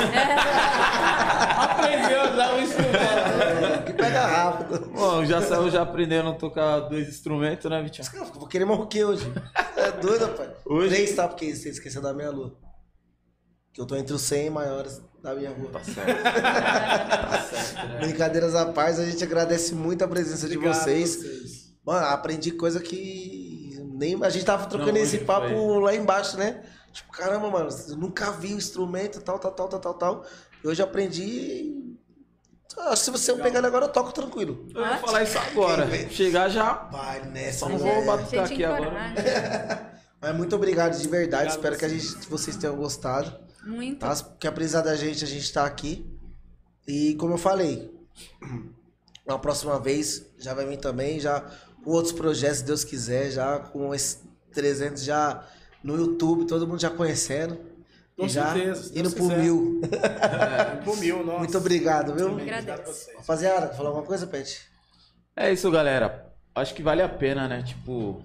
Aprendeu 1.62 2.22
a 2.22 2.28
dar 2.28 2.54
um 2.56 2.62
instrumento. 2.62 3.86
Que 3.86 3.94
pega 3.94 4.26
rápido. 4.26 4.92
Bom, 4.94 5.26
já 5.26 5.42
saiu 5.42 5.70
já 5.70 5.82
aprendendo 5.82 6.30
a 6.30 6.34
tocar 6.34 6.80
dois 6.82 7.10
instrumentos, 7.10 7.70
né, 7.70 7.82
Vitinho? 7.82 8.08
Vou 8.34 8.48
querer 8.48 8.66
que 8.88 9.04
hoje? 9.04 9.32
É 9.76 9.92
doido, 9.92 10.26
rapaz. 10.26 10.50
Hoje? 10.66 10.90
Três, 10.90 11.16
tá? 11.16 11.28
Porque 11.28 11.56
você 11.56 11.70
esqueceu 11.70 12.02
da 12.02 12.14
minha 12.14 12.30
lua. 12.30 12.58
Que 13.74 13.82
eu 13.82 13.86
tô 13.86 13.96
entre 13.96 14.14
os 14.14 14.22
100 14.22 14.50
maiores 14.50 15.02
da 15.24 15.34
minha 15.34 15.50
rua. 15.50 15.70
Tá 15.72 15.84
certo. 15.84 16.24
tá 16.24 17.42
certo, 17.42 17.88
né? 17.88 18.00
Brincadeiras 18.00 18.56
à 18.56 18.66
paz, 18.66 19.00
a 19.00 19.06
gente 19.06 19.24
agradece 19.24 19.74
muito 19.74 20.04
a 20.04 20.08
presença 20.08 20.48
de 20.48 20.58
Obrigado 20.58 20.78
a 20.78 20.84
vocês. 20.84 21.72
Mano, 21.86 22.06
aprendi 22.08 22.52
coisa 22.52 22.80
que 22.80 23.42
nem 23.94 24.22
a 24.24 24.30
gente 24.30 24.46
tava 24.46 24.66
trocando 24.68 24.94
Não, 24.94 25.02
esse 25.02 25.20
papo 25.20 25.48
foi. 25.48 25.82
lá 25.82 25.96
embaixo, 25.96 26.38
né? 26.38 26.64
Tipo, 26.92 27.12
caramba, 27.12 27.50
mano, 27.50 27.70
eu 27.90 27.96
nunca 27.96 28.32
vi 28.32 28.54
o 28.54 28.58
instrumento, 28.58 29.22
tal, 29.22 29.40
tal, 29.40 29.52
tal, 29.52 29.68
tal, 29.70 29.80
tal, 29.80 29.94
tal. 29.94 30.26
E 30.64 30.68
hoje 30.68 30.82
aprendi. 30.82 31.96
Acho 32.78 32.90
que 32.90 32.98
se 33.06 33.12
você 33.12 33.34
pegar 33.36 33.60
ele 33.60 33.68
agora, 33.68 33.86
eu 33.86 33.90
toco 33.90 34.12
tranquilo. 34.14 34.68
Eu 34.74 34.82
ia 34.82 34.98
falar 34.98 35.24
isso 35.24 35.38
agora. 35.38 35.88
Chegar 36.10 36.50
já. 36.50 36.74
Vai 36.74 37.26
nessa, 37.26 37.60
Só 37.60 37.70
não 37.70 37.78
né? 37.78 37.94
vou 37.96 38.06
batucar 38.06 38.46
aqui 38.46 38.64
agora. 38.64 38.86
encoraja. 39.12 39.92
Mas 40.22 40.36
muito 40.36 40.56
obrigado 40.56 40.98
de 40.98 41.08
verdade. 41.08 41.56
Obrigado 41.56 41.74
Espero 41.74 41.78
que 41.78 41.86
a 41.86 41.90
vocês. 41.90 42.04
gente, 42.14 42.30
vocês 42.30 42.56
tenham 42.56 42.76
gostado. 42.76 43.40
Muito. 43.66 44.00
Tá? 44.00 44.16
Que 44.40 44.48
apesar 44.48 44.82
da 44.82 44.96
gente, 44.96 45.24
a 45.24 45.28
gente 45.28 45.52
tá 45.52 45.66
aqui. 45.66 46.06
E 46.88 47.16
como 47.16 47.34
eu 47.34 47.38
falei, 47.38 47.92
na 49.26 49.38
próxima 49.38 49.80
vez 49.80 50.26
já 50.38 50.54
vai 50.54 50.66
vir 50.66 50.78
também, 50.78 51.20
já 51.20 51.44
com 51.84 51.92
outros 51.92 52.14
projetos, 52.14 52.60
se 52.60 52.64
Deus 52.66 52.84
quiser, 52.84 53.32
já 53.32 53.60
com 53.60 53.94
esses 53.94 54.22
300 54.54 55.04
já 55.04 55.44
no 55.84 55.96
YouTube, 55.96 56.46
todo 56.46 56.68
mundo 56.68 56.80
já 56.82 56.90
conhecendo. 56.90 57.58
Com 58.18 58.26
e 58.26 58.30
já 58.30 58.54
certeza, 58.54 58.84
se 58.84 59.00
indo 59.00 59.12
pro 59.12 59.26
mil. 59.26 59.82
Pro 60.84 60.96
mil, 61.00 61.26
nossa. 61.26 61.40
Muito 61.40 61.58
obrigado, 61.58 62.14
viu? 62.14 62.28
Agradeço. 62.28 62.60
obrigado 62.60 62.70
a 62.70 62.84
vocês. 62.86 63.18
Rapaziada, 63.18 63.68
quer 63.70 63.76
falar 63.78 63.90
alguma 63.90 64.06
coisa, 64.06 64.28
Pet? 64.28 64.62
É 65.36 65.52
isso, 65.52 65.72
galera. 65.72 66.32
Acho 66.54 66.74
que 66.74 66.84
vale 66.84 67.02
a 67.02 67.10
pena, 67.10 67.48
né? 67.48 67.64
Tipo, 67.64 68.24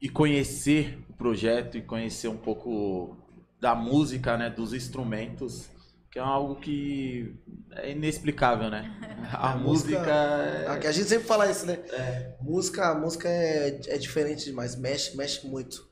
e 0.00 0.08
conhecer 0.08 0.98
o 1.08 1.14
projeto 1.14 1.78
e 1.78 1.82
conhecer 1.82 2.28
um 2.28 2.36
pouco 2.36 3.16
da 3.60 3.74
música, 3.74 4.36
né? 4.36 4.50
Dos 4.50 4.74
instrumentos, 4.74 5.68
que 6.10 6.18
é 6.18 6.22
algo 6.22 6.56
que 6.56 7.34
é 7.72 7.90
inexplicável, 7.92 8.68
né? 8.70 8.94
A, 9.32 9.52
A 9.52 9.56
música- 9.56 9.98
música. 9.98 10.72
Aqui 10.74 10.86
A 10.86 10.92
gente 10.92 11.08
sempre 11.08 11.26
fala 11.26 11.50
isso, 11.50 11.64
né? 11.64 11.78
Música, 12.40 12.94
música 12.94 13.28
é, 13.28 13.80
é 13.86 13.96
diferente 13.98 14.44
demais, 14.44 14.76
mexe, 14.76 15.16
mexe 15.16 15.46
muito. 15.46 15.90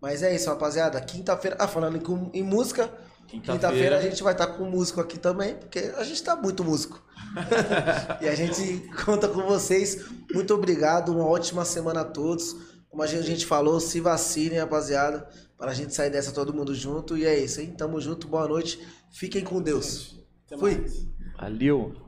Mas 0.00 0.22
é 0.22 0.34
isso, 0.34 0.48
rapaziada. 0.48 1.00
Quinta-feira. 1.00 1.56
Ah, 1.58 1.68
falando 1.68 1.96
em, 1.96 2.40
em 2.40 2.42
música, 2.42 2.90
quinta-feira 3.26 3.98
a 3.98 4.02
gente 4.02 4.22
vai 4.22 4.32
estar 4.32 4.46
com 4.46 4.64
músico 4.64 5.00
aqui 5.00 5.18
também, 5.18 5.54
porque 5.56 5.92
a 5.96 6.04
gente 6.04 6.22
tá 6.22 6.36
muito 6.36 6.64
músico. 6.64 7.02
e 8.20 8.28
a 8.28 8.34
gente 8.34 8.88
conta 9.04 9.28
com 9.28 9.42
vocês. 9.42 10.04
Muito 10.32 10.54
obrigado, 10.54 11.12
uma 11.12 11.26
ótima 11.26 11.64
semana 11.64 12.00
a 12.00 12.04
todos. 12.04 12.56
Como 12.88 13.02
a 13.02 13.06
gente, 13.06 13.20
a 13.20 13.26
gente 13.26 13.46
falou, 13.46 13.80
se 13.80 14.00
vacinem, 14.00 14.58
rapaziada, 14.58 15.28
para 15.58 15.72
a 15.72 15.74
gente 15.74 15.94
sair 15.94 16.10
dessa 16.10 16.32
todo 16.32 16.54
mundo 16.54 16.74
junto. 16.74 17.16
E 17.16 17.26
é 17.26 17.38
isso, 17.38 17.60
hein? 17.60 17.74
Tamo 17.76 18.00
junto, 18.00 18.28
boa 18.28 18.48
noite. 18.48 18.80
Fiquem 19.10 19.44
com 19.44 19.60
Deus. 19.60 20.16
Até 20.46 20.56
Fui. 20.56 20.78
mais. 20.78 21.06
Valeu. 21.36 22.07